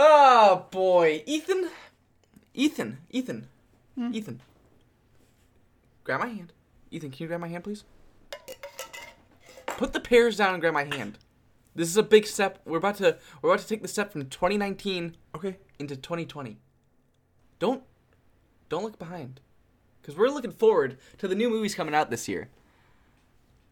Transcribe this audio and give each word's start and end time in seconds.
Oh 0.00 0.66
boy, 0.70 1.24
Ethan, 1.26 1.70
Ethan, 2.54 2.98
Ethan, 3.10 3.48
hmm. 3.96 4.14
Ethan. 4.14 4.40
Grab 6.04 6.20
my 6.20 6.28
hand. 6.28 6.52
Ethan, 6.92 7.10
can 7.10 7.24
you 7.24 7.26
grab 7.26 7.40
my 7.40 7.48
hand, 7.48 7.64
please? 7.64 7.82
Put 9.66 9.92
the 9.92 9.98
pears 9.98 10.36
down 10.36 10.54
and 10.54 10.60
grab 10.60 10.72
my 10.72 10.84
hand. 10.84 11.18
This 11.74 11.88
is 11.88 11.96
a 11.96 12.04
big 12.04 12.26
step. 12.26 12.60
We're 12.64 12.78
about 12.78 12.98
to 12.98 13.18
we're 13.42 13.50
about 13.50 13.60
to 13.62 13.66
take 13.66 13.82
the 13.82 13.88
step 13.88 14.12
from 14.12 14.26
2019 14.26 15.16
Okay. 15.34 15.56
into 15.80 15.96
2020. 15.96 16.58
Don't 17.58 17.82
don't 18.68 18.84
look 18.84 19.00
behind, 19.00 19.40
because 20.00 20.16
we're 20.16 20.28
looking 20.28 20.52
forward 20.52 20.96
to 21.18 21.26
the 21.26 21.34
new 21.34 21.50
movies 21.50 21.74
coming 21.74 21.94
out 21.94 22.08
this 22.08 22.28
year. 22.28 22.50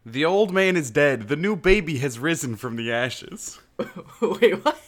The 0.08 0.24
old 0.24 0.52
man 0.52 0.76
is 0.76 0.90
dead. 0.92 1.26
The 1.28 1.34
new 1.36 1.56
baby 1.56 1.98
has 1.98 2.18
risen 2.18 2.54
from 2.54 2.76
the 2.76 2.92
ashes. 2.92 3.58
Wait, 4.20 4.64
what? 4.64 4.80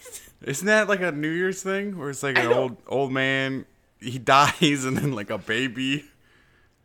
Isn't 0.42 0.66
that 0.66 0.88
like 0.88 1.00
a 1.00 1.10
New 1.10 1.28
Year's 1.30 1.60
thing 1.62 1.98
where 1.98 2.08
it's 2.10 2.22
like 2.22 2.38
an 2.38 2.46
old 2.52 2.76
old 2.86 3.10
man 3.12 3.66
he 4.00 4.18
dies 4.36 4.84
and 4.84 4.96
then 4.96 5.12
like 5.12 5.30
a 5.30 5.38
baby 5.38 6.04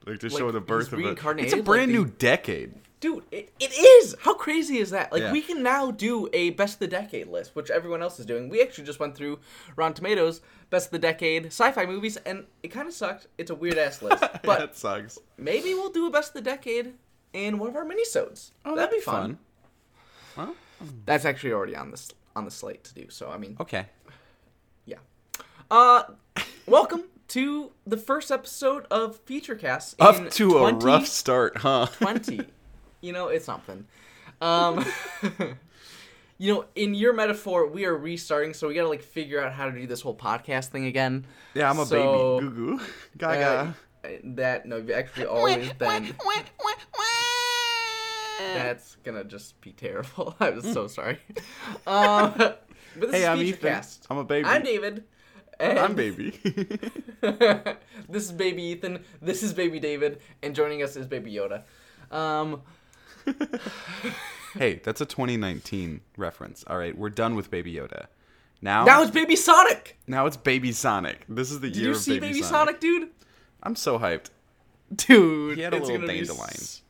like 0.08 0.20
to 0.22 0.30
show 0.32 0.50
the 0.52 0.60
birth 0.60 0.92
of 0.92 0.94
it. 0.94 1.02
It's 1.02 1.04
a 1.04 1.06
reincarnated, 1.06 1.54
like 1.54 1.64
brand 1.64 1.92
the- 1.92 1.96
new 1.96 2.06
decade. 2.06 2.74
Dude, 3.00 3.24
it, 3.32 3.52
it 3.60 3.72
is. 3.74 4.16
How 4.22 4.34
crazy 4.34 4.78
is 4.78 4.90
that? 4.92 5.12
Like 5.12 5.22
Yeah. 5.22 5.32
we 5.34 5.42
can 5.42 5.62
now 5.62 5.92
do 5.92 6.30
a 6.34 6.52
best 6.52 6.76
of 6.76 6.80
the 6.80 6.88
decade 6.88 7.28
list, 7.28 7.54
which 7.54 7.70
everyone 7.70 8.02
else 8.02 8.18
is 8.20 8.26
doing. 8.26 8.48
We 8.50 8.62
actually 8.64 8.86
just 8.86 9.00
went 9.00 9.14
through 9.16 9.40
Rotten 9.76 9.94
Tomatoes 9.94 10.40
best 10.72 10.88
of 10.88 10.92
the 10.94 11.00
decade 11.00 11.46
sci-fi 11.48 11.86
movies, 11.86 12.16
and 12.26 12.46
it 12.64 12.70
kind 12.70 12.88
of 12.88 12.94
sucked. 12.94 13.28
It's 13.38 13.52
a 13.52 13.56
weird 13.56 13.78
ass 13.78 14.02
list, 14.02 14.22
but 14.44 14.60
that 14.60 14.76
sucks. 14.78 15.20
maybe 15.38 15.74
we'll 15.74 15.92
do 15.92 16.08
a 16.08 16.10
best 16.10 16.30
of 16.30 16.44
the 16.44 16.50
decade 16.50 16.94
in 17.34 17.58
one 17.58 17.70
of 17.70 17.76
our 17.76 17.86
minisodes. 17.86 18.52
Oh, 18.64 18.76
that'd, 18.76 18.92
be 18.92 19.00
fun. 19.00 19.40
Well, 20.38 20.56
That's 21.06 21.26
actually 21.26 21.52
already 21.52 21.76
on 21.76 21.92
this 21.92 22.12
on 22.36 22.46
the 22.46 22.52
slate 22.52 22.84
to 22.86 22.94
do. 22.94 23.10
So 23.10 23.30
I 23.30 23.38
mean, 23.38 23.58
okay. 23.60 23.88
yeah. 24.86 24.98
Uh, 25.70 26.04
welcome 26.68 27.04
to 27.30 27.72
the 27.86 27.98
first 27.98 28.32
episode 28.32 28.86
of 28.92 29.24
Featurecast. 29.26 29.96
Up 30.00 30.18
in 30.18 30.30
to 30.32 30.58
a 30.58 30.74
rough 30.74 31.08
start, 31.08 31.58
huh? 31.58 31.88
20. 31.98 32.42
you 33.02 33.12
know, 33.12 33.28
it's 33.28 33.46
something. 33.46 33.86
Um, 34.42 34.86
you 36.38 36.54
know, 36.54 36.66
in 36.76 36.94
your 36.94 37.14
metaphor, 37.14 37.68
we 37.68 37.86
are 37.86 37.96
restarting, 37.96 38.54
so 38.54 38.68
we 38.68 38.76
gotta 38.76 38.90
like 38.90 39.02
figure 39.02 39.44
out 39.44 39.54
how 39.54 39.66
to 39.66 39.72
do 39.72 39.88
this 39.88 40.02
whole 40.02 40.16
podcast 40.16 40.68
thing 40.68 40.86
again. 40.86 41.26
Yeah, 41.54 41.70
I'm 41.70 41.80
a 41.80 41.86
So, 41.86 42.40
baby. 42.40 42.50
Goo 42.50 42.78
goo. 42.78 42.80
uh, 42.80 42.86
Gaga. 43.18 43.76
that 44.24 44.66
no, 44.66 44.78
you've 44.78 44.92
actually 44.92 45.26
always 45.26 45.72
been. 45.74 46.14
That's 48.56 48.96
gonna 49.04 49.24
just 49.24 49.60
be 49.62 49.72
terrible. 49.72 50.36
I'm 50.40 50.62
so 50.62 50.88
sorry. 50.88 51.18
Um, 51.88 52.34
but 52.38 52.68
this 52.96 53.12
hey, 53.12 53.22
is 53.24 53.28
I'm 53.28 53.38
Ethan. 53.40 53.70
Featurecast. 53.74 54.00
I'm 54.10 54.18
a 54.18 54.24
baby. 54.24 54.48
I'm 54.48 54.64
David. 54.64 55.04
And 55.60 55.80
I'm 55.80 55.96
baby. 55.96 56.32
this 57.22 58.24
is 58.26 58.32
Baby 58.32 58.64
Ethan. 58.64 59.04
This 59.22 59.44
is 59.44 59.54
Baby 59.54 59.80
David, 59.80 60.20
and 60.42 60.56
joining 60.56 60.82
us 60.84 60.96
is 60.96 61.06
Baby 61.08 61.32
Yoda. 61.34 61.64
Um, 62.16 62.62
hey, 64.56 64.82
that's 64.84 65.02
a 65.02 65.06
2019 65.06 66.02
reference. 66.18 66.64
All 66.68 66.78
right, 66.78 66.98
we're 66.98 67.10
done 67.10 67.36
with 67.36 67.50
Baby 67.52 67.74
Yoda. 67.74 68.08
Now, 68.62 68.86
now 68.86 69.02
it's 69.02 69.12
Baby 69.12 69.36
Sonic. 69.36 69.98
now 70.08 70.26
it's 70.26 70.38
Baby 70.38 70.72
Sonic. 70.72 71.26
This 71.28 71.52
is 71.52 71.60
the 71.60 71.68
Did 71.68 71.76
year 71.78 71.86
you 71.90 71.92
of 71.96 71.98
see 71.98 72.20
Baby, 72.20 72.28
Baby 72.34 72.42
Sonic. 72.44 72.50
Sonic, 72.52 72.80
dude? 72.80 73.10
I'm 73.62 73.76
so 73.76 74.00
hyped. 74.00 74.30
Dude, 74.96 75.58
He 75.58 75.64
had 75.64 75.74
a 75.74 75.78
it's 75.78 75.88
little 75.88 76.06
dandelion. 76.08 76.50
s- 76.52 76.82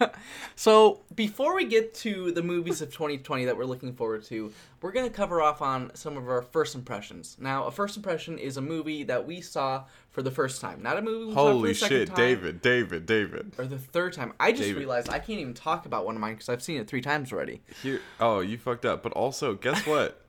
so 0.56 1.00
before 1.14 1.54
we 1.54 1.64
get 1.64 1.94
to 1.94 2.32
the 2.32 2.42
movies 2.42 2.80
of 2.82 2.90
2020 2.90 3.44
that 3.46 3.56
we're 3.56 3.64
looking 3.64 3.94
forward 3.94 4.24
to, 4.24 4.52
we're 4.80 4.92
gonna 4.92 5.10
cover 5.10 5.40
off 5.40 5.62
on 5.62 5.90
some 5.94 6.16
of 6.16 6.28
our 6.28 6.42
first 6.42 6.74
impressions. 6.74 7.36
Now, 7.40 7.64
a 7.64 7.70
first 7.70 7.96
impression 7.96 8.38
is 8.38 8.56
a 8.56 8.60
movie 8.60 9.04
that 9.04 9.26
we 9.26 9.40
saw 9.40 9.84
for 10.10 10.22
the 10.22 10.30
first 10.30 10.60
time, 10.60 10.82
not 10.82 10.98
a 10.98 11.02
movie 11.02 11.26
we 11.26 11.32
saw 11.32 11.44
for 11.44 11.52
Holy 11.52 11.68
the 11.70 11.74
shit, 11.74 12.08
time, 12.08 12.16
David, 12.16 12.62
David, 12.62 13.06
David. 13.06 13.52
or 13.58 13.66
the 13.66 13.78
third 13.78 14.12
time. 14.12 14.32
I 14.38 14.52
just 14.52 14.62
David. 14.62 14.78
realized 14.78 15.08
I 15.08 15.18
can't 15.18 15.40
even 15.40 15.54
talk 15.54 15.86
about 15.86 16.04
one 16.04 16.14
of 16.14 16.20
mine 16.20 16.34
because 16.34 16.48
I've 16.48 16.62
seen 16.62 16.80
it 16.80 16.86
three 16.88 17.00
times 17.00 17.32
already. 17.32 17.62
Here, 17.82 18.00
oh, 18.20 18.40
you 18.40 18.58
fucked 18.58 18.84
up. 18.84 19.02
But 19.02 19.12
also, 19.12 19.54
guess 19.54 19.86
what? 19.86 20.20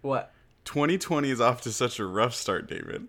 What? 0.00 0.32
2020 0.64 1.30
is 1.30 1.40
off 1.40 1.60
to 1.62 1.72
such 1.72 1.98
a 1.98 2.04
rough 2.06 2.34
start, 2.34 2.68
David. 2.68 3.08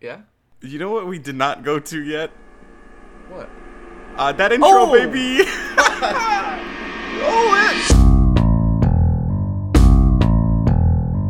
Yeah. 0.00 0.20
You 0.60 0.78
know 0.78 0.90
what 0.90 1.06
we 1.06 1.18
did 1.18 1.36
not 1.36 1.62
go 1.62 1.78
to 1.78 2.02
yet? 2.02 2.30
What? 3.28 3.48
Uh, 4.18 4.32
that 4.32 4.50
intro, 4.50 4.90
baby. 4.90 5.42
Oh! 5.42 5.44
baby. 5.44 5.44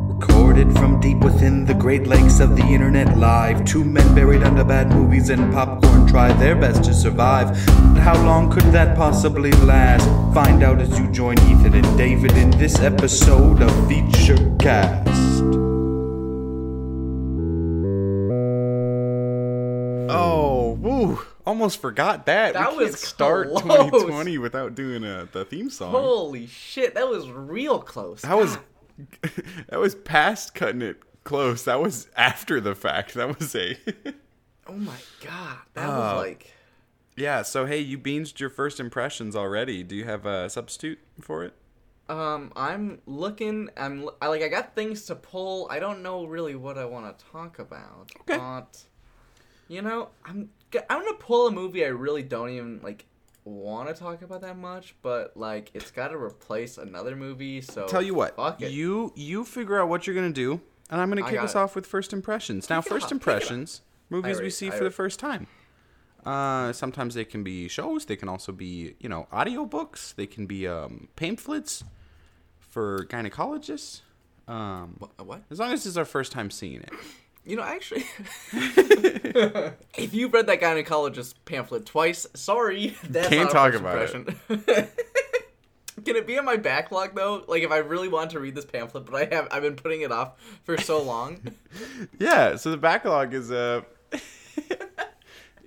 Recorded 0.15 0.73
from 0.75 1.01
deep 1.01 1.19
within 1.19 1.65
the 1.65 1.75
great 1.75 2.07
lakes 2.07 2.39
of 2.39 2.57
the 2.57 2.63
internet 2.63 3.19
live. 3.19 3.65
Two 3.65 3.83
men 3.85 4.15
buried 4.15 4.45
under 4.45 4.63
bad 4.63 4.91
movies 4.91 5.31
and 5.31 5.53
popcorn 5.53 6.07
try 6.07 6.33
their 6.35 6.55
best 6.55 6.85
to 6.85 6.95
survive. 6.95 7.49
But 7.67 8.03
how 8.03 8.25
long 8.25 8.53
could 8.53 8.71
that 8.73 8.97
possibly 8.97 9.51
last? 9.53 10.07
Find 10.33 10.63
out 10.63 10.81
as 10.81 10.97
you 10.97 11.09
join 11.09 11.41
Ethan 11.41 11.75
and 11.75 11.99
David 11.99 12.37
in 12.37 12.53
this 12.53 12.79
episode 12.79 13.63
of 13.63 13.89
Feature 13.89 14.55
Cast. 14.61 15.36
Almost 21.47 21.81
forgot 21.81 22.27
that. 22.27 22.55
That 22.55 22.73
we 22.73 22.79
can't 22.79 22.91
was 22.93 23.01
start 23.01 23.49
close. 23.55 23.63
2020 23.91 24.39
without 24.39 24.75
doing 24.75 25.05
a, 25.05 25.29
the 25.31 25.45
theme 25.45 25.71
song. 25.71 25.93
Holy 25.93 26.47
shit, 26.47 26.95
that 26.95 27.09
was 27.09 27.31
real 27.31 27.79
close. 27.79 28.23
That 28.23 28.37
was 28.37 28.59
that 29.69 29.79
was 29.79 29.95
past 29.95 30.55
cutting 30.55 30.83
it 30.83 31.01
close. 31.25 31.65
That 31.65 31.81
was 31.81 32.09
after 32.17 32.61
the 32.61 32.75
fact. 32.75 33.15
That 33.15 33.39
was 33.39 33.55
a 33.55 33.79
Oh 34.67 34.73
my 34.73 34.97
god, 35.25 35.59
that 35.75 35.89
Uh, 35.89 35.99
was 35.99 36.23
like. 36.27 36.53
Yeah, 37.17 37.43
so 37.43 37.65
hey, 37.65 37.79
you 37.81 37.97
binged 37.97 38.41
your 38.41 38.51
first 38.51 38.79
impressions 38.81 39.35
already. 39.37 39.83
Do 39.83 39.95
you 39.97 40.05
have 40.05 40.27
a 40.27 40.51
substitute 40.51 40.99
for 41.21 41.45
it? 41.45 41.55
Um, 42.09 42.53
I'm 42.55 43.01
looking. 43.07 43.71
I'm 43.77 44.09
I 44.21 44.27
like. 44.29 44.43
I 44.43 44.49
got 44.49 44.75
things 44.75 45.07
to 45.07 45.15
pull. 45.15 45.67
I 45.71 45.79
don't 45.79 46.03
know 46.03 46.25
really 46.27 46.55
what 46.57 46.77
I 46.77 46.85
want 46.85 47.19
to 47.19 47.25
talk 47.33 47.59
about. 47.59 48.11
Okay. 48.21 48.37
But 48.37 48.83
you 49.69 49.83
know, 49.83 50.09
I'm 50.25 50.51
I'm 50.89 51.01
gonna 51.01 51.15
pull 51.15 51.47
a 51.47 51.51
movie 51.51 51.85
I 51.85 51.89
really 51.89 52.23
don't 52.23 52.51
even 52.51 52.81
like 52.83 53.07
want 53.45 53.89
to 53.89 53.95
talk 53.95 54.23
about 54.23 54.41
that 54.43 54.59
much. 54.59 54.95
But 55.03 55.37
like, 55.37 55.71
it's 55.75 55.91
got 55.91 56.09
to 56.09 56.17
replace 56.17 56.79
another 56.79 57.17
movie. 57.17 57.61
So 57.61 57.87
Tell 57.87 58.03
you 58.03 58.15
what, 58.15 58.61
you 58.61 59.13
you 59.15 59.45
figure 59.45 59.81
out 59.81 59.89
what 59.89 60.07
you're 60.07 60.17
gonna 60.17 60.31
do, 60.31 60.61
and 60.91 61.01
I'm 61.01 61.09
gonna 61.09 61.29
kick 61.29 61.41
us 61.41 61.55
it. 61.55 61.59
off 61.59 61.75
with 61.75 61.87
first 61.87 62.13
impressions. 62.13 62.69
Now, 62.69 62.81
Kick 62.81 62.93
first 62.93 63.07
off, 63.07 63.13
impressions, 63.13 63.83
movies 64.11 64.41
we 64.41 64.51
see 64.51 64.71
for 64.71 64.85
the 64.85 64.91
first 64.91 65.19
time. 65.19 65.47
Uh, 66.25 66.73
sometimes 66.73 67.15
they 67.15 67.25
can 67.25 67.45
be 67.45 67.69
shows. 67.69 68.05
They 68.05 68.17
can 68.17 68.29
also 68.29 68.51
be, 68.51 68.97
you 68.99 69.09
know, 69.09 69.29
audiobooks. 69.33 70.13
They 70.17 70.27
can 70.27 70.47
be 70.47 70.67
um, 70.67 71.09
pamphlets 71.15 71.85
for 72.59 73.07
gynecologists. 73.07 74.01
Um, 74.49 74.99
what? 75.19 75.43
as 75.51 75.61
long 75.61 75.73
as 75.73 75.87
it's 75.87 75.97
our 75.97 76.05
first 76.05 76.33
time 76.33 76.51
seeing 76.51 76.81
it. 76.81 76.91
You 77.47 77.55
know, 77.55 77.63
actually, 77.63 78.05
if 78.53 80.13
you've 80.13 80.35
read 80.35 80.49
that 80.49 80.61
gynecologist 80.61 81.35
pamphlet 81.45 81.87
twice, 81.87 82.27
sorry, 82.35 82.97
that's 83.09 83.29
Can't 83.29 83.49
talk 83.49 83.75
about 83.75 83.99
it. 83.99 84.13
Can 86.05 86.17
it 86.17 86.27
be 86.27 86.37
in 86.37 86.45
my 86.45 86.57
backlog 86.57 87.15
though? 87.15 87.45
Like, 87.47 87.63
if 87.63 87.71
I 87.71 87.79
really 87.79 88.09
want 88.09 88.33
to 88.33 88.41
read 88.41 88.57
this 88.57 88.65
pamphlet, 88.65 89.07
but 89.07 89.15
I 89.15 89.35
have, 89.35 89.47
I've 89.53 89.63
been 89.63 89.77
putting 89.77 90.01
it 90.01 90.11
off 90.11 90.33
for 90.65 90.77
so 90.77 91.01
long. 91.01 91.41
Yeah, 92.19 92.57
so 92.57 92.73
the 92.73 92.77
backlog 92.77 93.33
is 93.33 93.53
a 93.53 93.87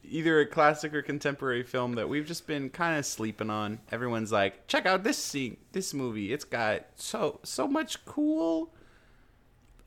either 0.03 0.41
a 0.41 0.45
classic 0.45 0.93
or 0.93 1.01
contemporary 1.01 1.63
film 1.63 1.93
that 1.93 2.09
we've 2.09 2.25
just 2.25 2.45
been 2.45 2.69
kind 2.69 2.97
of 2.99 3.05
sleeping 3.05 3.49
on. 3.49 3.79
Everyone's 3.89 4.33
like, 4.33 4.67
check 4.67 4.85
out 4.85 5.03
this 5.03 5.17
scene, 5.17 5.55
this 5.71 5.93
movie. 5.93 6.33
It's 6.33 6.43
got 6.43 6.87
so 6.95 7.39
so 7.43 7.69
much 7.69 8.03
cool 8.03 8.73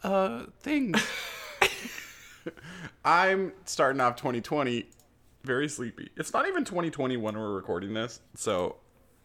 uh 0.03 0.45
things. 0.61 1.05
I'm 3.05 3.53
starting 3.65 4.01
off 4.01 4.17
2020 4.17 4.87
very 5.45 5.69
sleepy. 5.69 6.09
It's 6.17 6.33
not 6.33 6.47
even 6.47 6.65
2020 6.65 7.17
when 7.17 7.37
we're 7.37 7.53
recording 7.55 7.95
this, 7.95 8.21
so 8.37 8.77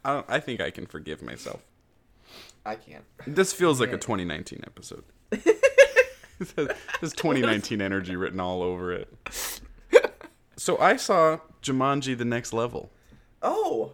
I 0.04 0.14
don't, 0.14 0.26
I 0.28 0.40
think 0.40 0.62
I 0.62 0.72
can 0.72 0.86
forgive 0.88 1.22
myself. 1.22 1.64
I 2.66 2.76
can't. 2.76 3.04
This 3.26 3.54
feels 3.54 3.80
like 3.80 3.94
a 3.94 3.98
2019 3.98 4.62
episode. 4.66 5.04
There's 5.30 7.14
2019 7.14 7.82
energy 7.82 8.16
written 8.16 8.40
all 8.40 8.62
over 8.62 8.92
it. 8.94 9.14
So 10.58 10.78
I 10.80 10.96
saw 10.98 11.40
Jumanji: 11.62 12.18
The 12.18 12.26
Next 12.26 12.52
Level. 12.52 12.90
Oh, 13.42 13.94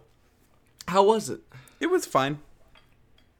how 0.88 1.04
was 1.04 1.28
it? 1.30 1.40
It 1.78 1.86
was 1.90 2.06
fine. 2.06 2.38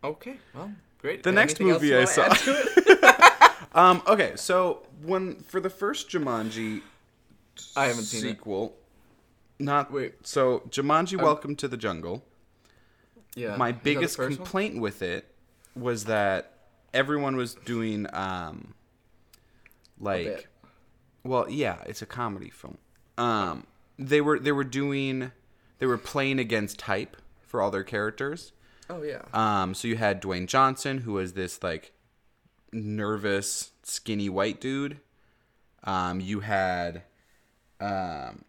Okay, 0.03 0.37
well, 0.55 0.71
great. 0.99 1.23
The 1.23 1.33
next 1.33 1.53
Anything 1.61 1.71
else 1.71 1.81
movie 1.83 1.89
you 1.89 1.95
I 1.95 1.99
wanna 2.01 2.06
saw- 2.09 2.23
add 2.27 2.37
to 2.37 2.51
it? 2.53 3.33
Um. 3.75 4.03
Okay. 4.06 4.32
So 4.37 4.82
when 5.03 5.37
for 5.41 5.61
the 5.61 5.71
first 5.71 6.09
Jumanji 6.09 6.82
I 7.76 7.87
haven't 7.87 8.05
seen 8.05 8.25
it. 8.25 8.31
sequel, 8.31 8.76
not 9.59 9.93
Wait. 9.93 10.26
So 10.26 10.61
Jumanji: 10.71 11.21
Welcome 11.21 11.56
to 11.56 11.69
the 11.69 11.76
Jungle. 11.76 12.25
Yeah. 13.35 13.56
My 13.56 13.69
is 13.71 13.75
that 13.75 13.85
the 13.85 13.94
biggest 13.94 14.17
first 14.17 14.31
one? 14.31 14.37
complaint 14.37 14.81
with 14.81 15.03
it 15.03 15.26
was 15.75 16.05
that 16.05 16.53
everyone 16.93 17.35
was 17.37 17.55
doing 17.55 18.06
um 18.12 18.75
like 19.99 20.25
bit. 20.27 20.47
well 21.25 21.50
yeah 21.50 21.79
it's 21.87 22.00
a 22.03 22.06
comedy 22.06 22.50
film 22.50 22.79
um 23.19 23.67
they 23.99 24.20
were 24.20 24.38
they 24.38 24.53
were 24.53 24.62
doing 24.62 25.32
they 25.81 25.87
were 25.87 25.99
playing 25.99 26.38
against 26.38 26.79
type 26.79 27.17
for 27.41 27.61
all 27.61 27.73
their 27.73 27.82
characters 27.82 28.53
Oh 28.88 29.03
yeah. 29.03 29.23
um 29.32 29.75
so 29.75 29.88
you 29.88 29.97
had 29.97 30.23
Dwayne 30.23 30.47
Johnson 30.47 30.99
who 30.99 31.15
was 31.15 31.32
this 31.32 31.61
like 31.65 31.91
nervous 32.75 33.71
skinny 33.82 34.29
white 34.29 34.61
dude. 34.61 34.99
Um 35.85 36.21
you 36.21 36.41
had 36.41 37.03
um 37.81 38.44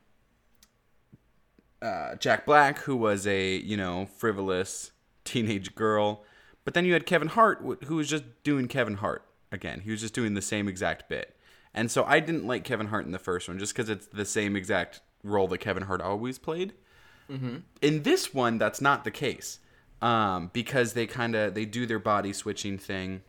uh, 1.82 2.16
Jack 2.16 2.46
Black, 2.46 2.80
who 2.80 2.96
was 2.96 3.28
a 3.28 3.58
you 3.58 3.78
know 3.78 4.08
frivolous 4.18 4.92
teenage 5.24 5.76
girl, 5.76 6.24
but 6.64 6.74
then 6.74 6.86
you 6.86 6.94
had 6.94 7.06
Kevin 7.06 7.28
Hart, 7.28 7.62
who 7.86 7.98
was 7.98 8.10
just 8.10 8.24
doing 8.44 8.68
Kevin 8.68 8.96
Hart 8.96 9.24
again. 9.52 9.82
He 9.82 9.92
was 9.92 10.02
just 10.02 10.14
doing 10.14 10.34
the 10.34 10.42
same 10.42 10.68
exact 10.68 11.08
bit, 11.10 11.36
and 11.74 11.92
so 11.92 12.04
I 12.06 12.20
didn't 12.20 12.48
like 12.48 12.64
Kevin 12.64 12.88
Hart 12.88 13.06
in 13.06 13.12
the 13.12 13.20
first 13.20 13.48
one 13.48 13.60
just 13.60 13.76
because 13.76 13.90
it's 13.90 14.08
the 14.08 14.26
same 14.26 14.56
exact 14.56 15.02
role 15.24 15.48
that 15.50 15.60
Kevin 15.60 15.84
Hart 15.84 16.02
always 16.02 16.40
played. 16.40 16.74
In 17.82 18.04
this 18.04 18.34
one, 18.34 18.58
that's 18.58 18.82
not 18.82 19.04
the 19.04 19.12
case, 19.12 19.60
um, 20.02 20.50
because 20.54 20.94
they 20.94 21.06
kind 21.08 21.36
of 21.36 21.54
they 21.54 21.66
do 21.66 21.86
their 21.86 22.00
body 22.00 22.34
switching 22.34 22.78
thing 22.78 23.22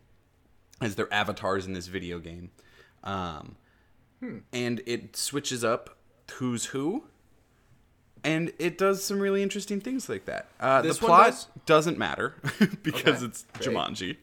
as 0.81 0.95
their 0.95 1.11
avatars 1.13 1.65
in 1.65 1.73
this 1.73 1.87
video 1.87 2.19
game, 2.19 2.51
um, 3.03 3.55
and 4.53 4.81
it 4.85 5.15
switches 5.15 5.63
up 5.63 5.97
who's 6.33 6.65
who 6.65 7.03
and 8.23 8.51
it 8.59 8.77
does 8.77 9.03
some 9.03 9.19
really 9.19 9.41
interesting 9.43 9.79
things 9.79 10.09
like 10.09 10.25
that. 10.25 10.47
Uh, 10.59 10.81
the 10.81 10.93
plot 10.93 11.27
does? 11.27 11.47
doesn't 11.65 11.97
matter 11.97 12.33
because 12.83 13.17
Okay, 13.23 13.25
it's 13.25 13.45
great. 13.59 13.75
Jumanji. 13.75 14.17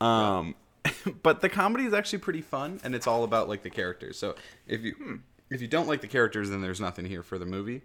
Um, 0.00 0.54
but 1.22 1.40
the 1.40 1.48
comedy 1.48 1.84
is 1.84 1.92
actually 1.92 2.20
pretty 2.20 2.40
fun, 2.42 2.80
and 2.84 2.94
it's 2.94 3.06
all 3.06 3.24
about 3.24 3.48
like 3.48 3.62
the 3.62 3.70
characters. 3.70 4.18
So 4.18 4.34
if 4.66 4.82
you 4.82 4.94
Hmm. 4.94 5.16
if 5.50 5.60
you 5.60 5.68
don't 5.68 5.88
like 5.88 6.00
the 6.00 6.06
characters, 6.08 6.50
then 6.50 6.60
there's 6.62 6.80
nothing 6.80 7.04
here 7.04 7.22
for 7.22 7.38
the 7.38 7.46
movie. 7.46 7.82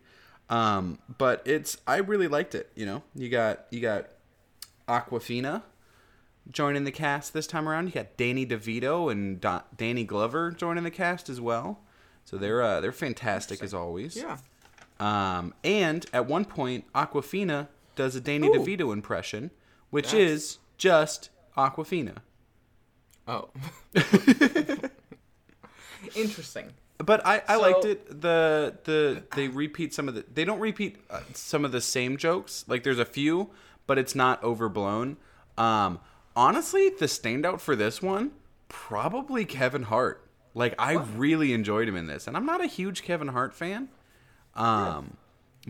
Um, 0.50 1.00
but 1.18 1.42
it's 1.46 1.78
I 1.86 1.98
really 1.98 2.28
liked 2.28 2.56
it. 2.56 2.72
You 2.76 2.86
know, 2.86 3.04
you 3.16 3.30
got 3.30 3.66
you 3.72 3.82
got 3.82 4.08
Awkwafina 4.88 5.64
joining 6.52 6.84
the 6.84 6.92
cast 6.92 7.34
this 7.34 7.48
time 7.48 7.68
around. 7.68 7.88
You 7.88 7.94
got 7.94 8.18
Danny 8.18 8.46
DeVito 8.46 9.12
and 9.12 9.40
Da- 9.42 9.62
Danny 9.76 10.04
Glover 10.04 10.52
joining 10.52 10.84
the 10.84 10.92
cast 10.92 11.30
as 11.30 11.40
well. 11.42 11.80
So 12.26 12.38
they're 12.38 12.62
uh, 12.62 12.80
they're 12.82 12.92
fantastic 12.92 13.64
as 13.64 13.74
always. 13.74 14.16
yeah. 14.16 14.38
Um, 15.00 15.54
and 15.64 16.06
at 16.12 16.26
one 16.28 16.44
point, 16.46 16.86
Awkwafina 16.94 17.70
does 17.96 18.16
a 18.16 18.22
Danny 18.22 18.48
Ooh. 18.48 18.52
DeVito 18.54 18.92
impression, 18.94 19.52
which 19.90 20.14
is 20.14 20.58
just 20.78 21.30
Awkwafina. 21.58 22.18
Oh. 23.28 23.50
Interesting. 26.16 26.72
But 26.98 27.26
I, 27.26 27.42
I 27.48 27.56
So- 27.56 27.62
liked 27.62 27.86
it. 27.86 28.22
The 28.22 28.76
the 28.84 29.24
they 29.36 29.48
repeat 29.48 29.94
some 29.94 30.08
of 30.08 30.16
the 30.16 30.26
they 30.34 30.44
don't 30.46 30.60
repeat 30.60 30.98
uh, 31.10 31.22
some 31.34 31.64
of 31.66 31.72
the 31.72 31.82
same 31.82 32.18
jokes. 32.18 32.66
Like 32.68 32.84
there's 32.84 33.00
a 33.00 33.06
few, 33.06 33.50
but 33.88 33.98
it's 33.98 34.16
not 34.16 34.44
overblown. 34.44 35.18
Um, 35.58 36.00
honestly, 36.40 36.90
the 36.90 37.06
standout 37.06 37.60
for 37.60 37.76
this 37.76 38.02
one 38.02 38.32
probably 38.70 39.44
Kevin 39.44 39.84
Hart. 39.84 40.26
Like 40.54 40.74
I 40.80 40.94
really 40.94 41.54
enjoyed 41.54 41.88
him 41.88 41.96
in 41.96 42.08
this, 42.08 42.28
and 42.28 42.38
I'm 42.38 42.46
not 42.46 42.64
a 42.64 42.68
huge 42.68 43.04
Kevin 43.04 43.28
Hart 43.28 43.54
fan. 43.54 43.90
Um, 44.56 45.18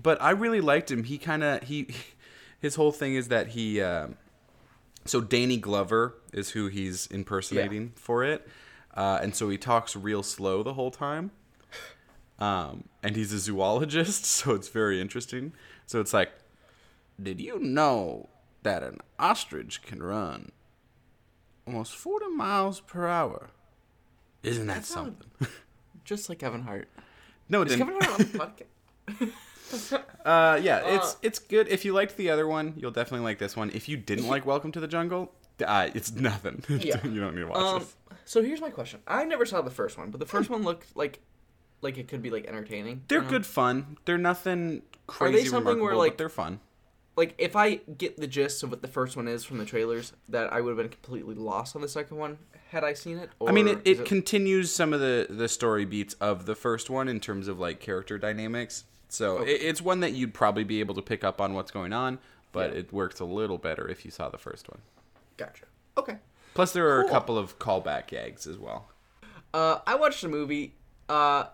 but 0.01 0.21
I 0.21 0.31
really 0.31 0.62
liked 0.62 0.92
him. 0.92 1.04
He 1.04 1.18
kind 1.18 1.44
of 1.44 1.63
he 1.63 1.88
his 2.60 2.75
whole 2.75 2.92
thing 2.92 3.16
is 3.16 3.27
that 3.30 3.50
he. 3.50 3.81
um 3.81 4.16
so 5.06 5.21
Danny 5.21 5.57
Glover 5.57 6.16
is 6.33 6.51
who 6.51 6.68
he's 6.68 7.07
impersonating 7.07 7.94
for 7.95 8.24
it, 8.24 8.48
uh, 8.95 9.18
and 9.21 9.33
so 9.33 9.50
he 9.50 9.57
talks 9.57 9.95
real 9.95 10.21
slow 10.21 10.62
the 10.62 10.74
whole 10.74 10.92
time. 10.92 11.31
Um, 12.38 12.83
and 13.01 13.16
he's 13.16 13.33
a 13.33 13.39
zoologist, 13.39 14.25
so 14.38 14.54
it's 14.54 14.68
very 14.68 15.01
interesting. 15.01 15.54
So 15.88 16.00
it's 16.00 16.13
like, 16.13 16.31
did 17.21 17.42
you 17.42 17.60
know 17.60 18.30
that 18.63 18.83
an 18.83 19.00
ostrich 19.18 19.81
can 19.81 20.04
run 20.04 20.51
almost 21.69 21.95
forty 21.95 22.27
miles 22.27 22.80
per 22.81 23.07
hour? 23.07 23.50
Isn't 24.44 24.68
that 24.68 24.86
sounds- 24.86 25.25
something? 25.39 25.56
Just 26.06 26.27
like 26.30 26.39
Kevin 26.39 26.63
Hart. 26.63 26.88
no, 27.50 27.62
Is 27.62 27.69
then, 27.69 27.80
Kevin 27.80 27.95
Hart 28.01 28.19
on 28.19 28.31
the 28.31 29.30
podcast? 29.69 30.04
Uh, 30.25 30.60
yeah, 30.62 30.80
it's 30.95 31.13
Uh, 31.13 31.18
it's 31.21 31.39
good. 31.39 31.68
If 31.68 31.86
you 31.86 31.94
liked 31.94 32.18
the 32.18 32.30
other 32.31 32.48
one, 32.48 32.74
you'll 32.75 32.89
definitely 32.92 33.24
like 33.25 33.38
this 33.38 33.56
one. 33.56 33.69
If 33.71 33.88
you 33.88 33.98
didn't 33.98 34.27
like 34.27 34.45
Welcome 34.45 34.71
to 34.71 34.80
the 34.80 34.88
Jungle, 34.88 35.31
uh, 35.66 35.89
it's 35.94 36.12
nothing. 36.12 36.63
Yeah. 36.69 37.06
you 37.06 37.19
don't 37.19 37.36
need 37.36 37.42
to 37.42 37.48
watch 37.48 37.57
Um, 37.57 37.80
this. 37.80 37.95
so 38.25 38.42
here's 38.42 38.62
my 38.62 38.71
question. 38.71 39.01
I 39.07 39.24
never 39.25 39.45
saw 39.45 39.62
the 39.62 39.69
first 39.69 39.98
one, 40.00 40.10
but 40.10 40.19
the 40.19 40.25
first 40.25 40.50
one 40.50 40.63
looked 40.63 40.95
like 40.98 41.19
like 41.81 41.98
it 42.00 42.07
could 42.07 42.21
be 42.24 42.31
like 42.31 42.48
entertaining. 42.48 43.04
They're 43.07 43.19
you 43.19 43.25
know? 43.25 43.30
good 43.30 43.45
fun. 43.45 43.98
They're 44.06 44.18
nothing 44.18 44.81
crazy 45.06 45.36
Are 45.36 45.42
they 45.44 45.45
something 45.48 45.80
where, 45.80 45.95
like- 45.95 46.18
they're 46.18 46.30
fun. 46.30 46.60
Like 47.19 47.36
if 47.38 47.54
I 47.57 47.75
get 47.98 48.16
the 48.16 48.27
gist 48.27 48.63
of 48.63 48.69
what 48.71 48.81
the 48.81 48.88
first 48.88 49.18
one 49.18 49.27
is 49.27 49.44
from 49.44 49.57
the 49.57 49.66
trailers, 49.66 50.13
that 50.30 50.54
I 50.54 50.62
would 50.62 50.69
have 50.69 50.77
been 50.77 50.88
completely 50.88 51.36
lost 51.36 51.75
on 51.75 51.81
the 51.81 51.89
second 51.89 52.16
one 52.16 52.38
had 52.69 52.86
I 52.86 52.94
seen 52.94 53.18
it. 53.18 53.30
I 53.45 53.51
mean, 53.51 53.68
it, 53.68 53.80
is 53.83 54.00
it 54.00 54.06
continues 54.06 54.71
some 54.71 54.94
of 54.94 55.01
the 55.01 55.27
the 55.30 55.50
story 55.50 55.83
beats 55.83 56.13
of 56.21 56.45
the 56.45 56.56
first 56.56 56.89
one 56.89 57.10
in 57.10 57.19
terms 57.19 57.50
of 57.50 57.60
like 57.60 57.81
character 57.81 58.18
dynamics. 58.18 58.86
So 59.10 59.39
Okay. 59.39 59.51
it, 59.51 59.62
it's 59.63 59.81
one 59.81 60.00
that 60.00 60.13
you'd 60.13 60.33
probably 60.33 60.63
be 60.63 60.80
able 60.80 60.95
to 60.95 61.01
pick 61.01 61.25
up 61.25 61.42
on 61.42 61.54
what's 61.54 61.71
going 61.71 61.92
on, 61.92 62.19
but 62.54 62.71
Yeah. 62.71 62.80
it 62.80 62.94
works 62.94 63.19
a 63.19 63.25
little 63.25 63.57
better 63.57 63.86
if 63.89 64.06
you 64.06 64.12
saw 64.12 64.30
the 64.30 64.38
first 64.38 64.69
one. 64.69 64.80
Gotcha. 65.36 65.66
Okay. 65.98 66.19
Plus, 66.54 66.71
there 66.71 66.88
are 66.89 67.01
a 67.01 67.10
couple 67.10 67.38
of 67.38 67.60
callback 67.60 68.07
gags 68.07 68.48
as 68.48 68.57
well. 68.57 68.88
Uh, 69.54 69.80
I 69.86 69.95
watched 69.95 70.24
a 70.24 70.30
movie 70.30 70.74
uh, 71.10 71.48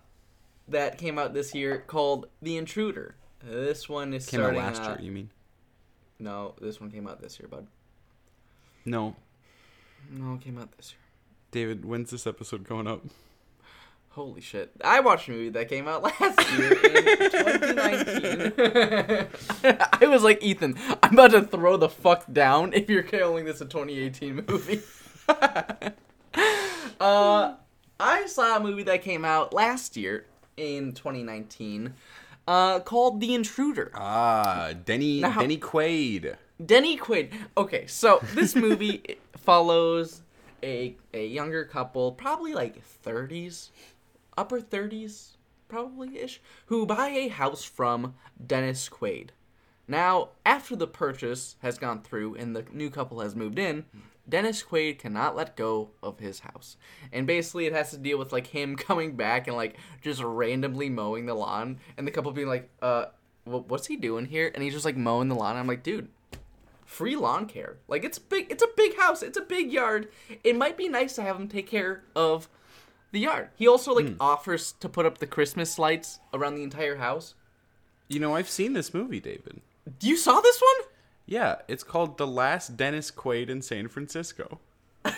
that 0.68 1.00
came 1.00 1.18
out 1.18 1.34
this 1.34 1.56
year 1.56 1.84
called 1.88 2.28
The 2.42 2.56
Intruder. 2.58 3.16
This 3.44 3.90
one 3.90 4.14
is 4.14 4.28
Came 4.28 4.42
out 4.42 4.54
starting. 4.54 4.62
last 4.62 4.82
uh, 4.84 4.90
year, 4.90 4.98
you 5.02 5.12
mean? 5.12 5.30
No, 6.20 6.54
this 6.62 6.80
one 6.80 6.92
came 6.92 7.08
out 7.08 7.22
this 7.22 7.40
year, 7.40 7.48
bud. 7.48 7.68
No, 8.86 9.16
No, 10.12 10.36
it 10.36 10.42
came 10.42 10.58
out 10.58 10.72
this 10.78 10.92
year. 10.92 11.00
David. 11.52 11.86
When's 11.86 12.12
this 12.12 12.28
episode 12.28 12.68
going 12.68 12.88
up? 12.88 13.02
Holy 14.10 14.40
shit. 14.40 14.72
I 14.84 15.02
watched 15.02 15.28
a 15.28 15.32
movie 15.32 15.50
that 15.50 15.68
came 15.68 15.88
out 15.90 16.04
last 16.22 16.40
year 16.58 16.72
in 16.72 17.32
2019. 17.32 19.28
I 20.02 20.06
was 20.06 20.24
like, 20.24 20.42
Ethan, 20.42 20.78
I'm 21.04 21.14
about 21.14 21.32
to 21.32 21.42
throw 21.42 21.76
the 21.76 21.90
fuck 21.90 22.32
down 22.32 22.72
if 22.74 22.90
you're 22.90 23.04
calling 23.04 23.44
this 23.44 23.60
a 23.60 23.66
2018 23.66 24.46
movie. 24.48 24.82
uh, 27.00 27.56
I 28.00 28.26
saw 28.28 28.56
a 28.56 28.60
movie 28.62 28.84
that 28.84 29.02
came 29.02 29.26
out 29.26 29.54
last 29.54 29.98
year 29.98 30.26
in 30.56 30.94
2019 30.94 31.94
uh, 32.48 32.80
called 32.82 33.20
The 33.22 33.34
Intruder. 33.34 33.92
Ah, 33.96 34.74
Denny 34.86 35.22
Now- 35.22 35.40
Denny 35.40 35.58
Quaid. 35.58 36.36
Denny 36.64 36.98
Quaid. 36.98 37.32
Okay, 37.58 37.86
so 37.88 38.20
this 38.34 38.56
movie 38.56 39.18
follows 39.38 40.22
a 40.64 40.96
a 41.14 41.26
younger 41.28 41.66
couple, 41.66 42.14
probably 42.14 42.54
like 42.54 42.82
30s, 43.04 43.70
upper 44.38 44.62
30s, 44.62 45.32
probably 45.68 46.18
ish, 46.20 46.42
who 46.68 46.86
buy 46.86 47.10
a 47.10 47.28
house 47.28 47.64
from 47.66 48.16
Dennis 48.46 48.88
Quaid. 48.90 49.30
Now, 49.88 50.30
after 50.46 50.76
the 50.76 50.88
purchase 50.88 51.58
has 51.62 51.78
gone 51.78 52.02
through 52.02 52.36
and 52.36 52.56
the 52.56 52.66
new 52.72 52.90
couple 52.90 53.20
has 53.20 53.36
moved 53.36 53.60
in, 53.60 53.86
Dennis 54.28 54.64
Quaid 54.64 55.00
cannot 55.00 55.36
let 55.36 55.56
go 55.56 55.92
of 56.02 56.20
his 56.20 56.40
house. 56.40 56.78
And 57.12 57.28
basically 57.28 57.66
it 57.66 57.74
has 57.74 57.92
to 57.92 57.98
deal 57.98 58.18
with 58.18 58.32
like 58.32 58.48
him 58.48 58.76
coming 58.78 59.16
back 59.16 59.48
and 59.48 59.56
like 59.56 59.78
just 60.02 60.22
randomly 60.22 60.90
mowing 60.90 61.26
the 61.26 61.34
lawn 61.34 61.80
and 61.98 62.08
the 62.08 62.12
couple 62.12 62.32
being 62.32 62.48
like, 62.48 62.70
"Uh, 62.82 63.06
what's 63.46 63.88
he 63.88 63.96
doing 63.96 64.26
here?" 64.26 64.52
And 64.54 64.64
he's 64.64 64.74
just 64.74 64.86
like 64.86 64.98
mowing 64.98 65.30
the 65.30 65.36
lawn. 65.36 65.58
I'm 65.58 65.68
like, 65.68 65.84
"Dude, 65.84 66.10
free 66.86 67.16
lawn 67.16 67.46
care. 67.46 67.78
Like 67.88 68.04
it's 68.04 68.20
big. 68.20 68.48
It's 68.50 68.64
a 68.64 68.70
big 68.76 68.98
house. 68.98 69.22
It's 69.22 69.38
a 69.38 69.42
big 69.42 69.72
yard. 69.72 70.10
It 70.44 70.56
might 70.56 70.78
be 70.78 70.88
nice 70.88 71.16
to 71.16 71.22
have 71.22 71.36
him 71.36 71.48
take 71.48 71.68
care 71.68 72.04
of 72.16 72.48
the 73.12 73.20
yard. 73.20 73.50
He 73.56 73.68
also 73.68 73.94
like 73.94 74.14
offers 74.20 74.74
to 74.80 74.90
put 74.90 75.06
up 75.06 75.18
the 75.18 75.28
Christmas 75.28 75.78
lights 75.78 76.20
around 76.34 76.56
the 76.56 76.64
entire 76.64 76.98
house. 76.98 77.36
You 78.08 78.20
know, 78.20 78.36
I've 78.36 78.50
seen 78.50 78.74
this 78.74 78.94
movie, 78.94 79.20
David. 79.20 79.62
You 80.02 80.16
saw 80.16 80.40
this 80.40 80.62
one? 80.62 80.88
Yeah, 81.26 81.56
it's 81.68 81.84
called 81.84 82.18
The 82.18 82.28
Last 82.28 82.78
Dennis 82.78 83.10
Quaid 83.12 83.50
in 83.50 83.62
San 83.62 83.88
Francisco. 83.88 84.60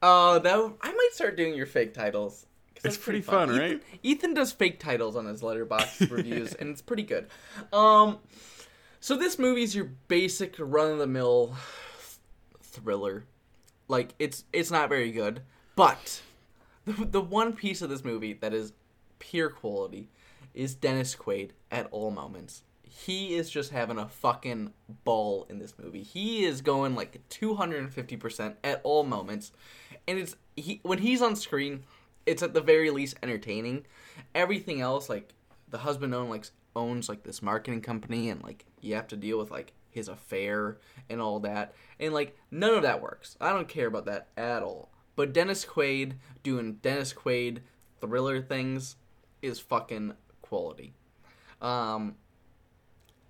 Uh, 0.00 0.38
that 0.38 0.72
I 0.82 0.92
might 0.92 1.10
start 1.12 1.36
doing 1.36 1.54
your 1.54 1.66
fake 1.66 1.92
titles. 1.92 2.46
It's 2.76 2.82
that's 2.84 2.96
pretty 2.96 3.20
fun, 3.20 3.48
Ethan- 3.50 3.60
right? 3.60 3.82
Ethan 4.04 4.34
does 4.34 4.52
fake 4.52 4.78
titles 4.78 5.16
on 5.16 5.26
his 5.26 5.42
Letterboxd 5.42 6.10
reviews, 6.16 6.54
and 6.54 6.70
it's 6.70 6.82
pretty 6.82 7.02
good. 7.02 7.26
Um, 7.72 8.18
so 9.00 9.16
this 9.16 9.40
movie's 9.40 9.74
your 9.74 9.86
basic 10.06 10.54
run 10.58 10.92
of 10.92 10.98
the 10.98 11.08
mill 11.08 11.56
thriller. 12.62 13.24
Like 13.88 14.14
it's 14.20 14.44
it's 14.52 14.70
not 14.70 14.88
very 14.88 15.10
good, 15.10 15.40
but 15.74 16.22
the 16.84 16.92
the 17.04 17.20
one 17.20 17.52
piece 17.52 17.82
of 17.82 17.90
this 17.90 18.04
movie 18.04 18.34
that 18.34 18.54
is 18.54 18.72
pure 19.18 19.50
quality 19.50 20.10
is 20.54 20.74
Dennis 20.76 21.16
Quaid 21.16 21.50
at 21.72 21.88
all 21.90 22.12
moments. 22.12 22.62
He 23.06 23.36
is 23.36 23.48
just 23.48 23.70
having 23.70 23.96
a 23.96 24.08
fucking 24.08 24.72
ball 25.04 25.46
in 25.48 25.60
this 25.60 25.74
movie. 25.80 26.02
He 26.02 26.44
is 26.44 26.60
going 26.60 26.96
like 26.96 27.20
250% 27.28 28.54
at 28.64 28.80
all 28.82 29.04
moments. 29.04 29.52
And 30.08 30.18
it's 30.18 30.34
he 30.56 30.80
when 30.82 30.98
he's 30.98 31.22
on 31.22 31.36
screen, 31.36 31.84
it's 32.26 32.42
at 32.42 32.54
the 32.54 32.60
very 32.60 32.90
least 32.90 33.16
entertaining. 33.22 33.86
Everything 34.34 34.80
else 34.80 35.08
like 35.08 35.32
the 35.70 35.78
husband 35.78 36.12
own 36.12 36.28
like 36.28 36.46
owns 36.74 37.08
like 37.08 37.22
this 37.22 37.40
marketing 37.40 37.82
company 37.82 38.30
and 38.30 38.42
like 38.42 38.64
you 38.80 38.96
have 38.96 39.06
to 39.08 39.16
deal 39.16 39.38
with 39.38 39.52
like 39.52 39.72
his 39.90 40.08
affair 40.08 40.78
and 41.08 41.20
all 41.20 41.38
that. 41.40 41.74
And 42.00 42.12
like 42.12 42.36
none 42.50 42.74
of 42.74 42.82
that 42.82 43.00
works. 43.00 43.36
I 43.40 43.50
don't 43.50 43.68
care 43.68 43.86
about 43.86 44.06
that 44.06 44.26
at 44.36 44.64
all. 44.64 44.90
But 45.14 45.32
Dennis 45.32 45.64
Quaid 45.64 46.14
doing 46.42 46.74
Dennis 46.82 47.12
Quaid 47.12 47.60
thriller 48.00 48.42
things 48.42 48.96
is 49.40 49.60
fucking 49.60 50.14
quality. 50.42 50.94
Um, 51.62 52.16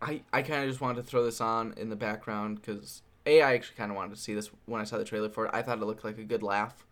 I 0.00 0.22
I 0.32 0.42
kind 0.42 0.64
of 0.64 0.68
just 0.68 0.80
wanted 0.80 0.96
to 0.96 1.02
throw 1.02 1.24
this 1.24 1.40
on 1.40 1.74
in 1.76 1.90
the 1.90 1.96
background 1.96 2.60
because 2.60 3.02
a 3.26 3.42
I 3.42 3.54
actually 3.54 3.76
kind 3.76 3.90
of 3.90 3.96
wanted 3.96 4.14
to 4.14 4.20
see 4.20 4.34
this 4.34 4.50
when 4.66 4.80
I 4.80 4.84
saw 4.84 4.98
the 4.98 5.04
trailer 5.04 5.28
for 5.28 5.46
it. 5.46 5.50
I 5.54 5.62
thought 5.62 5.78
it 5.78 5.84
looked 5.84 6.04
like 6.04 6.18
a 6.18 6.24
good 6.24 6.42
laugh, 6.42 6.86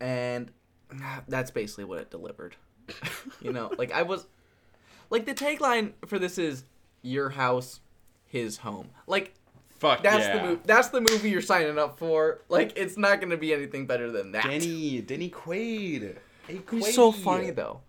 and 0.00 0.50
that's 1.26 1.50
basically 1.50 1.84
what 1.84 1.98
it 1.98 2.10
delivered. 2.10 2.56
you 3.42 3.52
know, 3.52 3.70
like 3.76 3.92
I 3.92 4.02
was, 4.02 4.26
like 5.10 5.26
the 5.26 5.34
tagline 5.34 5.92
for 6.06 6.18
this 6.18 6.38
is 6.38 6.64
"Your 7.02 7.30
house, 7.30 7.80
his 8.26 8.58
home." 8.58 8.90
Like 9.06 9.34
Fuck 9.78 10.02
that's 10.02 10.26
yeah. 10.26 10.36
the 10.36 10.42
movie. 10.42 10.60
That's 10.64 10.88
the 10.88 11.00
movie 11.00 11.30
you're 11.30 11.40
signing 11.40 11.78
up 11.78 11.98
for. 11.98 12.40
Like 12.48 12.72
it's 12.76 12.96
not 12.96 13.20
gonna 13.20 13.36
be 13.36 13.54
anything 13.54 13.86
better 13.86 14.10
than 14.10 14.32
that. 14.32 14.44
Denny, 14.44 15.00
Denny 15.00 15.30
Quaid. 15.30 16.16
Hey, 16.46 16.60
He's 16.70 16.94
so 16.94 17.12
funny 17.12 17.50
though. 17.50 17.80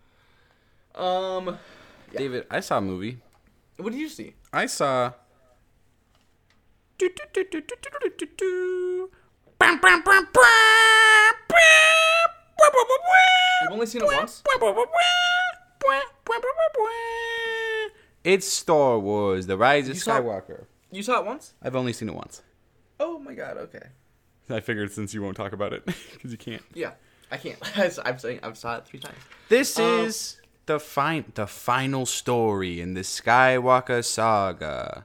Um, 0.93 1.57
David, 2.15 2.45
I 2.51 2.59
saw 2.59 2.77
a 2.77 2.81
movie. 2.81 3.19
What 3.79 3.91
did 3.91 3.99
you 3.99 4.09
see? 4.09 4.35
I 4.53 4.65
saw. 4.67 5.13
You've 13.61 13.71
only 13.71 13.85
seen 13.85 14.01
it 14.01 14.05
once. 14.05 14.43
It's 18.23 18.47
Star 18.47 18.99
Wars: 18.99 19.47
The 19.47 19.57
Rise 19.57 19.87
of 19.89 19.95
You 19.95 20.01
saw- 20.01 20.19
Skywalker. 20.19 20.65
You 20.91 21.03
saw 21.03 21.19
it 21.19 21.25
once. 21.25 21.53
I've 21.61 21.75
only 21.75 21.93
seen 21.93 22.09
it 22.09 22.15
once. 22.15 22.41
Oh 22.99 23.19
my 23.19 23.33
god. 23.33 23.57
Okay. 23.57 23.87
I 24.49 24.59
figured 24.61 24.91
since 24.91 25.13
you 25.13 25.21
won't 25.21 25.37
talk 25.37 25.53
about 25.53 25.73
it 25.73 25.85
because 26.13 26.31
you 26.31 26.37
can't. 26.37 26.63
Yeah, 26.73 26.91
I 27.31 27.37
can't. 27.37 27.57
I'm 28.05 28.17
saying 28.17 28.39
I've 28.43 28.57
saw 28.57 28.77
it 28.77 28.85
three 28.85 28.99
times. 28.99 29.17
This 29.47 29.77
Um, 29.77 30.05
is 30.05 30.39
the 30.69 30.79
fin- 30.79 31.25
the 31.33 31.47
final 31.47 32.05
story 32.05 32.79
in 32.79 32.93
the 32.93 33.01
Skywalker 33.01 34.05
saga. 34.05 35.03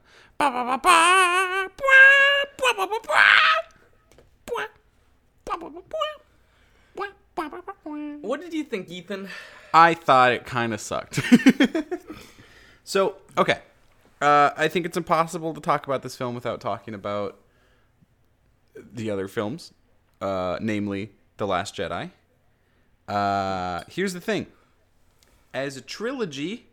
What 8.20 8.40
did 8.42 8.52
you 8.52 8.64
think, 8.64 8.90
Ethan? 8.90 9.28
I 9.72 9.94
thought 9.94 10.32
it 10.32 10.44
kind 10.44 10.74
of 10.74 10.82
sucked. 10.82 11.20
so, 12.84 13.16
okay. 13.38 13.60
Uh, 14.20 14.50
I 14.58 14.68
think 14.68 14.84
it's 14.84 14.98
impossible 14.98 15.54
to 15.54 15.62
talk 15.62 15.86
about 15.86 16.02
this 16.02 16.14
film 16.14 16.34
without 16.34 16.60
talking 16.60 16.92
about 16.92 17.38
the 18.76 19.10
other 19.10 19.28
films, 19.28 19.72
uh, 20.20 20.58
namely 20.60 21.12
The 21.38 21.46
Last 21.46 21.74
Jedi. 21.74 22.10
Uh, 23.08 23.82
here's 23.88 24.12
the 24.12 24.20
thing 24.20 24.46
as 25.54 25.76
a 25.78 25.80
trilogy, 25.80 26.66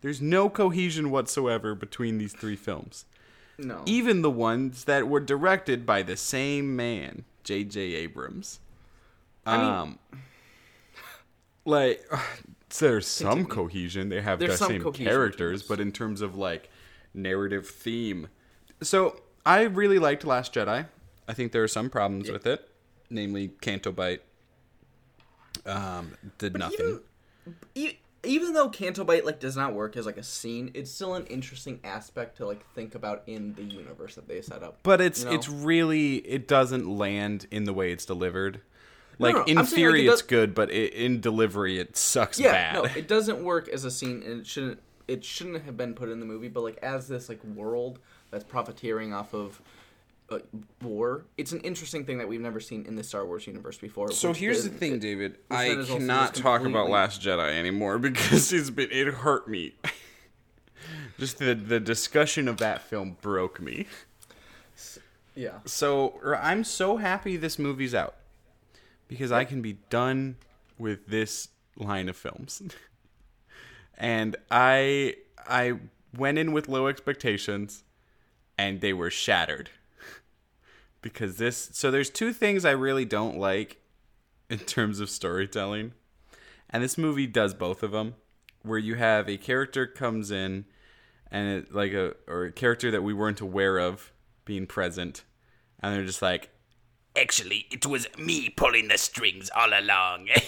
there's 0.00 0.20
no 0.20 0.48
cohesion 0.50 1.10
whatsoever 1.10 1.74
between 1.76 2.18
these 2.18 2.32
three 2.32 2.56
films. 2.56 3.04
No. 3.58 3.82
Even 3.86 4.22
the 4.22 4.30
ones 4.30 4.84
that 4.84 5.06
were 5.06 5.20
directed 5.20 5.86
by 5.86 6.02
the 6.02 6.16
same 6.16 6.74
man, 6.74 7.24
J.J. 7.44 7.78
Abrams. 7.80 8.58
I 9.46 9.56
mean- 9.58 9.66
Um, 9.66 9.98
like, 11.64 12.04
there's 12.78 13.06
some 13.06 13.44
cohesion. 13.46 14.08
They 14.08 14.20
have 14.22 14.38
There's 14.38 14.58
the 14.58 14.66
same 14.66 14.92
characters, 14.92 15.62
but 15.62 15.78
in 15.80 15.92
terms 15.92 16.20
of 16.22 16.36
like 16.36 16.70
narrative 17.14 17.68
theme. 17.68 18.28
So 18.80 19.20
I 19.44 19.62
really 19.62 19.98
liked 19.98 20.24
Last 20.24 20.54
Jedi. 20.54 20.86
I 21.28 21.32
think 21.34 21.52
there 21.52 21.62
are 21.62 21.68
some 21.68 21.88
problems 21.90 22.30
with 22.30 22.46
it, 22.46 22.68
namely 23.10 23.48
Canto 23.60 23.92
Bight. 23.92 24.22
Um, 25.66 26.12
did 26.38 26.58
nothing. 26.58 27.00
E- 27.74 27.98
even 28.24 28.52
though 28.52 28.68
Canto 28.68 29.04
Bight 29.04 29.24
like 29.24 29.40
does 29.40 29.56
not 29.56 29.74
work 29.74 29.96
as 29.96 30.06
like 30.06 30.16
a 30.16 30.22
scene, 30.22 30.70
it's 30.74 30.90
still 30.90 31.14
an 31.14 31.26
interesting 31.26 31.80
aspect 31.82 32.36
to 32.36 32.46
like 32.46 32.64
think 32.74 32.94
about 32.94 33.22
in 33.26 33.54
the 33.54 33.62
universe 33.62 34.14
that 34.14 34.28
they 34.28 34.40
set 34.40 34.62
up. 34.62 34.78
But 34.82 35.00
it's 35.00 35.20
you 35.20 35.26
know? 35.26 35.32
it's 35.32 35.48
really 35.48 36.16
it 36.16 36.46
doesn't 36.46 36.88
land 36.88 37.46
in 37.50 37.64
the 37.64 37.72
way 37.72 37.92
it's 37.92 38.04
delivered. 38.04 38.60
Like 39.18 39.34
no, 39.34 39.44
in 39.44 39.58
I'm 39.58 39.64
saying, 39.66 39.66
like, 39.66 39.74
theory 39.74 40.02
it 40.02 40.10
does- 40.10 40.20
it's 40.20 40.28
good, 40.28 40.54
but 40.54 40.70
it, 40.70 40.94
in 40.94 41.20
delivery 41.20 41.78
it 41.78 41.96
sucks 41.96 42.38
yeah, 42.38 42.52
bad. 42.52 42.74
no, 42.74 42.84
it 42.96 43.08
doesn't 43.08 43.42
work 43.42 43.68
as 43.68 43.84
a 43.84 43.90
scene, 43.90 44.22
and 44.22 44.40
it 44.40 44.46
shouldn't. 44.46 44.80
It 45.08 45.24
shouldn't 45.24 45.64
have 45.64 45.76
been 45.76 45.94
put 45.94 46.08
in 46.08 46.20
the 46.20 46.26
movie. 46.26 46.48
But 46.48 46.62
like 46.62 46.78
as 46.82 47.08
this 47.08 47.28
like 47.28 47.42
world 47.44 47.98
that's 48.30 48.44
profiteering 48.44 49.12
off 49.12 49.34
of 49.34 49.60
uh, 50.36 50.38
war, 50.82 51.24
it's 51.36 51.52
an 51.52 51.60
interesting 51.60 52.04
thing 52.04 52.18
that 52.18 52.28
we've 52.28 52.40
never 52.40 52.60
seen 52.60 52.84
in 52.86 52.96
the 52.96 53.04
Star 53.04 53.24
Wars 53.26 53.46
universe 53.46 53.78
before. 53.78 54.10
So 54.12 54.32
here's 54.32 54.64
the 54.64 54.70
thing, 54.70 54.98
David. 54.98 55.38
I 55.50 55.68
then 55.68 55.78
is 55.78 55.90
also 55.90 55.98
cannot 56.00 56.34
talk 56.34 56.64
about 56.64 56.90
Last 56.90 57.20
Jedi 57.20 57.56
anymore 57.56 57.98
because 58.00 58.52
it's 58.52 58.70
been 58.70 58.88
it 58.90 59.08
hurt 59.08 59.48
me. 59.48 59.74
Just 61.18 61.38
the 61.38 61.54
the 61.54 61.80
discussion 61.80 62.48
of 62.48 62.56
that 62.58 62.82
film 62.82 63.16
broke 63.20 63.60
me. 63.60 63.86
Yeah. 65.34 65.58
So 65.64 66.20
I'm 66.38 66.64
so 66.64 66.96
happy 66.96 67.36
this 67.36 67.58
movie's 67.58 67.94
out 67.94 68.16
because 69.08 69.32
I 69.32 69.44
can 69.44 69.62
be 69.62 69.78
done 69.88 70.36
with 70.78 71.06
this 71.06 71.48
line 71.76 72.08
of 72.08 72.16
films. 72.16 72.62
and 73.98 74.36
I 74.50 75.16
I 75.48 75.74
went 76.16 76.38
in 76.38 76.52
with 76.52 76.68
low 76.68 76.86
expectations 76.86 77.84
and 78.58 78.80
they 78.80 78.92
were 78.92 79.10
shattered. 79.10 79.70
Because 81.02 81.36
this 81.36 81.70
so 81.72 81.90
there's 81.90 82.10
two 82.10 82.32
things 82.32 82.64
I 82.64 82.70
really 82.70 83.04
don't 83.04 83.36
like 83.36 83.78
in 84.48 84.60
terms 84.60 85.00
of 85.00 85.10
storytelling. 85.10 85.92
And 86.70 86.82
this 86.82 86.96
movie 86.96 87.26
does 87.26 87.52
both 87.52 87.82
of 87.82 87.90
them 87.90 88.14
where 88.62 88.78
you 88.78 88.94
have 88.94 89.28
a 89.28 89.36
character 89.36 89.86
comes 89.86 90.30
in 90.30 90.64
and 91.30 91.48
it, 91.48 91.74
like 91.74 91.92
a 91.92 92.14
or 92.26 92.44
a 92.44 92.52
character 92.52 92.90
that 92.90 93.02
we 93.02 93.12
weren't 93.12 93.40
aware 93.40 93.78
of 93.78 94.12
being 94.44 94.66
present 94.66 95.24
and 95.80 95.94
they're 95.94 96.06
just 96.06 96.22
like 96.22 96.50
Actually, 97.14 97.66
it 97.70 97.84
was 97.84 98.06
me 98.16 98.48
pulling 98.48 98.88
the 98.88 98.96
strings 98.96 99.50
all 99.54 99.70
along. 99.72 100.28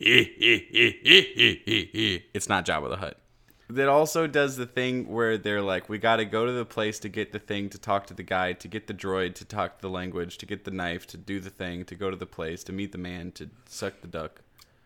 Eh, 0.00 0.26
eh, 0.40 0.60
eh, 0.72 2.18
it's 2.32 2.48
not 2.48 2.64
Jabba 2.64 2.88
the 2.88 2.98
Hutt. 2.98 3.18
That 3.70 3.88
also 3.88 4.26
does 4.26 4.56
the 4.56 4.64
thing 4.64 5.08
where 5.08 5.36
they're 5.36 5.60
like, 5.60 5.90
we 5.90 5.98
got 5.98 6.16
to 6.16 6.24
go 6.24 6.46
to 6.46 6.52
the 6.52 6.64
place 6.64 6.98
to 7.00 7.08
get 7.10 7.32
the 7.32 7.38
thing, 7.38 7.68
to 7.70 7.78
talk 7.78 8.06
to 8.06 8.14
the 8.14 8.22
guy, 8.22 8.54
to 8.54 8.66
get 8.68 8.86
the 8.86 8.94
droid, 8.94 9.34
to 9.34 9.44
talk 9.44 9.80
the 9.80 9.90
language, 9.90 10.38
to 10.38 10.46
get 10.46 10.64
the 10.64 10.70
knife, 10.70 11.06
to 11.08 11.18
do 11.18 11.38
the 11.38 11.50
thing, 11.50 11.84
to 11.84 11.94
go 11.94 12.10
to 12.10 12.16
the 12.16 12.24
place, 12.26 12.64
to 12.64 12.72
meet 12.72 12.92
the 12.92 12.98
man, 12.98 13.30
to 13.32 13.50
suck 13.68 14.00
the 14.00 14.06
duck. 14.08 14.40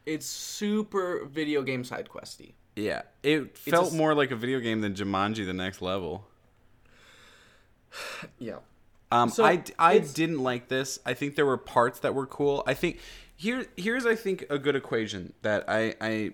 It's 0.05 0.27
super 0.27 1.25
video 1.27 1.63
game 1.63 1.85
side 1.85 2.09
questy. 2.09 2.55
Yeah, 2.75 3.03
it 3.23 3.57
felt 3.57 3.89
s- 3.89 3.93
more 3.93 4.15
like 4.15 4.33
a 4.33 4.37
video 4.37 4.59
game 4.59 4.81
than 4.81 4.95
Jumanji: 4.95 5.47
The 5.47 5.53
Next 5.53 5.81
Level. 5.81 6.27
Yeah. 8.39 8.57
Um, 9.11 9.29
So, 9.29 9.45
I, 9.45 9.63
I 9.79 9.99
didn't 9.99 10.43
like 10.43 10.69
this. 10.69 10.99
I 11.05 11.15
think 11.15 11.37
there 11.37 11.47
were 11.47 11.59
parts 11.59 12.01
that 12.01 12.15
were 12.15 12.27
cool. 12.27 12.63
I 12.67 12.75
think 12.75 12.99
here 13.37 13.67
here's 13.77 14.07
I 14.07 14.15
think 14.15 14.45
a 14.51 14.59
good 14.59 14.75
equation 14.75 15.35
that 15.43 15.65
I 15.69 15.95
I 16.01 16.33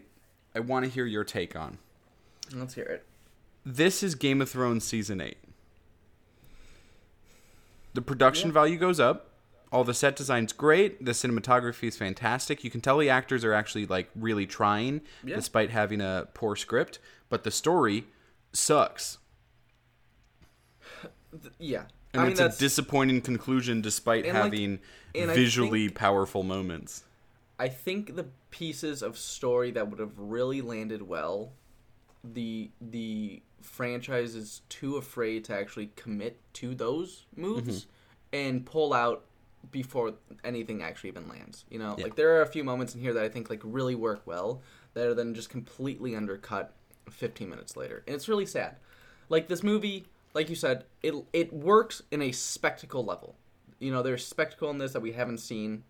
I 0.54 0.60
want 0.60 0.84
to 0.84 0.90
hear 0.90 1.04
your 1.04 1.24
take 1.24 1.56
on. 1.56 1.78
Let's 2.54 2.74
hear 2.74 2.84
it. 2.84 3.04
This 3.64 4.02
is 4.02 4.14
Game 4.14 4.40
of 4.40 4.48
Thrones 4.50 4.84
season 4.84 5.20
eight. 5.20 5.38
The 7.94 8.02
production 8.02 8.52
value 8.52 8.78
goes 8.78 9.00
up. 9.00 9.24
All 9.70 9.84
the 9.84 9.92
set 9.92 10.16
design's 10.16 10.52
great. 10.54 11.04
The 11.04 11.12
cinematography 11.12 11.88
is 11.88 11.96
fantastic. 11.96 12.64
You 12.64 12.70
can 12.70 12.80
tell 12.80 12.96
the 12.98 13.10
actors 13.10 13.44
are 13.44 13.52
actually 13.52 13.84
like 13.86 14.08
really 14.16 14.46
trying, 14.46 15.02
Yeah. 15.22 15.36
despite 15.36 15.70
having 15.70 16.00
a 16.00 16.28
poor 16.32 16.56
script. 16.56 16.98
But 17.28 17.44
the 17.44 17.50
story 17.50 18.06
sucks, 18.52 19.18
Yeah. 21.58 21.84
and 22.14 22.22
I 22.22 22.24
mean 22.24 22.32
it's 22.32 22.40
a 22.40 22.58
disappointing 22.58 23.20
conclusion, 23.20 23.82
despite 23.82 24.24
like, 24.24 24.32
having 24.34 24.78
and 25.14 25.30
visually 25.32 25.88
think- 25.88 25.98
powerful 25.98 26.42
moments. 26.42 27.04
I 27.58 27.68
think 27.68 28.14
the 28.16 28.26
pieces 28.50 29.02
of 29.02 29.18
story 29.18 29.70
that 29.72 29.90
would 29.90 29.98
have 29.98 30.16
really 30.18 30.62
landed 30.62 31.02
well, 31.02 31.52
the 32.24 32.70
the 32.80 33.42
franchise 33.62 34.34
is 34.34 34.62
too 34.68 34.96
afraid 34.96 35.44
to 35.44 35.54
actually 35.54 35.90
commit 35.96 36.38
to 36.54 36.74
those 36.74 37.26
moves 37.36 37.82
Mm-hmm. 37.82 37.88
and 38.32 38.66
pull 38.66 38.92
out 38.92 39.24
before 39.72 40.14
anything 40.44 40.82
actually 40.82 41.08
even 41.08 41.28
lands. 41.28 41.64
You 41.70 41.78
know, 41.78 41.96
like 41.98 42.14
there 42.14 42.36
are 42.36 42.42
a 42.42 42.46
few 42.46 42.62
moments 42.64 42.94
in 42.94 43.00
here 43.00 43.12
that 43.14 43.24
I 43.24 43.28
think 43.28 43.50
like 43.50 43.60
really 43.64 43.94
work 43.94 44.22
well 44.26 44.62
that 44.94 45.06
are 45.06 45.14
then 45.14 45.34
just 45.34 45.50
completely 45.50 46.14
undercut 46.14 46.72
15 47.10 47.48
minutes 47.48 47.76
later, 47.76 48.02
and 48.06 48.14
it's 48.14 48.28
really 48.28 48.46
sad. 48.46 48.76
Like 49.28 49.48
this 49.48 49.62
movie, 49.62 50.06
like 50.34 50.48
you 50.48 50.54
said, 50.56 50.84
it 51.02 51.14
it 51.32 51.52
works 51.52 52.02
in 52.10 52.22
a 52.22 52.32
spectacle 52.32 53.04
level. 53.04 53.34
You 53.80 53.92
know, 53.92 54.02
there's 54.02 54.26
spectacle 54.26 54.70
in 54.70 54.78
this 54.78 54.92
that 54.92 55.02
we 55.02 55.12
haven't 55.12 55.38
seen 55.38 55.84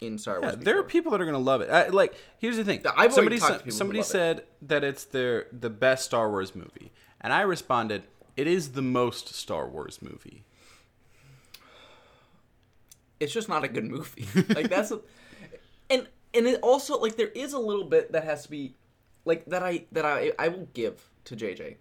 in 0.00 0.18
Star 0.18 0.40
Wars. 0.40 0.54
Yeah, 0.56 0.64
there 0.64 0.78
are 0.78 0.82
people 0.82 1.12
that 1.12 1.20
are 1.20 1.26
gonna 1.26 1.38
love 1.38 1.60
it. 1.60 1.70
Uh, 1.70 1.86
like, 1.90 2.14
here's 2.38 2.56
the 2.56 2.64
thing. 2.64 2.82
I've 2.96 3.12
somebody 3.12 3.38
sa- 3.38 3.60
somebody 3.68 4.00
love 4.00 4.06
it. 4.06 4.10
said 4.10 4.44
that 4.62 4.84
it's 4.84 5.04
their 5.04 5.46
the 5.52 5.70
best 5.70 6.04
Star 6.04 6.30
Wars 6.30 6.54
movie, 6.54 6.92
and 7.20 7.32
I 7.32 7.42
responded, 7.42 8.04
"It 8.36 8.46
is 8.46 8.72
the 8.72 8.82
most 8.82 9.34
Star 9.34 9.68
Wars 9.68 10.00
movie." 10.02 10.44
it's 13.20 13.32
just 13.32 13.48
not 13.48 13.64
a 13.64 13.68
good 13.68 13.84
movie. 13.84 14.26
like 14.54 14.68
that's, 14.68 14.90
a, 14.90 15.00
and 15.90 16.06
and 16.32 16.46
it 16.46 16.60
also 16.62 16.98
like 16.98 17.16
there 17.16 17.28
is 17.28 17.52
a 17.52 17.58
little 17.58 17.84
bit 17.84 18.12
that 18.12 18.24
has 18.24 18.44
to 18.44 18.50
be, 18.50 18.74
like 19.24 19.44
that 19.46 19.62
I 19.62 19.86
that 19.92 20.04
I 20.04 20.32
I 20.38 20.48
will 20.48 20.68
give 20.74 21.08
to 21.24 21.36
JJ. 21.36 21.76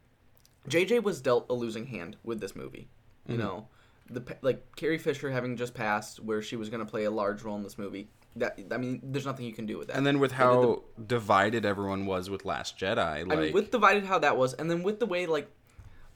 JJ 0.70 1.04
was 1.04 1.22
dealt 1.22 1.46
a 1.50 1.54
losing 1.54 1.88
hand 1.88 2.16
with 2.24 2.40
this 2.40 2.56
movie. 2.56 2.88
You 3.28 3.38
know, 3.38 3.68
the 4.14 4.38
like 4.42 4.76
Carrie 4.76 4.98
Fisher 4.98 5.32
having 5.32 5.58
just 5.58 5.74
passed, 5.74 6.20
where 6.20 6.42
she 6.42 6.56
was 6.56 6.70
going 6.70 6.86
to 6.86 6.90
play 6.90 7.06
a 7.06 7.12
large 7.12 7.44
role 7.44 7.56
in 7.56 7.64
this 7.64 7.78
movie. 7.78 8.10
That 8.36 8.60
I 8.72 8.78
mean, 8.78 9.00
there's 9.04 9.26
nothing 9.26 9.46
you 9.46 9.54
can 9.54 9.66
do 9.66 9.78
with 9.78 9.90
that. 9.90 9.98
And 9.98 10.06
then 10.06 10.20
with 10.20 10.32
the- 10.32 10.38
how 10.38 10.84
divided 11.06 11.66
everyone 11.66 12.06
was 12.06 12.30
with 12.30 12.46
Last 12.46 12.78
Jedi, 12.80 13.28
like 13.28 13.38
I 13.38 13.42
mean, 13.42 13.54
with 13.54 13.72
divided 13.72 14.06
how 14.06 14.20
that 14.20 14.38
was, 14.38 14.54
and 14.54 14.70
then 14.72 14.82
with 14.84 15.00
the 15.00 15.06
way 15.06 15.26
like 15.26 15.50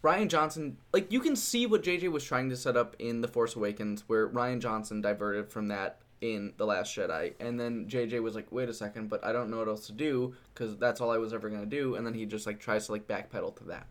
Rian 0.03 0.27
Johnson, 0.27 0.77
like 0.93 1.11
you 1.11 1.19
can 1.19 1.35
see 1.35 1.65
what 1.65 1.83
JJ 1.83 2.11
was 2.11 2.23
trying 2.23 2.49
to 2.49 2.55
set 2.55 2.77
up 2.77 2.95
in 2.99 3.21
The 3.21 3.27
Force 3.27 3.55
Awakens, 3.55 4.03
where 4.07 4.27
Rian 4.29 4.59
Johnson 4.59 5.01
diverted 5.01 5.49
from 5.51 5.67
that 5.67 5.99
in 6.21 6.53
The 6.57 6.65
Last 6.65 6.95
Jedi, 6.95 7.33
and 7.39 7.59
then 7.59 7.87
JJ 7.87 8.21
was 8.23 8.33
like, 8.33 8.51
"Wait 8.51 8.69
a 8.69 8.73
second, 8.73 9.09
but 9.09 9.23
I 9.23 9.31
don't 9.31 9.51
know 9.51 9.57
what 9.57 9.67
else 9.67 9.85
to 9.87 9.93
do 9.93 10.33
because 10.53 10.75
that's 10.77 10.99
all 11.01 11.11
I 11.11 11.17
was 11.17 11.33
ever 11.33 11.49
gonna 11.49 11.65
do," 11.67 11.95
and 11.95 12.05
then 12.05 12.13
he 12.15 12.25
just 12.25 12.47
like 12.47 12.59
tries 12.59 12.87
to 12.87 12.93
like 12.93 13.07
backpedal 13.07 13.55
to 13.57 13.63
that. 13.65 13.85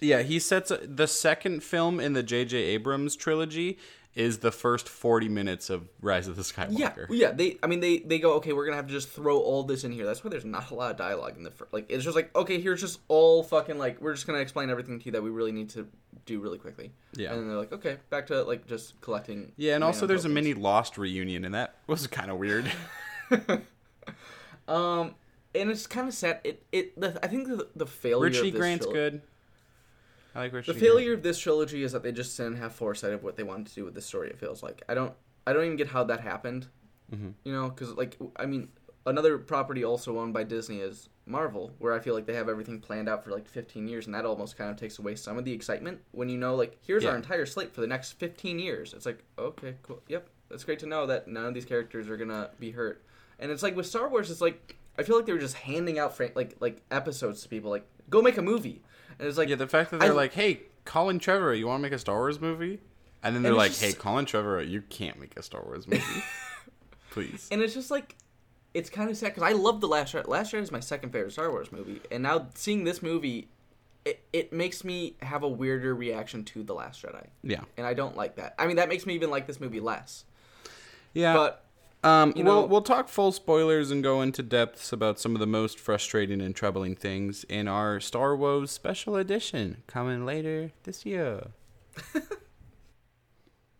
Yeah, 0.00 0.22
he 0.22 0.38
sets 0.38 0.70
a, 0.70 0.78
the 0.78 1.06
second 1.06 1.62
film 1.62 2.00
in 2.00 2.12
the 2.12 2.22
J.J. 2.22 2.56
Abrams 2.56 3.16
trilogy 3.16 3.78
is 4.14 4.38
the 4.38 4.52
first 4.52 4.88
40 4.88 5.28
minutes 5.28 5.70
of 5.70 5.88
Rise 6.00 6.28
of 6.28 6.36
the 6.36 6.42
Skywalker. 6.42 7.06
yeah. 7.08 7.28
yeah. 7.28 7.32
They, 7.32 7.58
I 7.62 7.66
mean, 7.66 7.80
they 7.80 7.98
they 7.98 8.18
go, 8.20 8.34
okay, 8.34 8.52
we're 8.52 8.64
gonna 8.64 8.76
have 8.76 8.86
to 8.86 8.92
just 8.92 9.08
throw 9.08 9.38
all 9.38 9.64
this 9.64 9.82
in 9.82 9.90
here. 9.90 10.06
That's 10.06 10.22
why 10.22 10.30
there's 10.30 10.44
not 10.44 10.70
a 10.70 10.74
lot 10.74 10.90
of 10.92 10.96
dialogue 10.96 11.36
in 11.36 11.42
the 11.42 11.50
fir- 11.50 11.66
like. 11.72 11.86
It's 11.88 12.04
just 12.04 12.14
like, 12.14 12.34
okay, 12.36 12.60
here's 12.60 12.80
just 12.80 13.00
all 13.08 13.42
fucking 13.42 13.76
like, 13.78 14.00
we're 14.00 14.14
just 14.14 14.26
gonna 14.26 14.38
explain 14.38 14.70
everything 14.70 15.00
to 15.00 15.06
you 15.06 15.12
that 15.12 15.22
we 15.22 15.30
really 15.30 15.52
need 15.52 15.70
to 15.70 15.88
do 16.26 16.38
really 16.40 16.58
quickly. 16.58 16.92
Yeah. 17.16 17.30
and 17.30 17.40
then 17.40 17.48
they're 17.48 17.58
like, 17.58 17.72
okay, 17.72 17.96
back 18.10 18.28
to 18.28 18.42
like 18.44 18.66
just 18.68 19.00
collecting. 19.00 19.52
Yeah, 19.56 19.74
and 19.74 19.82
also 19.82 20.06
there's 20.06 20.24
a 20.24 20.28
mini 20.28 20.54
Lost 20.54 20.96
reunion, 20.96 21.44
and 21.44 21.54
that 21.54 21.74
was 21.86 22.06
kind 22.06 22.30
of 22.30 22.38
weird. 22.38 22.70
Um, 24.66 25.14
and 25.54 25.70
it's 25.70 25.86
kind 25.86 26.08
of 26.08 26.14
sad. 26.14 26.40
It 26.44 26.62
it 26.72 26.98
the, 26.98 27.18
I 27.22 27.28
think 27.28 27.48
the, 27.48 27.68
the 27.76 27.86
failure. 27.86 28.20
Richie 28.24 28.48
of 28.48 28.54
this 28.54 28.60
Grant's 28.60 28.86
good. 28.86 29.22
I 30.34 30.48
like. 30.48 30.64
The 30.64 30.74
failure 30.74 31.14
of 31.14 31.22
this 31.22 31.38
trilogy 31.38 31.82
is 31.82 31.92
that 31.92 32.02
they 32.02 32.12
just 32.12 32.36
didn't 32.36 32.56
have 32.56 32.74
foresight 32.74 33.12
of 33.12 33.22
what 33.22 33.36
they 33.36 33.42
wanted 33.42 33.66
to 33.66 33.74
do 33.74 33.84
with 33.84 33.94
the 33.94 34.02
story. 34.02 34.30
It 34.30 34.38
feels 34.38 34.62
like 34.62 34.82
I 34.88 34.94
don't 34.94 35.12
I 35.46 35.52
don't 35.52 35.64
even 35.64 35.76
get 35.76 35.88
how 35.88 36.04
that 36.04 36.20
happened. 36.20 36.66
Mm-hmm. 37.12 37.30
You 37.44 37.52
know, 37.52 37.68
because 37.68 37.92
like 37.94 38.16
I 38.36 38.46
mean, 38.46 38.68
another 39.06 39.38
property 39.38 39.84
also 39.84 40.18
owned 40.18 40.34
by 40.34 40.44
Disney 40.44 40.80
is 40.80 41.08
Marvel, 41.26 41.72
where 41.78 41.92
I 41.92 42.00
feel 42.00 42.14
like 42.14 42.26
they 42.26 42.34
have 42.34 42.48
everything 42.48 42.80
planned 42.80 43.08
out 43.08 43.24
for 43.24 43.30
like 43.30 43.46
15 43.46 43.86
years, 43.86 44.06
and 44.06 44.14
that 44.14 44.24
almost 44.24 44.56
kind 44.56 44.70
of 44.70 44.76
takes 44.76 44.98
away 44.98 45.14
some 45.14 45.38
of 45.38 45.44
the 45.44 45.52
excitement 45.52 46.00
when 46.12 46.28
you 46.28 46.38
know 46.38 46.54
like 46.54 46.78
here's 46.86 47.04
our 47.04 47.16
entire 47.16 47.46
slate 47.46 47.74
for 47.74 47.80
the 47.80 47.86
next 47.86 48.12
15 48.12 48.58
years. 48.58 48.92
It's 48.92 49.06
like 49.06 49.22
okay, 49.38 49.74
cool, 49.82 50.02
yep, 50.08 50.28
that's 50.48 50.64
great 50.64 50.78
to 50.80 50.86
know 50.86 51.06
that 51.06 51.28
none 51.28 51.46
of 51.46 51.54
these 51.54 51.64
characters 51.64 52.08
are 52.08 52.16
gonna 52.16 52.50
be 52.58 52.70
hurt. 52.72 53.04
And 53.38 53.50
it's 53.50 53.62
like 53.62 53.76
with 53.76 53.86
Star 53.86 54.08
Wars, 54.08 54.30
it's 54.30 54.40
like 54.40 54.76
I 54.98 55.02
feel 55.02 55.16
like 55.16 55.26
they 55.26 55.32
were 55.32 55.38
just 55.38 55.56
handing 55.56 55.98
out 55.98 56.16
fra- 56.16 56.30
like 56.34 56.56
like 56.60 56.82
episodes 56.90 57.42
to 57.42 57.48
people, 57.48 57.70
like 57.70 57.86
go 58.10 58.22
make 58.22 58.38
a 58.38 58.42
movie, 58.42 58.82
and 59.18 59.28
it's 59.28 59.38
like 59.38 59.48
Yeah, 59.48 59.56
the 59.56 59.66
fact 59.68 59.90
that 59.90 60.00
they're 60.00 60.12
I- 60.12 60.14
like, 60.14 60.32
"Hey, 60.34 60.60
Colin 60.84 61.18
Trevorrow, 61.18 61.56
you 61.58 61.66
want 61.66 61.78
to 61.80 61.82
make 61.82 61.92
a 61.92 61.98
Star 61.98 62.16
Wars 62.18 62.40
movie?" 62.40 62.80
And 63.22 63.34
then 63.34 63.42
they're 63.42 63.52
it's 63.52 63.58
like, 63.58 63.70
just- 63.70 63.82
"Hey, 63.82 63.92
Colin 63.92 64.26
Trevorrow, 64.26 64.68
you 64.68 64.82
can't 64.82 65.18
make 65.18 65.36
a 65.36 65.42
Star 65.42 65.62
Wars 65.64 65.86
movie, 65.88 66.02
please." 67.10 67.48
and 67.50 67.60
it's 67.62 67.74
just 67.74 67.90
like 67.90 68.16
it's 68.74 68.90
kind 68.90 69.08
of 69.08 69.16
sad 69.16 69.28
because 69.34 69.42
I 69.44 69.52
love 69.52 69.80
the 69.80 69.86
Last 69.88 70.14
Jedi. 70.14 70.26
Last 70.26 70.52
Jedi 70.52 70.62
is 70.62 70.72
my 70.72 70.80
second 70.80 71.10
favorite 71.10 71.32
Star 71.32 71.50
Wars 71.50 71.70
movie, 71.72 72.00
and 72.10 72.22
now 72.22 72.48
seeing 72.54 72.84
this 72.84 73.02
movie, 73.02 73.48
it 74.04 74.20
it 74.32 74.52
makes 74.52 74.84
me 74.84 75.16
have 75.22 75.42
a 75.42 75.48
weirder 75.48 75.94
reaction 75.94 76.44
to 76.46 76.62
the 76.62 76.74
Last 76.74 77.02
Jedi, 77.02 77.26
Yeah, 77.42 77.60
and 77.76 77.86
I 77.86 77.94
don't 77.94 78.16
like 78.16 78.36
that. 78.36 78.54
I 78.58 78.66
mean, 78.66 78.76
that 78.76 78.88
makes 78.88 79.06
me 79.06 79.14
even 79.14 79.30
like 79.30 79.46
this 79.46 79.60
movie 79.60 79.80
less. 79.80 80.24
yeah. 81.12 81.34
But 81.34 81.63
um, 82.04 82.32
you 82.36 82.44
we'll 82.44 82.62
know- 82.62 82.66
we'll 82.66 82.82
talk 82.82 83.08
full 83.08 83.32
spoilers 83.32 83.90
and 83.90 84.02
go 84.02 84.20
into 84.22 84.42
depths 84.42 84.92
about 84.92 85.18
some 85.18 85.34
of 85.34 85.40
the 85.40 85.46
most 85.46 85.78
frustrating 85.78 86.40
and 86.40 86.54
troubling 86.54 86.94
things 86.94 87.44
in 87.44 87.66
our 87.66 87.98
Star 88.00 88.36
Wars 88.36 88.70
special 88.70 89.16
edition 89.16 89.82
coming 89.86 90.24
later 90.26 90.72
this 90.84 91.04
year. 91.06 91.48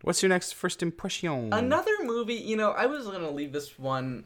What's 0.03 0.23
your 0.23 0.29
next 0.29 0.53
first 0.53 0.83
impression? 0.83 1.53
another 1.53 1.93
movie, 2.03 2.35
you 2.35 2.57
know, 2.57 2.73
I 2.73 2.87
was 2.87 3.07
gonna 3.07 3.31
leave 3.31 3.53
this 3.53 3.79
one 3.79 4.25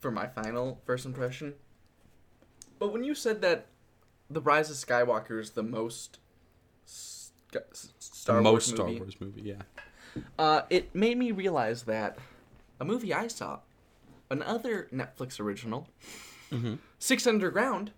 for 0.00 0.10
my 0.10 0.26
final 0.26 0.80
first 0.84 1.06
impression, 1.06 1.54
but 2.78 2.92
when 2.92 3.04
you 3.04 3.14
said 3.14 3.40
that 3.42 3.66
the 4.28 4.40
Rise 4.40 4.68
of 4.70 4.76
Skywalker 4.76 5.40
is 5.40 5.50
the 5.50 5.62
most 5.62 6.18
Star 7.98 8.40
most 8.40 8.52
Wars 8.52 8.64
Star 8.66 8.86
movie, 8.86 8.98
Wars 8.98 9.16
movie, 9.20 9.42
yeah. 9.42 9.62
Uh, 10.38 10.62
it 10.70 10.94
made 10.94 11.16
me 11.16 11.30
realize 11.30 11.84
that 11.84 12.18
a 12.80 12.84
movie 12.84 13.12
I 13.14 13.26
saw, 13.28 13.60
another 14.30 14.88
Netflix 14.92 15.40
original, 15.40 15.88
Six 16.98 17.26
Underground, 17.26 17.92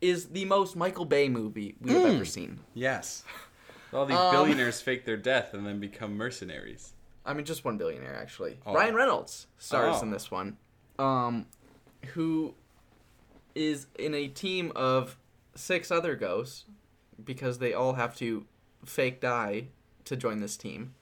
is 0.00 0.26
the 0.26 0.44
most 0.44 0.76
Michael 0.76 1.04
Bay 1.04 1.28
movie 1.28 1.74
we 1.80 1.92
have 1.92 2.06
ever 2.06 2.24
seen. 2.24 2.60
Yes. 2.74 3.24
All 3.92 4.04
these 4.06 4.16
Um, 4.16 4.30
billionaires 4.32 4.80
fake 4.80 5.04
their 5.06 5.16
death 5.16 5.54
and 5.54 5.66
then 5.66 5.80
become 5.80 6.16
mercenaries. 6.16 6.92
I 7.24 7.32
mean, 7.34 7.44
just 7.46 7.64
one 7.64 7.78
billionaire 7.78 8.14
actually. 8.14 8.58
Oh. 8.66 8.74
Ryan 8.74 8.94
Reynolds 8.94 9.46
stars 9.58 9.96
Oh. 9.98 10.02
in 10.02 10.10
this 10.10 10.30
one, 10.30 10.56
um, 10.98 11.46
who 12.14 12.54
is 13.54 13.86
in 13.98 14.14
a 14.14 14.28
team 14.28 14.72
of 14.76 15.16
six 15.54 15.90
other 15.90 16.14
ghosts 16.14 16.64
because 17.24 17.58
they 17.58 17.72
all 17.72 17.94
have 17.94 18.14
to 18.16 18.46
fake 18.84 19.20
die 19.20 19.68
to 20.04 20.16
join 20.16 20.40
this 20.40 20.56
team. 20.56 20.94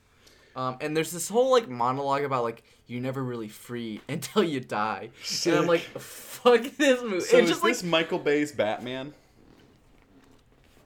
Um, 0.54 0.78
and 0.80 0.96
there's 0.96 1.10
this 1.12 1.28
whole 1.28 1.50
like 1.50 1.68
monologue 1.68 2.22
about 2.22 2.44
like 2.44 2.62
you're 2.86 3.02
never 3.02 3.22
really 3.22 3.48
free 3.48 4.00
until 4.08 4.42
you 4.44 4.60
die, 4.60 5.10
and 5.44 5.54
I'm 5.54 5.66
like, 5.66 5.80
fuck 5.80 6.62
this 6.76 7.02
movie. 7.02 7.20
So 7.20 7.38
it's 7.38 7.44
is 7.44 7.50
just 7.50 7.62
like 7.62 7.72
this 7.72 7.82
Michael 7.82 8.18
Bay's 8.18 8.52
Batman? 8.52 9.14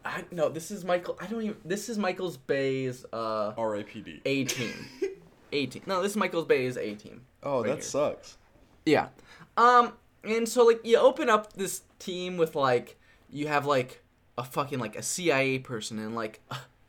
I, 0.04 0.24
no, 0.30 0.48
this 0.48 0.70
is 0.70 0.84
Michael. 0.84 1.18
I 1.20 1.26
don't 1.26 1.42
even. 1.42 1.56
This 1.64 1.88
is 1.88 1.98
Michael's 1.98 2.36
Bay's 2.36 3.04
uh 3.12 3.52
R.I.P.D. 3.56 4.22
A 4.24 4.44
team. 4.44 4.72
A 5.52 5.66
team. 5.66 5.82
No, 5.86 6.00
this 6.02 6.12
is 6.12 6.16
Michael's 6.16 6.46
Bay's 6.46 6.76
A 6.76 6.94
team. 6.94 7.22
Oh, 7.42 7.58
right 7.58 7.68
that 7.68 7.74
here. 7.74 7.82
sucks. 7.82 8.38
Yeah. 8.86 9.08
Um, 9.56 9.92
and 10.24 10.48
so 10.48 10.64
like 10.64 10.80
you 10.84 10.96
open 10.96 11.28
up 11.28 11.52
this 11.54 11.82
team 11.98 12.36
with 12.36 12.54
like 12.54 12.98
you 13.28 13.48
have 13.48 13.66
like 13.66 14.02
a 14.38 14.44
fucking 14.44 14.78
like 14.78 14.96
a 14.96 15.02
CIA 15.02 15.58
person 15.58 15.98
and 15.98 16.14
like 16.14 16.40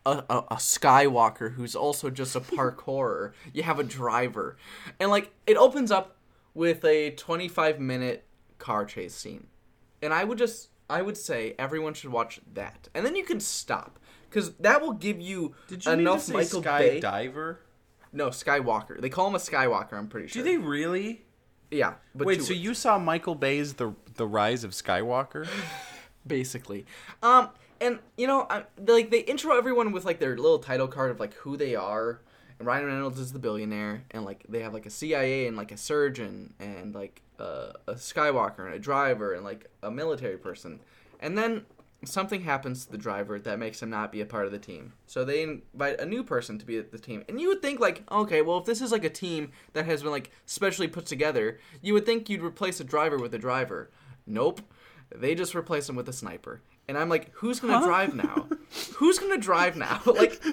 a, 0.05 0.23
a, 0.29 0.37
a 0.37 0.55
Skywalker 0.55 1.53
who's 1.53 1.75
also 1.75 2.09
just 2.09 2.35
a 2.35 2.39
parkourer. 2.41 3.31
you 3.53 3.63
have 3.63 3.79
a 3.79 3.83
driver, 3.83 4.57
and 4.99 5.09
like 5.09 5.31
it 5.47 5.57
opens 5.57 5.91
up 5.91 6.17
with 6.53 6.83
a 6.85 7.11
25 7.11 7.79
minute 7.79 8.25
car 8.57 8.85
chase 8.85 9.15
scene, 9.15 9.47
and 10.01 10.13
I 10.13 10.23
would 10.23 10.37
just 10.37 10.69
I 10.89 11.01
would 11.01 11.17
say 11.17 11.55
everyone 11.57 11.93
should 11.93 12.11
watch 12.11 12.41
that, 12.53 12.89
and 12.93 13.05
then 13.05 13.15
you 13.15 13.23
can 13.23 13.39
stop 13.39 13.99
because 14.29 14.53
that 14.55 14.81
will 14.81 14.93
give 14.93 15.19
you 15.19 15.55
Did 15.67 15.85
you 15.85 15.91
enough 15.91 16.27
mean 16.29 16.37
Michael 16.37 16.61
Sky 16.61 16.79
Bay. 16.79 16.99
Diver? 16.99 17.59
no, 18.13 18.27
Skywalker. 18.29 18.99
They 18.99 19.09
call 19.09 19.27
him 19.27 19.35
a 19.35 19.39
Skywalker. 19.39 19.93
I'm 19.93 20.07
pretty 20.07 20.27
sure. 20.27 20.43
Do 20.43 20.49
they 20.49 20.57
really? 20.57 21.23
Yeah. 21.69 21.93
But 22.13 22.27
Wait, 22.27 22.41
so 22.41 22.51
words. 22.51 22.59
you 22.61 22.73
saw 22.73 22.97
Michael 22.99 23.35
Bay's 23.35 23.75
The 23.75 23.93
The 24.15 24.27
Rise 24.27 24.63
of 24.63 24.71
Skywalker? 24.71 25.47
basically. 26.27 26.85
Um, 27.23 27.49
and 27.81 27.99
you 28.15 28.27
know, 28.27 28.47
I, 28.49 28.63
like 28.85 29.09
they 29.09 29.19
intro 29.21 29.57
everyone 29.57 29.91
with 29.91 30.05
like 30.05 30.19
their 30.19 30.37
little 30.37 30.59
title 30.59 30.87
card 30.87 31.11
of 31.11 31.19
like 31.19 31.33
who 31.33 31.57
they 31.57 31.75
are. 31.75 32.21
And 32.59 32.67
Ryan 32.67 32.85
Reynolds 32.85 33.19
is 33.19 33.33
the 33.33 33.39
billionaire, 33.39 34.03
and 34.11 34.23
like 34.23 34.45
they 34.47 34.61
have 34.61 34.73
like 34.73 34.85
a 34.85 34.91
CIA 34.91 35.47
and 35.47 35.57
like 35.57 35.71
a 35.71 35.77
surgeon 35.77 36.53
and 36.59 36.93
like 36.93 37.23
uh, 37.39 37.71
a 37.87 37.93
Skywalker 37.93 38.65
and 38.65 38.75
a 38.75 38.79
driver 38.79 39.33
and 39.33 39.43
like 39.43 39.65
a 39.81 39.89
military 39.89 40.37
person. 40.37 40.79
And 41.19 41.37
then 41.37 41.65
something 42.05 42.41
happens 42.41 42.85
to 42.85 42.91
the 42.91 42.97
driver 42.97 43.39
that 43.39 43.59
makes 43.59 43.81
him 43.81 43.89
not 43.89 44.11
be 44.11 44.21
a 44.21 44.25
part 44.25 44.45
of 44.45 44.51
the 44.51 44.59
team. 44.59 44.93
So 45.05 45.23
they 45.23 45.43
invite 45.43 45.99
a 45.99 46.05
new 46.05 46.23
person 46.23 46.57
to 46.57 46.65
be 46.65 46.77
at 46.77 46.91
the 46.91 46.97
team. 46.99 47.23
And 47.29 47.39
you 47.39 47.47
would 47.49 47.61
think 47.61 47.79
like, 47.79 48.03
okay, 48.11 48.41
well 48.41 48.57
if 48.57 48.65
this 48.65 48.81
is 48.81 48.91
like 48.91 49.03
a 49.03 49.09
team 49.09 49.51
that 49.73 49.85
has 49.85 50.01
been 50.01 50.11
like 50.11 50.31
specially 50.45 50.87
put 50.87 51.05
together, 51.05 51.59
you 51.81 51.93
would 51.93 52.05
think 52.05 52.29
you'd 52.29 52.41
replace 52.41 52.79
a 52.79 52.83
driver 52.83 53.17
with 53.17 53.33
a 53.33 53.39
driver. 53.39 53.91
Nope. 54.25 54.61
They 55.13 55.35
just 55.35 55.55
replace 55.55 55.89
him 55.89 55.95
with 55.95 56.09
a 56.09 56.13
sniper. 56.13 56.61
And 56.91 56.97
I'm 56.97 57.07
like, 57.07 57.31
who's 57.35 57.61
gonna 57.61 57.85
drive 57.85 58.13
now? 58.13 58.47
who's 58.97 59.17
gonna 59.17 59.37
drive 59.37 59.77
now? 59.77 60.01
like 60.05 60.43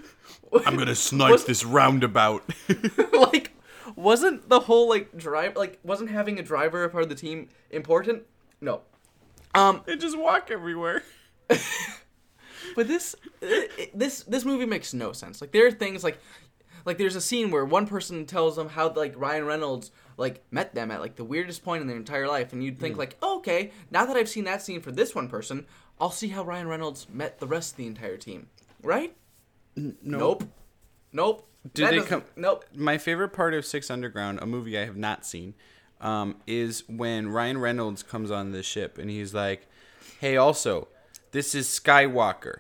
I'm 0.65 0.77
gonna 0.77 0.95
snipe 0.95 1.33
Was- 1.33 1.45
this 1.47 1.65
roundabout. 1.65 2.45
like 3.13 3.51
wasn't 3.97 4.49
the 4.49 4.61
whole 4.61 4.89
like 4.89 5.17
drive 5.17 5.57
like 5.57 5.81
wasn't 5.83 6.11
having 6.11 6.39
a 6.39 6.43
driver 6.45 6.85
a 6.85 6.91
part 6.91 7.03
of 7.03 7.09
the 7.09 7.17
team 7.17 7.49
important? 7.73 8.23
No. 8.61 8.83
Um 9.53 9.83
they 9.85 9.97
just 9.97 10.17
walk 10.17 10.53
everywhere. 10.53 11.03
but 11.49 12.87
this 12.87 13.17
it, 13.43 13.73
it- 13.77 13.99
this 13.99 14.23
this 14.23 14.45
movie 14.45 14.65
makes 14.65 14.95
no 14.95 15.11
sense. 15.11 15.41
Like 15.41 15.51
there 15.51 15.67
are 15.67 15.73
things 15.73 16.05
like 16.05 16.19
like 16.85 16.99
there's 16.99 17.17
a 17.17 17.21
scene 17.21 17.51
where 17.51 17.65
one 17.65 17.89
person 17.89 18.27
tells 18.27 18.55
them 18.55 18.69
how 18.69 18.93
like 18.93 19.15
Ryan 19.17 19.45
Reynolds 19.45 19.91
like 20.17 20.45
met 20.51 20.75
them 20.75 20.91
at 20.91 21.01
like 21.01 21.17
the 21.17 21.25
weirdest 21.25 21.65
point 21.65 21.81
in 21.83 21.89
their 21.89 21.97
entire 21.97 22.27
life, 22.29 22.53
and 22.53 22.63
you'd 22.63 22.79
think 22.79 22.97
like, 22.97 23.17
oh, 23.23 23.39
okay, 23.39 23.71
now 23.91 24.05
that 24.05 24.17
I've 24.17 24.29
seen 24.29 24.45
that 24.45 24.63
scene 24.63 24.81
for 24.81 24.91
this 24.91 25.15
one 25.15 25.29
person, 25.29 25.65
I'll 26.01 26.11
see 26.11 26.29
how 26.29 26.45
Ryan 26.45 26.69
Reynolds 26.69 27.07
met 27.13 27.39
the 27.41 27.47
rest 27.47 27.73
of 27.73 27.77
the 27.79 27.87
entire 27.87 28.17
team, 28.17 28.49
right? 28.83 29.15
Nope. 29.77 30.45
Nope. 31.13 31.49
Did 31.75 31.87
That 31.87 31.91
they 31.93 32.01
come- 32.03 32.25
Nope. 32.37 32.65
My 32.75 32.99
favorite 32.99 33.31
part 33.31 33.53
of 33.55 33.65
Six 33.67 33.91
Underground, 33.91 34.39
a 34.41 34.47
movie 34.47 34.79
I 34.79 34.85
have 34.85 34.97
not 34.97 35.27
seen, 35.27 35.55
um, 36.01 36.37
is 36.47 36.85
when 36.89 37.29
Ryan 37.29 37.59
Reynolds 37.59 38.03
comes 38.03 38.31
on 38.31 38.53
the 38.53 38.63
ship 38.63 38.99
and 38.99 39.11
he's 39.11 39.35
like, 39.35 39.67
"Hey, 40.21 40.37
also, 40.37 40.89
this 41.33 41.55
is 41.55 41.67
Skywalker. 41.69 42.59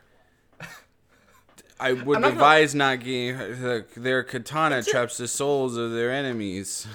I 1.80 1.92
would 1.92 2.20
not 2.20 2.22
gonna- 2.22 2.34
advise 2.34 2.74
not 2.74 3.00
getting 3.00 3.84
their 3.96 4.24
katana 4.24 4.82
traps 4.82 5.16
the 5.18 5.28
souls 5.28 5.76
of 5.76 5.92
their 5.92 6.10
enemies." 6.10 6.86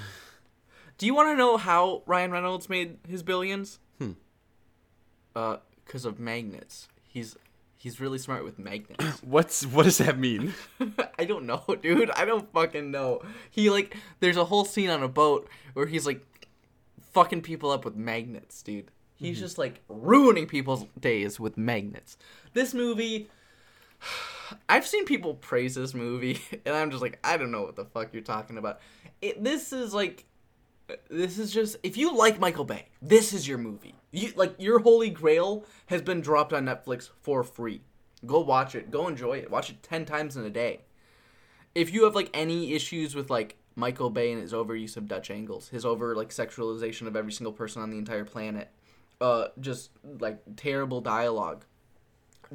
Do 0.97 1.06
you 1.06 1.15
want 1.15 1.29
to 1.29 1.36
know 1.36 1.58
how 1.58 2.03
Ryan 2.06 2.32
Reynolds 2.32 2.69
made 2.69 2.97
his 3.08 3.23
billions? 3.23 3.79
Hmm. 3.97 4.12
Uh, 5.36 5.58
because 5.86 6.06
of 6.06 6.19
magnets. 6.19 6.88
He's 7.08 7.36
he's 7.78 8.00
really 8.00 8.17
smart 8.17 8.43
with 8.43 8.58
magnets. 8.58 9.19
What's 9.24 9.65
what 9.65 9.84
does 9.84 9.98
that 9.98 10.17
mean? 10.17 10.54
I 11.19 11.26
don't 11.26 11.46
know, 11.46 11.63
dude. 11.82 12.12
I 12.12 12.26
don't 12.26 12.52
fucking 12.54 12.91
know. 12.91 13.22
He 13.50 13.69
like 13.69 13.98
there's 14.19 14.38
a 14.38 14.46
whole 14.46 14.65
scene 14.65 14.89
on 14.89 15.04
a 15.04 15.08
boat 15.08 15.48
where 15.74 15.86
he's 15.86 16.06
like 16.06 16.26
fucking 17.12 17.41
people 17.41 17.72
up 17.72 17.86
with 17.86 17.96
magnets, 17.96 18.62
dude. 18.62 18.89
He's 19.15 19.38
mhm. 19.38 19.41
just 19.41 19.58
like 19.58 19.82
ruining 19.88 20.48
people's 20.48 20.86
days 21.00 21.39
with 21.39 21.58
magnets. 21.58 22.17
This 22.54 22.74
movie 22.74 23.30
I've 24.69 24.86
seen 24.86 25.06
people 25.06 25.34
praise 25.36 25.76
this 25.76 25.93
movie 25.93 26.41
and 26.65 26.76
I'm 26.76 26.91
just 26.91 27.02
like 27.02 27.19
I 27.24 27.38
don't 27.38 27.52
know 27.52 27.63
what 27.63 27.76
the 27.76 27.86
fuck 27.86 28.13
you're 28.13 28.24
talking 28.24 28.58
about. 28.58 28.80
It, 29.22 29.43
this 29.43 29.74
is 29.74 29.93
like 29.93 30.26
this 31.10 31.39
is 31.39 31.52
just 31.52 31.78
if 31.84 31.98
you 31.98 32.15
like 32.15 32.39
Michael 32.39 32.65
Bay, 32.65 32.88
this 33.02 33.34
is 33.34 33.48
your 33.48 33.58
movie. 33.58 33.96
You 34.12 34.32
like 34.36 34.56
your 34.60 34.80
holy 34.80 35.10
grail 35.10 35.65
has 35.88 36.02
been 36.02 36.22
dropped 36.22 36.54
on 36.54 36.65
Netflix 36.65 37.10
for 37.22 37.43
free. 37.43 37.82
Go 38.26 38.39
watch 38.39 38.76
it. 38.76 38.91
Go 38.91 39.08
enjoy 39.08 39.38
it. 39.39 39.52
Watch 39.52 39.69
it 39.69 39.84
10 39.84 40.06
times 40.06 40.38
in 40.38 40.46
a 40.46 40.50
day. 40.50 40.82
If 41.76 41.93
you 41.93 42.04
have 42.04 42.15
like 42.15 42.30
any 42.34 42.74
issues 42.74 43.15
with 43.15 43.30
like 43.30 43.58
Michael 43.76 44.10
Bay 44.10 44.32
and 44.32 44.41
his 44.41 44.54
overuse 44.54 44.96
of 44.98 45.08
Dutch 45.08 45.32
angles, 45.32 45.69
his 45.69 45.86
over 45.86 46.15
like 46.15 46.30
sexualization 46.30 47.08
of 47.08 47.15
every 47.15 47.32
single 47.32 47.54
person 47.54 47.82
on 47.82 47.89
the 47.89 47.98
entire 47.98 48.26
planet, 48.26 48.69
uh 49.19 49.48
just 49.60 49.89
like 50.19 50.41
terrible 50.56 51.02
dialogue, 51.02 51.65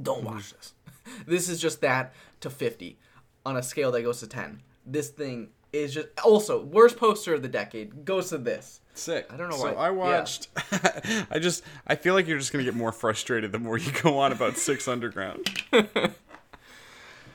don't 0.00 0.24
watch 0.24 0.52
this. 0.52 0.74
This 1.26 1.48
is 1.48 1.58
just 1.58 1.80
that 1.80 2.12
to 2.40 2.50
50 2.50 2.98
on 3.46 3.56
a 3.56 3.62
scale 3.62 3.90
that 3.92 4.02
goes 4.02 4.20
to 4.20 4.26
10. 4.26 4.60
This 4.84 5.08
thing 5.08 5.48
is 5.72 5.94
just 5.94 6.08
also 6.24 6.62
worst 6.64 6.96
poster 6.96 7.34
of 7.34 7.42
the 7.42 7.48
decade 7.48 8.04
goes 8.04 8.30
to 8.30 8.38
this. 8.38 8.80
Sick. 8.94 9.26
I 9.32 9.36
don't 9.36 9.48
know 9.50 9.56
so 9.56 9.72
why- 9.74 9.86
I 9.88 9.90
watched. 9.90 10.48
I 11.30 11.38
just 11.38 11.62
I 11.86 11.94
feel 11.94 12.14
like 12.14 12.26
you're 12.26 12.38
just 12.38 12.52
gonna 12.52 12.64
get 12.64 12.74
more 12.74 12.92
frustrated 12.92 13.52
the 13.52 13.58
more 13.58 13.78
you 13.78 13.92
go 14.02 14.18
on 14.18 14.32
about 14.32 14.56
Six 14.56 14.88
Underground. 14.88 15.62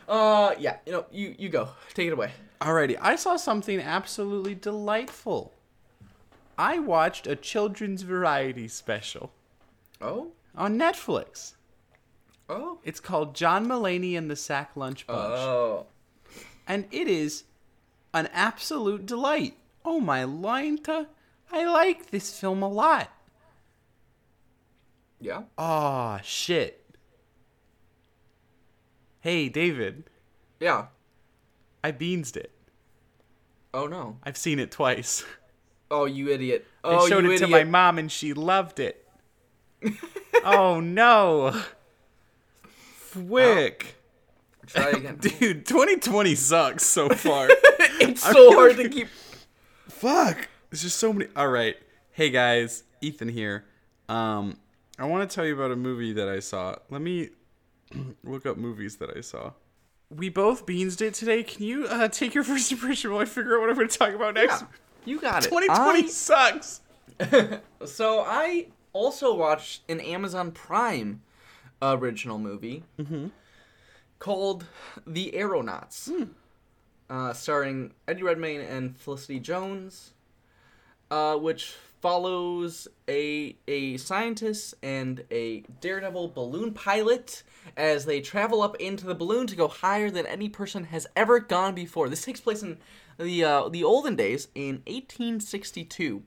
Uh 0.07 0.53
yeah, 0.59 0.77
you 0.85 0.91
know, 0.91 1.05
you 1.11 1.33
you 1.37 1.47
go. 1.49 1.69
Take 1.93 2.07
it 2.07 2.13
away. 2.13 2.31
Alrighty, 2.59 2.97
I 3.01 3.15
saw 3.15 3.37
something 3.37 3.79
absolutely 3.79 4.53
delightful. 4.53 5.53
I 6.57 6.79
watched 6.79 7.25
a 7.25 7.35
children's 7.35 8.01
variety 8.03 8.67
special 8.67 9.31
Oh? 10.01 10.31
on 10.55 10.77
Netflix. 10.77 11.53
Oh. 12.49 12.79
It's 12.83 12.99
called 12.99 13.33
John 13.33 13.65
Mulaney 13.65 14.17
and 14.17 14.29
the 14.29 14.35
Sack 14.35 14.71
Lunch 14.75 15.07
Bunch. 15.07 15.19
Oh. 15.39 15.85
and 16.67 16.85
it 16.91 17.07
is 17.07 17.45
an 18.13 18.27
absolute 18.33 19.05
delight. 19.05 19.57
Oh 19.85 19.99
my 19.99 20.23
linta. 20.23 21.07
I 21.51 21.65
like 21.65 22.11
this 22.11 22.37
film 22.39 22.61
a 22.63 22.67
lot. 22.69 23.09
Yeah. 25.19 25.43
Oh 25.57 26.19
shit. 26.23 26.79
Hey 29.21 29.47
David, 29.49 30.03
Yeah. 30.59 30.87
I 31.83 31.91
beansed 31.91 32.35
it. 32.37 32.51
Oh 33.73 33.87
no. 33.87 34.17
I've 34.23 34.37
seen 34.37 34.59
it 34.59 34.71
twice. 34.71 35.23
Oh, 35.91 36.05
you 36.05 36.29
idiot. 36.29 36.65
I 36.83 36.95
Oh, 36.95 37.07
showed 37.07 37.23
you 37.23 37.31
it 37.31 37.35
idiot. 37.35 37.49
to 37.49 37.55
my 37.55 37.63
mom 37.63 37.97
and 37.99 38.11
she 38.11 38.33
loved 38.33 38.79
it. 38.79 39.07
oh 40.43 40.79
no. 40.79 41.61
Fwick. 43.11 43.95
Try 44.67 44.89
again. 44.89 45.17
Dude, 45.21 45.65
2020 45.65 46.35
sucks 46.35 46.83
so 46.85 47.09
far. 47.09 47.47
it's 48.09 48.23
so 48.23 48.53
hard 48.53 48.77
to 48.77 48.89
keep. 48.89 49.07
Fuck. 49.89 50.47
There's 50.69 50.81
just 50.81 50.97
so 50.97 51.13
many. 51.13 51.29
All 51.35 51.47
right. 51.49 51.75
Hey 52.11 52.29
guys, 52.29 52.83
Ethan 53.01 53.29
here. 53.29 53.65
Um, 54.09 54.57
I 54.99 55.05
want 55.05 55.27
to 55.29 55.33
tell 55.33 55.45
you 55.45 55.53
about 55.55 55.71
a 55.71 55.75
movie 55.75 56.13
that 56.13 56.27
I 56.29 56.39
saw. 56.39 56.75
Let 56.89 57.01
me 57.01 57.29
look 58.23 58.45
up 58.45 58.57
movies 58.57 58.97
that 58.97 59.15
I 59.15 59.21
saw. 59.21 59.53
We 60.09 60.29
both 60.29 60.65
beansed 60.65 61.01
it 61.01 61.13
today. 61.15 61.41
Can 61.43 61.63
you 61.63 61.87
uh, 61.87 62.07
take 62.07 62.33
your 62.35 62.43
first 62.43 62.71
impression 62.71 63.11
while 63.11 63.21
I 63.21 63.25
figure 63.25 63.55
out 63.55 63.61
what 63.61 63.69
I'm 63.69 63.75
going 63.75 63.87
to 63.87 63.97
talk 63.97 64.13
about 64.13 64.35
next? 64.35 64.61
Yeah, 64.61 64.67
you 65.05 65.19
got 65.19 65.45
it. 65.45 65.49
2020 65.49 66.03
I- 66.03 66.07
sucks. 66.07 66.81
So 67.85 68.21
I 68.21 68.67
also 68.93 69.33
watched 69.35 69.81
an 69.89 69.99
Amazon 69.99 70.51
Prime 70.51 71.21
original 71.81 72.37
movie 72.39 72.83
called 74.19 74.65
The 75.05 75.35
Aeronauts, 75.35 76.09
uh, 77.09 77.33
starring 77.33 77.93
Eddie 78.07 78.23
Redmayne 78.23 78.61
and 78.61 78.97
Felicity 78.97 79.39
Jones, 79.39 80.13
uh, 81.11 81.35
which 81.35 81.75
follows 82.01 82.87
a 83.07 83.55
a 83.67 83.95
scientist 83.97 84.73
and 84.83 85.23
a 85.31 85.63
daredevil 85.79 86.29
balloon 86.29 86.73
pilot 86.73 87.43
as 87.77 88.05
they 88.05 88.19
travel 88.19 88.61
up 88.61 88.75
into 88.77 89.05
the 89.05 89.15
balloon 89.15 89.47
to 89.47 89.55
go 89.55 89.67
higher 89.67 90.09
than 90.09 90.25
any 90.25 90.49
person 90.49 90.85
has 90.85 91.07
ever 91.15 91.39
gone 91.39 91.73
before. 91.73 92.09
This 92.09 92.25
takes 92.25 92.41
place 92.41 92.61
in 92.61 92.77
the 93.17 93.43
uh, 93.43 93.69
the 93.69 93.83
olden 93.83 94.15
days 94.15 94.47
in 94.55 94.81
1862. 94.87 96.23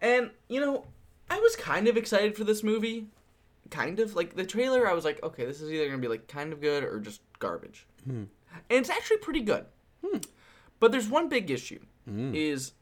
And, 0.00 0.30
you 0.48 0.60
know, 0.60 0.84
I 1.30 1.38
was 1.38 1.54
kind 1.56 1.86
of 1.86 1.96
excited 1.96 2.36
for 2.36 2.44
this 2.44 2.62
movie. 2.64 3.06
Kind 3.70 4.00
of. 4.00 4.16
Like, 4.16 4.34
the 4.34 4.44
trailer, 4.44 4.86
I 4.88 4.92
was 4.94 5.04
like, 5.04 5.22
okay, 5.22 5.46
this 5.46 5.60
is 5.60 5.70
either 5.70 5.90
to 5.90 5.98
be, 5.98 6.08
like, 6.08 6.26
kind 6.26 6.52
of 6.52 6.60
good 6.60 6.82
or 6.82 6.98
just 6.98 7.20
garbage. 7.38 7.86
And 8.70 8.78
it's 8.80 8.90
actually 8.90 9.18
pretty 9.18 9.40
good. 9.42 9.66
Hmm. 10.04 10.18
But 10.80 10.92
there's 10.92 11.08
one 11.08 11.28
big 11.28 11.50
issue. 11.50 11.80
Hmm. 12.04 12.34
Is 12.34 12.72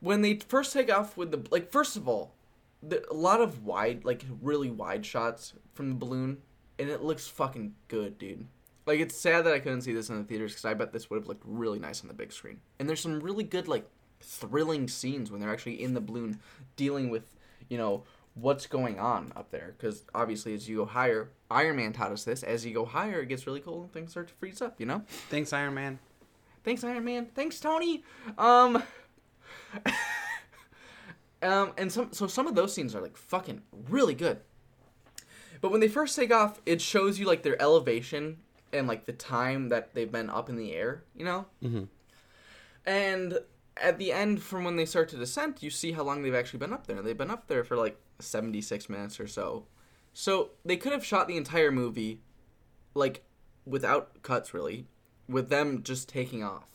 when 0.00 0.22
they 0.22 0.36
first 0.36 0.72
take 0.72 0.92
off 0.92 1.16
with 1.16 1.30
the... 1.30 1.46
Like, 1.50 1.70
first 1.70 1.96
of 1.96 2.08
all, 2.08 2.34
the, 2.82 3.04
a 3.10 3.14
lot 3.14 3.40
of 3.40 3.64
wide, 3.64 4.04
like, 4.04 4.24
really 4.40 4.70
wide 4.70 5.06
shots 5.06 5.54
from 5.74 5.88
the 5.88 5.94
balloon. 5.94 6.38
And 6.78 6.88
it 6.88 7.02
looks 7.02 7.28
fucking 7.28 7.74
good, 7.88 8.18
dude. 8.18 8.46
Like, 8.86 8.98
it's 8.98 9.16
sad 9.16 9.44
that 9.46 9.54
I 9.54 9.60
couldn't 9.60 9.82
see 9.82 9.92
this 9.92 10.08
in 10.08 10.18
the 10.18 10.24
theaters 10.24 10.52
because 10.52 10.64
I 10.64 10.74
bet 10.74 10.92
this 10.92 11.08
would 11.08 11.20
have 11.20 11.28
looked 11.28 11.44
really 11.46 11.78
nice 11.78 12.00
on 12.02 12.08
the 12.08 12.14
big 12.14 12.32
screen. 12.32 12.60
And 12.78 12.88
there's 12.88 13.00
some 13.00 13.20
really 13.20 13.44
good, 13.44 13.68
like, 13.68 13.88
thrilling 14.20 14.88
scenes 14.88 15.30
when 15.30 15.40
they're 15.40 15.52
actually 15.52 15.82
in 15.82 15.94
the 15.94 16.00
balloon 16.00 16.40
dealing 16.76 17.10
with, 17.10 17.34
you 17.68 17.78
know, 17.78 18.04
what's 18.34 18.66
going 18.66 18.98
on 18.98 19.32
up 19.36 19.50
there. 19.50 19.74
Because 19.76 20.04
obviously, 20.14 20.54
as 20.54 20.68
you 20.68 20.78
go 20.78 20.86
higher, 20.86 21.30
Iron 21.50 21.76
Man 21.76 21.92
taught 21.92 22.12
us 22.12 22.24
this. 22.24 22.42
As 22.42 22.64
you 22.64 22.74
go 22.74 22.84
higher, 22.84 23.20
it 23.20 23.26
gets 23.26 23.46
really 23.46 23.60
cold 23.60 23.82
and 23.84 23.92
things 23.92 24.10
start 24.10 24.28
to 24.28 24.34
freeze 24.34 24.62
up. 24.62 24.80
You 24.80 24.86
know. 24.86 25.02
Thanks, 25.30 25.52
Iron 25.52 25.74
Man. 25.74 25.98
Thanks, 26.64 26.84
Iron 26.84 27.04
Man. 27.04 27.26
Thanks, 27.34 27.60
Tony. 27.60 28.04
Um. 28.38 28.82
um, 31.42 31.72
and 31.76 31.90
some 31.90 32.12
so 32.12 32.26
some 32.26 32.46
of 32.46 32.54
those 32.54 32.72
scenes 32.72 32.94
are 32.94 33.00
like 33.00 33.16
fucking 33.16 33.62
really 33.88 34.14
good. 34.14 34.40
But 35.60 35.70
when 35.70 35.80
they 35.80 35.88
first 35.88 36.16
take 36.16 36.32
off, 36.32 36.60
it 36.66 36.80
shows 36.80 37.18
you 37.18 37.26
like 37.26 37.42
their 37.42 37.60
elevation 37.60 38.38
and 38.72 38.88
like 38.88 39.04
the 39.04 39.12
time 39.12 39.68
that 39.68 39.94
they've 39.94 40.10
been 40.10 40.28
up 40.28 40.48
in 40.48 40.56
the 40.56 40.72
air. 40.74 41.04
You 41.14 41.24
know. 41.24 41.46
Mm-hmm. 41.62 41.84
And 42.84 43.38
at 43.76 43.98
the 43.98 44.12
end, 44.12 44.42
from 44.42 44.64
when 44.64 44.76
they 44.76 44.84
start 44.84 45.08
to 45.10 45.16
descend 45.16 45.62
you 45.62 45.70
see 45.70 45.92
how 45.92 46.02
long 46.02 46.22
they've 46.22 46.34
actually 46.34 46.58
been 46.58 46.72
up 46.72 46.86
there. 46.86 47.00
They've 47.00 47.16
been 47.16 47.30
up 47.30 47.46
there 47.46 47.64
for 47.64 47.76
like 47.76 47.96
76 48.22 48.88
minutes 48.88 49.20
or 49.20 49.26
so. 49.26 49.66
So 50.12 50.50
they 50.64 50.76
could 50.76 50.92
have 50.92 51.04
shot 51.04 51.28
the 51.28 51.36
entire 51.36 51.70
movie, 51.70 52.20
like, 52.94 53.24
without 53.64 54.22
cuts, 54.22 54.52
really, 54.52 54.86
with 55.28 55.48
them 55.48 55.82
just 55.82 56.08
taking 56.08 56.44
off, 56.44 56.66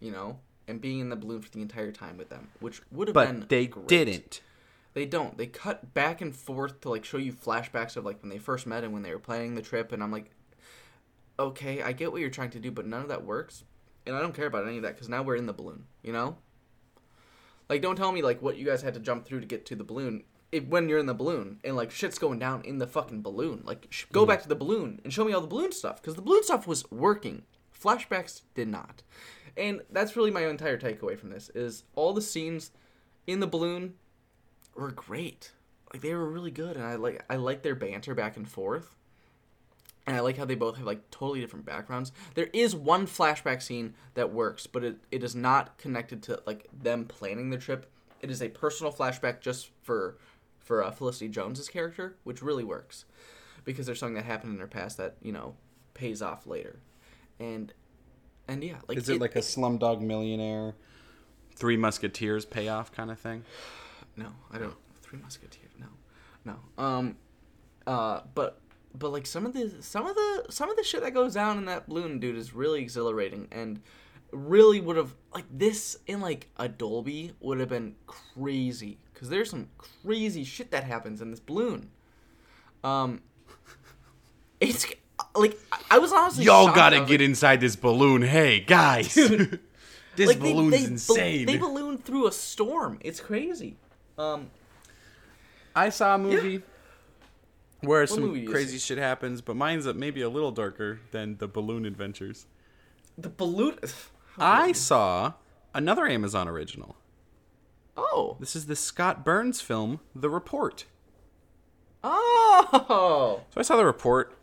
you 0.00 0.10
know, 0.10 0.38
and 0.68 0.80
being 0.80 1.00
in 1.00 1.08
the 1.08 1.16
balloon 1.16 1.42
for 1.42 1.50
the 1.50 1.62
entire 1.62 1.92
time 1.92 2.16
with 2.16 2.28
them, 2.28 2.48
which 2.60 2.80
would 2.90 3.08
have 3.08 3.14
been. 3.14 3.40
But 3.40 3.48
they 3.48 3.66
great. 3.66 3.88
didn't. 3.88 4.40
They 4.94 5.06
don't. 5.06 5.36
They 5.36 5.46
cut 5.46 5.92
back 5.92 6.20
and 6.20 6.34
forth 6.34 6.80
to 6.82 6.88
like 6.88 7.04
show 7.04 7.16
you 7.16 7.32
flashbacks 7.32 7.96
of 7.96 8.04
like 8.04 8.22
when 8.22 8.30
they 8.30 8.38
first 8.38 8.66
met 8.66 8.84
and 8.84 8.92
when 8.92 9.02
they 9.02 9.10
were 9.10 9.18
planning 9.18 9.56
the 9.56 9.62
trip, 9.62 9.90
and 9.90 10.02
I'm 10.02 10.12
like, 10.12 10.30
okay, 11.38 11.82
I 11.82 11.92
get 11.92 12.12
what 12.12 12.20
you're 12.20 12.30
trying 12.30 12.50
to 12.50 12.60
do, 12.60 12.70
but 12.70 12.86
none 12.86 13.02
of 13.02 13.08
that 13.08 13.24
works, 13.24 13.64
and 14.06 14.14
I 14.14 14.20
don't 14.20 14.34
care 14.34 14.46
about 14.46 14.66
any 14.66 14.76
of 14.76 14.84
that 14.84 14.94
because 14.94 15.08
now 15.08 15.22
we're 15.22 15.34
in 15.34 15.46
the 15.46 15.52
balloon, 15.52 15.84
you 16.02 16.12
know. 16.12 16.38
Like, 17.68 17.82
don't 17.82 17.96
tell 17.96 18.12
me 18.12 18.22
like 18.22 18.40
what 18.40 18.56
you 18.56 18.64
guys 18.64 18.82
had 18.82 18.94
to 18.94 19.00
jump 19.00 19.24
through 19.24 19.40
to 19.40 19.46
get 19.46 19.66
to 19.66 19.74
the 19.74 19.84
balloon. 19.84 20.22
It, 20.54 20.68
when 20.68 20.88
you're 20.88 20.98
in 20.98 21.06
the 21.06 21.14
balloon 21.14 21.58
and 21.64 21.76
like 21.76 21.90
shit's 21.90 22.18
going 22.18 22.38
down 22.38 22.62
in 22.64 22.78
the 22.78 22.86
fucking 22.86 23.22
balloon. 23.22 23.62
Like 23.64 23.88
sh- 23.90 24.04
go 24.12 24.24
mm. 24.24 24.28
back 24.28 24.42
to 24.42 24.48
the 24.48 24.54
balloon 24.54 25.00
and 25.02 25.12
show 25.12 25.24
me 25.24 25.32
all 25.32 25.40
the 25.40 25.46
balloon 25.46 25.72
stuff 25.72 26.00
because 26.00 26.14
the 26.14 26.22
balloon 26.22 26.44
stuff 26.44 26.66
was 26.66 26.90
working. 26.90 27.42
Flashbacks 27.78 28.42
did 28.54 28.68
not, 28.68 29.02
and 29.56 29.82
that's 29.90 30.16
really 30.16 30.30
my 30.30 30.46
entire 30.46 30.78
takeaway 30.78 31.18
from 31.18 31.30
this 31.30 31.50
is 31.54 31.84
all 31.94 32.14
the 32.14 32.22
scenes 32.22 32.70
in 33.26 33.40
the 33.40 33.46
balloon 33.46 33.94
were 34.74 34.92
great. 34.92 35.52
Like 35.92 36.00
they 36.00 36.14
were 36.14 36.30
really 36.30 36.50
good, 36.50 36.76
and 36.76 36.84
I 36.84 36.94
like 36.94 37.24
I 37.28 37.36
like 37.36 37.62
their 37.62 37.74
banter 37.74 38.14
back 38.14 38.36
and 38.36 38.48
forth. 38.48 38.94
And 40.06 40.14
I 40.14 40.20
like 40.20 40.36
how 40.36 40.44
they 40.44 40.54
both 40.54 40.76
have 40.76 40.86
like 40.86 41.10
totally 41.10 41.40
different 41.40 41.64
backgrounds. 41.64 42.12
There 42.34 42.50
is 42.52 42.76
one 42.76 43.06
flashback 43.06 43.62
scene 43.62 43.94
that 44.12 44.32
works, 44.32 44.66
but 44.66 44.84
it, 44.84 44.96
it 45.10 45.24
is 45.24 45.34
not 45.34 45.78
connected 45.78 46.22
to 46.24 46.42
like 46.46 46.68
them 46.72 47.06
planning 47.06 47.48
their 47.48 47.58
trip. 47.58 47.90
It 48.20 48.30
is 48.30 48.42
a 48.42 48.48
personal 48.48 48.92
flashback 48.92 49.40
just 49.40 49.70
for 49.82 50.16
for 50.64 50.82
uh, 50.82 50.90
Felicity 50.90 51.28
Jones's 51.28 51.68
character, 51.68 52.16
which 52.24 52.42
really 52.42 52.64
works 52.64 53.04
because 53.64 53.86
there's 53.86 53.98
something 53.98 54.14
that 54.14 54.24
happened 54.24 54.54
in 54.54 54.60
her 54.60 54.66
past 54.66 54.96
that 54.96 55.16
you 55.22 55.32
know 55.32 55.54
pays 55.92 56.22
off 56.22 56.46
later, 56.46 56.80
and 57.38 57.72
and 58.48 58.64
yeah, 58.64 58.76
like 58.88 58.98
Is 58.98 59.08
it, 59.08 59.20
like 59.20 59.36
a 59.36 59.40
Slumdog 59.40 60.00
Millionaire, 60.00 60.74
Three 61.54 61.76
Musketeers 61.76 62.44
payoff 62.44 62.92
kind 62.92 63.10
of 63.10 63.18
thing? 63.18 63.44
No, 64.16 64.28
I 64.52 64.58
don't. 64.58 64.76
Three 65.02 65.18
Musketeers. 65.18 65.72
No, 65.76 65.86
no. 66.44 66.56
Um, 66.80 67.16
uh, 67.84 68.20
but 68.32 68.60
but 68.96 69.10
like 69.10 69.26
some 69.26 69.44
of 69.44 69.52
the 69.52 69.74
some 69.80 70.06
of 70.06 70.14
the 70.14 70.46
some 70.50 70.70
of 70.70 70.76
the 70.76 70.84
shit 70.84 71.02
that 71.02 71.12
goes 71.12 71.34
down 71.34 71.58
in 71.58 71.64
that 71.64 71.88
balloon, 71.88 72.20
dude, 72.20 72.36
is 72.36 72.54
really 72.54 72.80
exhilarating 72.80 73.48
and 73.50 73.80
really 74.30 74.80
would 74.80 74.96
have 74.96 75.16
like 75.34 75.46
this 75.50 75.98
in 76.06 76.20
like 76.20 76.48
a 76.56 76.68
Dolby 76.68 77.32
would 77.40 77.58
have 77.58 77.68
been 77.68 77.96
crazy 78.06 78.98
because 79.14 79.28
there's 79.30 79.48
some 79.48 79.68
crazy 80.04 80.44
shit 80.44 80.70
that 80.72 80.84
happens 80.84 81.22
in 81.22 81.30
this 81.30 81.40
balloon. 81.40 81.90
Um, 82.82 83.20
it's 84.60 84.86
like 85.36 85.58
I 85.90 85.98
was 85.98 86.12
honestly 86.12 86.44
Y'all 86.44 86.66
shocked. 86.66 86.76
gotta 86.76 87.00
was 87.00 87.08
get 87.08 87.20
like, 87.20 87.28
inside 87.28 87.60
this 87.60 87.76
balloon. 87.76 88.22
Hey, 88.22 88.60
guys. 88.60 89.14
this 90.16 90.28
like, 90.28 90.40
they- 90.40 90.52
balloon's 90.52 90.70
they, 90.72 90.78
bal- 90.82 90.86
insane. 90.90 91.46
They 91.46 91.56
balloon 91.56 91.98
through 91.98 92.26
a 92.26 92.32
storm. 92.32 92.98
It's 93.00 93.20
crazy. 93.20 93.76
Um, 94.18 94.50
I 95.74 95.88
saw 95.88 96.14
a 96.14 96.18
movie 96.18 96.62
where 97.80 98.06
some 98.06 98.20
movie 98.20 98.46
crazy 98.46 98.78
shit 98.78 98.98
happens, 98.98 99.40
but 99.40 99.56
mine's 99.56 99.86
a, 99.86 99.94
maybe 99.94 100.20
a 100.22 100.28
little 100.28 100.52
darker 100.52 101.00
than 101.10 101.36
the 101.38 101.48
balloon 101.48 101.84
adventures. 101.84 102.46
the 103.18 103.28
balloon. 103.28 103.78
I 104.38 104.72
saw 104.72 105.34
another 105.74 106.06
Amazon 106.06 106.48
original. 106.48 106.96
Oh. 107.96 108.36
This 108.40 108.56
is 108.56 108.66
the 108.66 108.76
Scott 108.76 109.24
Burns 109.24 109.60
film, 109.60 110.00
The 110.14 110.30
Report. 110.30 110.84
Oh. 112.02 113.42
So 113.50 113.60
I 113.60 113.62
saw 113.62 113.76
The 113.76 113.84
Report. 113.84 114.36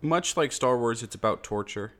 Much 0.00 0.36
like 0.36 0.52
Star 0.52 0.78
Wars, 0.78 1.02
it's 1.02 1.14
about 1.14 1.42
torture. 1.42 1.92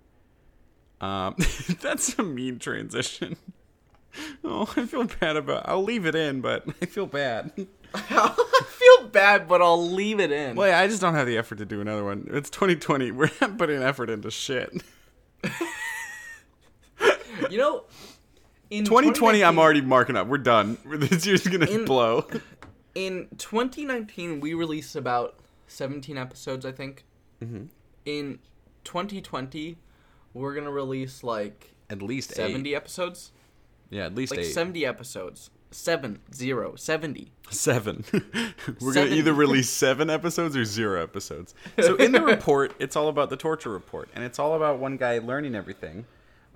Um, 1.01 1.37
that's 1.81 2.18
a 2.18 2.23
mean 2.23 2.59
transition. 2.59 3.37
Oh, 4.44 4.73
I 4.77 4.87
feel 4.87 5.05
bad 5.05 5.37
about. 5.37 5.68
I'll 5.68 5.83
leave 5.83 6.07
it 6.07 6.14
in, 6.14 6.40
but 6.40 6.66
I 6.83 6.87
feel 6.87 7.07
bad. 7.07 7.53
I 7.94 8.62
feel 8.66 9.09
bad, 9.09 9.49
but 9.49 9.62
I'll 9.62 9.90
leave 9.90 10.21
it 10.21 10.31
in. 10.31 10.57
Well, 10.57 10.68
yeah, 10.68 10.79
I 10.79 10.87
just 10.88 11.01
don't 11.01 11.14
have 11.14 11.27
the 11.27 11.38
effort 11.38 11.59
to 11.59 11.64
do 11.64 11.81
another 11.81 12.05
one. 12.05 12.29
It's 12.31 12.51
2020. 12.51 13.12
We're 13.12 13.31
not 13.40 13.59
putting 13.59 13.83
effort 13.83 14.11
into 14.11 14.31
shit. 14.31 14.83
You 17.51 17.57
know, 17.57 17.85
in 18.70 18.85
2020, 18.85 19.42
I'm 19.44 19.59
already 19.59 19.81
marking 19.81 20.16
up. 20.16 20.26
We're 20.26 20.38
done. 20.38 20.76
This 20.87 21.26
year's 21.26 21.46
gonna 21.46 21.66
In- 21.66 21.85
blow. 21.85 22.26
In 22.94 23.28
2019, 23.38 24.40
we 24.40 24.54
released 24.54 24.96
about 24.96 25.37
17 25.68 26.16
episodes, 26.18 26.64
I 26.66 26.72
think. 26.72 27.04
Mm-hmm. 27.42 27.64
In 28.07 28.38
2020, 28.85 29.76
we're 30.35 30.54
gonna 30.54 30.70
release 30.70 31.22
like 31.22 31.72
At 31.90 32.02
least 32.02 32.33
70 32.35 32.70
eight. 32.70 32.74
episodes. 32.76 33.33
Yeah, 33.90 34.07
at 34.07 34.14
least 34.14 34.33
Like 34.33 34.40
eight. 34.46 34.52
70 34.52 34.85
episodes. 34.85 35.50
Seven 35.70 36.20
zero 36.35 36.76
seventy. 36.76 37.31
Seven. 37.50 38.02
We're 38.81 38.94
Seven. 38.94 38.94
gonna 38.94 39.11
either 39.16 39.35
release 39.44 39.68
seven 39.68 40.09
episodes 40.09 40.57
or 40.57 40.64
zero 40.64 41.02
episodes. 41.02 41.54
So 41.78 41.94
in 41.96 42.12
the 42.12 42.22
report, 42.22 42.72
it's 42.78 42.96
all 42.96 43.09
about 43.09 43.28
the 43.28 43.37
torture 43.37 43.68
report, 43.68 44.09
and 44.14 44.24
it's 44.24 44.38
all 44.38 44.54
about 44.54 44.78
one 44.78 44.96
guy 44.96 45.18
learning 45.18 45.54
everything, 45.54 46.07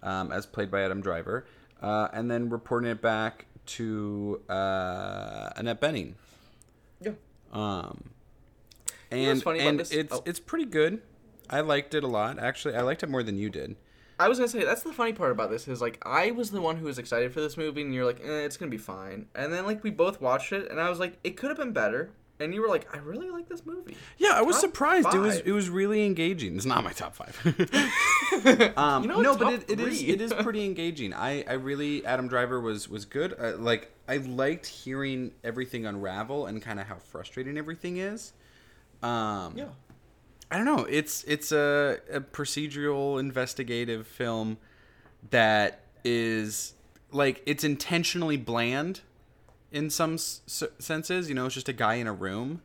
um, 0.03 0.33
as 0.33 0.47
played 0.47 0.71
by 0.71 0.81
Adam 0.81 1.03
Driver, 1.03 1.45
uh, 1.83 2.09
and 2.13 2.31
then 2.31 2.49
reporting 2.49 2.91
it 2.91 3.03
back 3.03 3.47
to 3.65 4.41
uh, 4.49 5.51
Annette 5.57 5.81
Bening. 5.81 6.15
Yeah. 7.01 7.13
Um, 7.53 8.11
and 9.11 9.43
and 9.47 9.81
it's 9.81 10.13
Oh. 10.13 10.23
it's 10.25 10.41
pretty 10.41 10.65
good. 10.65 11.03
I 11.51 11.61
liked 11.61 11.95
it 11.95 12.03
a 12.03 12.07
lot. 12.09 12.39
Actually, 12.39 12.77
I 12.77 12.83
liked 12.83 13.03
it 13.03 13.11
more 13.11 13.23
than 13.23 13.37
you 13.39 13.51
did. 13.51 13.77
I 14.19 14.29
was 14.29 14.39
gonna 14.39 14.49
say 14.49 14.65
that's 14.65 14.83
the 14.83 14.93
funny 14.93 15.13
part 15.13 15.33
about 15.33 15.51
this 15.51 15.67
is 15.69 15.81
like 15.81 15.99
I 16.07 16.31
was 16.31 16.51
the 16.51 16.61
one 16.61 16.77
who 16.77 16.87
was 16.87 16.99
excited 16.99 17.33
for 17.35 17.41
this 17.41 17.57
movie, 17.57 17.83
and 17.83 17.93
you're 17.93 18.05
like, 18.05 18.21
eh, 18.25 18.45
it's 18.45 18.57
gonna 18.57 18.71
be 18.71 18.79
fine. 18.79 19.27
And 19.35 19.53
then 19.53 19.67
like 19.67 19.83
we 19.83 19.91
both 19.91 20.21
watched 20.21 20.53
it, 20.53 20.71
and 20.71 20.81
I 20.81 20.89
was 20.89 20.99
like, 21.01 21.19
it 21.25 21.37
could 21.37 21.49
have 21.51 21.59
been 21.59 21.73
better. 21.73 22.11
And 22.41 22.53
you 22.53 22.61
were 22.61 22.69
like, 22.69 22.93
I 22.95 22.99
really 22.99 23.31
like 23.31 23.49
this 23.49 23.65
movie. 23.65 23.97
Yeah, 24.19 24.31
I 24.35 24.43
was 24.43 24.57
Top 24.57 24.63
surprised. 24.63 25.15
It 25.15 25.19
was 25.19 25.39
it 25.39 25.53
was 25.53 25.69
really 25.69 26.05
engaging. 26.05 26.57
It's 26.57 26.65
not 26.67 26.83
my 26.83 26.93
top 26.93 27.15
five. 27.15 27.39
um, 28.77 29.03
You 29.03 29.09
know 29.09 29.21
no, 29.21 29.37
but 29.37 29.53
it, 29.53 29.71
it 29.71 29.81
is 29.81 30.03
it 30.03 30.21
is 30.21 30.33
pretty 30.41 30.65
engaging. 30.65 31.15
I, 31.15 31.45
I 31.45 31.53
really 31.53 32.05
Adam 32.05 32.27
Driver 32.29 32.61
was 32.61 32.89
was 32.89 33.05
good. 33.05 33.35
Uh, 33.39 33.57
like 33.59 33.93
I 34.09 34.17
liked 34.17 34.67
hearing 34.67 35.33
everything 35.45 35.87
unravel 35.87 36.47
and 36.47 36.61
kind 36.61 36.81
of 36.81 36.87
how 36.87 36.97
frustrating 36.97 37.57
everything 37.59 37.99
is. 37.99 38.33
Um, 39.03 39.57
Yeah. 39.57 39.67
I 40.51 40.57
don't 40.57 40.67
know. 40.67 40.85
It's 40.85 41.25
it's 41.25 41.53
a, 41.53 41.99
a 42.13 42.21
procedural 42.21 43.19
investigative 43.21 44.07
film 44.07 44.59
that 45.31 45.81
is 46.05 46.75
like 47.13 47.43
it's 47.47 47.63
intentionally 47.65 48.37
bland 48.37 49.01
in 49.73 49.91
some 49.91 50.15
s- 50.15 50.43
senses. 50.79 51.29
You 51.29 51.35
know, 51.35 51.47
it's 51.47 51.55
just 51.55 51.69
a 51.69 51.73
guy 51.73 51.95
in 51.95 52.07
a 52.07 52.13
room, 52.13 52.63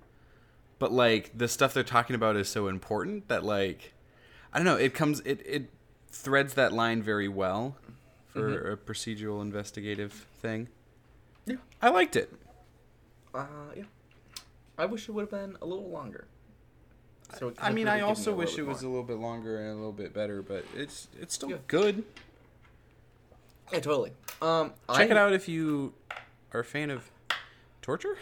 but 0.79 0.91
like 0.91 1.31
the 1.37 1.47
stuff 1.47 1.73
they're 1.73 1.83
talking 1.83 2.15
about 2.15 2.35
is 2.35 2.49
so 2.49 2.67
important 2.67 3.27
that 3.29 3.43
like 3.43 3.93
I 4.53 4.57
don't 4.59 4.65
know. 4.65 4.75
It 4.75 4.93
comes 4.93 5.19
it 5.21 5.41
it 5.45 5.69
threads 6.11 6.53
that 6.55 6.73
line 6.73 7.01
very 7.01 7.27
well 7.27 7.75
for 8.33 8.71
a 8.71 8.77
procedural 8.77 9.41
investigative 9.41 10.25
thing. 10.41 10.67
Yeah. 11.45 11.55
I 11.81 11.89
liked 11.89 12.15
it. 12.15 12.31
Uh, 13.33 13.45
yeah. 13.75 13.83
I 14.77 14.85
wish 14.85 15.07
it 15.09 15.11
would 15.11 15.21
have 15.21 15.31
been 15.31 15.57
a 15.61 15.65
little 15.65 15.89
longer. 15.89 16.25
So 17.39 17.51
I 17.59 17.71
mean, 17.71 17.87
I 17.87 18.01
also 18.01 18.33
wish 18.33 18.57
it 18.57 18.65
was 18.65 18.83
a 18.83 18.87
little 18.87 19.03
bit 19.03 19.17
longer 19.17 19.59
and 19.59 19.71
a 19.71 19.75
little 19.75 19.91
bit 19.91 20.13
better, 20.13 20.41
but 20.41 20.65
it's 20.75 21.07
it's 21.19 21.33
still 21.33 21.49
Yeah. 21.49 21.57
good. 21.67 22.03
Yeah, 23.73 23.79
totally. 23.79 24.11
Um, 24.41 24.69
Check 24.95 25.09
I- 25.09 25.11
it 25.11 25.17
out 25.17 25.33
if 25.33 25.47
you 25.49 25.93
are 26.57 26.61
a 26.61 26.65
fan 26.65 26.89
of 26.89 27.09
torture. 27.81 28.17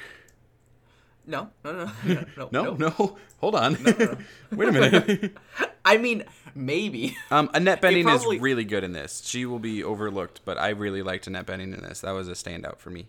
No, 1.25 1.49
no, 1.63 1.71
no, 1.71 1.91
no, 2.05 2.25
no. 2.37 2.49
No, 2.51 2.63
no. 2.63 2.73
no, 2.75 3.17
hold 3.39 3.55
on. 3.55 3.73
Wait 4.51 4.69
a 4.69 4.71
minute. 4.71 5.37
I 5.83 5.97
mean, 5.97 6.23
maybe. 6.53 7.17
um, 7.31 7.49
Annette 7.53 7.81
Bening 7.81 8.03
probably- 8.03 8.35
is 8.37 8.41
really 8.41 8.65
good 8.65 8.83
in 8.83 8.91
this. 8.91 9.23
She 9.25 9.45
will 9.45 9.59
be 9.59 9.83
overlooked, 9.83 10.41
but 10.45 10.57
I 10.57 10.69
really 10.69 11.01
liked 11.01 11.25
Annette 11.27 11.47
Bening 11.47 11.73
in 11.73 11.81
this. 11.81 12.01
That 12.01 12.11
was 12.11 12.27
a 12.27 12.33
standout 12.33 12.77
for 12.79 12.89
me. 12.91 13.07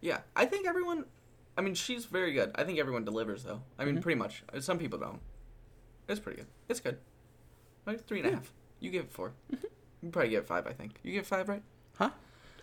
Yeah, 0.00 0.20
I 0.34 0.46
think 0.46 0.66
everyone. 0.66 1.04
I 1.58 1.62
mean, 1.62 1.74
she's 1.74 2.06
very 2.06 2.32
good. 2.32 2.52
I 2.54 2.64
think 2.64 2.78
everyone 2.78 3.04
delivers, 3.04 3.42
though. 3.42 3.60
I 3.78 3.82
Mm-hmm. 3.84 3.94
mean, 3.94 4.02
pretty 4.02 4.18
much. 4.18 4.42
Some 4.60 4.78
people 4.78 4.98
don't. 4.98 5.20
It's 6.08 6.20
pretty 6.20 6.38
good. 6.38 6.46
It's 6.70 6.80
good. 6.80 6.96
Like 7.86 8.06
three 8.06 8.20
and 8.20 8.28
a 8.28 8.32
half. 8.36 8.50
You 8.78 8.90
give 8.90 9.04
it 9.04 9.12
4 9.12 9.32
Mm-hmm. 9.52 9.66
You 10.02 10.08
probably 10.10 10.30
give 10.30 10.44
it 10.44 10.46
five. 10.46 10.66
I 10.66 10.72
think 10.72 10.94
you 11.02 11.12
give 11.12 11.26
five, 11.26 11.46
right? 11.50 11.62
Huh? 11.98 12.08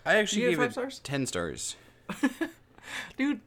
I 0.07 0.15
actually 0.15 0.43
gave 0.43 0.61
it 0.61 0.71
stars? 0.71 0.99
ten 0.99 1.25
stars. 1.25 1.75
Dude, 3.17 3.41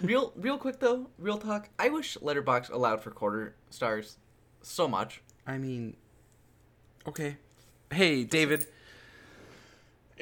real, 0.00 0.32
real 0.36 0.56
quick 0.56 0.78
though, 0.78 1.08
real 1.18 1.36
talk. 1.36 1.68
I 1.80 1.88
wish 1.88 2.16
Letterboxd 2.22 2.70
allowed 2.70 3.02
for 3.02 3.10
quarter 3.10 3.56
stars, 3.70 4.16
so 4.62 4.86
much. 4.86 5.20
I 5.48 5.58
mean, 5.58 5.96
okay. 7.08 7.38
Hey, 7.92 8.22
David. 8.22 8.66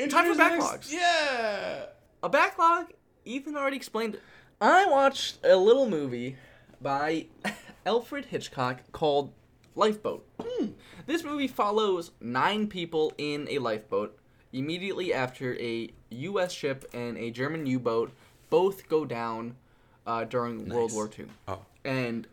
Time 0.09 0.33
for 0.35 0.41
backlogs. 0.41 0.91
Yeah. 0.91 1.87
A 2.23 2.31
backlog. 2.31 2.93
Ethan 3.27 3.55
already 3.55 3.77
explained. 3.77 4.19
I 4.63 4.87
watched 4.87 5.39
a 5.45 5.57
little 5.57 5.89
movie 5.89 6.37
by 6.81 7.27
Alfred 7.87 8.27
Hitchcock 8.27 8.81
called 8.93 9.33
Lifeboat. 9.75 10.27
Hmm. 10.41 10.69
This 11.07 11.25
movie 11.25 11.49
follows 11.49 12.13
nine 12.21 12.69
people 12.69 13.13
in 13.19 13.47
a 13.51 13.59
lifeboat 13.59 14.19
immediately 14.55 15.13
after 15.13 15.55
a 15.59 15.91
U.S. 16.11 16.53
ship 16.53 16.89
and 16.95 17.19
a 17.19 17.31
German 17.31 17.67
U-boat 17.67 18.13
both 18.49 18.89
go 18.89 19.05
down 19.05 19.57
uh, 20.07 20.25
during 20.25 20.69
World 20.69 20.93
War 20.93 21.11
II. 21.19 21.27
Oh. 21.49 21.59
And 21.85 22.27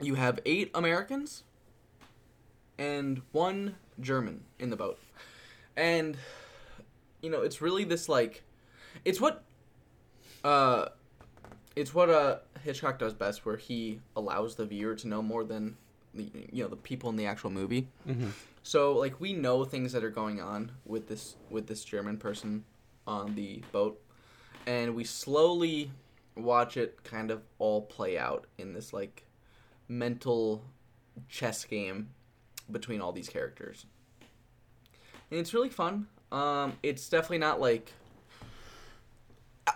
you 0.00 0.14
have 0.14 0.40
eight 0.44 0.70
Americans 0.74 1.44
and 2.78 3.22
one 3.32 3.76
German 4.00 4.42
in 4.58 4.70
the 4.70 4.76
boat. 4.76 4.98
And 5.76 6.16
you 7.20 7.30
know, 7.30 7.42
it's 7.42 7.60
really 7.60 7.84
this 7.84 8.08
like 8.08 8.42
it's 9.04 9.20
what 9.20 9.42
uh 10.44 10.86
it's 11.74 11.94
what 11.94 12.08
uh 12.08 12.38
Hitchcock 12.62 12.98
does 12.98 13.14
best, 13.14 13.44
where 13.44 13.56
he 13.56 14.00
allows 14.14 14.56
the 14.56 14.64
viewer 14.64 14.94
to 14.94 15.08
know 15.08 15.22
more 15.22 15.44
than 15.44 15.76
the 16.14 16.30
you 16.52 16.62
know 16.62 16.68
the 16.68 16.76
people 16.76 17.10
in 17.10 17.16
the 17.16 17.26
actual 17.26 17.50
movie. 17.50 17.88
Mm-hmm. 18.08 18.28
So 18.66 18.94
like 18.98 19.20
we 19.20 19.32
know 19.32 19.64
things 19.64 19.92
that 19.92 20.02
are 20.02 20.10
going 20.10 20.40
on 20.40 20.72
with 20.84 21.06
this 21.06 21.36
with 21.50 21.68
this 21.68 21.84
German 21.84 22.16
person 22.16 22.64
on 23.06 23.36
the 23.36 23.62
boat, 23.70 24.02
and 24.66 24.96
we 24.96 25.04
slowly 25.04 25.92
watch 26.34 26.76
it 26.76 27.04
kind 27.04 27.30
of 27.30 27.42
all 27.60 27.82
play 27.82 28.18
out 28.18 28.48
in 28.58 28.74
this 28.74 28.92
like 28.92 29.22
mental 29.86 30.64
chess 31.28 31.64
game 31.64 32.08
between 32.68 33.00
all 33.00 33.12
these 33.12 33.28
characters. 33.28 33.86
And 35.30 35.38
it's 35.38 35.54
really 35.54 35.70
fun. 35.70 36.08
Um, 36.32 36.72
it's 36.82 37.08
definitely 37.08 37.38
not 37.38 37.60
like 37.60 37.92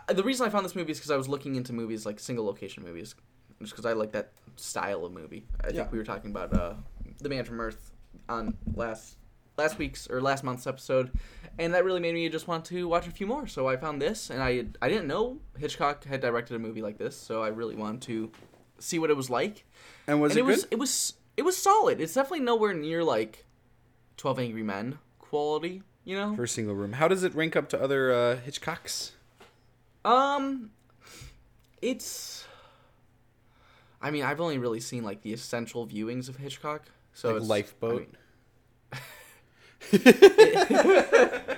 the 0.08 0.24
reason 0.24 0.44
I 0.44 0.50
found 0.50 0.64
this 0.64 0.74
movie 0.74 0.90
is 0.90 0.98
because 0.98 1.12
I 1.12 1.16
was 1.16 1.28
looking 1.28 1.54
into 1.54 1.72
movies 1.72 2.04
like 2.04 2.18
single 2.18 2.44
location 2.44 2.82
movies, 2.82 3.14
just 3.60 3.70
because 3.70 3.86
I 3.86 3.92
like 3.92 4.10
that 4.10 4.32
style 4.56 5.04
of 5.04 5.12
movie. 5.12 5.44
I 5.62 5.68
Yeah. 5.68 5.72
think 5.82 5.92
we 5.92 5.98
were 5.98 6.04
talking 6.04 6.32
about 6.32 6.52
uh, 6.52 6.74
the 7.20 7.28
Man 7.28 7.44
from 7.44 7.60
Earth 7.60 7.92
on 8.30 8.56
last 8.74 9.16
last 9.58 9.78
week's 9.78 10.08
or 10.08 10.20
last 10.20 10.42
month's 10.42 10.66
episode, 10.66 11.10
and 11.58 11.74
that 11.74 11.84
really 11.84 12.00
made 12.00 12.14
me 12.14 12.28
just 12.28 12.48
want 12.48 12.64
to 12.66 12.88
watch 12.88 13.06
a 13.06 13.10
few 13.10 13.26
more. 13.26 13.46
So 13.46 13.68
I 13.68 13.76
found 13.76 14.00
this, 14.00 14.30
and 14.30 14.42
I 14.42 14.66
I 14.80 14.88
didn't 14.88 15.06
know 15.06 15.38
Hitchcock 15.58 16.04
had 16.04 16.20
directed 16.20 16.54
a 16.54 16.58
movie 16.58 16.82
like 16.82 16.98
this, 16.98 17.16
so 17.16 17.42
I 17.42 17.48
really 17.48 17.76
wanted 17.76 18.02
to 18.02 18.30
see 18.78 18.98
what 18.98 19.10
it 19.10 19.16
was 19.16 19.28
like. 19.28 19.64
And 20.06 20.20
was 20.20 20.32
and 20.32 20.38
it, 20.38 20.42
it 20.42 20.46
was 20.46 20.64
good? 20.64 20.72
it 20.72 20.78
was 20.78 21.14
it 21.36 21.42
was 21.42 21.56
solid. 21.56 22.00
It's 22.00 22.14
definitely 22.14 22.40
nowhere 22.40 22.74
near 22.74 23.04
like 23.04 23.46
Twelve 24.16 24.38
Angry 24.38 24.62
Men 24.62 24.98
quality, 25.18 25.82
you 26.04 26.16
know. 26.16 26.34
For 26.34 26.44
a 26.44 26.48
single 26.48 26.74
room. 26.74 26.94
How 26.94 27.08
does 27.08 27.22
it 27.22 27.34
rank 27.34 27.56
up 27.56 27.68
to 27.70 27.80
other 27.80 28.12
uh, 28.12 28.36
Hitchcocks? 28.36 29.12
Um, 30.04 30.70
it's. 31.82 32.46
I 34.02 34.10
mean, 34.10 34.22
I've 34.22 34.40
only 34.40 34.58
really 34.58 34.80
seen 34.80 35.04
like 35.04 35.22
the 35.22 35.32
essential 35.32 35.86
viewings 35.86 36.28
of 36.28 36.36
Hitchcock. 36.36 36.84
So 37.14 37.28
Like 37.28 37.36
it's, 37.38 37.48
Lifeboat? 37.48 38.14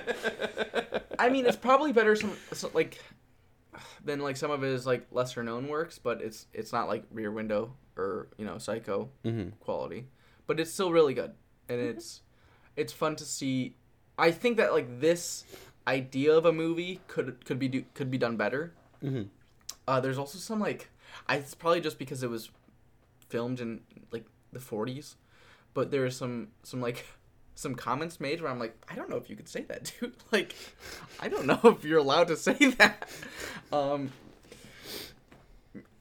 I 1.19 1.29
mean, 1.29 1.45
it's 1.45 1.57
probably 1.57 1.93
better 1.93 2.15
some, 2.15 2.35
so, 2.51 2.69
like 2.73 2.99
than 4.03 4.19
like 4.19 4.37
some 4.37 4.51
of 4.51 4.61
his 4.61 4.85
like 4.85 5.07
lesser 5.11 5.43
known 5.43 5.67
works, 5.67 5.99
but 5.99 6.21
it's 6.21 6.47
it's 6.53 6.71
not 6.71 6.87
like 6.87 7.03
Rear 7.11 7.31
Window 7.31 7.73
or 7.97 8.27
you 8.37 8.45
know 8.45 8.57
Psycho 8.57 9.09
Mm-hmm. 9.23 9.49
quality, 9.59 10.07
but 10.47 10.59
it's 10.59 10.71
still 10.71 10.91
really 10.91 11.13
good, 11.13 11.31
and 11.69 11.79
it's 11.79 12.21
it's 12.75 12.93
fun 12.93 13.15
to 13.17 13.25
see. 13.25 13.75
I 14.17 14.31
think 14.31 14.57
that 14.57 14.73
like 14.73 14.99
this 14.99 15.43
idea 15.87 16.35
of 16.35 16.45
a 16.45 16.53
movie 16.53 17.01
could 17.07 17.43
could 17.45 17.59
be 17.59 17.67
do, 17.67 17.83
could 17.93 18.11
be 18.11 18.17
done 18.17 18.37
better. 18.37 18.73
Mhm. 19.03 19.27
Uh, 19.87 19.99
there's 19.99 20.17
also 20.17 20.37
some 20.37 20.59
like 20.59 20.89
I 21.27 21.37
it's 21.37 21.53
probably 21.53 21.81
just 21.81 21.99
because 21.99 22.23
it 22.23 22.29
was 22.29 22.49
filmed 23.29 23.59
in 23.59 23.81
like 24.11 24.25
the 24.51 24.59
40s, 24.59 25.15
but 25.73 25.91
there's 25.91 26.15
some 26.15 26.49
some 26.63 26.81
like 26.81 27.05
some 27.55 27.75
comments 27.75 28.19
made 28.19 28.41
where 28.41 28.49
I'm 28.51 28.59
like 28.59 28.75
I 28.89 28.95
don't 28.95 29.09
know 29.09 29.17
if 29.17 29.29
you 29.29 29.35
could 29.35 29.47
say 29.49 29.61
that, 29.63 29.91
dude. 29.99 30.13
Like 30.31 30.55
I 31.19 31.27
don't 31.29 31.45
know 31.45 31.59
if 31.63 31.83
you're 31.83 31.99
allowed 31.99 32.27
to 32.29 32.37
say 32.37 32.53
that. 32.77 33.09
Um. 33.71 34.11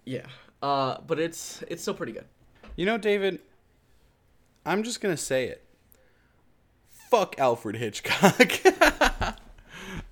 Yeah. 0.05 0.27
Uh, 0.63 0.99
but 1.07 1.19
it's 1.19 1.63
it's 1.69 1.83
still 1.83 1.95
pretty 1.95 2.13
good. 2.13 2.27
You 2.77 2.87
know, 2.87 2.97
David, 2.99 3.41
I'm 4.65 4.83
just 4.83 5.01
going 5.01 5.15
to 5.15 5.21
say 5.23 5.47
it. 5.47 5.65
Fuck 7.11 7.39
Alfred 7.39 7.77
Hitchcock. 7.77 8.51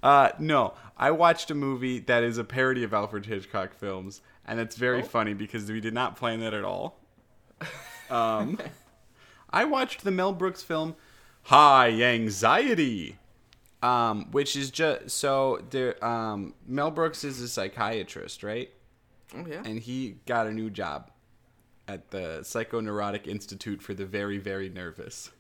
uh, 0.03 0.31
no, 0.39 0.75
I 0.99 1.11
watched 1.13 1.51
a 1.51 1.55
movie 1.55 2.01
that 2.01 2.23
is 2.23 2.37
a 2.37 2.45
parody 2.45 2.85
of 2.85 2.93
Alfred 2.93 3.27
Hitchcock 3.27 3.73
films, 3.73 4.21
and 4.47 4.61
it's 4.61 4.77
very 4.77 5.01
Oh. 5.01 5.07
funny 5.07 5.33
because 5.35 5.71
we 5.71 5.81
did 5.81 5.95
not 5.95 6.17
plan 6.17 6.41
that 6.41 6.53
at 6.53 6.65
all. 6.65 6.99
Um, 8.11 8.59
I 9.53 9.65
watched 9.65 10.05
the 10.05 10.11
Mel 10.11 10.33
Brooks 10.33 10.63
film 10.63 10.97
High 11.45 12.03
Anxiety, 12.03 13.19
um, 13.83 14.31
which 14.31 14.57
is 14.57 14.71
just 14.71 15.11
so 15.11 15.63
there. 15.71 16.03
Um, 16.05 16.55
Mel 16.67 16.91
Brooks 16.91 17.25
is 17.25 17.41
a 17.41 17.49
psychiatrist, 17.49 18.43
right? 18.43 18.71
Oh 19.35 19.45
yeah. 19.47 19.63
and 19.65 19.79
he 19.79 20.17
got 20.27 20.47
a 20.47 20.53
new 20.53 20.71
job 20.71 21.11
at 21.87 22.11
the 22.11 22.41
Psychoneurotic 22.43 23.27
Institute 23.27 23.83
for 23.83 23.95
the 23.95 24.05
Very 24.05 24.39
Very 24.39 24.69
Nervous, 24.69 25.31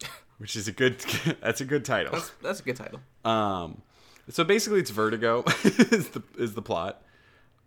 which 0.38 0.56
is 0.56 0.68
a 0.68 0.72
good. 0.72 0.98
that's 1.40 1.60
a 1.60 1.64
good 1.64 1.84
title. 1.84 2.12
That's 2.12 2.30
that's 2.42 2.60
a 2.60 2.62
good 2.62 2.76
title. 2.76 3.00
Um, 3.24 3.82
so 4.28 4.44
basically, 4.44 4.80
it's 4.80 4.90
Vertigo 4.90 5.44
is 5.64 6.10
the 6.10 6.22
is 6.38 6.54
the 6.54 6.62
plot, 6.62 7.02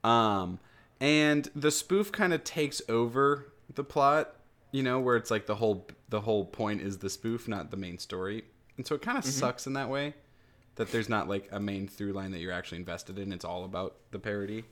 um, 0.03 0.59
and 0.99 1.49
the 1.55 1.71
spoof 1.71 2.11
kind 2.11 2.33
of 2.33 2.43
takes 2.43 2.81
over 2.87 3.51
the 3.73 3.83
plot. 3.83 4.33
You 4.71 4.83
know, 4.83 4.99
where 4.99 5.15
it's 5.15 5.31
like 5.31 5.45
the 5.45 5.55
whole 5.55 5.87
the 6.09 6.21
whole 6.21 6.45
point 6.45 6.81
is 6.81 6.97
the 6.97 7.09
spoof, 7.09 7.47
not 7.47 7.71
the 7.71 7.77
main 7.77 7.97
story, 7.97 8.43
and 8.77 8.85
so 8.85 8.95
it 8.95 9.01
kind 9.01 9.17
of 9.17 9.25
sucks 9.25 9.65
in 9.67 9.73
that 9.73 9.89
way 9.89 10.13
that 10.77 10.91
there's 10.91 11.09
not 11.09 11.27
like 11.27 11.49
a 11.51 11.59
main 11.59 11.87
through 11.87 12.13
line 12.13 12.31
that 12.31 12.39
you're 12.39 12.53
actually 12.53 12.77
invested 12.77 13.19
in. 13.19 13.33
It's 13.33 13.45
all 13.45 13.65
about 13.65 13.95
the 14.11 14.19
parody. 14.19 14.63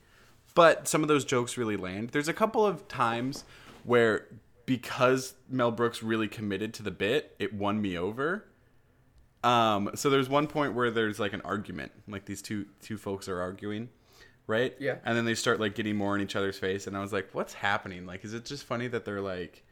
But 0.53 0.87
some 0.87 1.01
of 1.01 1.09
those 1.09 1.25
jokes 1.25 1.57
really 1.57 1.75
land. 1.75 2.09
There's 2.09 2.29
a 2.29 2.33
couple 2.33 2.65
of 2.65 2.87
times 2.87 3.43
where 3.83 4.27
because 4.65 5.33
Mel 5.49 5.71
Brooks 5.71 6.01
really 6.01 6.27
committed 6.27 6.73
to 6.75 6.83
the 6.83 6.91
bit, 6.91 7.35
it 7.39 7.53
won 7.53 7.81
me 7.81 7.97
over. 7.97 8.45
Um, 9.43 9.91
so 9.95 10.09
there's 10.09 10.29
one 10.29 10.47
point 10.47 10.73
where 10.73 10.89
there's 10.89 11.19
like 11.19 11.33
an 11.33 11.41
argument, 11.41 11.91
like 12.07 12.25
these 12.25 12.41
two 12.41 12.65
two 12.81 12.97
folks 12.97 13.27
are 13.27 13.39
arguing, 13.39 13.89
right? 14.47 14.75
Yeah. 14.79 14.97
And 15.05 15.15
then 15.15 15.25
they 15.25 15.35
start 15.35 15.59
like 15.59 15.75
getting 15.75 15.95
more 15.95 16.15
in 16.15 16.21
each 16.21 16.35
other's 16.35 16.57
face, 16.57 16.87
and 16.87 16.97
I 16.97 17.01
was 17.01 17.13
like, 17.13 17.29
"What's 17.33 17.53
happening? 17.53 18.07
Like, 18.07 18.25
is 18.25 18.33
it 18.33 18.45
just 18.45 18.63
funny 18.63 18.87
that 18.87 19.05
they're 19.05 19.21
like 19.21 19.63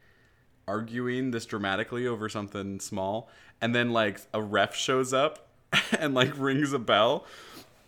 arguing 0.66 1.30
this 1.30 1.46
dramatically 1.46 2.06
over 2.06 2.28
something 2.28 2.80
small?" 2.80 3.28
And 3.60 3.74
then 3.74 3.92
like 3.92 4.20
a 4.32 4.42
ref 4.42 4.74
shows 4.74 5.12
up 5.12 5.48
and 5.98 6.14
like 6.14 6.32
rings 6.38 6.72
a 6.72 6.78
bell 6.78 7.26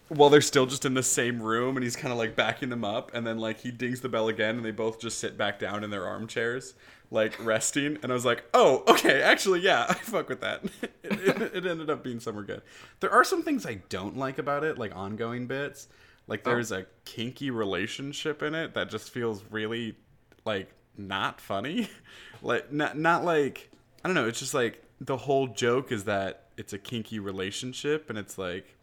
while 0.09 0.31
they're 0.31 0.41
still 0.41 0.67
just 0.67 0.85
in 0.85 0.95
the 0.95 1.03
same 1.03 1.43
room, 1.43 1.77
and 1.77 1.83
he's 1.83 1.97
kind 1.97 2.13
of 2.13 2.19
like 2.19 2.37
backing 2.37 2.69
them 2.69 2.85
up, 2.85 3.11
and 3.13 3.27
then 3.27 3.39
like 3.39 3.61
he 3.61 3.71
dings 3.71 4.01
the 4.01 4.09
bell 4.09 4.29
again, 4.29 4.57
and 4.57 4.65
they 4.65 4.71
both 4.71 5.01
just 5.01 5.19
sit 5.19 5.37
back 5.37 5.59
down 5.59 5.83
in 5.83 5.91
their 5.91 6.07
armchairs, 6.07 6.75
like 7.11 7.35
resting. 7.45 7.99
And 8.03 8.13
I 8.13 8.15
was 8.15 8.25
like, 8.25 8.45
oh, 8.55 8.85
okay, 8.87 9.21
actually, 9.23 9.61
yeah, 9.61 9.87
I 9.89 9.95
fuck 9.95 10.29
with 10.29 10.41
that. 10.43 10.65
it, 10.83 11.13
it, 11.13 11.43
it 11.57 11.67
ended 11.67 11.91
up 11.91 12.05
being 12.05 12.21
somewhere 12.21 12.45
good. 12.45 12.63
There 13.01 13.11
are 13.11 13.25
some 13.25 13.43
things 13.43 13.67
I 13.67 13.81
don't 13.89 14.17
like 14.17 14.39
about 14.39 14.65
it, 14.65 14.79
like 14.79 14.95
ongoing 14.95 15.47
bits. 15.47 15.89
Like 16.29 16.45
there's 16.45 16.73
oh. 16.73 16.79
a 16.79 16.85
kinky 17.05 17.51
relationship 17.51 18.43
in 18.43 18.55
it 18.55 18.75
that 18.75 18.91
just 18.91 19.11
feels 19.11 19.45
really 19.51 19.97
like 20.45 20.71
not 20.99 21.41
funny. 21.41 21.89
like 22.43 22.73
not 22.73 22.97
not 22.99 23.25
like 23.25 23.71
I 24.05 24.09
don't 24.09 24.15
know, 24.15 24.27
it's 24.27 24.39
just 24.39 24.55
like 24.55 24.83
the 25.01 25.17
whole 25.17 25.49
joke 25.49 25.93
is 25.93 26.05
that 26.05 26.45
it's 26.57 26.73
a 26.73 26.79
kinky 26.79 27.19
relationship 27.19 28.09
and 28.09 28.19
it's 28.19 28.39
like 28.39 28.77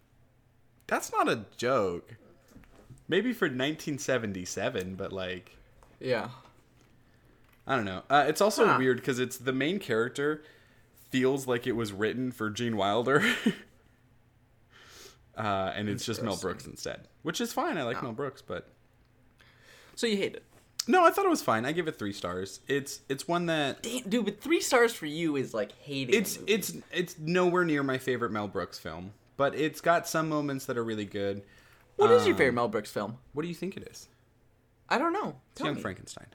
that's 0.88 1.12
not 1.12 1.28
a 1.30 1.46
joke. 1.58 2.16
Maybe 3.08 3.34
for 3.34 3.46
1977, 3.46 4.96
but 4.96 5.12
like 5.14 5.58
Yeah. 6.00 6.30
I 7.66 7.76
don't 7.76 7.86
know. 7.86 8.04
Uh, 8.10 8.26
it's 8.28 8.42
also 8.42 8.66
Huh. 8.68 8.76
weird 8.78 8.98
because 8.98 9.20
it's 9.20 9.38
the 9.38 9.54
main 9.54 9.80
character 9.80 10.44
feels 11.10 11.48
like 11.48 11.66
it 11.66 11.72
was 11.74 11.94
written 11.94 12.32
for 12.32 12.50
Gene 12.50 12.76
Wilder, 12.76 13.24
uh, 15.38 15.72
and 15.76 15.88
it's 15.90 16.06
just 16.06 16.22
Mel 16.24 16.36
Brooks 16.38 16.66
instead, 16.66 17.08
which 17.22 17.40
is 17.42 17.54
fine. 17.54 17.78
I 17.78 17.84
like 17.84 18.02
Mel 18.04 18.12
Brooks, 18.12 18.42
but 18.42 18.68
So 19.96 20.08
you 20.08 20.18
hate 20.18 20.36
it, 20.36 20.44
no, 20.88 21.06
I 21.06 21.12
thought 21.12 21.26
it 21.26 21.30
was 21.30 21.42
fine. 21.42 21.66
I 21.66 21.72
give 21.72 21.88
it 21.88 21.98
three 21.98 22.14
stars. 22.14 22.60
It's 22.68 23.02
it's 23.10 23.28
one 23.28 23.46
that 23.48 23.84
Damn, 23.84 24.04
dude. 24.04 24.26
But 24.26 24.42
three 24.42 24.62
stars 24.62 24.94
for 24.94 25.06
you 25.06 25.36
is 25.36 25.54
like 25.54 25.72
hating. 25.82 26.16
it's 26.16 26.40
it's 26.48 26.74
it's 26.92 27.18
nowhere 27.20 27.66
near 27.66 27.84
my 27.84 27.98
favorite 27.98 28.32
Mel 28.32 28.48
Brooks 28.48 28.80
film, 28.80 29.14
but 29.38 29.56
it's 29.56 29.82
got 29.82 30.08
some 30.08 30.30
moments 30.30 30.66
that 30.66 30.78
are 30.78 30.84
really 30.84 31.06
good. 31.06 31.44
What 31.96 32.12
is 32.12 32.26
your 32.26 32.34
um, 32.34 32.38
favorite 32.40 32.54
Mel 32.54 32.68
Brooks 32.68 32.92
film? 32.92 33.18
What 33.34 33.44
do 33.44 33.48
you 33.48 33.54
think 33.56 33.78
it 33.78 33.88
is? 33.90 34.08
I 34.90 34.98
don't 34.98 35.14
know. 35.14 35.36
It's 35.52 35.60
Tell 35.60 35.68
Young 35.68 35.76
me. 35.76 35.82
Frankenstein. 35.82 36.28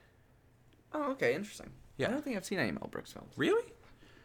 Oh, 0.93 1.11
okay, 1.13 1.35
interesting. 1.35 1.71
Yeah. 1.97 2.09
I 2.09 2.11
don't 2.13 2.25
think 2.25 2.37
I've 2.37 2.45
seen 2.45 2.59
any 2.59 2.71
Mel 2.73 2.89
Brooks 2.91 3.13
films. 3.13 3.33
Really? 3.37 3.65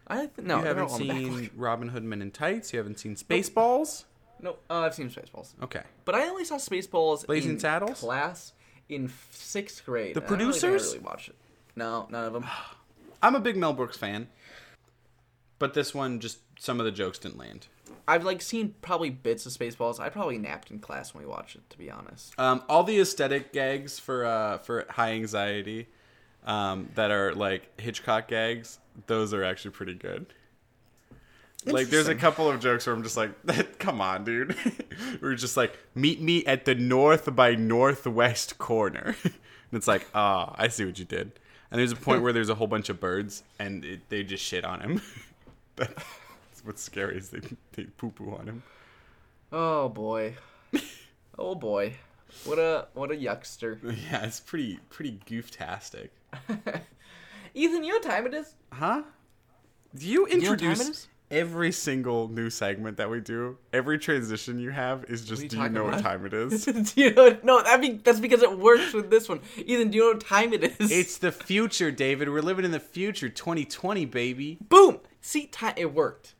I 0.08 0.28
th- 0.28 0.32
no, 0.46 0.58
you 0.58 0.64
they're 0.64 0.76
haven't 0.76 0.92
all 0.92 1.02
in 1.02 1.08
the 1.08 1.14
seen 1.14 1.32
backlog. 1.34 1.52
Robin 1.56 1.88
Hood 1.90 2.04
Men 2.04 2.22
in 2.22 2.32
Tights. 2.32 2.72
You 2.74 2.78
haven't 2.78 3.00
seen 3.00 3.16
Spaceballs. 3.16 4.04
No, 4.42 4.58
uh, 4.70 4.80
I've 4.82 4.94
seen 4.94 5.10
Spaceballs, 5.10 5.54
Okay. 5.64 5.84
but 6.06 6.16
I 6.16 6.28
only 6.28 6.44
saw 6.44 6.56
Spaceballs 6.58 7.26
Blazing 7.26 7.52
in 7.52 7.60
Saddles? 7.60 8.00
class 8.02 8.52
in 8.90 9.12
sixth 9.32 9.86
grade. 9.86 10.16
The 10.16 10.22
and 10.22 10.30
I 10.30 10.32
really 10.32 10.52
think 10.52 10.62
producers? 10.62 10.94
really 10.94 11.06
watched 11.06 11.30
it. 11.30 11.36
No, 11.76 12.08
none 12.10 12.26
of 12.26 12.34
them. 12.34 12.46
I'm 13.22 13.36
a 13.36 13.40
big 13.40 13.56
Mel 13.56 13.74
Brooks 13.74 13.98
fan, 13.98 14.28
but 15.58 15.74
this 15.74 15.94
one 15.94 16.20
just 16.20 16.40
some 16.60 16.80
of 16.80 16.86
the 16.86 16.92
jokes 16.92 17.20
didn't 17.20 17.38
land. 17.38 17.68
I've 18.08 18.26
like 18.26 18.42
seen 18.42 18.76
probably 18.82 19.10
bits 19.10 19.46
of 19.46 19.54
Spaceballs. 19.54 20.00
I 20.00 20.10
probably 20.10 20.38
napped 20.38 20.72
in 20.72 20.80
class 20.80 21.14
when 21.14 21.24
we 21.24 21.30
watched 21.30 21.56
it. 21.56 21.70
To 21.70 21.78
be 21.78 21.90
honest. 21.90 22.38
Um, 22.38 22.64
all 22.68 22.84
the 22.84 23.00
aesthetic 23.00 23.54
gags 23.54 24.00
for 24.00 24.26
uh, 24.26 24.58
for 24.60 24.86
high 24.90 25.14
anxiety 25.14 25.88
um, 26.46 26.90
that 26.96 27.12
are 27.12 27.34
like 27.34 27.80
Hitchcock 27.80 28.28
gags, 28.28 28.80
those 29.08 29.34
are 29.34 29.44
actually 29.44 29.72
pretty 29.72 29.94
good. 29.96 30.34
Like, 31.66 31.88
there's 31.88 32.08
a 32.08 32.16
couple 32.16 32.50
of 32.50 32.60
jokes 32.60 32.86
where 32.86 32.96
I'm 32.96 33.04
just 33.04 33.18
like, 33.18 33.78
come 33.80 34.02
on, 34.02 34.24
dude. 34.24 34.56
We're 35.22 35.36
just 35.36 35.58
like, 35.58 35.78
meet 35.96 36.22
me 36.22 36.46
at 36.46 36.66
the 36.66 36.76
north 36.76 37.34
by 37.36 37.56
northwest 37.56 38.58
corner. 38.58 39.16
and 39.24 39.34
it's 39.72 39.88
like, 39.88 40.08
ah, 40.14 40.54
I 40.58 40.68
see 40.68 40.86
what 40.86 41.00
you 41.00 41.06
did. 41.06 41.32
And 41.72 41.80
there's 41.80 41.92
a 41.92 41.98
point 41.98 42.22
where 42.22 42.34
there's 42.34 42.50
a 42.50 42.56
whole 42.56 42.68
bunch 42.68 42.90
of 42.90 43.00
birds 43.00 43.44
and 43.58 43.84
it, 43.84 44.10
they 44.10 44.24
just 44.24 44.44
shit 44.44 44.64
on 44.64 44.82
him. 44.82 45.02
That's 45.76 46.64
what's 46.64 46.84
scary 46.84 47.18
is 47.18 47.30
they, 47.30 47.40
they 47.72 47.84
poo 47.86 48.12
poo 48.12 48.36
on 48.36 48.46
him. 48.46 48.64
Oh 49.52 49.90
boy. 49.90 50.36
Oh 51.38 51.56
boy. 51.56 51.96
What 52.46 52.60
a 52.60 52.88
what 52.94 53.12
a 53.12 53.16
yuckster. 53.16 53.80
Yeah, 53.84 54.24
it's 54.24 54.40
pretty, 54.40 54.80
pretty 54.90 55.20
gooftastic. 55.26 56.10
Ethan, 57.56 57.84
you 57.84 57.90
know 57.90 57.96
what 57.96 58.04
time 58.04 58.26
it 58.28 58.34
is? 58.34 58.56
Huh? 58.72 59.04
Do 59.96 60.08
you 60.08 60.16
know 60.16 60.22
what 60.22 60.32
time 60.32 60.40
it 60.40 60.44
introduce? 60.62 61.08
Every 61.34 61.72
single 61.72 62.28
new 62.30 62.50
segment 62.50 62.98
that 62.98 63.10
we 63.10 63.20
do? 63.20 63.58
Every 63.74 63.98
transition 63.98 64.60
you 64.60 64.70
have 64.70 65.04
is 65.06 65.26
just, 65.26 65.48
do 65.48 65.58
you 65.58 65.70
know 65.70 65.86
what 65.86 66.00
time 66.00 66.26
it 66.26 66.34
is? 66.34 66.66
do 66.66 67.02
you 67.02 67.14
know? 67.14 67.38
No, 67.44 67.62
I 67.66 67.78
mean 67.78 68.02
that's 68.04 68.20
because 68.20 68.44
it 68.44 68.58
works 68.58 68.94
with 68.94 69.10
this 69.10 69.28
one. 69.28 69.42
Ethan, 69.58 69.90
do 69.90 69.98
you 69.98 70.04
know 70.04 70.12
what 70.12 70.22
time 70.22 70.54
it 70.54 70.64
is? 70.64 70.92
It's 70.92 71.18
the 71.18 71.32
future, 71.32 71.92
David. 71.92 72.30
We're 72.30 72.42
living 72.42 72.66
in 72.66 72.72
the 72.72 72.80
future, 72.80 73.28
2020, 73.28 74.06
baby. 74.06 74.58
boom. 74.70 75.00
See, 75.22 75.48
time 75.48 75.74
it 75.76 75.94
worked. 75.94 76.36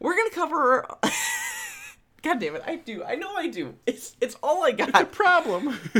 We're 0.00 0.16
gonna 0.16 0.30
cover. 0.30 0.86
God 2.22 2.40
damn 2.40 2.56
it! 2.56 2.62
I 2.66 2.76
do. 2.76 3.04
I 3.04 3.14
know 3.14 3.34
I 3.36 3.48
do. 3.48 3.74
It's 3.86 4.16
it's 4.20 4.36
all 4.42 4.64
I 4.64 4.72
got. 4.72 5.00
a 5.00 5.04
Problem. 5.04 5.78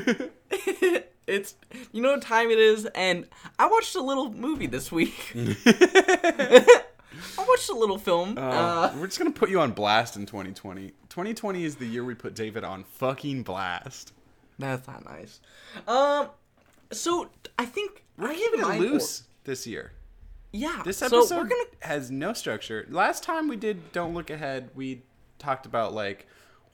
it's 1.27 1.55
you 1.93 2.01
know 2.03 2.13
what 2.13 2.23
time 2.23 2.51
it 2.51 2.59
is, 2.59 2.87
and 2.87 3.27
I 3.59 3.67
watched 3.69 3.95
a 3.97 4.01
little 4.01 4.33
movie 4.33 4.67
this 4.67 4.91
week. 4.91 5.35
I 7.39 7.45
watched 7.47 7.69
a 7.71 7.75
little 7.75 7.99
film. 7.99 8.37
Uh, 8.37 8.93
We're 8.97 9.07
just 9.07 9.19
gonna 9.19 9.31
put 9.31 9.51
you 9.51 9.61
on 9.61 9.73
blast 9.73 10.17
in 10.17 10.27
2020. 10.27 10.93
2020 11.09 11.65
is 11.65 11.77
the 11.77 11.87
year 11.87 12.05
we 12.05 12.15
put 12.15 12.35
David 12.35 12.65
on 12.65 12.85
fucking 12.85 13.43
blast. 13.43 14.13
that's 14.59 14.87
not 14.87 15.05
nice. 15.05 15.41
Um, 15.87 16.29
so 16.91 17.31
I 17.59 17.65
think 17.65 18.05
We're 18.17 18.35
keeping 18.35 18.61
it 18.61 18.81
loose 18.81 19.25
this 19.45 19.67
year. 19.67 19.93
Yeah. 20.53 20.83
This 20.85 20.99
so 20.99 21.07
episode 21.07 21.37
we're 21.37 21.45
gonna 21.45 21.65
has 21.81 22.11
no 22.11 22.33
structure. 22.33 22.87
Last 22.91 23.23
time 23.23 23.49
we 23.49 23.57
did 23.57 23.93
Don't 23.93 24.15
Look 24.15 24.31
Ahead, 24.31 24.71
we 24.75 25.03
talked 25.39 25.67
about 25.67 25.93
like 25.95 26.27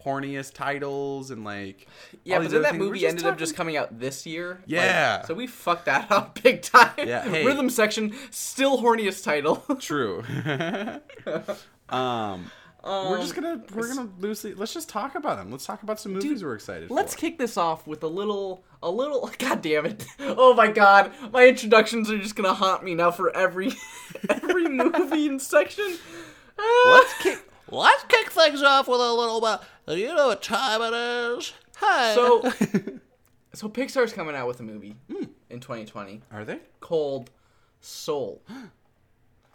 horniest 0.04 0.54
titles 0.54 1.30
and 1.30 1.44
like 1.44 1.86
Yeah, 2.24 2.38
but 2.38 2.50
then 2.50 2.62
that 2.62 2.72
things. 2.72 2.84
Movie 2.84 3.06
ended 3.06 3.24
up 3.26 3.38
just 3.38 3.56
coming 3.56 3.76
out 3.76 3.98
this 3.98 4.26
year. 4.26 4.58
Like, 4.60 4.68
Yeah. 4.68 5.22
so 5.22 5.34
we 5.34 5.46
fucked 5.46 5.86
that 5.86 6.10
up 6.12 6.42
big 6.42 6.62
time. 6.62 6.92
Yeah, 6.98 7.28
hey. 7.28 7.44
Rhythm 7.44 7.70
section, 7.70 8.14
still 8.30 8.78
horniest 8.82 9.24
title. 9.24 9.56
True. 9.80 10.22
um, 11.88 12.50
we're 12.84 13.18
just 13.20 13.34
gonna 13.34 13.62
we're 13.74 13.88
gonna 13.94 14.10
loosely 14.18 14.52
let's 14.54 14.74
just 14.74 14.88
talk 14.90 15.14
about 15.14 15.38
them. 15.38 15.50
Let's 15.50 15.64
talk 15.64 15.82
about 15.82 15.98
some 15.98 16.12
movies 16.12 16.44
we're 16.44 16.54
excited 16.54 16.90
Let's 16.90 17.14
for. 17.14 17.20
kick 17.20 17.38
this 17.38 17.56
off 17.56 17.86
with 17.86 18.02
a 18.02 18.06
little, 18.08 18.62
a 18.82 18.90
little. 18.90 19.30
God 19.38 19.62
damn 19.62 19.86
it! 19.86 20.04
Oh 20.20 20.52
my 20.54 20.70
god, 20.70 21.12
my 21.32 21.46
introductions 21.46 22.10
are 22.10 22.18
just 22.18 22.36
gonna 22.36 22.52
haunt 22.52 22.84
me 22.84 22.94
now 22.94 23.10
for 23.10 23.34
every, 23.34 23.72
every 24.28 24.68
movie 24.68 25.28
and 25.28 25.40
section. 25.40 25.96
Ah. 26.58 27.00
Let's 27.00 27.22
kick. 27.22 27.38
Let's 27.74 28.04
kick 28.04 28.30
things 28.30 28.62
off 28.62 28.88
with 28.88 29.00
a 29.00 29.12
little 29.12 29.40
bit. 29.40 29.98
You 29.98 30.14
know 30.14 30.28
what 30.28 30.42
time 30.42 30.80
it 30.82 30.94
is? 30.96 31.52
Hi. 31.76 32.14
So, 32.14 32.40
so 33.52 33.68
Pixar's 33.68 34.12
coming 34.12 34.34
out 34.36 34.46
with 34.46 34.60
a 34.60 34.62
movie 34.62 34.96
Hmm. 35.10 35.24
in 35.50 35.60
2020 35.60 36.22
Are 36.32 36.44
they? 36.44 36.60
called 36.80 37.30
Soul. 37.80 38.42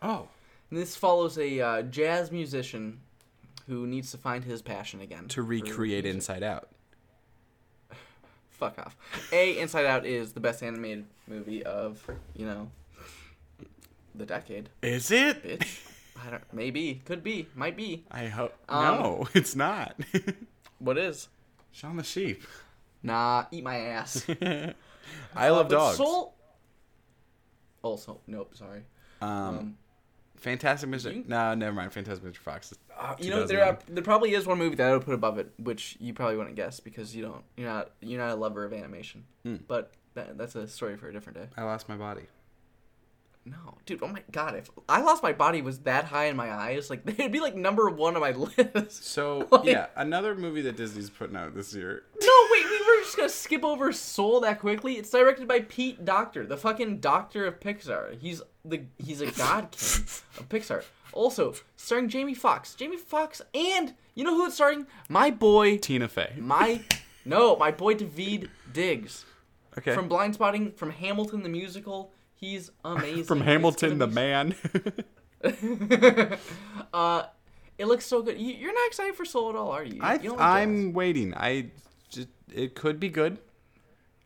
Oh, 0.02 0.30
And 0.70 0.80
this 0.80 0.96
follows 0.96 1.38
a 1.38 1.60
uh, 1.60 1.82
jazz 1.82 2.32
musician 2.32 3.02
who 3.68 3.86
needs 3.86 4.12
to 4.12 4.18
find 4.18 4.46
his 4.46 4.62
passion 4.62 5.02
again. 5.02 5.28
to 5.28 5.42
recreate. 5.42 6.06
Inside 6.06 6.42
Out. 6.42 6.70
Fuck 8.50 8.80
off. 8.80 8.96
A 9.34 9.60
Inside 9.60 9.86
Out 9.86 10.06
is 10.06 10.32
the 10.34 10.40
best 10.40 10.64
animated 10.64 11.06
movie 11.28 11.64
of 11.64 12.02
you 12.36 12.46
know 12.46 12.72
the 14.16 14.26
decade. 14.26 14.70
Is 14.82 15.12
it? 15.12 15.44
Bitch. 15.44 15.80
I 16.26 16.30
don't. 16.32 16.44
Maybe. 16.54 17.02
Could 17.06 17.24
be. 17.24 17.48
Might 17.56 17.78
be. 17.78 18.06
I 18.12 18.26
hope. 18.28 18.54
Um, 18.68 18.84
no, 18.84 19.28
it's 19.34 19.56
not. 19.56 19.96
What 20.80 20.98
is? 20.98 21.28
Shaun 21.74 21.98
the 21.98 22.04
Sheep. 22.04 22.42
Nah. 23.04 23.46
Eat 23.52 23.64
my 23.66 23.76
ass. 23.78 24.26
I 25.36 25.50
love 25.50 25.66
Uh, 25.66 25.70
but 25.70 25.70
dogs. 25.70 25.98
Soul. 25.98 26.36
Also, 27.82 28.20
nope. 28.28 28.56
Sorry. 28.56 28.84
um, 29.22 29.30
Um, 29.30 29.78
Fantastic 30.38 30.90
Mr. 30.90 31.14
you- 31.14 31.26
No, 31.28 31.54
never 31.54 31.74
mind. 31.76 31.92
Fantastic 31.92 32.24
Mr. 32.32 32.38
Fox. 32.38 32.74
uh, 32.98 33.16
you 33.20 33.30
know, 33.30 33.46
there 33.46 33.66
are, 33.66 33.78
there 33.90 34.04
probably 34.04 34.34
is 34.34 34.46
one 34.48 34.58
movie 34.58 34.76
that 34.76 34.88
I 34.88 34.94
would 34.94 35.04
put 35.04 35.14
above 35.14 35.38
it, 35.38 35.52
which 35.58 35.98
you 36.00 36.14
probably 36.14 36.38
wouldn't 36.38 36.56
guess 36.56 36.80
because 36.80 37.14
you 37.14 37.24
don't. 37.24 37.44
You're 37.58 37.68
not. 37.70 37.92
You're 38.00 38.20
not 38.22 38.32
a 38.32 38.36
lover 38.36 38.64
of 38.64 38.72
animation. 38.72 39.26
Hmm. 39.44 39.58
But 39.68 39.92
that, 40.14 40.38
that's 40.38 40.56
a 40.56 40.66
story 40.68 40.96
for 40.96 41.10
a 41.10 41.14
different 41.14 41.40
day. 41.40 41.48
I 41.58 41.64
lost 41.64 41.90
my 41.90 41.98
body. 41.98 42.24
No, 43.50 43.78
dude. 43.86 44.02
Oh 44.04 44.08
my 44.08 44.22
god. 44.32 44.56
If 44.56 44.70
I 44.88 45.02
lost 45.02 45.24
my 45.24 45.34
body 45.34 45.62
was 45.62 45.80
that 45.80 46.06
high 46.06 46.26
in 46.26 46.36
my 46.36 46.52
eyes, 46.52 46.90
like 46.90 47.02
it'd 47.08 47.32
be 47.32 47.40
like 47.40 47.56
number 47.56 47.90
one 47.90 48.16
on 48.16 48.22
my 48.22 48.32
list. 48.32 49.04
So 49.04 49.48
Like- 49.52 49.66
yeah, 49.66 49.88
another 49.96 50.36
movie 50.36 50.62
that 50.62 50.76
Disney's 50.78 51.10
putting 51.10 51.36
out 51.36 51.56
this 51.56 51.74
year. 51.74 52.04
No, 52.22 52.30
wait, 52.52 52.66
we 52.66 52.78
were 52.80 53.04
just 53.04 53.18
gonna 53.18 53.30
skip 53.30 53.64
over 53.64 53.92
Soul 53.92 54.42
that 54.42 54.60
quickly. 54.60 54.94
It's 54.98 55.10
directed 55.10 55.48
by 55.48 55.62
Pete 55.62 56.06
Docter, 56.06 56.46
the 56.46 56.58
fucking 56.58 57.00
doctor 57.00 57.46
of 57.46 57.60
Pixar. 57.60 58.20
He's 58.20 58.42
the 58.66 58.84
he's 58.98 59.22
a 59.22 59.32
god 59.32 59.72
king 59.72 60.04
of 60.38 60.48
Pixar. 60.50 60.84
Also, 61.12 61.56
starring 61.76 62.08
Jamie 62.08 62.36
Foxx, 62.36 62.76
Jamie 62.76 62.98
Foxx, 62.98 63.42
and 63.56 63.96
you 64.14 64.24
know 64.24 64.36
who 64.36 64.46
it's 64.46 64.56
starring? 64.56 64.86
My 65.10 65.32
boy 65.32 65.78
Tina 65.78 66.08
Fey. 66.08 66.34
my 66.38 66.84
no, 67.26 67.56
my 67.56 67.72
boy 67.72 67.96
Daveed 67.96 68.48
Diggs. 68.72 69.26
Okay. 69.78 69.94
From 69.94 70.10
Blindspotting, 70.10 70.76
from 70.76 70.92
Hamilton 70.92 71.42
the 71.44 71.50
musical. 71.50 72.12
He's 72.40 72.72
amazing. 72.86 73.26
From 73.26 73.42
Hamilton, 73.42 73.98
the 74.00 74.08
gonna 74.08 74.16
man. 74.16 74.56
uh 76.94 77.24
it 77.78 77.88
looks 77.88 78.06
so 78.06 78.22
good. 78.22 78.38
You, 78.40 78.54
you're 78.54 78.74
not 78.74 78.88
excited 78.88 79.16
for 79.16 79.24
Soul 79.24 79.50
at 79.50 79.56
all, 79.56 79.72
are 79.72 79.84
you? 79.84 80.02
I, 80.02 80.16
you 80.16 80.32
like 80.32 80.40
I'm 80.42 80.92
waiting. 80.94 81.34
I 81.36 81.72
just 82.10 82.28
it 82.54 82.76
could 82.76 83.00
be 83.00 83.10
good. 83.10 83.38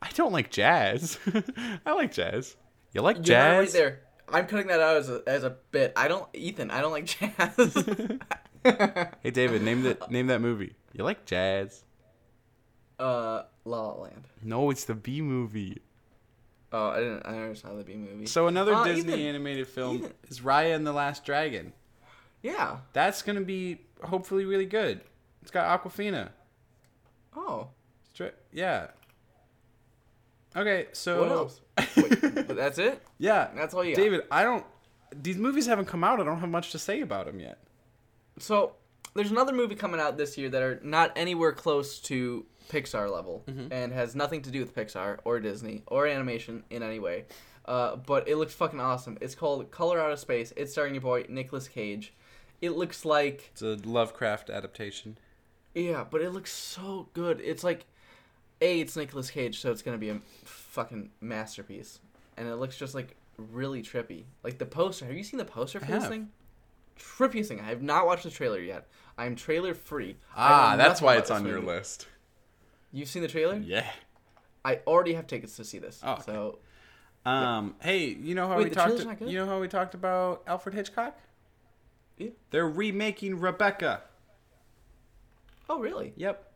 I 0.01 0.09
don't 0.15 0.31
like 0.33 0.49
jazz. 0.51 1.19
I 1.85 1.93
like 1.93 2.11
jazz. 2.11 2.55
You 2.93 3.01
like 3.01 3.25
You're 3.27 3.37
not 3.37 3.57
right 3.57 3.63
jazz? 3.65 3.73
there. 3.73 4.01
I'm 4.27 4.47
cutting 4.47 4.67
that 4.67 4.79
out 4.79 4.97
as 4.97 5.09
a, 5.09 5.21
as 5.27 5.43
a 5.43 5.51
bit. 5.71 5.93
I 5.95 6.07
don't, 6.07 6.27
Ethan. 6.33 6.71
I 6.71 6.81
don't 6.81 6.91
like 6.91 7.05
jazz. 7.05 7.73
Hey 9.21 9.31
David, 9.31 9.61
name 9.61 9.83
that 9.83 10.09
name 10.09 10.27
that 10.27 10.39
movie. 10.41 10.73
You 10.93 11.03
like 11.03 11.25
jazz? 11.25 11.83
uh, 12.99 13.43
La 13.65 13.81
La 13.81 13.93
Land. 14.01 14.27
No, 14.41 14.69
it's 14.69 14.85
the 14.85 14.95
B 14.95 15.21
movie. 15.21 15.81
Oh, 16.75 16.89
I 16.89 16.97
didn't. 16.99 17.21
I 17.25 17.31
never 17.33 17.53
saw 17.55 17.73
the 17.75 17.83
B 17.83 17.93
movie. 17.95 18.25
So 18.25 18.47
another 18.47 18.73
Uh, 18.73 18.83
Disney 18.83 19.13
Ethan, 19.13 19.25
animated 19.27 19.67
film 19.67 19.97
Ethan. 19.97 20.13
is 20.29 20.39
Raya 20.39 20.75
and 20.75 20.85
the 20.87 20.91
Last 20.91 21.23
Dragon. 21.23 21.71
yeah. 22.41 22.77
That's 22.93 23.21
gonna 23.21 23.41
be 23.41 23.79
hopefully 24.03 24.43
really 24.45 24.65
good. 24.65 25.01
It's 25.43 25.51
got 25.51 25.81
Awkwafina. 25.83 26.29
Oh, 27.35 27.69
Yeah. 28.51 28.87
Okay, 30.55 30.87
so 30.93 31.21
what 31.21 31.31
else? 31.31 31.61
Wait, 31.97 32.21
but 32.47 32.55
that's 32.55 32.77
it. 32.77 33.01
Yeah, 33.17 33.49
That's 33.55 33.73
all 33.73 33.83
you 33.83 33.95
got. 33.95 34.01
David, 34.01 34.21
I 34.29 34.43
don't. 34.43 34.63
These 35.11 35.37
movies 35.37 35.65
haven't 35.65 35.85
come 35.85 36.03
out. 36.03 36.19
I 36.19 36.23
don't 36.23 36.39
have 36.39 36.49
much 36.49 36.71
to 36.71 36.79
say 36.79 37.01
about 37.01 37.25
them 37.25 37.39
yet. 37.39 37.57
So 38.39 38.75
there's 39.15 39.31
another 39.31 39.51
movie 39.51 39.75
coming 39.75 39.99
out 39.99 40.15
this 40.17 40.37
year 40.37 40.49
that 40.49 40.61
are 40.61 40.79
not 40.83 41.11
anywhere 41.15 41.51
close 41.53 41.99
to 42.01 42.45
Pixar 42.71 43.11
level 43.11 43.43
Mm-hmm. 43.47 43.71
and 43.71 43.91
has 43.93 44.15
nothing 44.15 44.41
to 44.43 44.51
do 44.51 44.59
with 44.59 44.75
Pixar 44.75 45.19
or 45.23 45.39
Disney 45.39 45.83
or 45.87 46.07
animation 46.07 46.63
in 46.69 46.83
any 46.83 46.99
way. 46.99 47.25
Uh, 47.65 47.95
but 47.95 48.27
it 48.27 48.35
looks 48.37 48.53
fucking 48.53 48.79
awesome. 48.79 49.17
It's 49.21 49.35
called 49.35 49.71
Color 49.71 49.99
Out 49.99 50.11
of 50.11 50.19
Space. 50.19 50.51
It's 50.57 50.71
starring 50.73 50.93
your 50.95 51.01
boy 51.01 51.25
Nicolas 51.29 51.67
Cage. 51.67 52.13
It 52.61 52.71
looks 52.71 53.05
like 53.05 53.49
It's 53.53 53.61
a 53.61 53.75
Lovecraft 53.85 54.49
adaptation. 54.49 55.17
Yeah, 55.73 56.05
but 56.09 56.21
it 56.21 56.31
looks 56.31 56.51
so 56.51 57.07
good. 57.13 57.39
It's 57.41 57.63
like, 57.63 57.85
a, 58.61 58.81
it's 58.81 58.95
Nicolas 58.95 59.29
Cage, 59.31 59.59
so 59.59 59.71
it's 59.71 59.81
gonna 59.81 59.97
be 59.97 60.09
a 60.09 60.19
fucking 60.45 61.09
masterpiece, 61.21 61.99
and 62.37 62.47
it 62.47 62.55
looks 62.55 62.77
just 62.77 62.93
like 62.95 63.15
really 63.37 63.81
trippy. 63.81 64.23
Like 64.43 64.57
the 64.59 64.65
poster. 64.65 65.05
Have 65.05 65.15
you 65.15 65.23
seen 65.23 65.37
the 65.39 65.45
poster 65.45 65.79
for 65.79 65.85
this 65.91 66.07
thing? 66.07 66.29
Trippiest 66.99 67.47
thing. 67.47 67.59
I 67.59 67.69
have 67.69 67.81
not 67.81 68.05
watched 68.05 68.23
the 68.23 68.29
trailer 68.29 68.59
yet. 68.59 68.87
I'm 69.17 69.35
trailer 69.35 69.73
free. 69.73 70.15
Ah, 70.35 70.75
that's 70.77 71.01
why 71.01 71.17
it's 71.17 71.31
on 71.31 71.45
your 71.45 71.59
list. 71.59 72.07
You've 72.93 73.09
seen 73.09 73.21
the 73.23 73.27
trailer? 73.27 73.57
Yeah. 73.57 73.85
I 74.63 74.79
already 74.87 75.13
have 75.15 75.27
tickets 75.27 75.57
to 75.57 75.65
see 75.65 75.79
this. 75.79 75.99
Oh, 76.03 76.13
okay. 76.13 76.21
So 76.25 76.59
Um. 77.25 77.75
Hey, 77.81 78.05
you 78.07 78.35
know 78.35 78.47
how 78.47 78.57
Wait, 78.57 78.65
we 78.65 78.69
talked? 78.69 78.95
trailer's? 79.01 79.19
You 79.31 79.39
know 79.39 79.45
how 79.47 79.59
we 79.59 79.67
talked 79.67 79.93
about 79.95 80.43
Alfred 80.47 80.75
Hitchcock? 80.75 81.17
Yeah. 82.17 82.29
They're 82.51 82.69
remaking 82.69 83.39
Rebecca. 83.39 84.03
Oh 85.69 85.79
really? 85.79 86.13
Yep. 86.15 86.49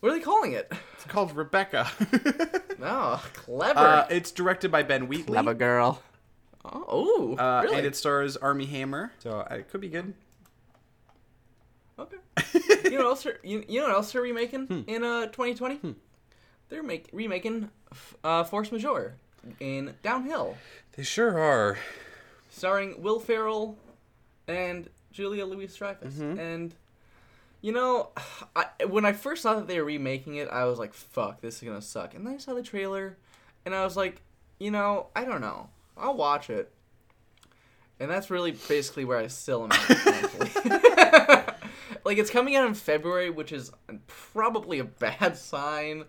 What 0.00 0.10
are 0.10 0.14
they 0.18 0.24
calling 0.24 0.52
it? 0.52 0.70
It's 0.94 1.04
called 1.04 1.34
Rebecca. 1.36 1.88
Oh, 2.84 3.24
clever. 3.34 3.78
uh, 3.78 4.06
it's 4.10 4.32
directed 4.32 4.72
by 4.72 4.82
Ben 4.82 5.06
Wheatley. 5.06 5.34
clever 5.34 5.54
girl. 5.54 6.02
Oh, 6.64 7.36
uh, 7.38 7.60
really? 7.62 7.76
and 7.78 7.86
it 7.86 7.94
stars 7.94 8.36
Armie 8.36 8.66
Hammer, 8.66 9.12
so 9.20 9.38
uh, 9.48 9.54
it 9.54 9.68
could 9.68 9.80
be 9.80 9.88
good. 9.88 10.14
Okay. 11.98 12.16
you 12.84 12.90
know 12.92 12.98
what 12.98 13.06
else? 13.06 13.22
They're, 13.24 13.38
you, 13.42 13.64
you 13.68 13.80
know 13.80 13.86
what 13.88 13.94
else 13.96 14.12
they're 14.12 14.22
remaking 14.22 14.66
Hmm. 14.66 14.80
in 14.86 15.04
uh 15.04 15.26
2020? 15.26 15.94
They're 16.68 16.82
make 16.82 17.08
remaking 17.12 17.68
uh, 18.24 18.44
Force 18.44 18.72
Majeure 18.72 19.16
in 19.60 19.94
Downhill, 20.02 20.56
They 20.96 21.02
sure 21.02 21.38
are. 21.38 21.78
starring 22.50 23.02
Will 23.02 23.18
Ferrell 23.20 23.76
and 24.48 24.88
Julia 25.10 25.44
Louis 25.44 25.66
Dreyfus. 25.76 26.14
Mm-hmm. 26.14 26.38
And 26.38 26.74
you 27.60 27.72
know, 27.72 28.10
I, 28.56 28.66
when 28.88 29.04
I 29.04 29.12
first 29.12 29.42
saw 29.42 29.54
that 29.54 29.68
they 29.68 29.78
were 29.78 29.84
remaking 29.86 30.36
it, 30.36 30.48
I 30.48 30.64
was 30.64 30.78
like, 30.78 30.94
"Fuck, 30.94 31.40
this 31.42 31.56
is 31.62 31.68
gonna 31.68 31.82
suck." 31.82 32.14
And 32.14 32.26
then 32.26 32.34
I 32.34 32.38
saw 32.38 32.54
the 32.54 32.62
trailer, 32.62 33.18
and 33.66 33.74
I 33.74 33.84
was 33.84 33.96
like, 33.96 34.22
you 34.58 34.70
know, 34.70 35.08
I 35.14 35.24
don't 35.24 35.40
know. 35.42 35.68
I'll 35.98 36.14
watch 36.16 36.48
it. 36.48 36.72
And 38.00 38.10
that's 38.10 38.30
really 38.30 38.52
basically 38.52 39.04
where 39.04 39.18
I 39.18 39.26
still 39.26 39.64
am. 39.64 39.70
like 42.04 42.18
it's 42.18 42.30
coming 42.30 42.56
out 42.56 42.66
in 42.66 42.74
February, 42.74 43.30
which 43.30 43.52
is 43.52 43.72
probably 44.06 44.78
a 44.78 44.84
bad 44.84 45.36
sign. 45.36 46.04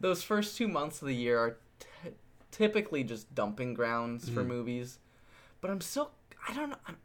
Those 0.00 0.22
first 0.22 0.56
two 0.56 0.68
months 0.68 1.00
of 1.02 1.08
the 1.08 1.14
year 1.14 1.38
are 1.38 1.56
t- 1.78 2.10
typically 2.50 3.04
just 3.04 3.34
dumping 3.34 3.74
grounds 3.74 4.28
for 4.28 4.44
movies, 4.44 4.98
but 5.60 5.70
I'm 5.70 5.80
still 5.80 6.10
I 6.48 6.54
don't 6.54 6.70
know. 6.70 6.76
I'm, 6.86 6.96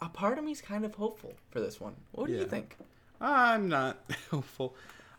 a 0.00 0.08
part 0.08 0.38
of 0.38 0.44
me's 0.44 0.60
kind 0.62 0.84
of 0.84 0.94
hopeful 0.94 1.34
for 1.50 1.60
this 1.60 1.80
one. 1.80 1.96
What 2.12 2.28
do 2.28 2.32
you 2.34 2.46
think? 2.46 2.76
I'm 3.20 3.68
not 3.68 3.98
hopeful. 4.30 4.76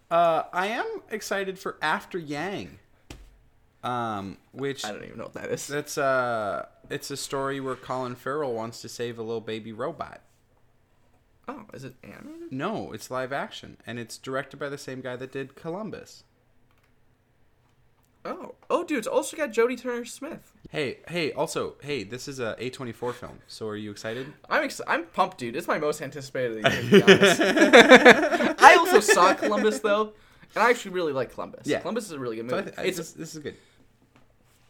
Uh, 0.09 0.43
I 0.53 0.67
am 0.67 1.01
excited 1.11 1.59
for 1.59 1.77
After 1.81 2.17
Yang. 2.17 2.79
Um, 3.83 4.37
which 4.51 4.83
I 4.83 4.91
don't 4.91 5.05
even 5.05 5.17
know 5.17 5.23
what 5.25 5.33
that 5.33 5.51
is. 5.51 5.65
that's 5.67 5.97
uh, 5.97 6.65
it's 6.89 7.11
a 7.11 7.17
story 7.17 7.61
where 7.61 7.75
Colin 7.75 8.15
Farrell 8.15 8.53
wants 8.53 8.81
to 8.81 8.89
save 8.89 9.17
a 9.19 9.21
little 9.21 9.39
baby 9.39 9.71
robot. 9.71 10.21
Oh, 11.49 11.65
is 11.73 11.83
it 11.83 11.95
animated? 12.03 12.51
No, 12.51 12.91
it's 12.91 13.09
live 13.09 13.33
action, 13.33 13.77
and 13.87 13.97
it's 13.97 14.17
directed 14.19 14.57
by 14.57 14.69
the 14.69 14.77
same 14.77 15.01
guy 15.01 15.15
that 15.15 15.31
did 15.31 15.55
Columbus. 15.55 16.23
Oh, 18.25 18.53
oh, 18.69 18.83
dude, 18.83 18.97
it's 18.99 19.07
also 19.07 19.37
got 19.37 19.51
Jodie 19.51 19.81
Turner 19.81 20.03
Smith. 20.05 20.51
Hey, 20.69 20.97
hey, 21.07 21.31
also, 21.31 21.75
hey, 21.81 22.03
this 22.03 22.27
is 22.27 22.39
a 22.39 22.55
A24 22.59 23.13
film. 23.13 23.39
So 23.47 23.67
are 23.67 23.77
you 23.77 23.89
excited? 23.91 24.27
I'm 24.49 24.63
ex- 24.63 24.81
I'm 24.87 25.05
pumped, 25.05 25.37
dude. 25.37 25.55
It's 25.55 25.67
my 25.67 25.79
most 25.79 26.01
anticipated 26.01 26.57
of 26.57 26.63
the 26.63 26.69
year, 26.97 27.01
to 27.01 27.05
be 27.07 27.13
honest. 27.13 28.61
I 28.61 28.75
also 28.75 28.99
saw 28.99 29.33
Columbus 29.33 29.79
though, 29.79 30.13
and 30.53 30.63
I 30.63 30.69
actually 30.69 30.91
really 30.91 31.13
like 31.13 31.33
Columbus. 31.33 31.65
Yeah. 31.65 31.79
Columbus 31.79 32.05
is 32.05 32.11
a 32.11 32.19
really 32.19 32.35
good 32.35 32.49
So 32.49 32.57
I 32.57 32.59
movie. 32.59 32.71
th- 32.71 32.79
I- 32.79 32.87
it's 32.89 32.97
this, 32.97 33.11
this 33.13 33.33
is 33.35 33.41
good. 33.41 33.55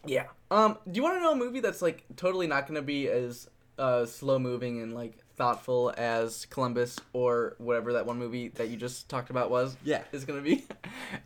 yeah. 0.06 0.26
Um, 0.52 0.78
do 0.90 0.96
you 0.96 1.02
want 1.02 1.16
to 1.16 1.20
know 1.20 1.32
a 1.32 1.36
movie 1.36 1.60
that's 1.60 1.82
like 1.82 2.04
totally 2.16 2.46
not 2.46 2.66
going 2.66 2.76
to 2.76 2.82
be 2.82 3.08
as 3.08 3.50
uh, 3.78 4.06
slow 4.06 4.38
moving 4.38 4.80
and 4.80 4.94
like 4.94 5.18
thoughtful 5.40 5.90
as 5.96 6.44
Columbus 6.50 6.98
or 7.14 7.54
whatever 7.56 7.94
that 7.94 8.04
one 8.04 8.18
movie 8.18 8.48
that 8.56 8.68
you 8.68 8.76
just 8.76 9.08
talked 9.08 9.30
about 9.30 9.50
was? 9.50 9.74
Yeah. 9.82 10.02
is 10.12 10.26
going 10.26 10.38
to 10.38 10.44
be. 10.44 10.66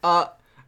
Uh, 0.05 0.27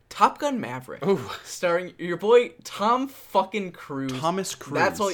Top 0.09 0.39
Gun 0.39 0.61
Maverick, 0.61 1.07
Ooh. 1.07 1.21
starring 1.45 1.93
your 1.99 2.17
boy 2.17 2.51
Tom 2.65 3.07
fucking 3.07 3.71
Cruise. 3.73 4.13
Thomas 4.19 4.55
Cruise. 4.55 4.75
That's 4.79 5.01
all. 5.01 5.13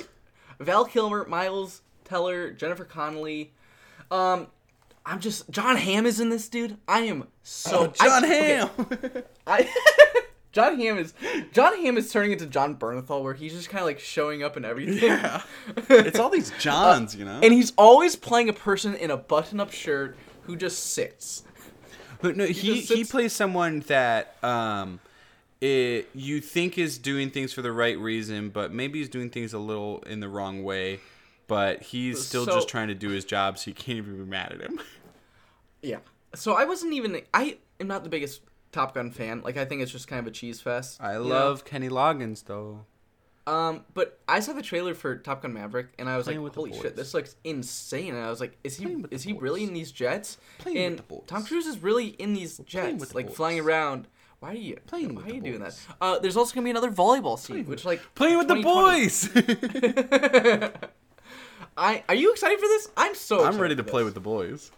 Val 0.61 0.85
Kilmer, 0.87 1.27
Miles 1.27 1.83
Teller, 2.05 2.53
Jennifer 2.53 2.85
Connelly. 2.85 3.53
Um, 4.11 4.47
I'm 5.05 5.21
just 5.21 5.51
Jon 5.51 5.77
Hamm 5.77 6.07
is 6.07 6.21
in 6.21 6.31
this 6.31 6.49
dude. 6.49 6.77
I 6.89 7.01
am 7.01 7.27
so 7.43 7.85
Oh, 7.85 7.87
John 7.89 8.25
I, 8.25 8.69
okay, 8.81 9.23
I 9.47 9.69
Jon 10.53 10.79
Hamm 10.79 10.99
is 10.99 11.15
Jon 11.53 11.77
Hamm 11.83 11.97
is 11.97 12.13
turning 12.13 12.33
into 12.33 12.47
Jon 12.47 12.77
Bernthal, 12.77 13.23
where 13.23 13.35
he's 13.35 13.55
just 13.55 13.69
kind 13.71 13.81
of 13.81 13.87
like 13.87 13.99
showing 13.99 14.43
up 14.43 14.57
in 14.57 14.65
everything. 14.65 15.03
Yeah. 15.03 15.43
it's 15.89 16.19
all 16.19 16.29
these 16.31 16.53
Johns, 16.59 17.17
you 17.17 17.25
know. 17.25 17.41
and 17.43 17.53
he's 17.53 17.73
always 17.79 18.17
playing 18.17 18.49
a 18.49 18.53
person 18.53 18.95
in 18.95 19.11
a 19.11 19.17
button-up 19.17 19.73
shirt 19.73 20.17
who 20.43 20.57
just 20.57 20.93
sits. 20.93 21.43
But 22.21 22.37
no, 22.37 22.45
he 22.47 22.53
he 22.53 22.81
sits- 22.83 23.11
plays 23.11 23.33
someone 23.33 23.81
that 23.89 24.37
um, 24.45 25.01
it, 25.61 26.09
you 26.15 26.41
think 26.41 26.77
is 26.79 26.99
doing 26.99 27.31
things 27.31 27.53
for 27.53 27.63
the 27.63 27.73
right 27.73 27.99
reason, 27.99 28.51
but 28.51 28.73
maybe 28.73 28.99
he's 28.99 29.09
doing 29.09 29.31
things 29.31 29.53
a 29.55 29.59
little 29.59 30.01
in 30.03 30.21
the 30.21 30.29
wrong 30.29 30.63
way. 30.63 31.01
But 31.49 31.83
he's 31.83 32.25
still 32.25 32.45
So- 32.45 32.53
just 32.55 32.69
trying 32.69 32.89
to 32.89 32.95
do 32.95 33.09
his 33.09 33.25
job, 33.25 33.59
so 33.59 33.71
you 33.71 33.75
can't 33.75 33.99
even 33.99 34.17
be 34.19 34.31
mad 34.31 34.53
at 34.53 34.61
him. 34.61 34.81
Yeah. 35.83 35.99
So 36.35 36.53
I 36.55 36.65
wasn't 36.65 36.93
even. 36.93 37.21
I 37.35 37.57
am 37.81 37.89
not 37.89 38.05
the 38.05 38.09
biggest 38.11 38.41
Top 38.73 38.95
Gun 38.95 39.11
fan. 39.11 39.43
Like 39.45 39.57
I 39.57 39.65
think 39.65 39.83
it's 39.83 39.93
just 39.93 40.09
kind 40.09 40.21
of 40.21 40.27
a 40.27 40.31
cheese 40.31 40.61
fest. 40.61 40.99
I 41.01 41.13
you 41.13 41.19
know? 41.21 41.27
love 41.27 41.65
Kenny 41.65 41.89
Loggins 41.89 42.45
though. 42.45 42.87
Um, 43.45 43.85
but 43.93 44.21
I 44.29 44.39
saw 44.41 44.53
the 44.53 44.63
trailer 44.63 44.95
for 44.95 45.17
Top 45.17 45.43
Gun 45.43 45.53
Maverick, 45.53 45.89
and 45.99 46.09
I 46.09 46.17
was 46.17 46.27
Playing 46.27 46.45
like, 46.45 46.55
"Holy 46.55 46.73
shit, 46.73 46.95
this 46.95 47.13
looks 47.13 47.35
insane!" 47.43 48.15
And 48.15 48.25
I 48.25 48.31
was 48.31 48.41
like, 48.41 48.57
"Is 48.63 48.77
he 48.77 48.85
Playing 48.85 49.07
is 49.11 49.25
he 49.25 49.33
really 49.33 49.65
in 49.65 49.75
these 49.75 49.91
jets?" 49.91 50.39
Playing 50.59 50.79
and 50.79 50.91
with 50.93 51.09
the 51.09 51.15
boys. 51.15 51.25
Tom 51.27 51.45
Cruise 51.45 51.67
is 51.67 51.83
really 51.83 52.07
in 52.07 52.35
these 52.35 52.59
jets, 52.59 53.01
with 53.01 53.11
the 53.11 53.17
like 53.17 53.27
boys. 53.29 53.37
flying 53.37 53.61
around. 53.61 54.07
Why 54.39 54.51
are 54.51 54.55
you 54.55 54.79
Playing 54.87 55.15
Why 55.15 55.23
with 55.23 55.25
are 55.25 55.29
the 55.31 55.35
you 55.35 55.43
doing 55.43 55.61
that? 55.61 55.79
Uh, 56.01 56.19
there's 56.21 56.37
also 56.37 56.55
gonna 56.55 56.65
be 56.65 56.71
another 56.71 56.93
volleyball 56.93 57.39
scene, 57.39 57.67
which 57.67 57.85
like 57.85 58.01
Playing 58.15 58.39
with 58.39 58.49
the 58.49 58.63
boys. 58.63 59.29
I 61.77 62.05
are 62.09 62.15
you 62.15 62.33
excited 62.33 62.59
for 62.61 62.69
this? 62.69 62.89
I'm 62.97 63.15
so. 63.15 63.45
I'm 63.45 63.59
ready 63.59 63.77
to 63.77 63.85
play 63.85 64.05
with 64.05 64.15
the 64.15 64.21
boys. 64.21 64.71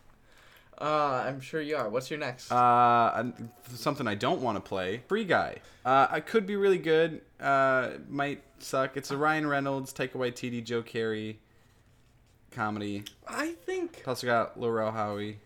Uh, 0.81 1.25
I'm 1.27 1.41
sure 1.41 1.61
you 1.61 1.77
are. 1.77 1.89
What's 1.89 2.11
your 2.11 2.18
next? 2.18 2.51
Uh, 2.51 3.31
something 3.75 4.07
I 4.09 4.14
don't 4.14 4.41
want 4.41 4.57
to 4.57 4.61
play. 4.61 5.03
Free 5.09 5.25
Guy. 5.25 5.59
Uh, 5.85 6.09
I 6.11 6.20
could 6.20 6.47
be 6.47 6.57
really 6.57 6.79
good. 6.79 7.20
Uh, 7.41 7.91
might 8.09 8.43
suck. 8.59 8.97
It's 8.97 9.11
a 9.11 9.16
Ryan 9.16 9.47
Reynolds, 9.47 9.93
Taika 9.93 10.12
Waititi, 10.14 10.62
Joe 10.64 10.83
Keery 10.83 11.37
comedy. 12.51 13.05
I 13.27 13.53
think 13.66 14.03
also 14.07 14.27
got 14.27 14.59
Lil 14.59 14.70
Rel 14.70 14.93
Howery. 14.93 15.37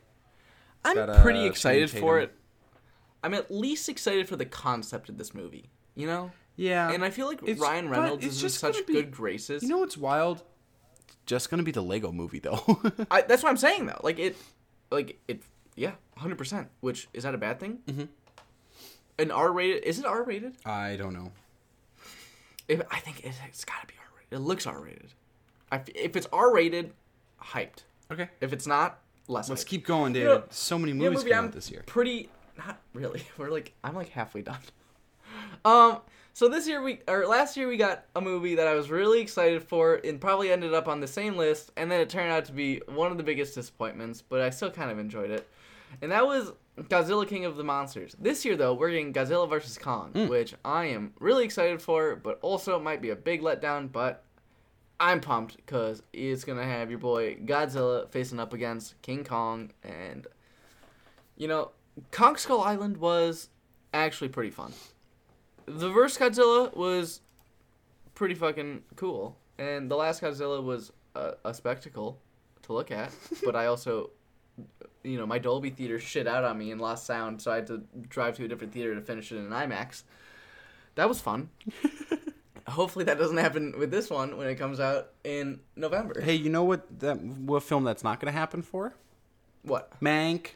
I'm 0.85 0.95
got, 0.95 1.11
uh, 1.11 1.23
pretty 1.23 1.45
excited 1.47 1.91
for 1.91 2.19
it. 2.21 2.33
I'm 3.23 3.35
at 3.35 3.51
least 3.51 3.89
excited 3.89 4.29
for 4.29 4.37
the 4.37 4.45
concept 4.47 5.09
of 5.09 5.19
this 5.19 5.35
movie. 5.35 5.71
You 5.95 6.07
know. 6.07 6.31
Yeah, 6.57 6.91
And 6.91 7.05
I 7.05 7.11
feel 7.11 7.27
like 7.29 7.41
It's- 7.43 7.59
Ryan 7.61 7.89
Reynolds 7.89 8.25
is 8.25 8.37
in 8.37 8.41
just 8.49 8.59
such 8.59 8.85
be- 8.85 8.93
good 8.95 9.13
graces. 9.13 9.63
You 9.63 9.69
know 9.69 9.79
what's 9.79 9.97
wild? 9.97 10.43
It's 11.07 11.17
just 11.25 11.51
gonna 11.51 11.63
be 11.63 11.71
the 11.71 11.83
Lego 11.83 12.11
Movie 12.11 12.41
though. 12.41 12.81
I, 13.11 13.23
that's 13.23 13.43
what 13.45 13.51
I'm 13.51 13.57
saying 13.57 13.87
though. 13.87 14.01
Like 14.03 14.19
it, 14.19 14.37
like 14.91 15.19
it. 15.29 15.43
Yeah, 15.77 15.93
100. 16.15 16.37
percent 16.37 16.69
Which 16.81 17.09
is 17.13 17.23
that 17.25 17.35
a 17.35 17.39
bad 17.39 17.61
thing? 17.61 17.79
Mm-hmm. 17.87 18.05
An 19.21 19.31
R 19.31 19.53
rated? 19.53 19.85
Is 19.85 19.99
it 19.99 20.05
R 20.07 20.23
rated? 20.23 20.55
I 20.65 20.97
don't 20.97 21.13
know. 21.15 21.33
If, 22.69 22.83
I 22.91 22.99
think 23.01 23.21
it, 23.25 23.33
it's 23.47 23.65
got 23.65 23.81
to 23.81 23.87
be 23.87 23.95
R 23.99 24.07
rated. 24.17 24.33
It 24.37 24.41
looks 24.41 24.67
R 24.67 24.79
rated. 24.81 25.13
If 25.95 26.17
it's 26.17 26.27
R 26.33 26.53
rated, 26.53 26.93
hyped. 27.43 27.83
Okay, 28.11 28.29
If 28.41 28.53
it's 28.53 28.67
not, 28.67 28.99
less. 29.27 29.49
let's 29.49 29.65
hyped. 29.65 29.67
keep 29.69 29.87
going, 29.87 30.13
David. 30.13 30.27
know- 30.29 30.45
so 30.51 30.79
many 30.79 30.93
You 30.93 30.99
know, 30.99 31.05
movies 31.05 31.19
movie 31.25 31.35
out 31.35 31.53
this 31.53 31.71
year. 31.71 31.83
Pretty, 31.87 32.31
not 32.57 32.79
really. 32.95 33.23
We're 33.39 33.51
like, 33.51 33.73
I'm 33.85 33.95
like 33.95 34.09
halfway 34.11 34.43
done. 34.43 34.59
Um, 35.65 35.99
so 36.33 36.49
this 36.49 36.69
year 36.69 36.83
we, 36.83 37.01
or 37.09 37.27
last 37.27 37.57
year 37.57 37.69
we 37.69 37.77
got 37.77 38.05
a 38.15 38.21
movie 38.21 38.55
that 38.55 38.67
I 38.67 38.75
was 38.75 38.91
really 38.91 39.21
excited 39.21 39.63
for, 39.63 39.97
and 40.05 40.21
probably 40.21 40.53
ended 40.53 40.75
up 40.75 40.89
on 40.89 41.01
the 41.01 41.07
same 41.07 41.37
list, 41.37 41.73
and 41.77 41.91
then 41.91 42.01
it 42.01 42.09
turned 42.09 42.31
out 42.31 42.45
to 42.47 42.53
be 42.53 42.81
one 42.87 43.11
of 43.11 43.17
the 43.17 43.25
biggest 43.25 43.55
disappointments, 43.55 44.23
but 44.23 44.41
I 44.41 44.51
still 44.51 44.71
kind 44.71 44.91
of 44.91 44.99
enjoyed 44.99 45.31
it, 45.31 45.49
and 46.03 46.13
that 46.13 46.27
was 46.27 46.53
Godzilla 46.79 47.27
King 47.27 47.45
of 47.45 47.57
the 47.57 47.65
Monsters. 47.65 48.15
This 48.21 48.45
year 48.45 48.57
though, 48.57 48.75
we're 48.75 48.91
getting 48.91 49.13
Godzilla 49.13 49.49
vs 49.49 49.79
Kong, 49.79 50.13
mm. 50.13 50.29
which 50.29 50.55
I 50.65 50.87
am 50.87 51.13
really 51.19 51.45
excited 51.45 51.83
for, 51.83 52.17
but 52.17 52.39
also 52.41 52.79
might 52.79 53.03
be 53.03 53.11
a 53.11 53.17
big 53.17 53.43
letdown, 53.43 53.91
but. 53.91 54.25
I'm 55.01 55.21
pumped 55.21 55.55
because 55.59 56.03
it's 56.13 56.43
gonna 56.43 56.65
have 56.65 56.91
your 56.91 56.99
boy 56.99 57.37
Godzilla 57.37 58.11
facing 58.11 58.41
up 58.41 58.53
against 58.53 59.01
King 59.01 59.23
Kong, 59.23 59.71
and 59.85 60.27
you 61.37 61.47
know, 61.47 61.71
Kong 62.11 62.37
Skull 62.37 62.61
Island 62.61 62.97
was 62.99 63.49
actually 63.95 64.29
pretty 64.29 64.51
fun. 64.51 64.73
The 65.69 65.93
first 65.93 66.19
Godzilla 66.19 66.75
was 66.75 67.21
pretty 68.15 68.35
fucking 68.35 68.83
cool, 68.97 69.37
and 69.59 69.91
the 69.91 69.97
last 69.97 70.23
Godzilla 70.23 70.63
was 70.63 70.93
a, 71.15 71.35
a 71.45 71.55
spectacle 71.55 72.19
to 72.63 72.73
look 72.73 72.91
at. 72.91 73.13
but 73.45 73.55
I 73.55 73.67
also, 73.67 74.11
you 75.03 75.19
know, 75.19 75.27
my 75.27 75.39
Dolby 75.39 75.71
theater 75.71 75.99
shit 75.99 76.27
out 76.27 76.45
on 76.45 76.57
me 76.59 76.71
and 76.71 76.81
lost 76.81 77.07
sound, 77.07 77.43
so 77.43 77.53
I 77.53 77.57
had 77.57 77.67
to 77.69 77.83
drive 78.09 78.37
to 78.37 78.45
a 78.45 78.49
different 78.49 78.73
theater 78.73 78.95
to 78.95 79.01
finish 79.01 79.31
it 79.31 79.37
in 79.37 79.49
IMAX. 79.51 80.05
That 80.95 81.09
was 81.09 81.21
fun. 81.21 81.51
Hopefully 82.69 83.05
that 83.07 83.19
doesn't 83.19 83.37
happen 83.37 83.79
with 83.79 83.91
this 83.91 84.11
one 84.11 84.37
when 84.37 84.47
it 84.47 84.57
comes 84.57 84.81
out 84.81 85.11
in 85.25 85.61
November. 85.77 86.21
Hey, 86.21 86.35
you 86.35 86.51
know 86.51 86.65
what? 86.65 87.01
That 87.01 87.21
what 87.21 87.63
film 87.63 87.85
that's 87.85 88.05
not 88.05 88.21
gonna 88.21 88.33
happen 88.33 88.63
for? 88.63 88.95
What? 89.63 89.93
Mank. 90.01 90.51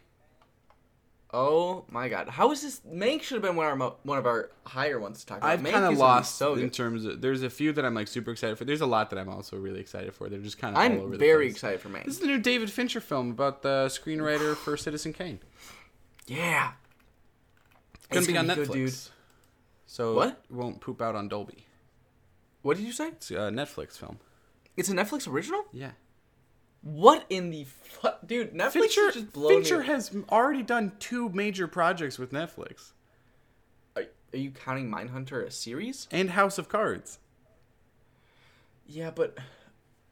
Oh 1.35 1.85
my 1.91 2.09
god! 2.11 2.29
How 2.29 2.53
is 2.53 2.61
this? 2.61 2.81
Mank 2.87 3.23
should 3.23 3.37
have 3.37 3.43
been 3.43 3.57
one 3.57 3.65
of 3.67 3.71
our 3.71 3.77
mo- 3.77 3.97
one 4.03 4.19
of 4.19 4.27
our 4.27 4.51
higher 4.67 5.01
ones 5.01 5.21
to 5.21 5.27
talk 5.27 5.39
about. 5.39 5.49
I've 5.51 5.63
kind 5.65 5.85
of 5.85 5.93
be 5.93 5.97
lost 5.97 6.37
So 6.37 6.55
in 6.55 6.69
terms 6.69 7.07
of. 7.07 7.23
There's 7.23 7.43
a 7.43 7.49
few 7.49 7.73
that 7.73 7.85
I'm 7.87 7.95
like 7.95 8.09
super 8.09 8.33
excited 8.33 8.59
for. 8.59 8.67
There's 8.67 8.83
a 8.83 8.87
lot 8.87 9.09
that 9.11 9.19
I'm 9.19 9.31
also 9.31 9.57
really 9.57 9.81
excited 9.81 10.15
for. 10.15 10.29
They're 10.29 10.41
just 10.41 10.59
kind 10.59 10.75
of 10.77 10.79
all 10.81 10.85
I'm 10.85 11.01
over 11.01 11.13
the 11.13 11.19
very 11.19 11.47
excited 11.49 11.81
for 11.81 11.89
Mank. 11.89 12.05
This 12.05 12.15
is 12.17 12.21
the 12.21 12.27
new 12.27 12.39
David 12.39 12.71
Fincher 12.71 13.01
film 13.01 13.31
about 13.31 13.63
the 13.63 13.87
screenwriter 13.87 14.55
for 14.65 14.77
Citizen 14.77 15.13
Kane. 15.15 15.41
yeah. 16.27 16.73
It's 17.95 18.07
gonna 18.09 18.19
It's 18.19 18.27
be 18.27 18.37
on 18.37 18.47
gonna 18.47 18.57
be 18.61 18.67
Netflix. 18.67 18.73
good, 18.75 18.75
dude. 18.75 18.95
So 19.87 20.15
What? 20.15 20.29
it 20.29 20.55
won't 20.55 20.81
poop 20.83 21.01
out 21.01 21.15
on 21.15 21.29
Dolby. 21.29 21.65
What 22.61 22.77
did 22.77 22.85
you 22.85 22.93
say? 22.93 23.09
It's 23.09 23.31
a 23.31 23.35
Netflix 23.51 23.97
film. 23.99 24.19
It's 24.77 24.91
a 24.91 24.93
Netflix 24.93 25.27
original. 25.27 25.65
Yeah. 25.73 25.93
What 26.83 27.25
in 27.31 27.51
the 27.51 27.65
fuck, 27.65 28.27
dude? 28.27 28.53
Netflix 28.55 28.73
Fincher, 28.73 29.09
is 29.09 29.15
just 29.15 29.33
blowing 29.33 29.57
Fincher 29.63 29.81
me- 29.81 29.87
has 29.87 30.15
already 30.31 30.63
done 30.63 30.93
two 30.99 31.29
major 31.31 31.69
projects 31.69 32.19
with 32.19 32.33
Netflix 32.33 32.93
Are, 33.97 34.03
are 34.33 34.37
you 34.37 34.51
counting 34.51 34.91
Mindhunter 34.91 35.45
a 35.47 35.51
series? 35.51 36.09
and 36.11 36.31
House 36.31 36.59
of 36.59 36.69
Cards. 36.69 37.19
Yeah, 38.87 39.11
but 39.11 39.39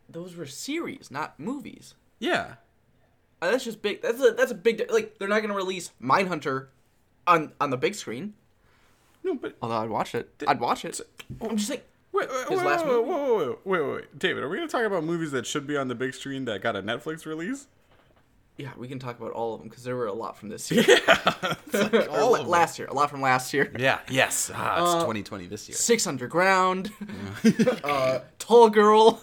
those 0.09 0.37
were 0.37 0.47
series, 0.47 1.11
not 1.11 1.39
movies. 1.41 1.95
Yeah. 2.19 2.55
Uh, 3.43 3.51
that's 3.51 3.65
just 3.65 3.83
big. 3.83 4.03
That's 4.03 4.21
a 4.23 4.33
that's 4.33 4.53
a 4.53 4.55
big. 4.55 4.91
Like 4.91 5.19
they're 5.19 5.29
not 5.29 5.41
gonna 5.41 5.55
release 5.55 5.91
Mindhunter 6.01 6.69
on 7.27 7.53
on 7.61 7.71
the 7.71 7.77
big 7.77 7.95
screen. 7.95 8.35
No, 9.25 9.35
but 9.35 9.57
Although 9.61 9.77
I'd 9.79 9.91
watch 9.91 10.15
it. 10.15 10.31
I'd 10.47 10.61
watch 10.61 10.85
it. 10.85 11.01
I'm 11.41 11.57
just 11.57 11.69
saying. 11.69 11.81
Wait, 12.13 12.29
wait, 12.29 12.49
His 12.49 12.59
wait, 12.59 12.67
last 12.67 12.85
wait, 12.87 12.93
movie? 12.93 13.11
wait, 13.11 13.21
wait, 13.21 13.59
wait, 13.65 13.83
wait, 13.83 13.93
wait, 13.95 14.19
David, 14.19 14.43
are 14.43 14.49
we 14.49 14.57
gonna 14.57 14.69
talk 14.69 14.85
about 14.85 15.05
movies 15.05 15.31
that 15.33 15.47
should 15.47 15.67
be 15.67 15.77
on 15.77 15.89
the 15.89 15.95
big 15.95 16.15
screen 16.15 16.45
that 16.47 16.61
got 16.63 16.77
a 16.77 16.83
Netflix 16.83 17.27
release? 17.27 17.67
Yeah, 18.57 18.73
we 18.77 18.89
can 18.89 18.99
talk 18.99 19.19
about 19.19 19.31
all 19.33 19.55
of 19.55 19.61
them 19.61 19.69
because 19.71 19.85
there 19.85 19.97
were 19.97 20.07
a 20.07 20.13
lot 20.13 20.37
from 20.37 20.51
this 20.51 20.71
year. 20.71 20.85
Or 21.73 22.09
all 22.11 22.33
la- 22.33 22.43
last 22.43 22.79
year, 22.79 22.89
a 22.89 22.93
lot 22.95 23.09
from 23.11 23.23
last 23.23 23.55
year. 23.55 23.73
Yeah. 23.79 24.01
Yes. 24.11 24.51
Ah, 24.55 24.83
it's 24.83 24.91
Uh, 24.97 25.01
2020 25.01 25.47
this 25.47 25.69
year. 25.69 25.77
Six 25.77 26.07
Underground, 26.07 26.91
uh, 27.85 28.19
Tall 28.39 28.69
Girl. 28.69 29.23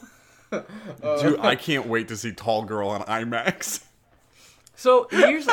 Dude, 0.49 1.39
I 1.39 1.55
can't 1.55 1.87
wait 1.87 2.07
to 2.07 2.15
see 2.17 2.31
Tall 2.31 2.63
Girl 2.63 2.87
on 2.89 3.01
IMAX. 3.03 3.83
So 4.75 5.07
here's 5.11 5.47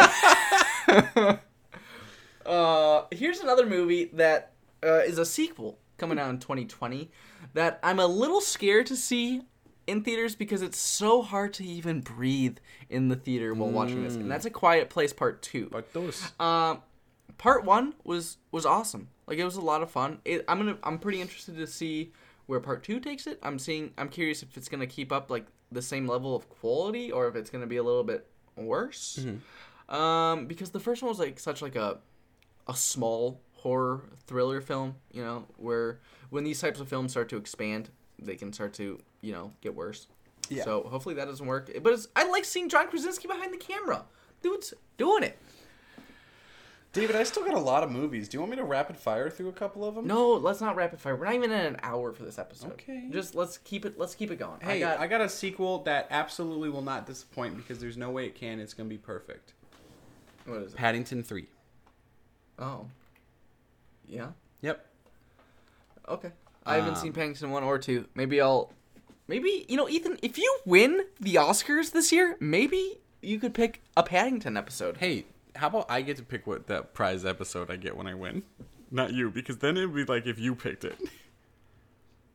uh 2.47 3.03
here's 3.11 3.41
another 3.41 3.67
movie 3.67 4.07
that 4.15 4.53
uh, 4.83 4.99
is 5.01 5.19
a 5.19 5.25
sequel 5.25 5.79
coming 6.05 6.19
out 6.19 6.29
in 6.29 6.39
2020 6.39 7.11
that 7.55 7.81
I'm 7.83 7.99
a 7.99 8.07
little 8.07 8.43
scared 8.43 8.87
to 8.87 8.97
see 8.97 9.41
in 9.87 10.03
theaters 10.03 10.35
because 10.35 10.61
it's 10.61 10.77
so 10.79 11.23
hard 11.23 11.55
to 11.55 11.65
even 11.65 12.01
breathe 12.01 12.59
in 12.91 13.09
the 13.09 13.17
theater 13.17 13.55
while 13.55 13.71
watching 13.71 14.05
this, 14.05 14.15
and 14.17 14.31
that's 14.31 14.45
a 14.45 14.51
Quiet 14.51 14.91
Place 14.91 15.13
Part 15.15 15.41
Two. 15.41 15.69
But 15.71 15.93
those. 15.95 16.31
Um, 16.39 16.83
part 17.39 17.65
one 17.65 17.95
was 18.05 18.37
was 18.51 18.67
awesome. 18.67 19.09
Like 19.27 19.39
it 19.39 19.45
was 19.45 19.57
a 19.57 19.63
lot 19.63 19.83
of 19.83 19.91
fun. 19.91 20.19
It, 20.27 20.45
I'm 20.47 20.59
gonna 20.59 20.77
I'm 20.83 20.99
pretty 20.99 21.21
interested 21.23 21.57
to 21.57 21.67
see 21.67 22.13
where 22.47 22.61
part 22.61 22.83
two 22.83 23.01
takes 23.01 23.27
it. 23.27 23.39
I'm 23.43 23.59
seeing 23.59 23.93
I'm 23.97 24.09
curious 24.11 24.43
if 24.43 24.57
it's 24.59 24.69
gonna 24.69 24.87
keep 24.87 25.11
up 25.11 25.31
like 25.31 25.47
the 25.73 25.83
same 25.83 26.07
level 26.07 26.37
of 26.37 26.49
quality 26.51 27.11
or 27.11 27.29
if 27.29 27.35
it's 27.35 27.49
gonna 27.49 27.67
be 27.67 27.79
a 27.79 27.83
little 27.83 28.05
bit 28.05 28.27
worse. 28.57 29.25
Um, 29.89 30.47
because 30.47 30.71
the 30.71 30.81
first 30.81 31.03
one 31.03 31.09
was 31.09 31.19
like 31.19 31.39
such 31.41 31.63
like 31.63 31.77
a 31.77 31.99
a 32.67 32.75
small 32.75 33.41
horror 33.65 34.03
thriller 34.27 34.61
film, 34.61 34.95
you 35.11 35.25
know, 35.25 35.47
where 35.57 35.99
when 36.31 36.45
these 36.45 36.61
types 36.61 36.79
of 36.81 36.89
films 36.89 37.11
start 37.11 37.31
to 37.31 37.37
expand, 37.37 37.89
they 38.19 38.37
can 38.37 38.53
start 38.53 38.75
to 38.75 39.01
you 39.23 39.33
know 39.33 39.53
get 39.63 39.75
worse. 39.75 40.07
Yeah. 40.51 40.65
So 40.65 40.83
hopefully 40.83 41.15
that 41.17 41.25
doesn't 41.25 41.47
work. 41.47 41.71
But 41.83 41.95
it's, 41.95 42.07
I 42.15 42.29
like 42.29 42.45
seeing 42.45 42.69
John 42.69 42.89
Krasinski 42.89 43.27
behind 43.27 43.53
the 43.53 43.59
camera. 43.59 44.05
Dude's 44.43 44.75
doing 44.99 45.23
it. 45.23 45.39
David, 46.93 47.17
I 47.17 47.25
still 47.25 47.45
got 47.45 47.55
a 47.55 47.59
lot 47.59 47.83
of 47.83 47.91
movies. 47.91 48.29
Do 48.29 48.37
you 48.37 48.41
want 48.41 48.51
me 48.51 48.57
to 48.59 48.65
rapid 48.65 48.97
fire 48.97 49.29
through 49.29 49.49
a 49.49 49.53
couple 49.53 49.85
of 49.85 49.97
them? 49.97 50.07
No, 50.07 50.35
let's 50.35 50.61
not 50.61 50.77
rapid 50.77 51.01
fire. 51.01 51.17
We're 51.17 51.25
not 51.25 51.35
even 51.35 51.51
in 51.51 51.67
an 51.67 51.77
hour 51.83 52.13
for 52.13 52.23
this 52.23 52.39
episode. 52.39 52.73
Okay. 52.73 53.09
Just 53.11 53.35
let's 53.35 53.59
keep 53.59 53.85
it. 53.85 53.99
Let's 53.99 54.15
keep 54.15 54.31
it 54.31 54.39
going. 54.39 54.61
Hey, 54.61 54.85
I 54.85 55.07
got. 55.09 55.21
a 55.23 55.29
sequel 55.29 55.83
that 55.85 56.07
absolutely 56.11 56.69
will 56.69 56.83
not 56.83 57.07
disappoint 57.07 57.57
because 57.57 57.81
there's 57.81 57.97
no 57.97 58.11
way 58.11 58.27
it 58.27 58.35
can. 58.35 58.61
It's 58.61 58.75
gonna 58.75 58.89
be 58.89 58.99
perfect. 58.99 59.55
what 60.45 60.61
is 60.61 60.75
it? 60.75 60.77
Paddington 60.77 61.25
Three. 61.25 61.47
Oh. 62.59 62.87
Yeah. 64.09 64.29
Yep. 64.63 64.87
Okay. 66.09 66.31
I 66.67 66.77
haven't 66.77 66.95
Um, 66.95 66.97
seen 66.97 67.13
Paddington 67.13 67.51
one 67.51 67.63
or 67.63 67.79
two. 67.79 68.07
Maybe 68.15 68.41
I'll. 68.41 68.73
Maybe 69.29 69.65
you 69.69 69.77
know, 69.77 69.89
Ethan. 69.89 70.19
If 70.23 70.37
you 70.39 70.59
win 70.67 71.01
the 71.21 71.37
Oscars 71.37 71.93
this 71.93 72.13
year, 72.13 72.37
maybe 72.41 73.01
you 73.23 73.39
could 73.39 73.55
pick 73.55 73.83
a 73.97 74.03
Paddington 74.03 74.57
episode. 74.57 74.99
Hey, 74.99 75.25
how 75.57 75.69
about 75.69 75.87
I 75.91 76.03
get 76.03 76.17
to 76.19 76.23
pick 76.23 76.47
what 76.47 76.67
that 76.67 76.93
prize 76.95 77.25
episode 77.25 77.71
I 77.71 77.77
get 77.77 77.97
when 77.97 78.07
I 78.07 78.15
win? 78.15 78.43
Not 78.91 79.13
you, 79.15 79.31
because 79.31 79.59
then 79.59 79.77
it'd 79.77 79.95
be 79.95 80.05
like 80.05 80.27
if 80.27 80.39
you 80.39 80.55
picked 80.55 80.85
it. 80.85 80.97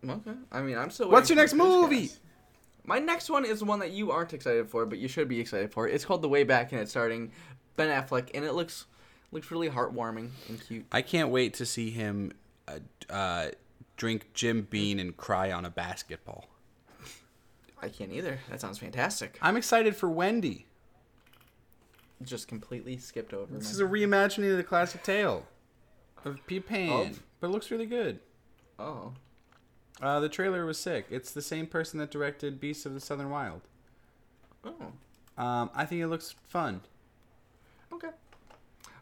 Okay. 0.08 0.32
I 0.52 0.62
mean, 0.62 0.78
I'm 0.78 0.90
still. 0.90 1.10
What's 1.12 1.30
your 1.30 1.38
next 1.38 1.54
movie? 1.54 2.08
Fishcast. 2.08 2.20
My 2.86 2.98
next 3.00 3.30
one 3.30 3.46
is 3.46 3.64
one 3.64 3.80
that 3.80 3.92
you 3.92 4.12
aren't 4.12 4.34
excited 4.34 4.68
for, 4.70 4.86
but 4.86 4.98
you 4.98 5.08
should 5.08 5.28
be 5.28 5.40
excited 5.40 5.72
for. 5.72 5.88
It's 5.88 6.06
called 6.06 6.22
The 6.24 6.30
Way 6.30 6.44
Back, 6.44 6.72
and 6.72 6.82
it's 6.82 6.90
starting 6.92 7.32
Ben 7.76 7.90
Affleck, 7.90 8.32
and 8.34 8.44
it 8.44 8.54
looks 8.54 8.86
looks 9.32 9.52
really 9.52 9.70
heartwarming 9.70 10.30
and 10.48 10.66
cute. 10.66 10.86
I 10.92 11.02
can't 11.02 11.30
wait 11.30 11.54
to 11.56 11.66
see 11.66 11.90
him 11.92 12.32
uh, 12.68 12.80
uh, 13.10 13.48
drink 13.98 14.28
Jim 14.34 14.68
Beam 14.70 15.00
and 15.00 15.16
cry 15.16 15.52
on 15.52 15.66
a 15.66 15.70
basketball. 15.70 16.46
I 17.82 17.88
can't 17.90 18.12
either. 18.12 18.40
That 18.50 18.60
sounds 18.60 18.78
fantastic. 18.80 19.38
I'm 19.42 19.56
excited 19.56 19.96
for 19.96 20.10
Wendy. 20.10 20.66
Just 22.22 22.48
completely 22.50 22.98
skipped 22.98 23.34
over. 23.34 23.56
This 23.56 23.72
is 23.72 23.80
a 23.80 23.86
reimagining 23.86 24.52
of 24.52 24.58
the 24.58 24.64
classic 24.64 25.04
tale 25.04 25.46
of 26.26 26.46
Peter 26.48 26.62
Pan, 26.66 26.90
Of? 27.12 27.24
but 27.40 27.48
it 27.48 27.52
looks 27.52 27.72
really 27.72 27.86
good. 27.86 28.20
oh. 28.78 29.14
Uh, 30.02 30.22
the 30.22 30.30
trailer 30.30 30.66
was 30.66 30.78
sick. 30.78 31.08
It's 31.10 31.34
the 31.34 31.42
same 31.42 31.68
person 31.68 32.00
that 32.00 32.10
directed 32.10 32.62
Beasts 32.62 32.86
of 32.86 32.94
the 32.94 33.02
Southern 33.02 33.30
Wild. 33.30 33.60
Oh. 34.64 34.94
Um, 35.38 35.70
I 35.76 35.86
think 35.86 36.02
it 36.02 36.08
looks 36.08 36.36
fun. 36.48 36.80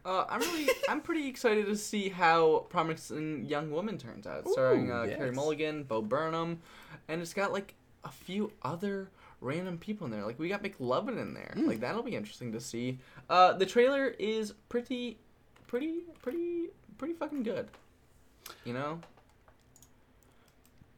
Uh, 0.08 0.26
I'm 0.30 0.40
really, 0.40 0.70
I'm 0.90 1.02
pretty 1.02 1.28
excited 1.28 1.66
to 1.66 1.76
see 1.76 2.08
how 2.08 2.66
Promising 2.70 3.46
Young 3.46 3.70
Woman 3.70 3.98
turns 3.98 4.26
out. 4.26 4.48
Starring 4.48 4.90
uh, 4.90 5.04
Carey 5.04 5.28
yes. 5.28 5.36
Mulligan, 5.36 5.84
Bo 5.84 6.02
Burnham, 6.02 6.62
and 7.10 7.22
it's 7.22 7.34
got 7.34 7.52
like 7.52 7.76
a 8.06 8.10
few 8.10 8.54
other 8.64 9.10
random 9.42 9.78
people 9.78 10.06
in 10.06 10.12
there. 10.12 10.26
Like 10.26 10.40
we 10.40 10.48
got 10.48 10.64
McLovin 10.64 11.22
in 11.22 11.34
there. 11.34 11.52
Hmm. 11.54 11.68
Like 11.68 11.82
that'll 11.82 12.04
be 12.04 12.16
interesting 12.16 12.54
to 12.54 12.62
see. 12.62 13.00
Uh, 13.30 13.52
the 13.54 13.66
trailer 13.66 14.16
is 14.18 14.54
pretty, 14.70 15.18
pretty, 15.68 16.04
pretty, 16.22 16.68
pretty 16.98 17.14
fucking 17.14 17.44
good. 17.44 17.68
You 18.64 18.74
know. 18.74 19.02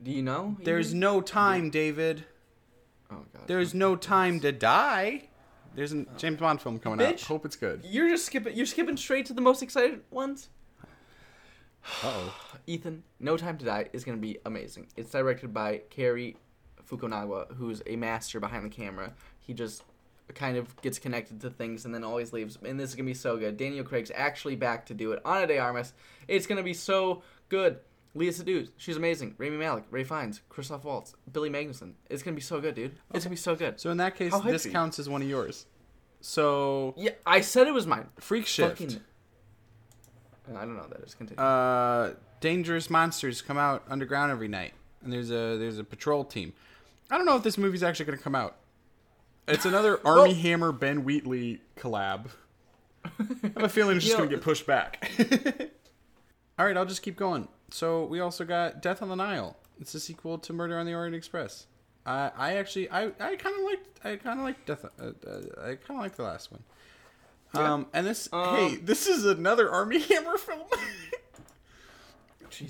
Do 0.03 0.12
you 0.12 0.22
know? 0.22 0.55
There's 0.64 0.93
no 0.93 1.20
time, 1.20 1.72
David. 1.72 2.26
Oh 3.12 3.26
god. 3.34 3.47
There's 3.47 3.74
no 3.74 3.95
time 3.95 4.39
to 4.41 4.51
die. 4.51 5.28
There's 5.76 5.93
a 5.93 6.05
James 6.17 6.39
Bond 6.39 6.61
film 6.61 6.80
coming 6.80 7.05
out. 7.05 7.15
Bitch. 7.15 7.26
Hope 7.26 7.45
it's 7.45 7.55
good. 7.55 7.84
You're 7.84 8.09
just 8.09 8.26
skipping. 8.26 8.55
You're 8.55 8.65
skipping 8.65 8.97
straight 8.97 9.26
to 9.28 9.34
the 9.34 9.41
most 9.41 9.61
excited 9.61 10.01
ones. 10.11 10.49
Oh. 12.03 12.36
Ethan, 12.67 13.03
No 13.20 13.38
Time 13.38 13.57
to 13.57 13.65
Die 13.65 13.89
is 13.93 14.03
going 14.03 14.17
to 14.17 14.22
be 14.22 14.38
amazing. 14.45 14.88
It's 14.95 15.11
directed 15.11 15.53
by 15.53 15.82
Cary 15.89 16.38
Fukunaga, 16.88 17.55
who's 17.55 17.82
a 17.88 17.95
master 17.95 18.39
behind 18.39 18.65
the 18.65 18.70
camera. 18.70 19.13
He 19.39 19.53
just 19.53 19.84
kind 20.36 20.57
of 20.57 20.80
gets 20.82 20.99
connected 20.99 21.41
to 21.41 21.49
things 21.49 21.86
and 21.86 21.93
then 21.93 22.03
always 22.03 22.34
leaves. 22.34 22.57
And 22.63 22.80
this 22.80 22.89
is 22.89 22.95
going 22.95 23.05
to 23.05 23.09
be 23.09 23.15
so 23.15 23.38
good. 23.38 23.57
Daniel 23.57 23.84
Craig's 23.84 24.11
actually 24.13 24.55
back 24.55 24.86
to 24.88 24.93
do 24.93 25.11
it. 25.11 25.22
Ana 25.26 25.47
de 25.47 25.57
Armas. 25.57 25.93
It's 26.28 26.45
going 26.45 26.57
to 26.57 26.63
be 26.63 26.74
so 26.74 27.24
good. 27.49 27.80
Léa 28.16 28.30
Seydoux, 28.34 28.68
she's 28.78 28.97
amazing. 28.97 29.36
Rami 29.38 29.57
Malek, 29.57 29.84
Ralph 29.91 30.07
Fiennes, 30.07 30.41
Christoph 30.49 30.84
Waltz, 30.84 31.14
Billy 31.32 31.49
Magnussen. 31.49 31.93
It's 32.10 32.24
going 32.24 32.34
to 32.34 32.36
be 32.36 32.41
so 32.41 32.60
good, 32.60 32.74
dude. 32.76 32.91
It's 33.14 33.24
going 33.24 33.24
to 33.24 33.30
be 33.30 33.36
so 33.36 33.55
good. 33.55 33.80
So 33.80 33.91
in 33.91 33.97
that 33.97 34.16
case, 34.16 34.32
How 34.32 34.39
this 34.39 34.66
counts 34.66 34.97
as 34.99 35.07
one 35.07 35.22
of 35.22 35.30
yours. 35.30 35.66
So 36.22 36.93
Yeah, 36.97 37.12
I 37.26 37.41
said 37.41 37.68
it 37.68 37.74
was 37.74 37.86
mine. 37.88 38.07
Freak 38.20 38.45
Shift. 38.47 38.80
Fucking. 38.80 38.99
I 40.55 40.62
don't 40.66 40.76
know 40.76 40.88
that 40.89 41.01
is. 41.01 41.14
Continue. 41.14 41.41
uh, 41.41 42.14
dangerous 42.41 42.89
monsters 42.89 43.41
come 43.43 43.57
out 43.60 43.84
underground 43.88 44.32
every 44.32 44.47
night, 44.47 44.74
and 45.03 45.14
there's 45.14 45.30
a 45.30 45.57
there's 45.57 45.78
a 45.78 45.84
patrol 45.84 46.24
team. 46.24 46.53
I 47.12 47.18
don't 47.18 47.26
know 47.28 47.36
if 47.36 47.43
this 47.43 47.57
movie's 47.57 47.84
actually 47.84 48.05
going 48.05 48.18
to 48.18 48.24
come 48.24 48.34
out. 48.36 48.55
It's 49.47 49.66
another 49.66 49.99
Armie 50.05 50.34
Hammer 50.34 50.72
Ben 50.72 51.03
Wheatley 51.03 51.62
collab. 51.78 52.28
I 53.05 53.12
have 53.53 53.64
a 53.64 53.70
feeling 53.70 53.97
it's 53.97 54.05
just 54.05 54.18
You 54.18 54.24
know- 54.24 54.28
going 54.28 54.30
to 54.32 54.36
get 54.38 54.43
pushed 54.43 54.66
back. 54.66 55.12
All 56.60 56.66
right, 56.66 56.76
I'll 56.76 56.86
just 56.86 57.03
keep 57.03 57.16
going. 57.16 57.47
So 57.72 58.05
we 58.05 58.20
also 58.20 58.45
got 58.45 58.82
Death 58.82 59.01
on 59.01 59.09
the 59.09 59.15
Nile. 59.15 59.57
It's 59.80 59.93
a 59.95 59.99
sequel 59.99 60.38
to 60.39 60.53
Murder 60.53 60.78
on 60.78 60.86
the 60.86 60.93
Orient 60.93 61.15
Express. 61.15 61.67
I 62.05 62.32
I 62.38 62.53
actually 62.55 62.89
I, 62.89 63.05
I 63.20 63.36
kind 63.36 63.55
of 63.57 63.63
liked 63.65 63.99
I 64.05 64.15
kind 64.15 64.39
of 64.39 64.45
liked 64.45 64.65
Death. 64.65 64.86
Uh, 64.99 65.03
uh, 65.05 65.39
I 65.61 65.76
kind 65.76 65.91
of 65.91 65.97
liked 65.97 66.17
the 66.17 66.24
last 66.24 66.51
one. 66.51 66.63
Um, 67.53 67.88
and 67.93 68.05
this 68.05 68.30
hey, 68.32 68.76
this 68.82 69.07
is 69.07 69.26
another 69.26 69.70
Armie 69.72 69.99
Hammer 70.09 70.38
film. 70.38 70.67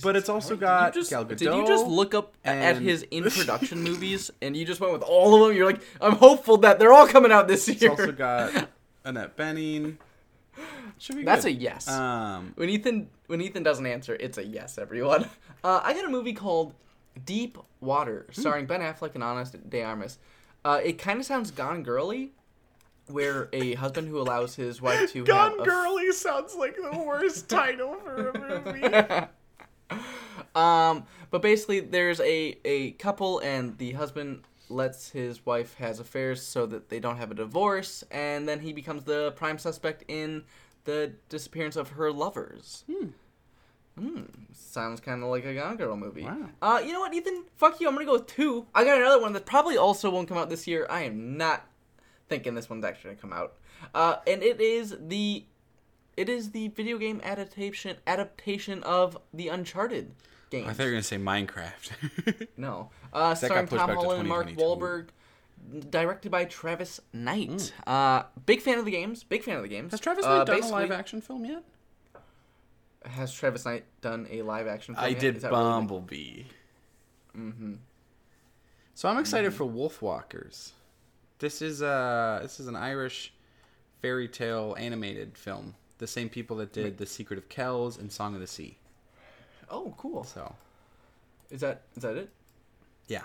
but 0.02 0.16
it's 0.16 0.30
also 0.30 0.56
got 0.56 0.94
Did 0.94 0.98
you, 0.98 1.02
just, 1.02 1.10
Gal 1.12 1.26
Gadot. 1.26 1.38
did 1.38 1.54
you 1.54 1.68
just 1.68 1.86
look 1.88 2.14
up 2.14 2.34
at 2.46 2.78
his 2.78 3.04
in 3.12 3.24
production 3.24 3.82
movies 3.84 4.30
and 4.42 4.56
you 4.56 4.66
just 4.66 4.80
went 4.80 4.94
with 4.94 5.02
all 5.04 5.36
of 5.42 5.48
them? 5.48 5.58
You're 5.58 5.66
like, 5.66 5.82
I'm 6.02 6.16
hopeful 6.16 6.58
that 6.58 6.80
they're 6.80 6.94
all 6.94 7.08
coming 7.08 7.32
out 7.32 7.48
this 7.48 7.68
It's 7.68 7.82
year. 7.82 7.92
also 7.92 8.12
got 8.12 8.70
Annette 9.04 9.36
Bening. 9.36 9.98
Should 10.98 11.16
be 11.18 11.24
That's 11.24 11.46
good. 11.46 11.56
a 11.56 11.60
yes. 11.60 11.88
Um, 11.88 12.54
when 12.56 12.70
Ethan 12.70 13.10
when 13.30 13.42
Ethan 13.42 13.64
doesn't 13.64 13.86
answer, 13.86 14.16
it's 14.20 14.38
a 14.38 14.44
yes, 14.46 14.78
everyone. 14.78 15.30
Uh, 15.62 15.82
I 15.84 15.94
got 15.94 16.06
a 16.06 16.10
movie 16.10 16.32
called 16.32 16.74
Deep 17.26 17.58
Water, 17.82 18.28
Hmm. 18.34 18.42
starring 18.42 18.66
Ben 18.66 18.80
Affleck 18.80 19.14
and 19.16 19.22
Ana 19.24 19.44
de 19.68 19.84
Armas. 19.84 20.18
Uh, 20.64 20.80
it 20.82 20.94
kind 20.98 21.20
of 21.20 21.26
sounds 21.26 21.52
Gone 21.52 21.84
Girly, 21.84 22.32
where 23.08 23.50
a 23.52 23.74
husband 23.74 24.08
who 24.08 24.20
allows 24.22 24.56
his 24.56 24.82
wife 24.82 25.12
to 25.12 25.20
have 25.20 25.28
Gone 25.28 25.60
a 25.60 25.64
Girly 25.66 26.14
sounds 26.14 26.56
like 26.56 26.78
the 26.78 26.98
worst 26.98 27.50
title 27.58 27.96
for 28.04 28.30
a 28.30 28.64
movie. 28.64 29.28
Um, 30.56 31.04
but 31.30 31.42
basically, 31.42 31.80
there's 31.80 32.20
a 32.22 32.58
a 32.66 32.92
couple, 32.92 33.40
and 33.40 33.78
the 33.78 33.92
husband 33.92 34.44
lets 34.70 35.10
his 35.10 35.46
wife 35.46 35.74
has 35.76 36.00
affairs 36.00 36.42
so 36.42 36.66
that 36.68 36.90
they 36.90 37.00
don't 37.00 37.18
have 37.18 37.32
a 37.32 37.36
divorce, 37.36 38.04
and 38.12 38.48
then 38.48 38.60
he 38.60 38.74
becomes 38.74 39.04
the 39.04 39.32
prime 39.36 39.58
suspect 39.58 40.04
in 40.08 40.44
the 40.86 41.14
disappearance 41.30 41.76
of 41.76 41.90
her 41.92 42.12
lovers. 42.12 42.84
Hmm. 42.90 43.10
Sounds 44.54 45.02
kind 45.02 45.24
of 45.24 45.30
like 45.30 45.46
a 45.46 45.54
Gone 45.54 45.76
Girl 45.76 45.98
movie. 45.98 46.24
Wow. 46.24 46.50
Uh, 46.62 46.82
you 46.86 46.94
know 46.94 47.02
what, 47.02 47.14
Ethan? 47.14 47.44
Fuck 47.58 47.82
you. 47.82 47.88
I'm 47.88 47.96
gonna 47.96 48.06
go 48.06 48.14
with 48.14 48.28
two. 48.28 48.66
I 48.74 48.84
got 48.86 48.98
another 48.98 49.22
one 49.22 49.34
that 49.34 49.46
probably 49.46 49.78
also 49.78 50.10
won't 50.10 50.28
come 50.28 50.38
out 50.38 50.50
this 50.50 50.68
year. 50.68 50.88
I 50.90 51.02
am 51.04 51.38
not 51.38 51.66
thinking 52.30 52.56
this 52.56 52.70
one's 52.70 52.86
actually 52.86 53.16
gonna 53.16 53.22
come 53.22 53.34
out. 53.34 53.56
Uh, 53.94 54.18
and 54.26 54.42
it 54.42 54.62
is 54.62 54.96
the, 55.00 55.46
it 56.16 56.30
is 56.30 56.52
the 56.52 56.70
video 56.70 56.98
game 56.98 57.20
adaptation 57.24 57.98
adaptation 58.08 58.84
of 58.84 59.18
the 59.34 59.50
Uncharted 59.50 60.12
games. 60.50 60.68
I 60.70 60.74
thought 60.74 60.84
you 60.84 60.90
were 60.90 60.94
gonna 60.94 61.04
say 61.04 61.18
Minecraft. 61.18 62.48
No. 62.58 62.92
Uh, 63.12 63.36
starring 63.36 63.68
Tom 63.68 63.90
Holland, 63.90 64.28
Mark 64.30 64.48
2022. 64.48 64.62
Wahlberg, 64.62 65.08
directed 65.90 66.32
by 66.32 66.46
Travis 66.46 67.00
Knight. 67.14 67.74
Uh, 67.86 68.24
big 68.46 68.62
fan 68.62 68.78
of 68.80 68.86
the 68.86 68.92
games. 68.92 69.24
Big 69.24 69.44
fan 69.44 69.56
of 69.58 69.64
the 69.64 69.70
games. 69.70 69.92
Has 69.92 70.00
Travis 70.00 70.26
uh, 70.26 70.38
Knight 70.40 70.48
done 70.48 70.64
a 70.64 70.68
live 70.68 70.92
action 70.92 71.22
film 71.22 71.46
yet? 71.46 71.64
Has 73.06 73.34
Travis 73.34 73.66
Knight 73.66 73.86
done 74.02 74.28
a 74.30 74.42
live 74.42 74.68
action? 74.68 74.96
Film 74.96 75.06
I 75.06 75.10
yet? 75.10 75.20
did 75.20 75.36
really? 75.44 75.50
Bumblebee. 75.50 76.44
Mm-hmm. 77.38 77.74
So 78.96 79.08
I'm 79.10 79.18
excited 79.20 79.52
Mm-hmm. 79.54 79.58
for 79.58 79.66
Wolfwalkers. 79.90 80.72
This 81.40 81.62
is 81.62 81.82
uh 81.82 82.40
this 82.42 82.60
is 82.60 82.68
an 82.68 82.76
Irish 82.76 83.34
fairy 84.02 84.28
tale 84.28 84.76
animated 84.78 85.38
film. 85.38 85.76
The 86.00 86.08
same 86.08 86.30
people 86.30 86.58
that 86.58 86.74
did 86.74 86.98
The 86.98 87.06
Secret 87.06 87.38
of 87.38 87.48
Kells 87.50 87.98
and 87.98 88.12
Song 88.12 88.34
of 88.36 88.42
the 88.42 88.48
Sea. 88.48 88.78
Oh, 89.70 89.94
cool. 89.98 90.24
So 90.24 90.54
Is 91.50 91.62
that 91.62 91.84
is 91.96 92.04
that 92.04 92.18
it? 92.18 92.30
yeah. 93.08 93.24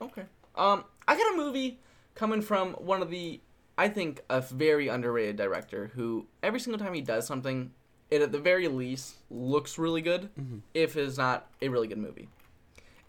Okay. 0.00 0.24
Um, 0.56 0.84
I 1.06 1.16
got 1.16 1.34
a 1.34 1.36
movie 1.36 1.78
coming 2.14 2.42
from 2.42 2.74
one 2.74 3.02
of 3.02 3.10
the, 3.10 3.40
I 3.76 3.88
think, 3.88 4.22
a 4.30 4.40
very 4.40 4.88
underrated 4.88 5.36
director 5.36 5.90
who 5.94 6.26
every 6.42 6.60
single 6.60 6.78
time 6.78 6.94
he 6.94 7.00
does 7.00 7.26
something, 7.26 7.72
it 8.10 8.22
at 8.22 8.32
the 8.32 8.38
very 8.38 8.68
least 8.68 9.16
looks 9.30 9.78
really 9.78 10.00
good, 10.02 10.30
if 10.74 10.96
it's 10.96 11.18
not 11.18 11.48
a 11.60 11.68
really 11.68 11.88
good 11.88 11.98
movie. 11.98 12.28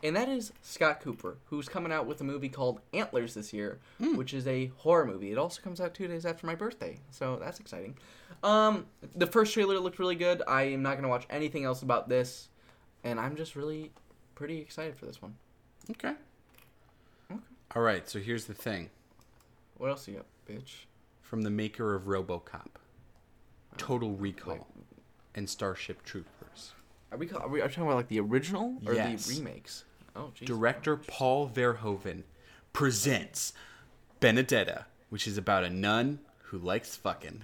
And 0.03 0.15
that 0.15 0.29
is 0.29 0.51
Scott 0.61 1.01
Cooper, 1.01 1.37
who's 1.45 1.67
coming 1.67 1.91
out 1.91 2.05
with 2.05 2.21
a 2.21 2.23
movie 2.23 2.49
called 2.49 2.79
Antlers 2.93 3.33
this 3.33 3.53
year, 3.53 3.79
which 3.99 4.33
is 4.33 4.45
a 4.47 4.67
horror 4.77 5.05
movie. 5.05 5.31
It 5.31 5.37
also 5.37 5.61
comes 5.61 5.81
out 5.81 5.93
two 5.93 6.07
days 6.07 6.25
after 6.25 6.45
my 6.45 6.53
birthday, 6.55 6.97
so 7.09 7.37
that's 7.37 7.59
exciting. 7.59 7.97
Um, 8.43 8.85
the 9.15 9.25
first 9.25 9.53
trailer 9.53 9.79
looked 9.79 9.97
really 9.97 10.15
good. 10.15 10.43
I 10.47 10.63
am 10.63 10.83
not 10.83 10.95
gonna 10.95 11.07
watch 11.09 11.25
anything 11.29 11.63
else 11.65 11.81
about 11.81 12.07
this, 12.09 12.49
and 13.03 13.19
I'm 13.19 13.35
just 13.35 13.55
really 13.55 13.91
pretty 14.35 14.59
excited 14.59 14.95
for 14.95 15.05
this 15.05 15.21
one. 15.21 15.35
Okay. 15.91 16.13
All 17.73 17.81
right, 17.81 18.07
so 18.09 18.19
here's 18.19 18.45
the 18.45 18.53
thing. 18.53 18.89
What 19.77 19.89
else 19.89 20.07
you 20.07 20.15
got, 20.15 20.25
bitch? 20.49 20.85
From 21.21 21.41
the 21.41 21.49
maker 21.49 21.95
of 21.95 22.03
RoboCop, 22.03 22.67
Total 23.77 24.11
Recall, 24.11 24.67
and 25.33 25.49
Starship 25.49 26.03
Troopers. 26.03 26.73
Are 27.11 27.17
we, 27.17 27.29
are 27.31 27.47
we 27.47 27.61
are 27.61 27.65
we 27.65 27.69
talking 27.69 27.83
about 27.83 27.95
like 27.95 28.07
the 28.07 28.19
original 28.19 28.77
or 28.85 28.93
Yes. 28.93 29.25
the 29.25 29.39
remakes? 29.39 29.83
Oh, 30.15 30.31
jeez. 30.39 30.45
Director 30.45 30.95
Paul 30.95 31.49
Verhoeven 31.49 32.23
presents 32.71 33.53
Benedetta, 34.19 34.85
which 35.09 35.27
is 35.27 35.37
about 35.37 35.63
a 35.63 35.69
nun 35.69 36.19
who 36.43 36.57
likes 36.57 36.95
fucking. 36.95 37.41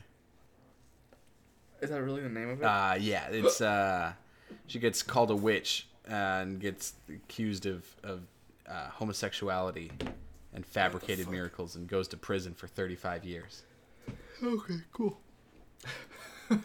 Is 1.81 1.89
that 1.89 2.01
really 2.01 2.21
the 2.21 2.29
name 2.29 2.49
of 2.49 2.61
it? 2.61 2.65
Uh, 2.65 2.95
yeah, 2.99 3.27
it's 3.29 3.59
uh, 3.59 4.13
she 4.67 4.79
gets 4.79 5.01
called 5.03 5.31
a 5.31 5.35
witch 5.35 5.87
and 6.07 6.59
gets 6.59 6.93
accused 7.09 7.65
of 7.65 7.83
of 8.03 8.21
uh, 8.71 8.89
homosexuality 8.89 9.91
and 10.53 10.65
fabricated 10.65 11.29
miracles 11.29 11.75
and 11.75 11.87
goes 11.87 12.07
to 12.09 12.17
prison 12.17 12.53
for 12.53 12.67
35 12.67 13.25
years. 13.25 13.63
okay, 14.43 14.75
cool. 14.93 15.19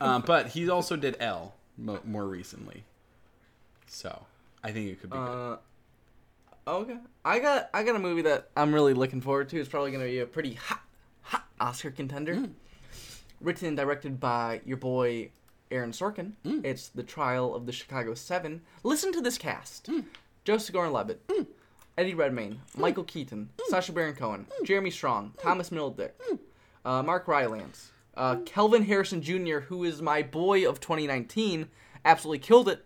Um, 0.00 0.22
but 0.26 0.48
he 0.48 0.68
also 0.70 0.96
did 0.96 1.16
L 1.20 1.54
mo- 1.76 2.00
more 2.04 2.26
recently, 2.26 2.84
so 3.86 4.26
I 4.64 4.72
think 4.72 4.90
it 4.90 5.00
could 5.00 5.10
be 5.10 5.16
good. 5.16 5.22
Uh, 5.22 5.56
okay. 6.68 6.96
I 7.24 7.38
got 7.38 7.70
I 7.72 7.82
got 7.84 7.94
a 7.96 8.00
movie 8.00 8.22
that 8.22 8.50
I'm 8.56 8.74
really 8.74 8.94
looking 8.94 9.20
forward 9.20 9.48
to. 9.50 9.60
It's 9.60 9.68
probably 9.68 9.92
gonna 9.92 10.04
be 10.04 10.18
a 10.18 10.26
pretty 10.26 10.54
hot 10.54 10.80
hot 11.22 11.44
Oscar 11.60 11.90
contender. 11.90 12.48
Written 13.40 13.68
and 13.68 13.76
directed 13.76 14.18
by 14.18 14.60
your 14.64 14.78
boy 14.78 15.30
Aaron 15.70 15.92
Sorkin. 15.92 16.32
It's 16.64 16.88
the 16.88 17.02
trial 17.02 17.54
of 17.54 17.66
the 17.66 17.72
Chicago 17.72 18.14
Seven. 18.14 18.62
Listen 18.82 19.12
to 19.12 19.20
this 19.20 19.36
cast: 19.38 19.88
Joseph 20.44 20.72
Gordon-Levitt, 20.72 21.20
Eddie 21.98 22.14
Redmayne, 22.14 22.60
Michael 22.76 23.04
Keaton, 23.04 23.48
Sacha 23.68 23.92
Baron 23.92 24.14
Cohen, 24.14 24.46
Jeremy 24.64 24.90
Strong, 24.90 25.32
Thomas 25.42 25.70
Middleditch, 25.70 26.10
uh, 26.84 27.02
Mark 27.02 27.26
Rylance, 27.26 27.92
uh, 28.16 28.36
Kelvin 28.44 28.84
Harrison 28.84 29.22
Jr., 29.22 29.60
who 29.60 29.82
is 29.84 30.02
my 30.02 30.22
boy 30.22 30.68
of 30.68 30.78
2019, 30.80 31.68
absolutely 32.04 32.38
killed 32.40 32.68
it. 32.68 32.84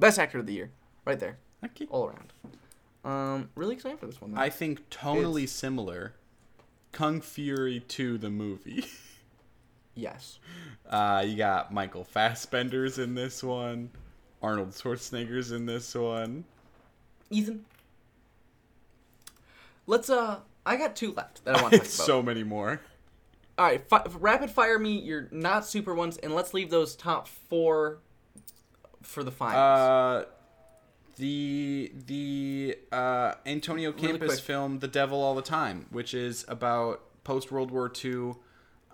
Best 0.00 0.18
actor 0.18 0.38
of 0.38 0.46
the 0.46 0.54
year, 0.54 0.70
right 1.04 1.20
there, 1.20 1.38
Okay. 1.64 1.86
all 1.90 2.06
around. 2.06 2.32
Um, 3.04 3.50
really 3.54 3.74
excited 3.76 3.98
for 4.00 4.06
this 4.06 4.20
one. 4.20 4.32
man. 4.32 4.40
I 4.40 4.50
think 4.50 4.88
tonally 4.90 5.48
similar. 5.48 6.14
Kung 6.92 7.20
Fury 7.20 7.80
2, 7.86 8.18
the 8.18 8.30
movie. 8.30 8.84
yes. 9.94 10.38
Uh, 10.88 11.22
you 11.24 11.36
got 11.36 11.72
Michael 11.72 12.04
Fassbender's 12.04 12.98
in 12.98 13.14
this 13.14 13.42
one. 13.44 13.90
Arnold 14.42 14.70
Schwarzenegger's 14.70 15.52
in 15.52 15.66
this 15.66 15.94
one. 15.94 16.44
Ethan. 17.30 17.64
Let's 19.90 20.08
uh, 20.08 20.38
I 20.64 20.76
got 20.76 20.94
two 20.94 21.12
left 21.12 21.44
that 21.44 21.56
I 21.56 21.62
want 21.62 21.72
to 21.72 21.78
talk 21.80 21.86
about. 21.86 22.06
so 22.06 22.22
many 22.22 22.44
more. 22.44 22.80
All 23.58 23.66
right, 23.66 23.82
fi- 23.88 24.06
rapid 24.20 24.50
fire 24.50 24.78
me 24.78 25.00
your 25.00 25.26
not 25.32 25.66
super 25.66 25.94
ones, 25.94 26.16
and 26.18 26.32
let's 26.32 26.54
leave 26.54 26.70
those 26.70 26.94
top 26.94 27.26
four 27.26 27.98
for 29.02 29.24
the 29.24 29.32
finals. 29.32 29.56
Uh, 29.56 30.24
the 31.16 31.92
the 32.06 32.78
uh, 32.92 33.34
Antonio 33.44 33.90
Really 33.90 34.18
Campos 34.18 34.38
film 34.38 34.78
"The 34.78 34.86
Devil 34.86 35.20
All 35.20 35.34
the 35.34 35.42
Time," 35.42 35.86
which 35.90 36.14
is 36.14 36.44
about 36.46 37.02
post 37.24 37.50
World 37.50 37.72
War 37.72 37.90
II 38.04 38.34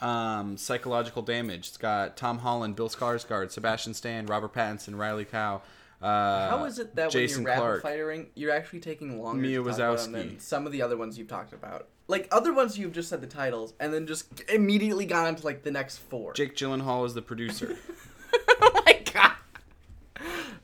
um, 0.01 0.57
psychological 0.57 1.21
damage. 1.21 1.69
It's 1.69 1.77
got 1.77 2.17
Tom 2.17 2.39
Holland, 2.39 2.75
Bill 2.75 2.89
Skarsgård, 2.89 3.51
Sebastian 3.51 3.93
Stan, 3.93 4.25
Robert 4.25 4.55
Pattinson, 4.55 4.97
Riley 4.99 5.27
Cow. 5.27 5.61
Uh, 6.03 6.51
How 6.51 6.65
is 6.65 6.79
it 6.79 6.95
that 6.97 7.11
Jason 7.11 7.45
when 7.45 7.53
you're 7.53 7.57
Clarke. 7.57 7.85
rapid 7.85 7.97
firing, 7.97 8.27
you're 8.35 8.51
actually 8.53 8.81
taking 8.81 9.21
longer 9.23 9.41
Mia 9.43 9.59
to 9.59 9.65
talk 9.65 9.79
about 9.79 9.99
them 9.99 10.13
than 10.13 10.39
some 10.39 10.67
of 10.67 10.73
the 10.73 10.83
other 10.83 10.97
ones 10.97 11.19
you've 11.19 11.29
talked 11.29 11.53
about? 11.53 11.89
Like 12.09 12.29
other 12.31 12.53
ones, 12.53 12.79
you've 12.79 12.93
just 12.93 13.09
said 13.09 13.21
the 13.21 13.27
titles 13.27 13.75
and 13.81 13.93
then 13.93 14.07
just 14.07 14.27
immediately 14.49 15.07
gone 15.07 15.27
on 15.27 15.37
to 15.37 15.45
like 15.45 15.63
the 15.63 15.71
next 15.71 15.99
four. 15.99 16.33
Jake 16.35 16.55
Gyllenhaal 16.55 17.07
is 17.07 17.15
the 17.15 17.23
producer. 17.23 17.77
oh 18.61 18.83
my 18.87 19.01
god! 19.13 19.33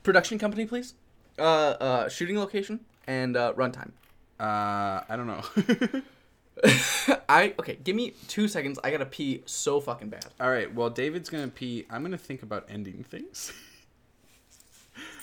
Production 0.03 0.37
company, 0.37 0.65
please. 0.65 0.93
Uh, 1.37 1.41
uh, 1.41 2.09
shooting 2.09 2.37
location 2.37 2.79
and 3.07 3.35
uh, 3.35 3.53
runtime. 3.53 3.91
uh, 4.39 5.01
I 5.09 5.15
don't 5.15 5.27
know. 5.27 6.01
I 7.27 7.53
okay. 7.59 7.79
Give 7.83 7.95
me 7.95 8.13
two 8.27 8.47
seconds. 8.47 8.79
I 8.83 8.91
gotta 8.91 9.05
pee 9.07 9.41
so 9.45 9.79
fucking 9.81 10.09
bad. 10.09 10.27
All 10.39 10.49
right. 10.49 10.73
Well, 10.73 10.89
David's 10.89 11.29
gonna 11.29 11.47
pee. 11.47 11.85
I'm 11.89 12.03
gonna 12.03 12.17
think 12.17 12.43
about 12.43 12.65
ending 12.69 13.03
things. 13.03 13.51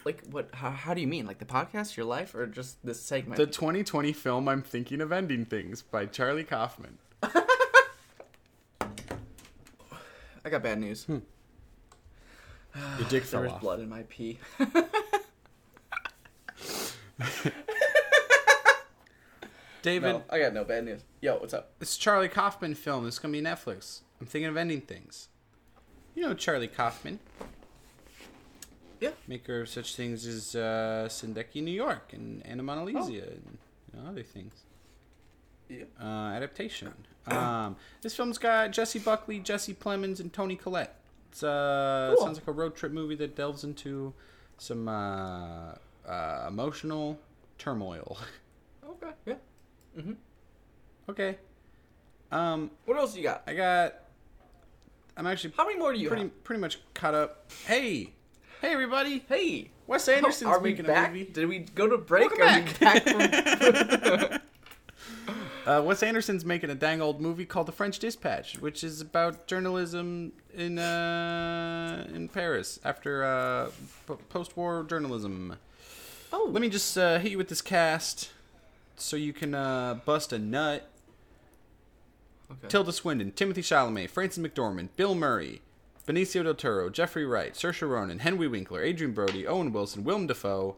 Like 0.05 0.23
what? 0.31 0.49
How, 0.55 0.71
how 0.71 0.95
do 0.95 1.01
you 1.01 1.07
mean? 1.07 1.27
Like 1.27 1.39
the 1.39 1.45
podcast, 1.45 1.97
your 1.97 2.07
life, 2.07 2.35
or 2.35 2.47
just 2.47 2.85
this 2.85 3.01
segment? 3.03 3.37
the 3.37 3.47
2020 3.47 4.13
film 4.13 4.49
"I'm 4.49 4.63
Thinking 4.63 5.01
of 5.01 5.13
Ending 5.13 5.45
Things" 5.45 5.83
by 5.83 6.07
Charlie 6.07 6.45
Kaufman. 6.45 6.99
I 10.43 10.49
got 10.49 10.63
bad 10.63 10.79
news. 10.81 11.05
Hmm. 11.05 11.19
Your 12.99 13.09
dick 13.09 13.23
There 13.31 13.41
fell 13.41 13.43
was 13.43 13.53
off. 13.53 13.61
blood 13.61 13.81
in 13.81 13.89
my 13.89 14.05
pee. 14.09 14.39
David, 19.83 20.13
no, 20.13 20.23
I 20.29 20.39
got 20.39 20.53
no 20.53 20.65
bad 20.65 20.85
news. 20.85 21.01
Yo, 21.23 21.39
what's 21.39 21.55
up? 21.55 21.71
it's 21.81 21.97
Charlie 21.97 22.29
Kaufman 22.29 22.75
film. 22.75 23.07
It's 23.07 23.19
gonna 23.19 23.33
be 23.33 23.41
Netflix. 23.41 24.01
I'm 24.21 24.27
thinking 24.27 24.49
of 24.49 24.57
ending 24.57 24.83
things. 24.83 25.29
You 26.15 26.23
know 26.23 26.35
Charlie 26.35 26.69
Kaufman, 26.69 27.19
Yeah. 29.01 29.11
maker 29.27 29.63
of 29.63 29.69
such 29.69 29.97
things 29.97 30.27
as 30.27 30.55
uh, 30.55 31.09
Synecdoche, 31.09 31.63
New 31.63 31.71
York, 31.71 32.13
and 32.13 32.45
Anomalisa, 32.45 33.07
and 33.09 33.59
you 33.95 34.01
know, 34.03 34.09
other 34.09 34.23
things. 34.23 34.55
Yeah. 35.69 35.85
Uh, 36.01 36.33
adaptation. 36.37 36.93
Um, 37.27 37.77
this 38.01 38.17
film's 38.17 38.39
got 38.39 38.73
Jessie 38.73 38.99
Buckley, 38.99 39.39
Jesse 39.41 39.75
Plemons, 39.75 40.19
and 40.21 40.33
Toni 40.33 40.57
Collette. 40.57 40.97
It's 41.31 41.43
uh, 41.45 42.15
Cool. 42.17 42.25
sounds 42.27 42.39
like 42.39 42.49
a 42.49 42.53
road 42.53 42.75
trip 42.75 42.91
movie 42.93 43.15
that 43.17 43.37
delves 43.37 43.63
into 43.63 44.15
some 44.59 44.89
uh, 44.89 45.75
uh, 46.09 46.45
emotional 46.49 47.19
turmoil. 47.59 48.19
Okay. 48.85 49.13
Yeah. 49.27 50.03
okay. 51.09 51.39
Um, 52.33 52.71
What 52.87 52.97
else 52.99 53.13
do 53.13 53.19
you 53.21 53.25
got? 53.25 53.43
I 53.47 53.55
got. 53.55 53.95
I'm 55.17 55.27
actually 55.27 55.53
How 55.57 55.67
many 55.67 55.79
more 55.79 55.93
do 55.93 55.99
you 55.99 56.09
pretty 56.09 56.25
have? 56.25 56.45
pretty 56.45 56.61
much 56.61 56.79
caught 56.95 57.15
up. 57.15 57.51
Hey, 57.67 58.13
hey 58.61 58.73
everybody! 58.73 59.25
Hey. 59.29 59.71
Wes 59.87 60.09
Anderson's 60.09 60.49
Are 60.51 60.61
we 60.61 60.71
making 60.71 60.87
back? 60.87 61.09
a 61.09 61.13
movie. 61.13 61.25
Did 61.25 61.49
we 61.49 61.59
go 61.61 61.89
to 61.89 61.99
break? 61.99 62.31
Welcome 62.39 62.49
Are 62.49 62.61
we 62.61 62.73
back 62.79 64.29
from... 64.29 64.39
Uh, 65.67 65.81
Wes 65.85 66.03
Anderson's 66.03 66.45
making 66.45 66.71
a 66.71 66.75
dang 66.75 67.03
old 67.03 67.21
movie 67.21 67.45
called 67.45 67.67
The 67.67 67.73
French 67.73 67.99
Dispatch, 67.99 68.59
which 68.61 68.83
is 68.83 69.03
about 69.03 69.47
journalism 69.47 70.33
in 70.55 70.79
uh, 70.79 72.09
in 72.15 72.29
Paris 72.29 72.81
after 72.83 73.23
uh, 73.23 73.71
p- 74.09 74.15
post-war 74.31 74.85
journalism. 74.89 75.57
Oh, 76.33 76.49
Let 76.51 76.63
me 76.63 76.71
just 76.71 76.97
uh, 76.97 77.19
hit 77.19 77.33
you 77.33 77.39
with 77.39 77.49
this 77.49 77.61
cast, 77.61 78.31
so 78.97 79.17
you 79.17 79.35
can 79.35 79.55
uh, 79.55 80.01
bust 80.05 80.33
a 80.33 80.39
nut. 80.39 80.89
Okay. 82.51 82.69
Tilda 82.69 82.91
Swinton, 82.93 83.31
Timothée 83.31 83.59
Chalamet, 83.59 84.09
Frances 84.09 84.43
McDormand, 84.43 84.89
Bill 84.97 85.15
Murray, 85.15 85.61
Benicio 86.11 86.43
del 86.43 86.55
Toro, 86.55 86.91
Jeffrey 86.91 87.25
Wright, 87.25 87.55
Saoirse 87.55 87.89
Ronan, 87.89 88.19
Henry 88.19 88.49
Winkler, 88.49 88.83
Adrien 88.83 89.13
Brody, 89.13 89.47
Owen 89.47 89.73
Wilson, 89.73 90.03
Willem 90.03 90.27
Dafoe, 90.27 90.75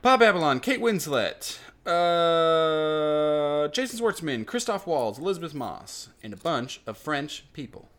Bob 0.00 0.20
Balaban, 0.20 0.62
Kate 0.62 0.80
Winslet, 0.80 1.58
uh, 1.84 3.68
Jason 3.68 4.00
Schwartzman, 4.00 4.46
Christoph 4.46 4.86
Waltz, 4.86 5.18
Elisabeth 5.18 5.52
Moss, 5.52 6.08
and 6.22 6.32
a 6.32 6.38
bunch 6.38 6.80
of 6.86 6.96
French 6.96 7.44
people. 7.52 7.90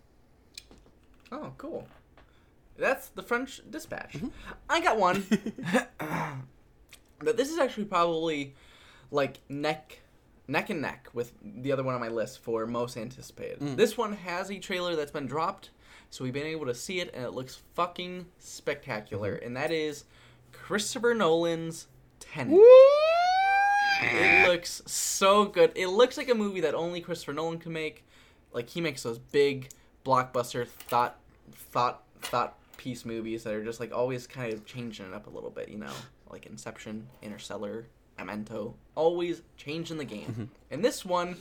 Oh, 1.32 1.54
cool. 1.60 1.88
That's 2.76 3.10
the 3.10 3.22
French 3.22 3.62
Dispatch. 3.70 4.14
Mm-hmm. 4.14 4.30
I 4.68 4.80
got 4.80 4.98
one. 4.98 5.26
but 7.20 7.38
this 7.38 7.52
is 7.52 7.60
actually 7.60 7.86
probably 7.86 8.56
like 9.12 9.42
neck 9.48 10.00
neck 10.48 10.72
and 10.72 10.82
neck 10.82 11.08
with 11.14 11.34
the 11.44 11.72
other 11.72 11.84
one 11.84 11.94
on 11.94 12.02
my 12.02 12.08
list 12.08 12.40
for 12.40 12.66
most 12.66 12.98
anticipated. 12.98 13.60
Mm. 13.60 13.76
This 13.76 13.96
one 13.96 14.14
has 14.14 14.50
a 14.50 14.58
trailer 14.58 14.96
that's 14.96 15.12
been 15.12 15.28
dropped, 15.28 15.70
so 16.10 16.24
we've 16.24 16.34
been 16.34 16.46
able 16.46 16.66
to 16.66 16.74
see 16.74 17.00
it 17.00 17.14
and 17.14 17.24
it 17.24 17.32
looks 17.32 17.62
fucking 17.76 18.26
spectacular. 18.40 19.36
Mm-hmm. 19.36 19.46
And 19.46 19.58
that 19.58 19.72
is 19.72 20.06
Christopher 20.52 21.14
Nolan's 21.14 21.88
Tenet. 22.20 22.60
It 24.02 24.48
looks 24.48 24.82
so 24.86 25.46
good. 25.46 25.72
It 25.76 25.88
looks 25.88 26.18
like 26.18 26.30
a 26.30 26.36
movie 26.36 26.62
that 26.62 26.74
only 26.74 27.02
Christopher 27.02 27.34
Nolan 27.34 27.60
can 27.60 27.74
make. 27.74 28.06
Like 28.54 28.70
he 28.70 28.82
makes 28.82 29.04
those 29.04 29.20
big 29.20 29.70
blockbuster 30.06 30.68
thought 30.68 31.18
thought 31.52 32.04
thought 32.22 32.56
piece 32.78 33.04
movies 33.06 33.44
that 33.44 33.54
are 33.54 33.64
just 33.64 33.80
like 33.80 33.94
always 33.94 34.26
kind 34.26 34.54
of 34.54 34.66
changing 34.66 35.06
it 35.06 35.14
up 35.14 35.28
a 35.28 35.30
little 35.30 35.50
bit, 35.50 35.70
you 35.70 35.78
know, 35.78 35.92
like 36.32 36.46
Inception, 36.46 37.08
Interstellar, 37.22 37.88
Memento, 38.18 38.74
always 38.96 39.42
changing 39.58 39.98
the 39.98 40.06
game. 40.06 40.50
And 40.72 40.84
this 40.84 41.04
one, 41.04 41.36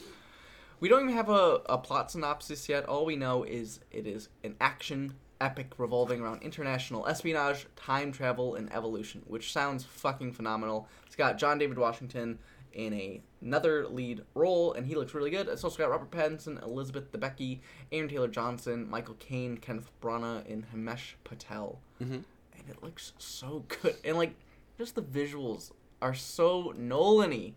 we 0.81 0.89
don't 0.89 1.03
even 1.03 1.15
have 1.15 1.29
a, 1.29 1.61
a 1.67 1.79
plot 1.79 2.11
synopsis 2.11 2.69
yet. 2.69 2.87
All 2.87 3.05
we 3.05 3.17
know 3.17 3.45
is 3.45 3.81
it 3.91 4.07
is 4.07 4.29
an 4.45 4.57
action 4.61 5.15
epic 5.41 5.73
revolving 5.79 6.21
around 6.21 6.43
international 6.43 7.07
espionage, 7.07 7.67
time 7.77 8.13
travel, 8.13 8.57
and 8.57 8.73
evolution, 8.73 9.23
which 9.27 9.53
sounds 9.53 9.85
fucking 9.85 10.33
phenomenal. 10.33 10.89
It's 11.07 11.17
got 11.17 11.39
John 11.39 11.59
David 11.59 11.79
Washington 11.79 12.39
in 12.73 12.93
a, 12.93 13.23
another 13.41 13.87
lead 13.89 14.23
role, 14.35 14.73
and 14.75 14.87
he 14.87 14.95
looks 14.95 15.15
really 15.15 15.31
good. 15.31 15.49
It's 15.49 15.65
also 15.65 15.79
got 15.79 15.91
Robert 15.91 16.11
Pattinson, 16.11 16.63
Elizabeth 16.63 17.11
Debicki, 17.11 17.61
Aaron 17.91 18.09
Taylor 18.09 18.29
Johnson, 18.29 18.89
Michael 18.89 19.17
Caine, 19.19 19.57
Kenneth 19.57 19.91
Branagh, 20.03 20.51
and 20.53 20.65
Himesh 20.73 21.15
Patel. 21.25 21.81
Mm-hmm. 22.01 22.15
And 22.15 22.69
it 22.69 22.83
looks 22.83 23.13
so 23.19 23.65
good. 23.69 23.97
And, 24.05 24.17
like, 24.17 24.35
just 24.77 24.95
the 24.95 25.03
visuals 25.03 25.73
are 26.03 26.15
so 26.15 26.75
Nolan-y. 26.77 27.55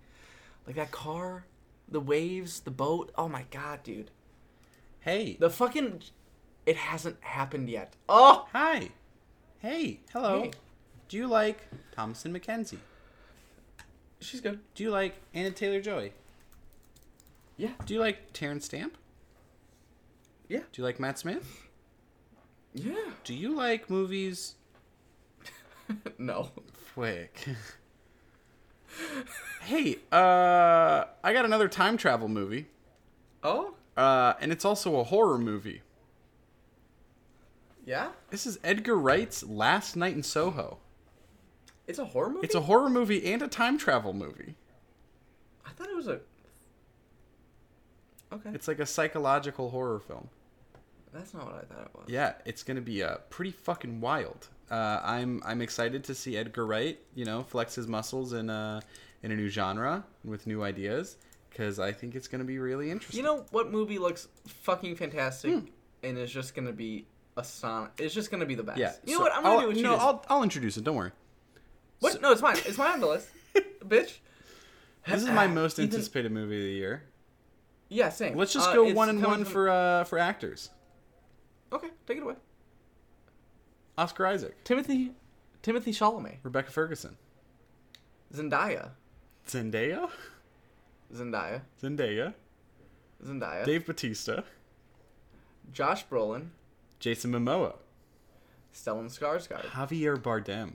Like, 0.65 0.75
that 0.75 0.91
car, 0.91 1.45
the 1.91 1.99
waves, 1.99 2.61
the 2.61 2.71
boat. 2.71 3.11
Oh, 3.17 3.27
my 3.27 3.45
God, 3.51 3.83
dude. 3.83 4.11
Hey, 5.01 5.37
The 5.39 5.49
fucking... 5.49 6.01
It 6.65 6.77
hasn't 6.77 7.17
happened 7.21 7.69
yet. 7.69 7.95
Oh! 8.07 8.47
hi, 8.51 8.89
hey, 9.59 9.99
hello. 10.13 10.43
Hey. 10.43 10.51
Do 11.09 11.17
you 11.17 11.27
like 11.27 11.67
Thomasin 11.95 12.37
McKenzie? 12.37 12.77
She's 14.19 14.41
good. 14.41 14.59
Do 14.75 14.83
you 14.83 14.91
like 14.91 15.15
Anya 15.35 15.51
Taylor 15.51 15.81
Joy? 15.81 16.11
Yeah. 17.57 17.71
Do 17.85 17.95
you 17.95 17.99
like 17.99 18.31
Terence 18.33 18.65
Stamp? 18.65 18.95
Yeah. 20.47 20.59
Do 20.71 20.81
you 20.81 20.83
like 20.83 20.99
Matt 20.99 21.17
Smith? 21.17 21.67
Yeah. 22.73 23.11
Do 23.23 23.33
you 23.33 23.55
like 23.55 23.89
movies? 23.89 24.55
no. 26.17 26.51
Quick. 26.93 27.45
hey, 29.63 29.97
uh, 30.11 31.05
I 31.23 31.33
got 31.33 31.45
another 31.45 31.67
time 31.67 31.97
travel 31.97 32.27
movie, 32.27 32.67
Oh? 33.43 33.73
uh, 33.97 34.33
and 34.39 34.51
it's 34.51 34.65
also 34.65 34.97
a 34.99 35.03
horror 35.03 35.37
movie. 35.37 35.81
Yeah? 37.85 38.09
This 38.29 38.45
is 38.45 38.59
Edgar 38.63 38.95
Wright's 38.97 39.43
Last 39.43 39.95
Night 39.95 40.15
in 40.15 40.23
Soho. 40.23 40.77
It's 41.87 41.99
a 41.99 42.05
horror 42.05 42.29
movie? 42.29 42.45
It's 42.45 42.55
a 42.55 42.61
horror 42.61 42.89
movie 42.89 43.31
and 43.33 43.41
a 43.41 43.47
time 43.47 43.77
travel 43.77 44.13
movie. 44.13 44.55
I 45.65 45.71
thought 45.71 45.89
it 45.89 45.95
was 45.95 46.07
a... 46.07 46.19
Okay. 48.31 48.51
It's 48.53 48.67
like 48.67 48.79
a 48.79 48.85
psychological 48.85 49.71
horror 49.71 49.99
film. 49.99 50.29
That's 51.13 51.33
not 51.33 51.45
what 51.45 51.55
I 51.55 51.73
thought 51.73 51.85
it 51.85 51.91
was. 51.93 52.05
Yeah, 52.07 52.33
it's 52.45 52.63
gonna 52.63 52.79
be 52.81 53.03
uh, 53.03 53.17
pretty 53.29 53.51
fucking 53.51 53.99
wild. 53.99 54.47
Uh, 54.71 55.01
I'm 55.03 55.41
I'm 55.45 55.61
excited 55.61 56.03
to 56.05 56.15
see 56.15 56.37
Edgar 56.37 56.65
Wright, 56.65 56.97
you 57.13 57.25
know, 57.25 57.43
flex 57.43 57.75
his 57.75 57.87
muscles 57.87 58.31
in 58.33 58.49
a 58.49 58.81
in 59.21 59.31
a 59.31 59.35
new 59.35 59.49
genre 59.49 60.05
with 60.23 60.47
new 60.47 60.63
ideas 60.63 61.17
because 61.49 61.77
I 61.79 61.91
think 61.91 62.15
it's 62.15 62.27
gonna 62.29 62.45
be 62.45 62.57
really 62.57 62.89
interesting. 62.89 63.17
You 63.19 63.25
know 63.25 63.45
what 63.51 63.69
movie 63.69 63.99
looks 63.99 64.29
fucking 64.47 64.95
fantastic 64.95 65.55
and 66.03 66.17
is 66.17 66.31
just 66.31 66.55
gonna 66.55 66.71
be 66.71 67.05
a 67.35 67.43
son? 67.43 67.89
It's 67.97 68.13
just 68.13 68.31
gonna 68.31 68.45
be 68.45 68.55
the 68.55 68.63
best. 68.63 68.79
yeah. 68.79 68.93
You 69.05 69.15
know 69.15 69.21
what? 69.21 69.33
I'm 69.35 69.43
gonna 69.43 69.55
I'll, 69.55 69.61
do 69.61 69.67
what 69.67 69.75
you 69.75 69.83
no, 69.83 69.91
did. 69.91 69.99
I'll 69.99 70.25
I'll 70.29 70.43
introduce 70.43 70.77
it. 70.77 70.85
Don't 70.85 70.95
worry. 70.95 71.11
What? 71.99 72.21
No, 72.21 72.31
it's 72.31 72.41
mine. 72.41 72.55
It's 72.65 72.77
mine 72.77 72.93
on 72.93 72.99
the 73.01 73.07
list. 73.07 73.27
Bitch. 73.85 74.19
This 75.05 75.23
is 75.23 75.29
my 75.29 75.47
most 75.61 75.79
anticipated 75.79 76.31
movie 76.31 76.55
of 76.57 76.63
the 76.63 76.71
year. 76.71 77.03
Yeah, 77.89 78.07
same. 78.07 78.37
Let's 78.37 78.53
just 78.53 78.69
Uh, 78.69 78.73
go 78.73 78.85
it's 78.85 78.95
one 78.95 79.09
and 79.09 79.21
one 79.21 79.43
from- 79.43 79.51
for 79.51 79.69
uh 79.69 80.03
for 80.05 80.17
actors. 80.17 80.69
Okay, 81.73 81.89
take 82.07 82.17
it 82.17 82.23
away. 82.23 82.35
Oscar 83.97 84.27
Isaac, 84.27 84.63
Timothée, 84.63 85.11
Timothée 85.63 85.93
Chalamet, 85.93 86.37
Rebecca 86.43 86.71
Ferguson, 86.71 87.15
Zendaya, 88.33 88.91
Zendaya, 89.47 90.09
Zendaya, 91.13 91.61
Zendaya, 91.81 92.33
Zendaya, 93.25 93.65
Dave 93.65 93.85
Bautista, 93.85 94.43
Josh 95.71 96.05
Brolin, 96.07 96.47
Jason 96.99 97.31
Momoa, 97.31 97.75
Stellan 98.73 99.05
Skarsgård, 99.09 99.65
Javier 99.71 100.17
Bardem. 100.17 100.73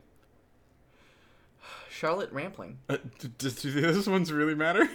Charlotte 1.91 2.31
Rampling. 2.31 2.77
Uh, 2.91 2.99
d- 3.19 3.29
d- 3.39 3.49
do 3.49 3.71
this 3.81 4.07
ones 4.07 4.31
really 4.31 4.55
matter? 4.55 4.87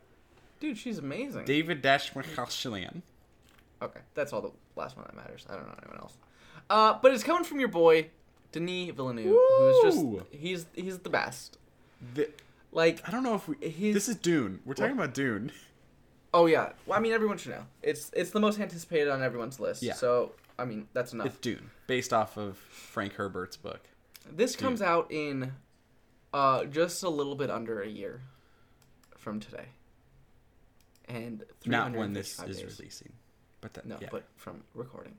Dude, 0.60 0.78
she's 0.78 0.96
amazing. 0.98 1.44
David 1.44 1.82
Dastmalchian. 1.82 3.02
Okay, 3.82 4.00
that's 4.14 4.32
all 4.32 4.40
the 4.40 4.50
last 4.74 4.96
one 4.96 5.04
that 5.06 5.14
matters. 5.14 5.46
I 5.48 5.54
don't 5.54 5.66
know 5.66 5.74
anyone 5.82 6.00
else. 6.00 6.16
Uh, 6.70 6.98
but 7.00 7.12
it's 7.14 7.24
coming 7.24 7.44
from 7.44 7.60
your 7.60 7.68
boy, 7.68 8.10
Denis 8.52 8.90
Villeneuve, 8.94 9.34
who's 9.58 9.82
just 9.82 10.04
he's 10.30 10.66
he's 10.74 10.98
the 10.98 11.10
best. 11.10 11.58
The, 12.14 12.30
Like, 12.72 13.06
I 13.08 13.10
don't 13.10 13.22
know 13.22 13.34
if 13.34 13.48
we. 13.48 13.56
His- 13.68 13.94
this 13.94 14.08
is 14.08 14.16
Dune. 14.16 14.60
We're 14.64 14.74
talking 14.74 14.92
about 14.92 15.14
Dune. 15.14 15.52
oh 16.34 16.46
yeah, 16.46 16.72
well, 16.86 16.98
I 16.98 17.02
mean 17.02 17.12
everyone 17.12 17.38
should 17.38 17.52
know. 17.52 17.64
It's 17.82 18.10
it's 18.14 18.30
the 18.30 18.40
most 18.40 18.60
anticipated 18.60 19.08
on 19.08 19.22
everyone's 19.22 19.58
list. 19.58 19.82
Yeah. 19.82 19.94
So 19.94 20.32
I 20.58 20.64
mean 20.66 20.88
that's 20.92 21.12
enough. 21.12 21.26
It's 21.28 21.38
Dune, 21.38 21.70
based 21.86 22.12
off 22.12 22.36
of 22.36 22.56
Frank 22.58 23.14
Herbert's 23.14 23.56
book. 23.56 23.80
This 24.30 24.54
comes 24.54 24.82
out 24.82 25.10
in 25.10 25.52
uh, 26.34 26.64
just 26.66 27.02
a 27.02 27.08
little 27.08 27.34
bit 27.34 27.50
under 27.50 27.80
a 27.80 27.88
year 27.88 28.20
from 29.16 29.40
today. 29.40 29.64
And 31.06 31.42
Not 31.64 31.92
when 31.92 32.12
this 32.12 32.34
355 32.34 32.50
is 32.50 32.78
releasing, 32.78 33.12
but 33.62 33.72
that, 33.72 33.86
No, 33.86 33.96
yeah. 33.98 34.08
but 34.12 34.24
from 34.36 34.62
recording. 34.74 35.14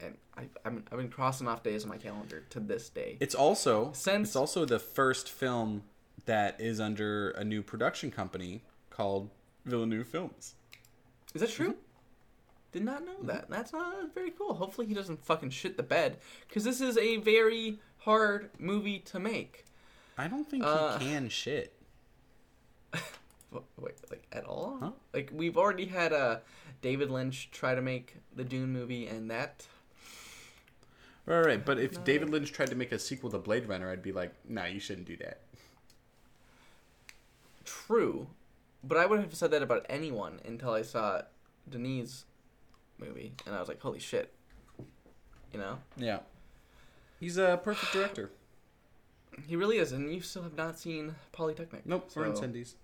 And 0.00 0.16
I, 0.36 0.42
I've, 0.64 0.74
been, 0.74 0.84
I've 0.90 0.98
been 0.98 1.08
crossing 1.08 1.46
off 1.48 1.62
days 1.62 1.84
on 1.84 1.88
my 1.88 1.96
calendar 1.98 2.42
to 2.50 2.60
this 2.60 2.88
day. 2.88 3.16
it's 3.20 3.34
also 3.34 3.92
Since- 3.92 4.30
it's 4.30 4.36
also 4.36 4.64
the 4.64 4.78
first 4.78 5.28
film 5.30 5.82
that 6.26 6.60
is 6.60 6.80
under 6.80 7.30
a 7.30 7.44
new 7.44 7.62
production 7.62 8.10
company 8.10 8.62
called 8.90 9.30
Villeneuve 9.64 10.06
Films. 10.06 10.54
Is 11.34 11.40
that 11.40 11.50
true? 11.50 11.70
Mm-hmm. 11.70 11.78
Did 12.72 12.84
not 12.84 13.04
know 13.04 13.14
that. 13.22 13.48
That's 13.48 13.72
not 13.72 13.94
that's 14.00 14.12
very 14.14 14.30
cool. 14.32 14.54
Hopefully 14.54 14.86
he 14.88 14.94
doesn't 14.94 15.24
fucking 15.24 15.50
shit 15.50 15.76
the 15.76 15.82
bed 15.84 16.16
because 16.48 16.64
this 16.64 16.80
is 16.80 16.98
a 16.98 17.18
very 17.18 17.78
hard 17.98 18.50
movie 18.58 18.98
to 19.00 19.20
make. 19.20 19.64
I 20.18 20.26
don't 20.28 20.48
think 20.48 20.64
Uh, 20.64 20.98
he 20.98 21.06
can 21.06 21.28
shit. 21.28 21.72
Wait, 23.78 23.94
like 24.10 24.26
at 24.32 24.44
all? 24.44 24.78
Huh? 24.80 24.90
Like 25.12 25.30
we've 25.32 25.56
already 25.56 25.86
had 25.86 26.12
uh, 26.12 26.38
David 26.82 27.10
Lynch 27.10 27.50
try 27.52 27.74
to 27.74 27.82
make 27.82 28.16
the 28.34 28.42
Dune 28.44 28.72
movie, 28.72 29.06
and 29.06 29.30
that 29.30 29.66
Right, 31.26 31.40
right. 31.46 31.64
But 31.64 31.78
if 31.78 32.04
David 32.04 32.28
Lynch 32.30 32.52
tried 32.52 32.68
to 32.68 32.74
make 32.76 32.92
a 32.92 32.98
sequel 32.98 33.30
to 33.30 33.38
Blade 33.38 33.66
Runner, 33.66 33.90
I'd 33.90 34.02
be 34.02 34.12
like, 34.12 34.32
nah, 34.48 34.66
you 34.66 34.78
shouldn't 34.80 35.06
do 35.06 35.16
that. 35.18 35.40
true. 37.64 38.26
But 38.82 38.98
I 38.98 39.06
wouldn't 39.06 39.28
have 39.28 39.34
said 39.38 39.50
that 39.52 39.62
about 39.62 39.86
anyone 39.88 40.40
until 40.44 40.72
I 40.72 40.82
saw 40.82 41.22
Denis' 41.70 42.26
movie, 42.98 43.32
and 43.46 43.54
I 43.54 43.60
was 43.60 43.68
like, 43.68 43.80
holy 43.80 43.98
shit. 43.98 44.32
You 45.52 45.58
know, 45.60 45.78
Yeah. 45.96 46.18
He's 47.20 47.38
a 47.38 47.58
perfect 47.62 47.92
director. 47.92 48.30
he 49.46 49.56
really 49.56 49.78
is, 49.78 49.92
and 49.92 50.12
you 50.12 50.20
still 50.20 50.42
have 50.42 50.56
not 50.56 50.78
seen 50.78 51.14
Polytechnique. 51.32 51.86
Nope, 51.86 52.10
we're 52.14 52.26
in 52.26 52.34
so- 52.34 52.42
Cindy's. 52.42 52.74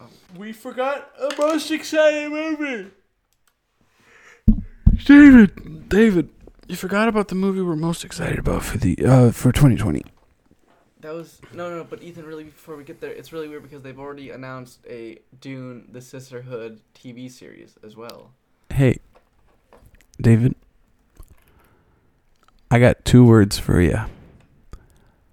Oh. 0.00 0.08
We 0.36 0.52
forgot 0.52 1.10
a 1.18 1.30
most 1.38 1.70
exciting 1.70 2.30
movie. 2.30 2.90
David, 5.06 5.88
David, 5.88 6.28
you 6.70 6.76
forgot 6.76 7.08
about 7.08 7.26
the 7.26 7.34
movie 7.34 7.60
we're 7.60 7.74
most 7.74 8.04
excited 8.04 8.38
about 8.38 8.62
for 8.62 8.78
the 8.78 8.96
uh 9.04 9.32
for 9.32 9.50
2020. 9.50 10.04
That 11.00 11.12
was 11.12 11.40
no, 11.52 11.68
no, 11.68 11.78
no. 11.78 11.84
But 11.84 12.02
Ethan, 12.02 12.24
really, 12.24 12.44
before 12.44 12.76
we 12.76 12.84
get 12.84 13.00
there, 13.00 13.10
it's 13.10 13.32
really 13.32 13.48
weird 13.48 13.64
because 13.64 13.82
they've 13.82 13.98
already 13.98 14.30
announced 14.30 14.78
a 14.88 15.18
Dune: 15.40 15.88
The 15.90 16.00
Sisterhood 16.00 16.80
TV 16.94 17.28
series 17.28 17.74
as 17.82 17.96
well. 17.96 18.30
Hey, 18.72 19.00
David, 20.20 20.54
I 22.70 22.78
got 22.78 23.04
two 23.04 23.24
words 23.24 23.58
for 23.58 23.80
you. 23.80 23.98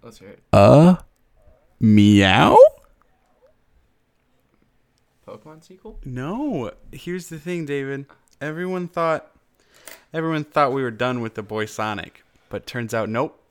Let's 0.02 0.18
hear 0.18 0.30
it. 0.30 0.40
Uh, 0.52 0.96
meow. 1.80 2.58
Pokemon 5.28 5.64
sequel? 5.64 6.00
No, 6.04 6.72
here's 6.92 7.28
the 7.28 7.38
thing, 7.38 7.66
David. 7.66 8.06
Everyone 8.42 8.88
thought 8.88 9.37
everyone 10.14 10.44
thought 10.44 10.72
we 10.74 10.82
were 10.82 10.92
done 10.92 11.22
with 11.22 11.36
the 11.36 11.44
boy 11.44 11.66
Sonic, 11.66 12.24
but 12.50 12.66
turns 12.68 12.94
out 12.94 13.10
nope. 13.10 13.42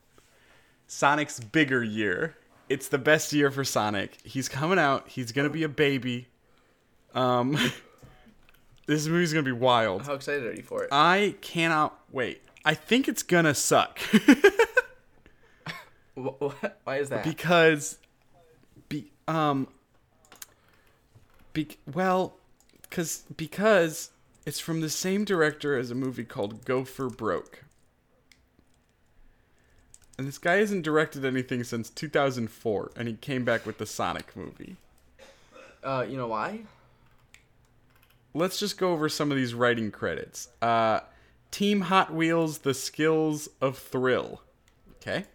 Sonic's 0.87 1.39
bigger 1.39 1.83
year. 1.83 2.35
It's 2.69 2.87
the 2.87 2.97
best 2.97 3.31
year 3.33 3.51
for 3.51 3.63
Sonic. 3.63 4.17
He's 4.23 4.47
coming 4.49 4.79
out. 4.79 5.07
He's 5.09 5.31
going 5.31 5.47
to 5.47 5.53
be 5.53 5.63
a 5.63 5.69
baby. 5.69 6.27
Um 7.13 7.57
This 8.87 9.05
movie's 9.07 9.33
going 9.33 9.43
to 9.43 9.53
be 9.53 9.57
wild. 9.57 10.03
How 10.05 10.13
excited 10.13 10.45
are 10.45 10.53
you 10.53 10.63
for 10.63 10.83
it? 10.83 10.89
I 10.93 11.35
cannot 11.41 11.99
wait. 12.09 12.41
I 12.63 12.73
think 12.73 13.09
it's 13.09 13.21
going 13.23 13.43
to 13.45 13.53
suck 13.53 13.99
Wh- 16.15 16.29
wh- 16.41 16.65
Why 16.85 16.97
is 16.97 17.09
that? 17.09 17.23
because 17.23 17.97
be 18.89 19.11
um 19.27 19.67
be 21.53 21.67
well 21.93 22.35
cuz 22.89 23.23
because 23.35 24.11
it's 24.47 24.61
from 24.61 24.79
the 24.79 24.89
same 24.89 25.25
director 25.25 25.77
as 25.77 25.91
a 25.91 25.95
movie 25.95 26.23
called 26.23 26.63
Go 26.63 26.85
for 26.85 27.09
Broke. 27.09 27.65
And 30.17 30.25
this 30.25 30.37
guy 30.37 30.55
hasn't 30.55 30.83
directed 30.85 31.25
anything 31.25 31.65
since 31.65 31.89
2004 31.89 32.91
and 32.95 33.09
he 33.09 33.15
came 33.15 33.43
back 33.43 33.65
with 33.65 33.77
the 33.77 33.85
Sonic 33.85 34.33
movie. 34.37 34.77
uh, 35.83 36.05
you 36.07 36.15
know 36.15 36.27
why? 36.27 36.61
Let's 38.33 38.57
just 38.57 38.77
go 38.77 38.93
over 38.93 39.09
some 39.09 39.31
of 39.31 39.37
these 39.37 39.53
writing 39.53 39.91
credits. 39.91 40.47
Uh 40.61 41.01
Team 41.51 41.81
Hot 41.81 42.13
Wheels 42.13 42.59
The 42.59 42.73
Skills 42.73 43.49
of 43.59 43.77
Thrill. 43.77 44.41
Okay? 45.01 45.25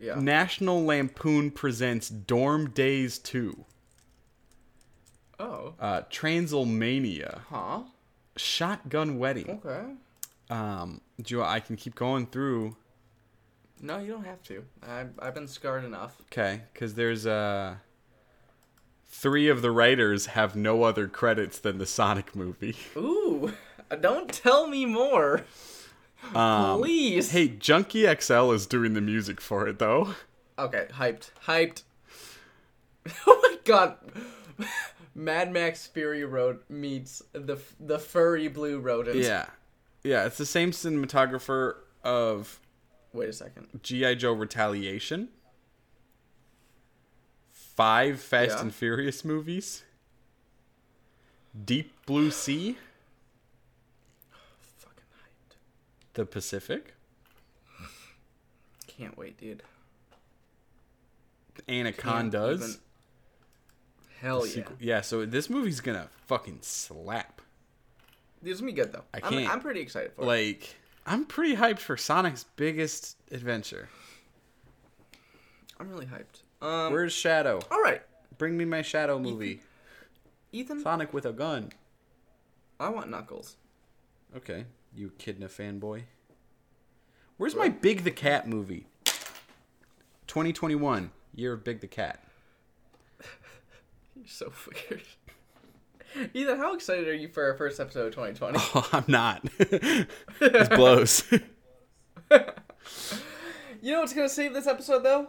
Yeah. 0.00 0.16
National 0.16 0.84
Lampoon 0.84 1.52
presents 1.52 2.08
Dorm 2.08 2.70
Days 2.70 3.18
2. 3.18 3.64
Oh. 5.38 5.74
Uh, 5.78 6.02
Transylmania. 6.10 7.42
Huh. 7.48 7.80
Shotgun 8.36 9.18
Wedding. 9.18 9.60
Okay. 9.64 9.84
Um, 10.50 11.00
do 11.20 11.36
you, 11.36 11.42
I 11.42 11.60
can 11.60 11.76
keep 11.76 11.94
going 11.94 12.26
through. 12.26 12.76
No, 13.80 13.98
you 13.98 14.12
don't 14.12 14.24
have 14.24 14.42
to. 14.44 14.64
I've 14.86 15.10
I've 15.18 15.34
been 15.34 15.48
scarred 15.48 15.84
enough. 15.84 16.16
Okay, 16.32 16.62
because 16.72 16.94
there's 16.94 17.26
uh, 17.26 17.76
three 19.06 19.48
of 19.48 19.62
the 19.62 19.70
writers 19.70 20.26
have 20.26 20.56
no 20.56 20.82
other 20.84 21.08
credits 21.08 21.58
than 21.58 21.78
the 21.78 21.86
Sonic 21.86 22.34
movie. 22.34 22.76
Ooh. 22.96 23.52
Don't 24.00 24.32
tell 24.32 24.66
me 24.66 24.84
more. 24.84 25.44
Um, 26.34 26.80
Please. 26.80 27.30
Hey, 27.30 27.48
Junkie 27.48 28.12
XL 28.12 28.50
is 28.50 28.66
doing 28.66 28.94
the 28.94 29.00
music 29.00 29.40
for 29.40 29.68
it 29.68 29.78
though. 29.78 30.14
Okay, 30.58 30.86
hyped. 30.92 31.30
Hyped. 31.46 31.82
oh 33.26 33.40
my 33.42 33.58
god. 33.64 33.96
Mad 35.16 35.50
Max 35.50 35.86
Fury 35.86 36.24
Road 36.26 36.60
meets 36.68 37.22
the 37.32 37.58
the 37.80 37.98
furry 37.98 38.48
blue 38.48 38.78
rodents. 38.78 39.26
Yeah, 39.26 39.46
yeah, 40.04 40.26
it's 40.26 40.36
the 40.36 40.44
same 40.46 40.72
cinematographer 40.72 41.76
of 42.04 42.60
Wait 43.14 43.30
a 43.30 43.32
second. 43.32 43.80
GI 43.82 44.16
Joe 44.16 44.32
Retaliation. 44.34 45.28
Five 47.50 48.20
Fast 48.20 48.56
Yeah. 48.56 48.60
and 48.62 48.74
Furious 48.74 49.24
movies. 49.24 49.84
Deep 51.64 51.92
Blue 52.04 52.30
Sea. 52.30 52.72
Fucking 54.78 55.04
hyped. 55.22 55.56
The 56.14 56.26
Pacific. 56.26 56.94
Can't 58.86 59.16
wait, 59.16 59.38
dude. 59.38 59.62
Anacondas. 61.68 62.78
Hell 64.20 64.46
yeah. 64.46 64.64
Yeah, 64.80 65.00
so 65.02 65.26
this 65.26 65.50
movie's 65.50 65.80
gonna 65.80 66.08
fucking 66.26 66.58
slap. 66.62 67.40
This 68.42 68.54
is 68.54 68.60
gonna 68.60 68.72
be 68.72 68.76
good 68.80 68.92
though. 68.92 69.04
I 69.14 69.18
I'm- 69.22 69.32
can't- 69.32 69.50
I'm, 69.50 69.60
pretty 69.60 69.80
excited 69.80 70.12
for 70.12 70.22
it. 70.22 70.26
Like, 70.26 70.76
I'm 71.04 71.24
pretty 71.24 71.56
hyped 71.56 71.78
for 71.80 71.96
Sonic's 71.96 72.44
biggest 72.56 73.16
adventure. 73.30 73.88
I'm 75.78 75.88
really 75.90 76.06
hyped. 76.06 76.42
Um. 76.66 76.92
Where's 76.92 77.12
Shadow? 77.12 77.60
all 77.70 77.82
right, 77.82 78.02
Bring 78.38 78.56
me 78.56 78.64
my 78.64 78.82
Shadow 78.82 79.18
movie. 79.18 79.60
Ethan. 80.52 80.80
Sonic 80.80 81.12
with 81.12 81.26
a 81.26 81.32
gun. 81.32 81.70
I 82.80 82.88
want 82.88 83.10
Knuckles. 83.10 83.56
Okay, 84.36 84.64
you 84.94 85.10
Kidna 85.18 85.44
fanboy. 85.50 86.04
Where's 87.36 87.54
my 87.54 87.68
Big 87.68 88.04
the 88.04 88.10
Cat 88.10 88.48
movie? 88.48 88.86
2021, 90.26 91.10
year 91.34 91.52
of 91.52 91.62
Big 91.64 91.80
the 91.80 91.86
Cat. 91.86 92.22
You're 94.16 94.26
so 94.26 94.52
weird. 94.90 95.02
Ethan, 96.34 96.56
how 96.56 96.74
excited 96.74 97.06
are 97.08 97.14
you 97.14 97.28
for 97.28 97.44
our 97.44 97.54
first 97.54 97.78
episode 97.78 98.06
of 98.06 98.14
2020? 98.14 98.58
Oh, 98.74 98.88
I'm 98.92 99.04
not. 99.08 99.42
this 100.40 100.68
blows. 100.68 101.24
You 103.82 103.92
know 103.92 104.00
what's 104.00 104.14
gonna 104.14 104.28
save 104.28 104.52
this 104.52 104.66
episode 104.66 105.04
though? 105.04 105.28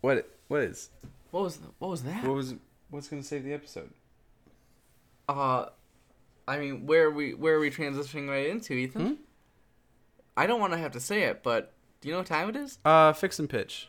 what? 0.00 0.26
What 0.46 0.60
is? 0.62 0.88
What 1.30 1.42
was 1.42 1.58
what 1.78 1.88
was 1.90 2.02
that? 2.04 2.24
What 2.24 2.34
was? 2.36 2.54
What's 2.88 3.08
gonna 3.08 3.22
save 3.22 3.44
the 3.44 3.52
episode? 3.52 3.90
Uh, 5.28 5.66
I 6.46 6.58
mean, 6.58 6.86
where 6.86 7.04
are 7.06 7.10
we 7.10 7.34
where 7.34 7.54
are 7.56 7.60
we 7.60 7.70
transitioning 7.70 8.28
right 8.30 8.46
into, 8.46 8.72
Ethan? 8.72 9.06
Hmm? 9.06 9.12
I 10.38 10.46
don't 10.46 10.60
want 10.60 10.72
to 10.72 10.78
have 10.78 10.92
to 10.92 11.00
say 11.00 11.24
it, 11.24 11.42
but 11.42 11.74
do 12.00 12.08
you 12.08 12.14
know 12.14 12.20
what 12.20 12.28
time 12.28 12.48
it 12.48 12.56
is? 12.56 12.78
Uh, 12.82 13.12
fix 13.12 13.38
and 13.38 13.50
pitch. 13.50 13.88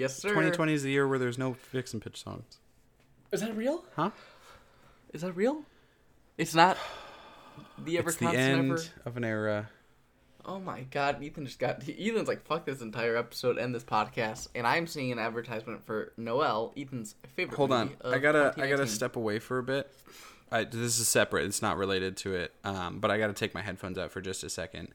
Yes, 0.00 0.16
sir. 0.16 0.30
2020 0.30 0.72
is 0.72 0.82
the 0.82 0.90
year 0.90 1.06
where 1.06 1.18
there's 1.18 1.36
no 1.38 1.52
fix 1.52 1.92
and 1.92 2.00
pitch 2.02 2.22
songs. 2.22 2.58
Is 3.32 3.42
that 3.42 3.54
real? 3.54 3.84
Huh? 3.94 4.10
Is 5.12 5.20
that 5.20 5.32
real? 5.32 5.62
It's 6.38 6.54
not. 6.54 6.78
The 7.78 7.98
ever 7.98 8.08
It's 8.08 8.18
the 8.18 8.24
constant 8.24 8.58
end 8.58 8.72
ever. 8.72 8.82
of 9.04 9.16
an 9.18 9.24
era. 9.24 9.68
Oh 10.46 10.58
my 10.58 10.82
god, 10.90 11.22
Ethan 11.22 11.44
just 11.44 11.58
got. 11.58 11.86
Ethan's 11.86 12.28
like, 12.28 12.46
fuck 12.46 12.64
this 12.64 12.80
entire 12.80 13.16
episode 13.16 13.58
and 13.58 13.74
this 13.74 13.84
podcast, 13.84 14.48
and 14.54 14.66
I'm 14.66 14.86
seeing 14.86 15.12
an 15.12 15.18
advertisement 15.18 15.84
for 15.84 16.12
Noelle, 16.16 16.72
Ethan's 16.78 17.14
favorite. 17.36 17.56
Hold 17.56 17.72
on, 17.72 17.90
of 18.00 18.14
I 18.14 18.18
gotta 18.18 18.54
I 18.56 18.68
gotta 18.68 18.86
step 18.86 19.16
away 19.16 19.38
for 19.38 19.58
a 19.58 19.62
bit. 19.62 19.92
I, 20.50 20.64
this 20.64 20.98
is 20.98 21.06
separate. 21.06 21.44
It's 21.44 21.62
not 21.62 21.76
related 21.76 22.16
to 22.18 22.34
it. 22.34 22.52
Um, 22.64 23.00
but 23.00 23.10
I 23.10 23.18
gotta 23.18 23.34
take 23.34 23.54
my 23.54 23.60
headphones 23.60 23.98
out 23.98 24.10
for 24.12 24.22
just 24.22 24.42
a 24.42 24.48
second. 24.48 24.88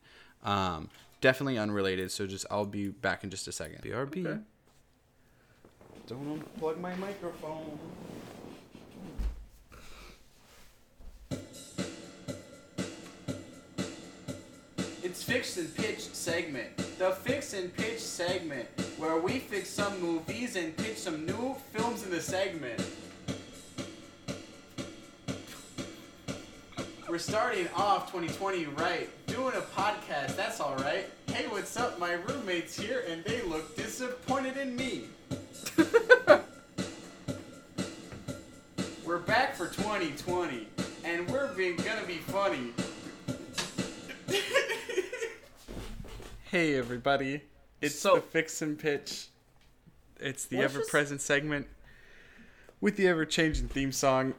Um, 0.43 0.89
definitely 1.22 1.60
unrelated. 1.60 2.12
So 2.12 2.26
just 2.26 2.45
I'll 2.49 2.66
be 2.66 2.88
back 2.89 3.24
in 3.24 3.30
just 3.30 3.47
a 3.47 3.51
second. 3.51 3.84
BRB. 3.84 4.26
Okay. 4.26 4.39
Don't 6.08 6.39
unplug 6.39 6.80
my 6.80 6.93
microphone. 6.97 7.80
It's 15.01 15.24
Fix 15.24 15.58
and 15.58 15.74
Pitch 15.76 16.01
segment. 16.01 16.78
The 16.99 17.10
Fix 17.10 17.53
and 17.53 17.76
Pitch 17.76 17.99
segment, 17.99 18.68
where 18.99 19.20
we 19.20 19.39
fix 19.39 19.68
some 19.70 19.99
movies 19.99 20.56
and 20.56 20.78
pitch 20.78 20.97
some 20.97 21.26
new 21.26 21.56
films 21.74 22.03
in 22.03 22.12
the 22.12 22.22
segment. 22.22 22.86
We're 27.10 27.18
starting 27.18 27.68
off 27.76 28.12
2020 28.12 28.66
right, 28.66 29.10
doing 29.26 29.56
a 29.56 29.62
podcast, 29.80 30.36
that's 30.36 30.62
alright. 30.62 31.10
Hey, 31.32 31.47
what's 31.47 31.76
up? 31.78 31.97
My 31.97 32.14
roommate's 32.14 32.78
here 32.78 33.03
and 33.10 33.24
they 33.24 33.41
look 33.41 33.76
disappointed 33.76 34.58
in 34.58 34.76
me. 34.76 35.06
We're 39.06 39.20
back 39.20 39.56
for 39.56 39.68
2020, 39.68 40.68
and 41.03 41.30
we're 41.30 41.53
being 41.53 41.76
gonna 41.78 42.06
be 42.08 42.16
funny. 42.18 42.72
hey 46.45 46.76
everybody, 46.76 47.41
it's 47.82 47.99
So- 47.99 48.16
the 48.16 48.22
fix 48.22 48.62
and 48.62 48.78
pitch. 48.78 49.28
It's 50.20 50.45
the 50.45 50.58
Let's 50.58 50.72
ever 50.74 50.80
just- 50.80 50.91
present 50.91 51.22
segment 51.22 51.68
with 52.82 52.97
the 52.97 53.08
ever 53.08 53.26
changing 53.26 53.68
theme 53.68 53.91
song. 53.91 54.34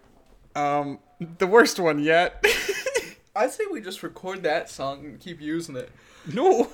Um, 0.54 0.98
the 1.38 1.46
worst 1.46 1.78
one 1.78 1.98
yet. 1.98 2.44
I 3.36 3.48
say 3.48 3.64
we 3.70 3.82
just 3.82 4.02
record 4.02 4.42
that 4.44 4.70
song 4.70 5.04
and 5.04 5.20
keep 5.20 5.40
using 5.40 5.76
it. 5.76 5.90
no. 6.32 6.70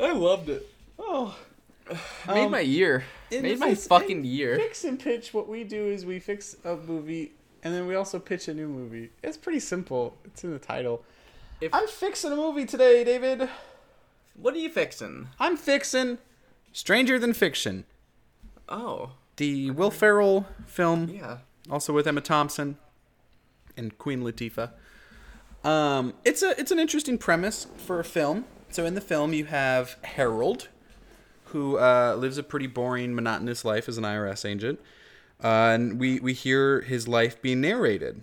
I 0.00 0.12
loved 0.12 0.48
it. 0.50 0.66
Oh. 0.98 1.36
Made 2.28 2.50
my 2.50 2.60
year. 2.60 3.04
Made 3.30 3.58
my 3.58 3.70
fix- 3.70 3.86
fucking 3.86 4.24
year. 4.24 4.56
Fix 4.56 4.84
and 4.84 4.98
pitch. 4.98 5.32
What 5.34 5.48
we 5.48 5.64
do 5.64 5.86
is 5.86 6.04
we 6.06 6.18
fix 6.18 6.56
a 6.64 6.76
movie, 6.76 7.32
and 7.62 7.74
then 7.74 7.86
we 7.86 7.94
also 7.94 8.18
pitch 8.18 8.48
a 8.48 8.54
new 8.54 8.68
movie. 8.68 9.10
It's 9.22 9.36
pretty 9.36 9.60
simple. 9.60 10.16
It's 10.24 10.44
in 10.44 10.52
the 10.52 10.58
title. 10.58 11.04
If- 11.60 11.74
I'm 11.74 11.86
fixing 11.88 12.32
a 12.32 12.36
movie 12.36 12.64
today, 12.66 13.04
David. 13.04 13.48
What 14.34 14.54
are 14.54 14.58
you 14.58 14.70
fixing? 14.70 15.28
I'm 15.40 15.56
fixing 15.56 16.18
Stranger 16.72 17.18
Than 17.18 17.32
Fiction, 17.32 17.84
Oh, 18.68 19.12
the 19.36 19.70
Will 19.72 19.90
Ferrell 19.90 20.46
film, 20.66 21.08
yeah. 21.08 21.38
also 21.70 21.92
with 21.92 22.06
Emma 22.06 22.20
Thompson 22.20 22.76
and 23.76 23.96
Queen 23.98 24.20
Latifah. 24.22 24.70
Um, 25.64 26.14
it's 26.24 26.42
a 26.42 26.58
it's 26.60 26.70
an 26.70 26.78
interesting 26.78 27.18
premise 27.18 27.66
for 27.76 27.98
a 27.98 28.04
film. 28.04 28.44
So 28.70 28.84
in 28.84 28.94
the 28.94 29.00
film, 29.00 29.32
you 29.32 29.46
have 29.46 29.96
Harold, 30.02 30.68
who 31.52 31.78
uh, 31.78 32.16
lives 32.18 32.38
a 32.38 32.42
pretty 32.42 32.66
boring, 32.66 33.14
monotonous 33.14 33.64
life 33.64 33.88
as 33.88 33.98
an 33.98 34.04
IRS 34.04 34.44
agent, 34.48 34.80
uh, 35.42 35.46
and 35.74 35.98
we 36.00 36.20
we 36.20 36.32
hear 36.32 36.80
his 36.82 37.06
life 37.08 37.40
being 37.42 37.60
narrated, 37.60 38.22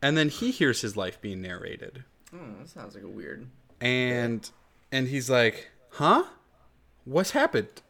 and 0.00 0.16
then 0.16 0.28
he 0.28 0.50
hears 0.50 0.80
his 0.80 0.96
life 0.96 1.20
being 1.20 1.40
narrated, 1.42 2.04
Oh, 2.34 2.38
that 2.58 2.68
sounds 2.68 2.94
like 2.94 3.04
a 3.04 3.08
weird. 3.08 3.46
and 3.80 4.50
and 4.90 5.08
he's 5.08 5.28
like, 5.30 5.70
"Huh? 5.90 6.24
What's 7.04 7.30
happened?" 7.32 7.82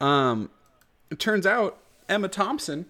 Um, 0.00 0.50
it 1.10 1.18
turns 1.18 1.46
out 1.46 1.78
Emma 2.08 2.28
Thompson 2.28 2.86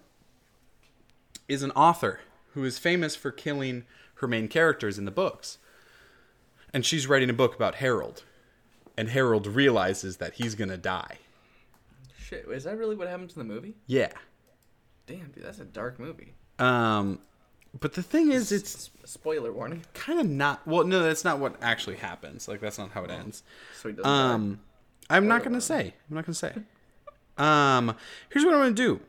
is 1.47 1.61
an 1.63 1.71
author 1.71 2.19
who 2.53 2.63
is 2.63 2.79
famous 2.79 3.15
for 3.15 3.31
killing 3.31 3.85
her 4.15 4.27
main 4.27 4.47
characters 4.47 4.97
in 4.97 5.05
the 5.05 5.11
books. 5.11 5.57
And 6.73 6.85
she's 6.85 7.07
writing 7.07 7.29
a 7.29 7.33
book 7.33 7.55
about 7.55 7.75
Harold. 7.75 8.23
And 8.97 9.09
Harold 9.09 9.47
realizes 9.47 10.17
that 10.17 10.35
he's 10.35 10.55
to 10.69 10.77
die. 10.77 11.17
Shit, 12.17 12.45
is 12.49 12.63
that 12.63 12.77
really 12.77 12.95
what 12.95 13.07
happened 13.07 13.29
to 13.31 13.35
the 13.35 13.43
movie? 13.43 13.75
Yeah. 13.87 14.11
Damn, 15.05 15.31
dude, 15.31 15.43
that's 15.43 15.59
a 15.59 15.65
dark 15.65 15.99
movie. 15.99 16.33
Um 16.59 17.19
but 17.79 17.93
the 17.93 18.01
thing 18.01 18.31
is 18.31 18.51
it's 18.53 18.89
spoiler 19.03 19.51
warning. 19.51 19.83
kind 19.93 20.19
of 20.19 20.27
not 20.29 20.65
well 20.65 20.85
no 20.85 21.03
that's 21.03 21.25
not 21.25 21.39
what 21.39 21.55
actually 21.61 21.97
happens. 21.97 22.47
Like 22.47 22.61
that's 22.61 22.77
not 22.77 22.91
how 22.91 23.03
it 23.03 23.11
ends. 23.11 23.43
So 23.81 23.89
he 23.89 23.95
doesn't. 23.95 24.09
die. 24.09 24.33
Um 24.33 24.59
I'm 25.09 25.27
not 25.27 25.43
going 25.43 25.53
to 25.53 25.61
say. 25.61 25.93
I'm 26.09 26.15
not 26.15 26.25
to 26.33 26.39
say. 26.39 26.53
Um 27.37 27.95
here's 28.29 28.45
what 28.45 28.53
I'm 28.55 28.61
to 28.75 28.81
do. 28.81 29.01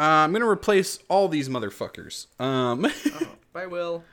Uh, 0.00 0.24
I'm 0.24 0.30
to 0.42 0.48
replace 0.48 0.98
all 1.08 1.28
these 1.28 1.48
motherfuckers. 1.48 2.26
Um 2.40 2.86
Oh, 3.20 3.28
bye, 3.52 3.66
Will. 3.66 4.04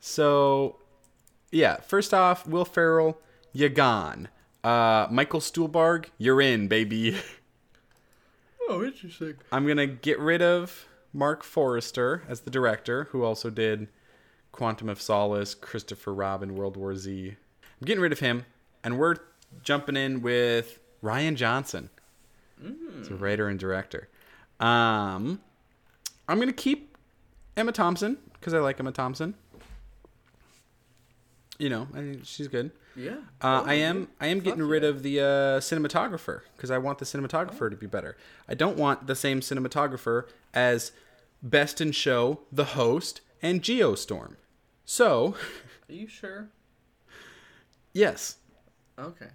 So, 0.00 0.76
yeah. 1.52 1.76
First 1.76 2.12
off, 2.12 2.46
Will 2.46 2.64
Ferrell, 2.64 3.18
you 3.52 3.68
gone. 3.68 4.28
Uh, 4.64 5.06
Michael 5.10 5.40
Stuhlbarg, 5.40 6.06
you're 6.18 6.40
in, 6.40 6.68
baby. 6.68 7.16
Oh, 8.68 8.82
interesting. 8.84 9.34
I'm 9.50 9.66
gonna 9.66 9.88
get 9.88 10.18
rid 10.18 10.40
of 10.40 10.86
Marc 11.12 11.42
Forster 11.42 12.22
as 12.28 12.42
the 12.42 12.50
director, 12.50 13.08
who 13.10 13.22
also 13.22 13.50
did 13.50 13.88
Quantum 14.52 14.88
of 14.88 15.02
Solace, 15.02 15.54
Christopher 15.54 16.14
Robin, 16.14 16.54
World 16.54 16.76
War 16.76 16.94
Z. 16.96 17.36
I'm 17.80 17.84
getting 17.84 18.00
rid 18.00 18.12
of 18.12 18.20
him, 18.20 18.46
and 18.82 18.98
we're 18.98 19.16
jumping 19.62 19.96
in 19.96 20.22
with 20.22 20.78
Rian 21.02 21.34
Johnson. 21.34 21.90
He's 22.96 23.08
a 23.08 23.14
writer 23.14 23.48
and 23.48 23.58
director. 23.58 24.08
Um, 24.60 25.40
I'm 26.28 26.38
gonna 26.38 26.52
keep 26.52 26.96
Emma 27.56 27.72
Thompson 27.72 28.16
because 28.34 28.54
I 28.54 28.60
like 28.60 28.78
Emma 28.80 28.92
Thompson. 28.92 29.34
You 31.62 31.68
know, 31.68 31.86
I 31.94 31.98
think 31.98 32.20
she's 32.24 32.48
good. 32.48 32.72
Yeah. 32.96 33.12
Uh, 33.40 33.62
Oh, 33.64 33.68
I 33.70 33.74
am. 33.74 34.08
I 34.20 34.26
am 34.26 34.40
getting 34.40 34.64
rid 34.64 34.82
yeah. 34.82 34.88
of 34.88 35.02
the 35.04 35.20
uh, 35.20 35.24
cinematographer 35.60 36.40
because 36.56 36.72
I 36.72 36.78
want 36.78 36.98
the 36.98 37.04
cinematographer 37.04 37.70
to 37.70 37.76
be 37.76 37.86
better. 37.86 38.16
I 38.48 38.54
don't 38.54 38.76
want 38.76 39.06
the 39.06 39.14
same 39.14 39.38
cinematographer 39.40 40.24
as 40.52 40.90
Best 41.40 41.80
in 41.80 41.92
Show, 41.92 42.40
The 42.50 42.64
Host, 42.64 43.20
and 43.40 43.62
Geostorm. 43.62 44.34
So, 44.84 45.36
Are 45.88 45.92
you 45.92 46.08
sure? 46.08 46.48
yes, 47.92 48.38
Okay. 48.98 49.28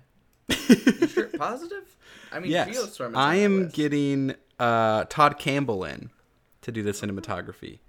you 0.49 1.07
sure? 1.07 1.27
Positive? 1.37 1.95
I 2.33 2.39
mean, 2.41 2.51
yes, 2.51 2.67
Geostorm 2.77 3.11
is 3.11 3.15
I 3.15 3.35
am 3.35 3.69
getting 3.69 4.35
uh, 4.59 5.05
Tod 5.05 5.39
Campbell 5.39 5.85
in 5.85 6.09
to 6.61 6.73
do 6.73 6.83
the 6.83 6.91
cinematography, 6.91 7.79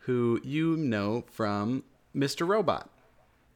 who 0.00 0.40
you 0.42 0.74
know 0.78 1.24
from 1.30 1.84
Mr. 2.16 2.48
Robot. 2.48 2.88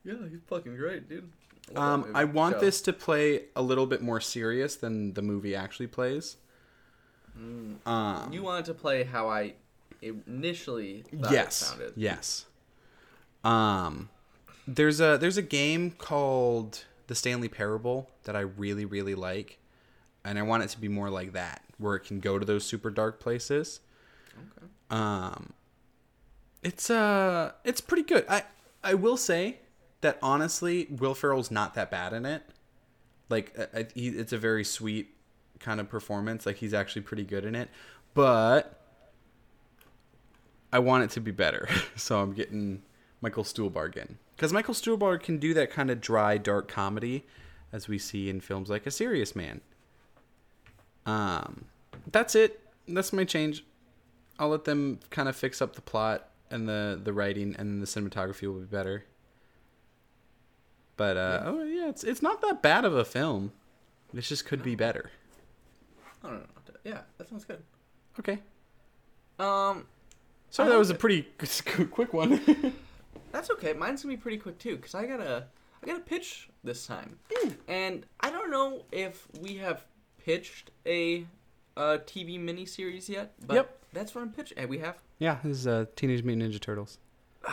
Yeah, 0.08 0.28
he's 0.30 0.40
fucking 0.46 0.76
great, 0.76 1.08
dude. 1.08 1.30
Love 1.74 2.04
Um. 2.04 2.12
I 2.14 2.24
want 2.24 2.56
Show. 2.56 2.60
this 2.60 2.80
to 2.82 2.94
play 2.94 3.42
a 3.54 3.60
little 3.60 3.86
bit 3.86 4.00
more 4.00 4.20
serious 4.20 4.74
than 4.74 5.12
the 5.12 5.20
movie 5.22 5.54
actually 5.54 5.88
plays. 5.88 6.36
Um, 7.86 8.30
You 8.32 8.42
wanted 8.42 8.64
to 8.64 8.74
play 8.74 9.04
how 9.04 9.28
I 9.28 9.54
initially 10.02 11.04
thought 11.20 11.30
yes, 11.30 11.76
it 11.78 11.92
yes. 11.94 12.46
Um, 13.44 14.08
there's 14.66 15.00
a 15.00 15.18
there's 15.20 15.36
a 15.36 15.42
game 15.42 15.92
called 15.92 16.84
the 17.06 17.14
Stanley 17.14 17.48
Parable 17.48 18.10
that 18.24 18.34
I 18.34 18.40
really 18.40 18.84
really 18.84 19.14
like, 19.14 19.58
and 20.24 20.38
I 20.38 20.42
want 20.42 20.62
it 20.64 20.70
to 20.70 20.80
be 20.80 20.88
more 20.88 21.10
like 21.10 21.32
that, 21.32 21.62
where 21.78 21.94
it 21.94 22.00
can 22.00 22.18
go 22.18 22.38
to 22.38 22.44
those 22.44 22.64
super 22.64 22.90
dark 22.90 23.20
places. 23.20 23.80
Okay. 24.34 24.66
Um, 24.90 25.52
it's 26.62 26.90
uh, 26.90 27.52
it's 27.62 27.80
pretty 27.80 28.02
good. 28.02 28.24
I 28.28 28.44
I 28.82 28.94
will 28.94 29.16
say 29.16 29.60
that 30.00 30.18
honestly, 30.22 30.86
Will 30.90 31.14
Ferrell's 31.14 31.50
not 31.50 31.74
that 31.74 31.90
bad 31.90 32.12
in 32.12 32.24
it. 32.26 32.42
Like, 33.28 33.54
I, 33.74 33.80
I- 33.80 33.86
he, 33.94 34.08
it's 34.08 34.32
a 34.32 34.38
very 34.38 34.64
sweet 34.64 35.14
kind 35.60 35.80
of 35.80 35.88
performance. 35.88 36.46
Like, 36.46 36.56
he's 36.56 36.74
actually 36.74 37.02
pretty 37.02 37.24
good 37.24 37.44
in 37.44 37.54
it, 37.54 37.68
but 38.14 38.80
I 40.72 40.78
want 40.78 41.04
it 41.04 41.10
to 41.10 41.20
be 41.20 41.30
better. 41.30 41.68
so 41.96 42.20
I'm 42.20 42.32
getting 42.32 42.82
Michael 43.20 43.44
Stuhlbarg 43.44 43.96
in 43.96 44.18
because 44.36 44.52
Michael 44.52 44.74
Stuhlbarg 44.74 45.22
can 45.22 45.38
do 45.38 45.52
that 45.54 45.70
kind 45.70 45.90
of 45.90 46.00
dry, 46.00 46.38
dark 46.38 46.68
comedy 46.68 47.26
as 47.72 47.88
we 47.88 47.98
see 47.98 48.30
in 48.30 48.40
films 48.40 48.70
like 48.70 48.86
A 48.86 48.90
Serious 48.90 49.34
Man. 49.34 49.60
Um, 51.06 51.64
that's 52.12 52.34
it. 52.34 52.60
That's 52.86 53.12
my 53.12 53.24
change. 53.24 53.64
I'll 54.38 54.50
let 54.50 54.64
them 54.64 55.00
kind 55.10 55.28
of 55.28 55.34
fix 55.36 55.60
up 55.60 55.74
the 55.74 55.80
plot 55.82 56.28
and 56.50 56.68
the 56.68 56.98
the 57.02 57.12
writing, 57.12 57.56
and 57.58 57.82
the 57.82 57.86
cinematography 57.86 58.42
will 58.46 58.60
be 58.60 58.66
better. 58.66 59.04
But 60.98 61.16
uh, 61.16 61.42
oh 61.46 61.62
yeah, 61.62 61.88
it's 61.88 62.04
it's 62.04 62.20
not 62.20 62.42
that 62.42 62.60
bad 62.60 62.84
of 62.84 62.94
a 62.94 63.04
film. 63.06 63.52
It 64.14 64.20
just 64.20 64.44
could 64.44 64.62
be 64.62 64.74
better. 64.74 65.10
I 66.22 66.28
don't 66.28 66.40
know. 66.40 66.44
Yeah, 66.84 67.00
that 67.16 67.28
sounds 67.28 67.44
good. 67.46 67.62
Okay. 68.18 68.38
Um, 69.38 69.86
Sorry, 70.50 70.68
that 70.70 70.78
was 70.78 70.90
a 70.90 70.94
pretty 70.94 71.22
quick 71.90 72.12
one. 72.12 72.40
that's 73.32 73.50
okay. 73.50 73.72
Mine's 73.74 74.02
gonna 74.02 74.14
be 74.16 74.20
pretty 74.20 74.38
quick 74.38 74.58
too, 74.58 74.76
cause 74.78 74.94
I 74.94 75.06
gotta, 75.06 75.46
I 75.82 75.86
gotta 75.86 76.00
pitch 76.00 76.48
this 76.64 76.86
time, 76.86 77.18
and 77.68 78.04
I 78.20 78.30
don't 78.30 78.50
know 78.50 78.82
if 78.90 79.28
we 79.40 79.56
have 79.58 79.84
pitched 80.24 80.70
a, 80.86 81.26
uh 81.76 81.98
TV 82.06 82.40
miniseries 82.42 83.08
yet. 83.08 83.34
But 83.46 83.54
Yep. 83.54 83.74
That's 83.92 84.14
what 84.14 84.22
I'm 84.22 84.32
pitching. 84.32 84.58
Hey, 84.58 84.66
we 84.66 84.78
have. 84.78 84.96
yeah, 85.18 85.38
this 85.44 85.58
is 85.58 85.66
uh, 85.66 85.86
Teenage 85.96 86.22
Mutant 86.22 86.52
Ninja 86.52 86.60
Turtles. 86.60 86.98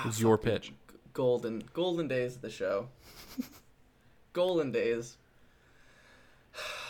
It's 0.06 0.20
your 0.20 0.38
pitch. 0.38 0.74
Golden, 1.16 1.64
golden 1.74 2.08
days 2.08 2.36
of 2.36 2.42
the 2.42 2.50
show. 2.52 2.90
golden 4.34 4.72
days. 4.72 5.18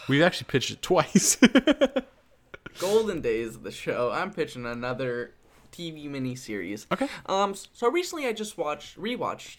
We've 0.10 0.22
actually 0.24 0.48
pitched 0.50 0.72
it 0.72 0.82
twice. 0.82 1.38
golden 2.80 3.22
days 3.22 3.56
of 3.56 3.64
the 3.64 3.72
show. 3.72 4.12
I'm 4.12 4.34
pitching 4.34 4.66
another 4.66 5.36
TV 5.72 6.10
miniseries. 6.10 6.88
okay. 6.92 7.08
Um, 7.28 7.54
so 7.74 7.90
recently 7.92 8.26
I 8.28 8.34
just 8.34 8.58
watched, 8.58 9.00
rewatched, 9.00 9.58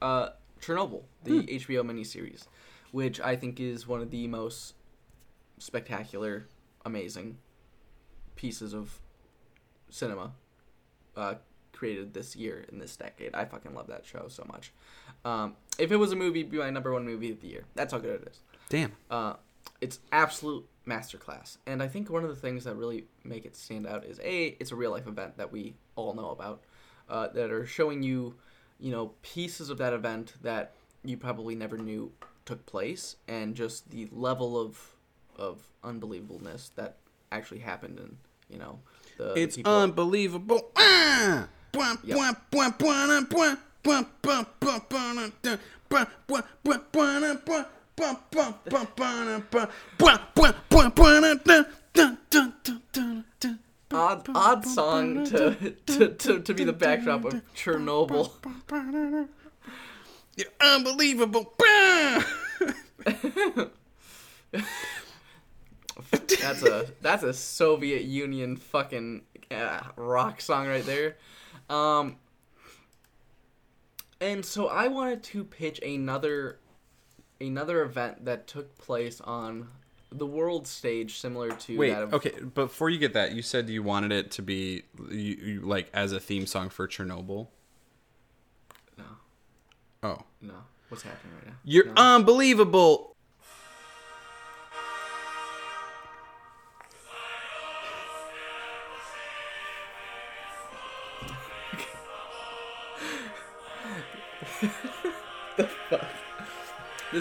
uh, 0.00 0.30
Chernobyl, 0.60 1.02
the 1.24 1.40
Hmm. 1.40 1.46
HBO 1.46 1.82
miniseries, 1.84 2.46
which 2.92 3.20
I 3.20 3.34
think 3.36 3.58
is 3.60 3.86
one 3.88 4.00
of 4.02 4.10
the 4.12 4.26
most 4.28 4.74
spectacular, 5.58 6.46
amazing 6.84 7.38
pieces 8.36 8.72
of 8.72 9.00
cinema, 9.90 10.32
uh, 11.16 11.34
created 11.76 12.14
this 12.14 12.34
year 12.34 12.64
in 12.72 12.78
this 12.78 12.96
decade. 12.96 13.34
I 13.34 13.44
fucking 13.44 13.74
love 13.74 13.86
that 13.88 14.04
show 14.04 14.26
so 14.28 14.44
much. 14.48 14.72
Um, 15.24 15.54
if 15.78 15.92
it 15.92 15.96
was 15.96 16.12
a 16.12 16.16
movie, 16.16 16.40
it'd 16.40 16.50
be 16.52 16.58
my 16.58 16.70
number 16.70 16.92
one 16.92 17.04
movie 17.04 17.30
of 17.30 17.40
the 17.40 17.48
year. 17.48 17.64
That's 17.74 17.92
how 17.92 17.98
good 17.98 18.22
it 18.22 18.28
is. 18.30 18.40
Damn. 18.68 18.92
Uh, 19.10 19.34
it's 19.80 20.00
absolute 20.12 20.66
masterclass, 20.88 21.58
and 21.66 21.82
I 21.82 21.88
think 21.88 22.08
one 22.10 22.22
of 22.22 22.30
the 22.30 22.36
things 22.36 22.64
that 22.64 22.76
really 22.76 23.04
make 23.24 23.44
it 23.44 23.56
stand 23.56 23.86
out 23.86 24.04
is 24.04 24.18
a 24.20 24.56
it's 24.60 24.70
a 24.72 24.76
real 24.76 24.90
life 24.92 25.06
event 25.06 25.36
that 25.36 25.52
we 25.52 25.74
all 25.96 26.14
know 26.14 26.30
about, 26.30 26.62
uh, 27.08 27.28
that 27.28 27.50
are 27.50 27.66
showing 27.66 28.02
you, 28.02 28.34
you 28.78 28.90
know, 28.92 29.12
pieces 29.22 29.68
of 29.68 29.78
that 29.78 29.92
event 29.92 30.34
that 30.42 30.72
you 31.04 31.16
probably 31.16 31.54
never 31.54 31.76
knew 31.76 32.12
took 32.44 32.64
place, 32.64 33.16
and 33.28 33.54
just 33.56 33.90
the 33.90 34.08
level 34.12 34.58
of 34.58 34.94
of 35.36 35.60
unbelievableness 35.84 36.70
that 36.76 36.96
actually 37.32 37.60
happened, 37.60 37.98
and 37.98 38.16
you 38.48 38.58
know, 38.58 38.78
the, 39.18 39.34
the 39.34 39.40
It's 39.42 39.56
people- 39.56 39.76
unbelievable. 39.76 40.70
Ah! 40.78 41.48
Yep. 42.04 42.16
bum, 42.50 42.74
bum, 42.78 43.26
bum, 43.28 43.56
bum, 43.82 44.06
bum, 44.22 44.46
bum, 50.68 50.92
bum, 50.94 51.20
dun, 51.44 51.66
dun, 51.92 52.18
dun, 52.30 52.52
dun, 52.62 52.82
dun, 52.92 53.24
dun. 53.40 53.58
Odd, 53.92 54.28
odd 54.34 54.66
song 54.66 55.24
to, 55.26 55.54
to, 55.86 56.08
to, 56.08 56.40
to 56.40 56.54
be 56.54 56.64
the 56.64 56.72
backdrop 56.72 57.24
of 57.24 57.34
Chernobyl. 57.54 58.30
You're 60.36 60.46
unbelievable. 60.60 61.52
That's 66.40 66.62
a 66.62 66.86
that's 67.00 67.22
a 67.22 67.32
Soviet 67.32 68.02
Union 68.02 68.56
fucking 68.56 69.22
uh, 69.50 69.80
rock 69.96 70.40
song 70.40 70.66
right 70.68 70.84
there. 70.84 71.16
Um, 71.68 72.16
and 74.20 74.44
so 74.44 74.68
I 74.68 74.88
wanted 74.88 75.22
to 75.24 75.44
pitch 75.44 75.80
another 75.82 76.58
another 77.40 77.82
event 77.82 78.24
that 78.24 78.46
took 78.46 78.76
place 78.78 79.20
on 79.20 79.68
the 80.10 80.26
world 80.26 80.66
stage, 80.66 81.18
similar 81.18 81.50
to 81.50 81.76
Wait, 81.76 81.90
that 81.90 82.02
of 82.04 82.14
okay, 82.14 82.32
before 82.54 82.88
you 82.88 82.98
get 82.98 83.12
that, 83.14 83.32
you 83.32 83.42
said 83.42 83.68
you 83.68 83.82
wanted 83.82 84.12
it 84.12 84.30
to 84.32 84.42
be 84.42 84.84
you, 85.10 85.16
you, 85.16 85.60
like 85.60 85.90
as 85.92 86.12
a 86.12 86.20
theme 86.20 86.46
song 86.46 86.68
for 86.70 86.86
Chernobyl. 86.88 87.48
no, 88.96 89.04
Oh, 90.02 90.18
no. 90.40 90.54
What's 90.88 91.02
happening 91.02 91.34
right 91.34 91.46
now? 91.48 91.52
you're 91.64 91.86
No. 91.86 91.92
unbelievable. 91.96 93.15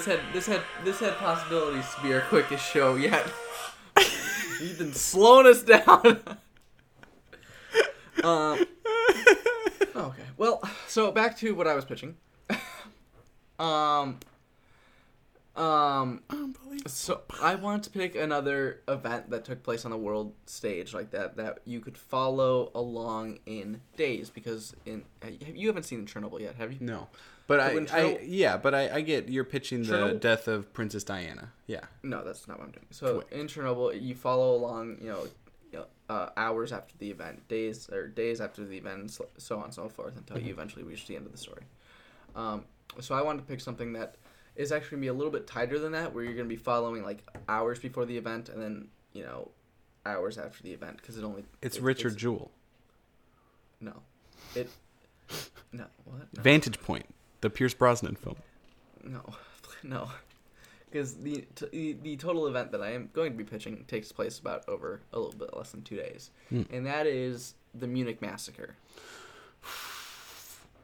This 0.05 0.17
had 0.17 0.33
this 0.33 0.45
had 0.45 0.61
this 0.83 0.99
had 0.99 1.15
possibilities 1.15 1.85
to 1.95 2.01
be 2.03 2.13
our 2.13 2.21
quickest 2.21 2.63
show 2.63 2.93
yet. 2.93 3.25
You've 4.61 4.77
been 4.77 4.93
slowing 4.93 5.47
us 5.47 5.63
down. 5.63 6.21
um, 8.23 8.67
okay. 9.95 10.23
Well, 10.37 10.61
so 10.87 11.11
back 11.11 11.35
to 11.37 11.55
what 11.55 11.65
I 11.65 11.73
was 11.73 11.85
pitching. 11.85 12.17
um. 13.59 14.19
Um. 15.55 16.21
So 16.85 17.21
I 17.41 17.55
wanted 17.55 17.81
to 17.85 17.89
pick 17.89 18.13
another 18.15 18.81
event 18.87 19.31
that 19.31 19.43
took 19.43 19.63
place 19.63 19.85
on 19.85 19.91
the 19.91 19.97
world 19.97 20.33
stage 20.45 20.93
like 20.93 21.09
that 21.11 21.35
that 21.37 21.61
you 21.65 21.79
could 21.79 21.97
follow 21.97 22.69
along 22.75 23.39
in 23.47 23.81
days 23.97 24.29
because 24.29 24.75
in 24.85 25.03
you 25.51 25.65
haven't 25.65 25.83
seen 25.83 26.05
Chernobyl 26.05 26.41
yet, 26.41 26.57
have 26.57 26.71
you? 26.71 26.77
No, 26.79 27.07
but 27.47 27.59
I, 27.59 27.85
I 27.93 28.19
yeah, 28.23 28.57
but 28.57 28.73
I, 28.73 28.95
I 28.95 29.01
get 29.01 29.29
you're 29.29 29.43
pitching 29.43 29.83
the 29.83 30.17
death 30.19 30.47
of 30.47 30.73
Princess 30.73 31.03
Diana. 31.03 31.51
Yeah, 31.67 31.81
No, 32.03 32.23
that's 32.23 32.47
not 32.47 32.59
what 32.59 32.65
I'm 32.65 32.71
doing. 32.71 32.85
So 32.91 33.23
in 33.31 33.47
Chernobyl, 33.47 33.99
you 33.99 34.13
follow 34.15 34.55
along, 34.55 34.97
you 35.01 35.09
know, 35.09 35.27
uh, 36.09 36.29
hours 36.37 36.71
after 36.71 36.95
the 36.99 37.09
event, 37.09 37.47
days 37.47 37.89
or 37.89 38.07
days 38.07 38.39
after 38.39 38.63
the 38.63 38.77
event, 38.77 39.11
so- 39.37 39.57
on 39.57 39.65
and 39.65 39.73
so 39.73 39.89
forth, 39.89 40.15
until 40.17 40.39
you 40.39 40.51
eventually 40.53 40.83
reach 40.83 41.07
the 41.07 41.15
end 41.15 41.25
of 41.25 41.31
the 41.31 41.37
story. 41.37 41.63
Um, 42.35 42.65
so 42.99 43.15
I 43.15 43.21
wanted 43.21 43.39
to 43.39 43.45
pick 43.45 43.59
something 43.59 43.93
that 43.93 44.15
is 44.55 44.71
actually 44.71 44.97
gonna 44.97 45.01
be 45.01 45.07
a 45.07 45.13
little 45.13 45.31
bit 45.31 45.47
tighter 45.47 45.79
than 45.79 45.91
that, 45.93 46.13
where 46.13 46.23
you're 46.23 46.35
gonna 46.35 46.47
be 46.47 46.55
following 46.55 47.03
like 47.03 47.23
hours 47.49 47.79
before 47.79 48.05
the 48.05 48.17
event, 48.17 48.49
and 48.49 48.61
then 48.61 48.87
you 49.13 49.23
know, 49.23 49.49
hours 50.05 50.37
after 50.37 50.61
the 50.61 50.71
event, 50.71 50.97
because 50.97 51.17
it 51.17 51.23
only 51.23 51.45
it's 51.61 51.77
it- 51.77 51.81
Richard 51.83 52.07
it's- 52.13 52.21
Jewell. 52.21 52.51
No, 53.81 53.93
it. 54.55 54.69
No, 55.71 55.85
what? 56.05 56.33
No. 56.33 56.41
Vantage 56.43 56.79
Point, 56.79 57.05
the 57.45 57.49
Pierce 57.51 57.75
Brosnan 57.75 58.15
film. 58.15 58.37
No, 59.03 59.21
no, 59.83 60.09
because 60.89 61.13
the, 61.13 61.45
t- 61.53 61.67
the 61.71 61.93
the 62.01 62.17
total 62.17 62.47
event 62.47 62.71
that 62.71 62.81
I 62.81 62.91
am 62.91 63.11
going 63.13 63.31
to 63.33 63.37
be 63.37 63.43
pitching 63.43 63.85
takes 63.87 64.11
place 64.11 64.39
about 64.39 64.67
over 64.67 65.01
a 65.13 65.19
little 65.19 65.37
bit 65.37 65.55
less 65.55 65.69
than 65.69 65.83
two 65.83 65.95
days, 65.95 66.31
hmm. 66.49 66.63
and 66.71 66.87
that 66.87 67.05
is 67.05 67.53
the 67.75 67.85
Munich 67.85 68.19
massacre. 68.19 68.75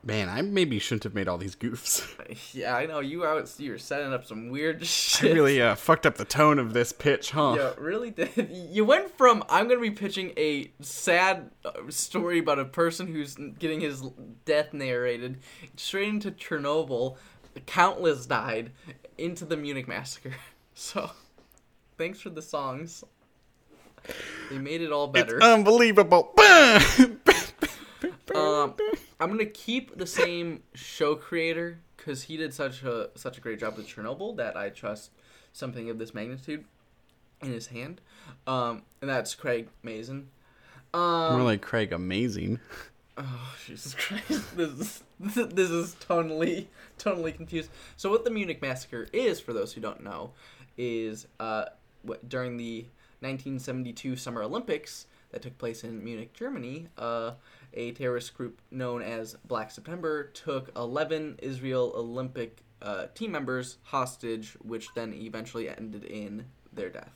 Man, 0.03 0.29
I 0.29 0.41
maybe 0.41 0.79
shouldn't 0.79 1.03
have 1.03 1.13
made 1.13 1.27
all 1.27 1.37
these 1.37 1.55
goofs. 1.55 2.07
Yeah, 2.53 2.75
I 2.75 2.85
know 2.85 3.01
you 3.01 3.25
out. 3.25 3.53
You 3.57 3.71
were 3.71 3.77
setting 3.77 4.13
up 4.13 4.25
some 4.25 4.49
weird 4.49 4.85
shit. 4.85 5.31
I 5.31 5.33
really 5.33 5.61
uh, 5.61 5.75
fucked 5.75 6.05
up 6.05 6.15
the 6.15 6.25
tone 6.25 6.59
of 6.59 6.73
this 6.73 6.93
pitch, 6.93 7.31
huh? 7.31 7.55
Yeah, 7.57 7.71
really 7.77 8.09
did. 8.09 8.49
You 8.71 8.85
went 8.85 9.15
from 9.17 9.43
I'm 9.49 9.67
gonna 9.67 9.81
be 9.81 9.91
pitching 9.91 10.31
a 10.37 10.71
sad 10.79 11.51
uh, 11.65 11.71
story 11.89 12.39
about 12.39 12.57
a 12.57 12.65
person 12.65 13.07
who's 13.07 13.35
getting 13.59 13.81
his 13.81 14.01
death 14.45 14.73
narrated 14.73 15.39
straight 15.75 16.07
into 16.09 16.31
Chernobyl. 16.31 17.17
Countless 17.65 18.25
died 18.25 18.71
into 19.17 19.43
the 19.45 19.57
Munich 19.57 19.87
massacre. 19.87 20.35
So, 20.73 21.11
thanks 21.97 22.21
for 22.21 22.29
the 22.29 22.41
songs. 22.41 23.03
They 24.49 24.57
made 24.57 24.81
it 24.81 24.91
all 24.91 25.07
better. 25.07 25.43
Unbelievable. 25.43 26.33
Um, 28.33 28.73
I'm 29.21 29.29
gonna 29.29 29.45
keep 29.45 29.97
the 29.97 30.07
same 30.07 30.63
show 30.73 31.15
creator 31.15 31.79
because 31.95 32.23
he 32.23 32.37
did 32.37 32.53
such 32.53 32.81
a 32.83 33.11
such 33.15 33.37
a 33.37 33.41
great 33.41 33.59
job 33.59 33.77
with 33.77 33.87
Chernobyl 33.87 34.35
that 34.37 34.57
I 34.57 34.69
trust 34.69 35.11
something 35.53 35.89
of 35.89 35.99
this 35.99 36.13
magnitude 36.13 36.65
in 37.41 37.51
his 37.51 37.67
hand. 37.67 38.01
Um, 38.47 38.81
and 38.99 39.09
that's 39.09 39.35
Craig 39.35 39.69
Mazin. 39.83 40.29
Um, 40.93 41.33
More 41.33 41.43
like 41.43 41.61
Craig 41.61 41.93
Amazing. 41.93 42.59
Oh, 43.17 43.55
Jesus 43.65 43.93
Christ. 43.93 44.25
This 44.55 44.71
is, 44.79 45.03
this 45.19 45.69
is, 45.69 45.95
totally, 45.99 46.67
totally 46.97 47.31
confused. 47.31 47.69
So, 47.95 48.09
what 48.09 48.23
the 48.23 48.31
Munich 48.31 48.61
Massacre 48.61 49.07
is, 49.13 49.39
for 49.39 49.53
those 49.53 49.73
who 49.73 49.81
don't 49.81 50.03
know, 50.03 50.31
is 50.77 51.27
uh, 51.39 51.65
what, 52.01 52.27
during 52.27 52.57
the 52.57 52.85
1972 53.19 54.15
Summer 54.15 54.41
Olympics 54.41 55.05
that 55.29 55.41
took 55.43 55.57
place 55.59 55.83
in 55.83 56.03
Munich, 56.03 56.33
Germany, 56.33 56.87
uh, 56.97 57.33
a 57.73 57.91
terrorist 57.91 58.33
group 58.33 58.61
known 58.71 59.01
as 59.01 59.35
Black 59.45 59.71
September 59.71 60.25
took 60.25 60.71
11 60.75 61.39
Israel 61.41 61.93
Olympic 61.95 62.63
uh, 62.81 63.07
team 63.13 63.31
members 63.31 63.77
hostage, 63.83 64.57
which 64.61 64.87
then 64.95 65.13
eventually 65.13 65.69
ended 65.69 66.03
in 66.03 66.45
their 66.73 66.89
death. 66.89 67.13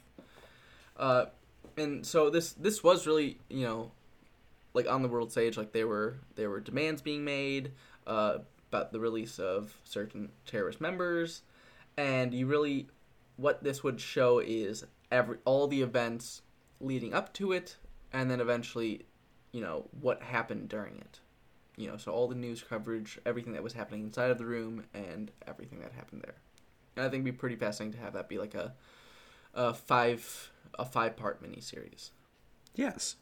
Uh, 0.98 1.26
and 1.78 2.06
so 2.06 2.30
this 2.30 2.54
this 2.54 2.84
was 2.84 3.06
really 3.06 3.38
you 3.50 3.66
know 3.66 3.92
like 4.74 4.88
on 4.90 5.02
the 5.02 5.08
world 5.08 5.32
stage 5.32 5.58
like 5.58 5.72
there 5.72 5.88
were 5.88 6.18
there 6.36 6.50
were 6.50 6.60
demands 6.60 7.02
being 7.02 7.24
made 7.24 7.72
uh, 8.08 8.38
about 8.72 8.92
the 8.92 9.00
release 9.00 9.40
of 9.40 9.78
certain 9.84 10.30
terrorist 10.46 10.80
members 10.80 11.42
and 11.98 12.34
you 12.34 12.46
really 12.46 12.88
what 13.38 13.64
this 13.64 13.84
would 13.84 14.00
show 14.00 14.40
is 14.40 14.86
every 15.12 15.38
all 15.46 15.68
the 15.68 15.82
events 15.82 16.42
leading 16.80 17.14
up 17.14 17.34
to 17.34 17.52
it 17.52 17.78
and 18.14 18.30
then 18.30 18.40
eventually 18.40 19.06
you 19.56 19.62
know 19.62 19.86
what 20.02 20.22
happened 20.22 20.70
during 20.70 20.98
it 20.98 21.20
you 21.78 21.88
know 21.88 21.98
so 21.98 22.12
all 22.12 22.28
the 22.28 22.36
news 22.36 22.64
coverage 22.68 23.20
everything 23.26 23.54
that 23.54 23.64
was 23.64 23.74
happening 23.74 24.04
inside 24.04 24.32
of 24.32 24.38
the 24.38 24.46
room 24.46 24.84
and 24.94 25.32
everything 25.48 25.80
that 25.80 25.92
happened 25.94 26.22
there 26.24 26.36
and 26.98 27.06
i 27.06 27.10
think 27.10 27.22
it'd 27.24 27.26
be 27.26 27.32
pretty 27.32 27.56
fascinating 27.56 27.94
to 27.98 28.04
have 28.04 28.14
that 28.14 28.28
be 28.30 28.38
like 28.38 28.56
a 28.56 28.74
a 29.54 29.74
five 29.74 30.52
a 30.78 30.86
five 30.86 31.16
part 31.16 31.42
miniseries 31.44 32.10
Yes. 32.76 33.16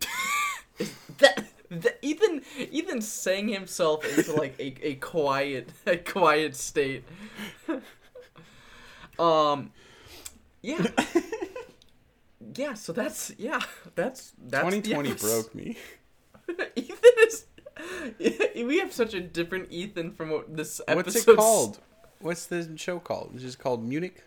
that, 1.18 1.44
that 1.70 1.98
Ethan 2.02 2.42
Ethan 2.70 3.00
sang 3.00 3.48
himself 3.48 4.04
into 4.18 4.32
like 4.34 4.54
a, 4.58 4.74
a 4.86 4.94
quiet 4.96 5.70
a 5.86 5.96
quiet 5.96 6.56
state. 6.56 7.04
um 9.18 9.72
yeah. 10.62 10.86
Yeah, 12.54 12.74
so 12.74 12.92
that's 12.92 13.32
yeah, 13.38 13.60
that's 13.94 14.32
that's 14.38 14.64
2020 14.64 15.10
episode. 15.10 15.28
broke 15.28 15.54
me. 15.54 15.76
Ethan 16.76 17.12
is 17.26 17.46
we 18.64 18.78
have 18.78 18.92
such 18.92 19.14
a 19.14 19.20
different 19.20 19.70
Ethan 19.70 20.12
from 20.12 20.30
what 20.30 20.56
this 20.56 20.80
episode 20.86 20.96
What's 20.96 21.28
it 21.28 21.36
called? 21.36 21.78
What's 22.20 22.46
the 22.46 22.76
show 22.76 22.98
called? 22.98 23.32
It's 23.34 23.42
just 23.42 23.58
called 23.58 23.84
Munich? 23.84 24.22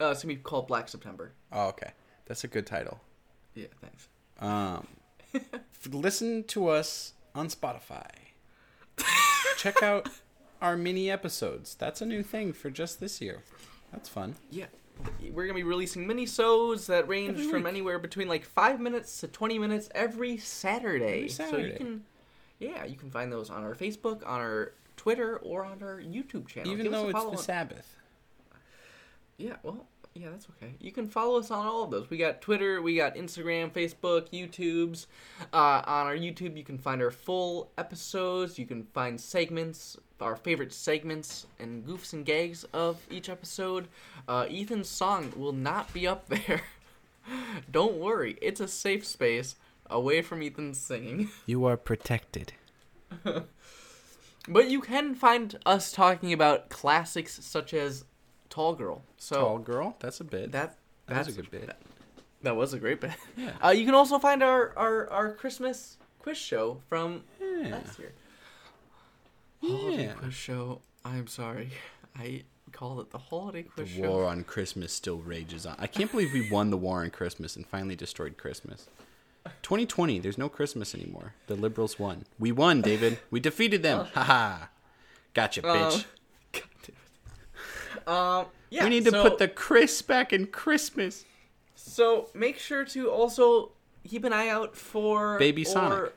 Uh, 0.00 0.10
it's 0.10 0.22
gonna 0.22 0.34
be 0.34 0.40
called 0.40 0.68
Black 0.68 0.88
September. 0.88 1.32
Oh, 1.52 1.68
okay. 1.68 1.92
That's 2.26 2.44
a 2.44 2.48
good 2.48 2.66
title. 2.66 3.00
Yeah, 3.54 3.66
thanks. 3.80 4.08
Um, 4.40 4.86
f- 5.34 5.88
listen 5.92 6.44
to 6.44 6.68
us 6.68 7.14
on 7.34 7.48
Spotify. 7.48 8.06
Check 9.56 9.82
out 9.82 10.08
our 10.60 10.76
mini 10.76 11.10
episodes. 11.10 11.74
That's 11.74 12.00
a 12.00 12.06
new 12.06 12.22
thing 12.22 12.52
for 12.52 12.70
just 12.70 13.00
this 13.00 13.20
year. 13.20 13.42
That's 13.92 14.08
fun. 14.08 14.36
Yeah. 14.50 14.66
We're 15.32 15.44
gonna 15.46 15.54
be 15.54 15.62
releasing 15.62 16.06
mini-sodes 16.06 16.86
that 16.88 17.06
range 17.08 17.46
from 17.46 17.66
anywhere 17.66 17.98
between 17.98 18.28
like 18.28 18.44
five 18.44 18.80
minutes 18.80 19.20
to 19.20 19.28
twenty 19.28 19.58
minutes 19.58 19.88
every 19.94 20.36
Saturday. 20.38 21.04
Every 21.24 21.28
So 21.28 21.56
you 21.56 21.72
can, 21.74 22.04
yeah, 22.58 22.84
you 22.84 22.96
can 22.96 23.10
find 23.10 23.30
those 23.32 23.50
on 23.50 23.62
our 23.62 23.74
Facebook, 23.74 24.26
on 24.26 24.40
our 24.40 24.72
Twitter, 24.96 25.36
or 25.38 25.64
on 25.64 25.82
our 25.82 26.00
YouTube 26.00 26.48
channel. 26.48 26.72
Even 26.72 26.84
Give 26.84 26.92
us 26.92 26.98
though 27.00 27.06
a 27.06 27.10
it's 27.10 27.18
follow 27.18 27.30
the 27.32 27.36
on- 27.36 27.42
Sabbath. 27.42 27.96
Yeah, 29.36 29.56
well, 29.62 29.86
yeah, 30.14 30.30
that's 30.30 30.48
okay. 30.56 30.74
You 30.80 30.90
can 30.90 31.06
follow 31.06 31.38
us 31.38 31.52
on 31.52 31.64
all 31.64 31.84
of 31.84 31.92
those. 31.92 32.10
We 32.10 32.16
got 32.16 32.40
Twitter, 32.40 32.82
we 32.82 32.96
got 32.96 33.14
Instagram, 33.14 33.70
Facebook, 33.70 34.30
YouTube's. 34.32 35.06
Uh, 35.52 35.82
on 35.86 36.06
our 36.06 36.16
YouTube, 36.16 36.56
you 36.56 36.64
can 36.64 36.76
find 36.78 37.00
our 37.00 37.12
full 37.12 37.70
episodes. 37.78 38.58
You 38.58 38.66
can 38.66 38.82
find 38.92 39.20
segments, 39.20 39.96
our 40.20 40.36
favorite 40.36 40.72
segments 40.72 41.46
and 41.58 41.86
goofs 41.86 42.12
and 42.12 42.24
gags 42.24 42.64
of 42.72 42.98
each 43.10 43.28
episode. 43.28 43.88
Uh, 44.26 44.46
Ethan's 44.50 44.88
song 44.88 45.32
will 45.36 45.52
not 45.52 45.92
be 45.92 46.06
up 46.06 46.28
there. 46.28 46.62
Don't 47.70 47.96
worry, 47.98 48.36
it's 48.42 48.60
a 48.60 48.68
safe 48.68 49.06
space 49.06 49.54
away 49.90 50.22
from 50.22 50.42
Ethan's 50.42 50.78
singing. 50.80 51.28
You 51.46 51.64
are 51.66 51.76
protected. 51.76 52.52
But 54.50 54.70
you 54.70 54.80
can 54.80 55.14
find 55.14 55.58
us 55.66 55.92
talking 55.92 56.32
about 56.32 56.70
classics 56.70 57.38
such 57.44 57.74
as 57.74 58.04
Tall 58.48 58.74
Girl. 58.74 59.02
So 59.18 59.36
Tall 59.40 59.58
girl. 59.58 59.96
That's 60.00 60.20
a 60.20 60.24
bit. 60.24 60.52
that 60.52 60.76
That 61.06 61.18
was 61.18 61.26
that's 61.26 61.38
a 61.38 61.42
good 61.42 61.50
bit. 61.50 61.70
That 62.42 62.56
was 62.56 62.72
a 62.72 62.78
great 62.78 63.00
bit. 63.00 63.12
Uh, 63.62 63.70
you 63.70 63.84
can 63.84 63.94
also 63.94 64.18
find 64.18 64.42
our, 64.42 64.72
our, 64.76 65.10
our 65.10 65.32
Christmas 65.32 65.98
quiz 66.20 66.38
show 66.38 66.80
from 66.88 67.24
Yeah. 67.40 67.68
last 67.72 67.98
year. 67.98 68.12
Holiday 69.60 70.04
Yeah. 70.04 70.12
quiz 70.12 70.34
show. 70.34 70.80
I'm 71.04 71.26
sorry. 71.26 71.70
I 72.18 72.44
called 72.72 73.00
it 73.00 73.10
the 73.10 73.18
holiday 73.18 73.62
quiz 73.62 73.88
The 73.94 74.02
show. 74.02 74.10
war 74.10 74.24
on 74.26 74.44
Christmas 74.44 74.92
still 74.92 75.18
rages 75.18 75.64
on. 75.66 75.76
I 75.78 75.86
can't 75.86 76.10
believe 76.10 76.32
we 76.32 76.50
won 76.50 76.70
the 76.70 76.76
war 76.76 77.02
on 77.02 77.10
Christmas 77.10 77.56
and 77.56 77.66
finally 77.66 77.96
destroyed 77.96 78.36
Christmas. 78.36 78.86
2020, 79.62 80.18
there's 80.18 80.36
no 80.36 80.48
Christmas 80.50 80.94
anymore. 80.94 81.32
The 81.46 81.54
liberals 81.54 81.98
won. 81.98 82.26
We 82.38 82.52
won, 82.52 82.82
David. 82.82 83.18
We 83.30 83.40
defeated 83.40 83.82
them. 83.82 84.06
Haha. 84.14 84.66
Gotcha, 85.32 85.62
bitch. 85.62 86.04
Um, 86.04 86.04
damn 86.52 86.62
it. 87.96 88.08
Um, 88.08 88.46
yeah, 88.70 88.84
we 88.84 88.90
need 88.90 89.04
to 89.06 89.10
so- 89.10 89.22
put 89.22 89.38
the 89.38 89.48
Chris 89.48 90.02
back 90.02 90.32
in 90.32 90.46
Christmas. 90.48 91.24
So 91.74 92.28
make 92.34 92.58
sure 92.58 92.84
to 92.86 93.10
also 93.10 93.72
keep 94.06 94.24
an 94.24 94.32
eye 94.32 94.48
out 94.48 94.76
for 94.76 95.38
Baby 95.38 95.64
Sonic. 95.64 96.12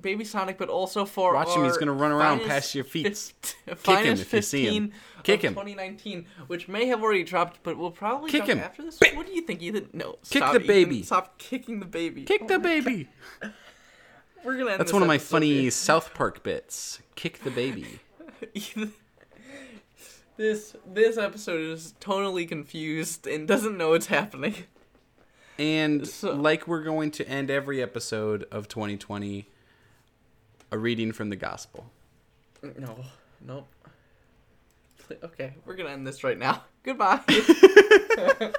Baby 0.00 0.24
Sonic, 0.24 0.58
but 0.58 0.68
also 0.68 1.04
for 1.04 1.34
Watch 1.34 1.54
him, 1.54 1.64
he's 1.64 1.76
gonna 1.76 1.92
run 1.92 2.10
around 2.12 2.40
past 2.42 2.74
your 2.74 2.84
feet. 2.84 3.16
fif- 3.16 3.54
him 3.86 4.06
if 4.18 4.32
you 4.32 4.42
see 4.42 4.76
him. 4.76 4.92
Kick 5.22 5.42
him. 5.42 5.54
2019, 5.54 6.26
which 6.48 6.68
may 6.68 6.86
have 6.86 7.02
already 7.02 7.22
dropped, 7.22 7.60
but 7.62 7.78
we'll 7.78 7.90
probably 7.90 8.30
Kick 8.30 8.44
him. 8.46 8.58
after 8.58 8.82
this. 8.82 8.98
What 9.14 9.26
do 9.26 9.32
you 9.32 9.42
think, 9.42 9.62
Ethan? 9.62 9.88
No, 9.92 10.12
Kick 10.28 10.42
stop, 10.42 10.52
the 10.52 10.58
Ethan. 10.58 10.66
baby. 10.66 11.02
Stop 11.04 11.38
kicking 11.38 11.80
the 11.80 11.86
baby. 11.86 12.24
Kick 12.24 12.48
the 12.48 12.54
oh 12.54 12.58
baby. 12.58 13.08
We're 14.44 14.58
gonna. 14.58 14.72
End 14.72 14.80
That's 14.80 14.92
one 14.92 15.00
of 15.02 15.08
my 15.08 15.18
funny 15.18 15.62
here. 15.62 15.70
South 15.70 16.12
Park 16.12 16.42
bits. 16.42 17.00
Kick 17.14 17.42
the 17.44 17.50
baby. 17.50 18.00
This 20.36 20.74
this 20.84 21.16
episode 21.16 21.60
is 21.60 21.94
totally 22.00 22.44
confused 22.44 23.26
and 23.28 23.46
doesn't 23.46 23.76
know 23.78 23.90
what's 23.90 24.06
happening. 24.06 24.54
And 25.58 26.06
So- 26.08 26.32
like 26.34 26.66
we're 26.66 26.82
going 26.82 27.12
to 27.12 27.28
end 27.28 27.50
every 27.50 27.80
episode 27.80 28.44
of 28.50 28.66
2020, 28.66 29.48
a 30.74 30.78
reading 30.78 31.12
from 31.12 31.30
the 31.30 31.36
gospel. 31.36 31.86
No, 32.62 32.96
nope. 33.40 33.68
Okay, 35.22 35.52
we're 35.66 35.76
gonna 35.76 35.90
end 35.90 36.06
this 36.06 36.24
right 36.24 36.38
now. 36.38 36.64
Goodbye. 36.82 37.20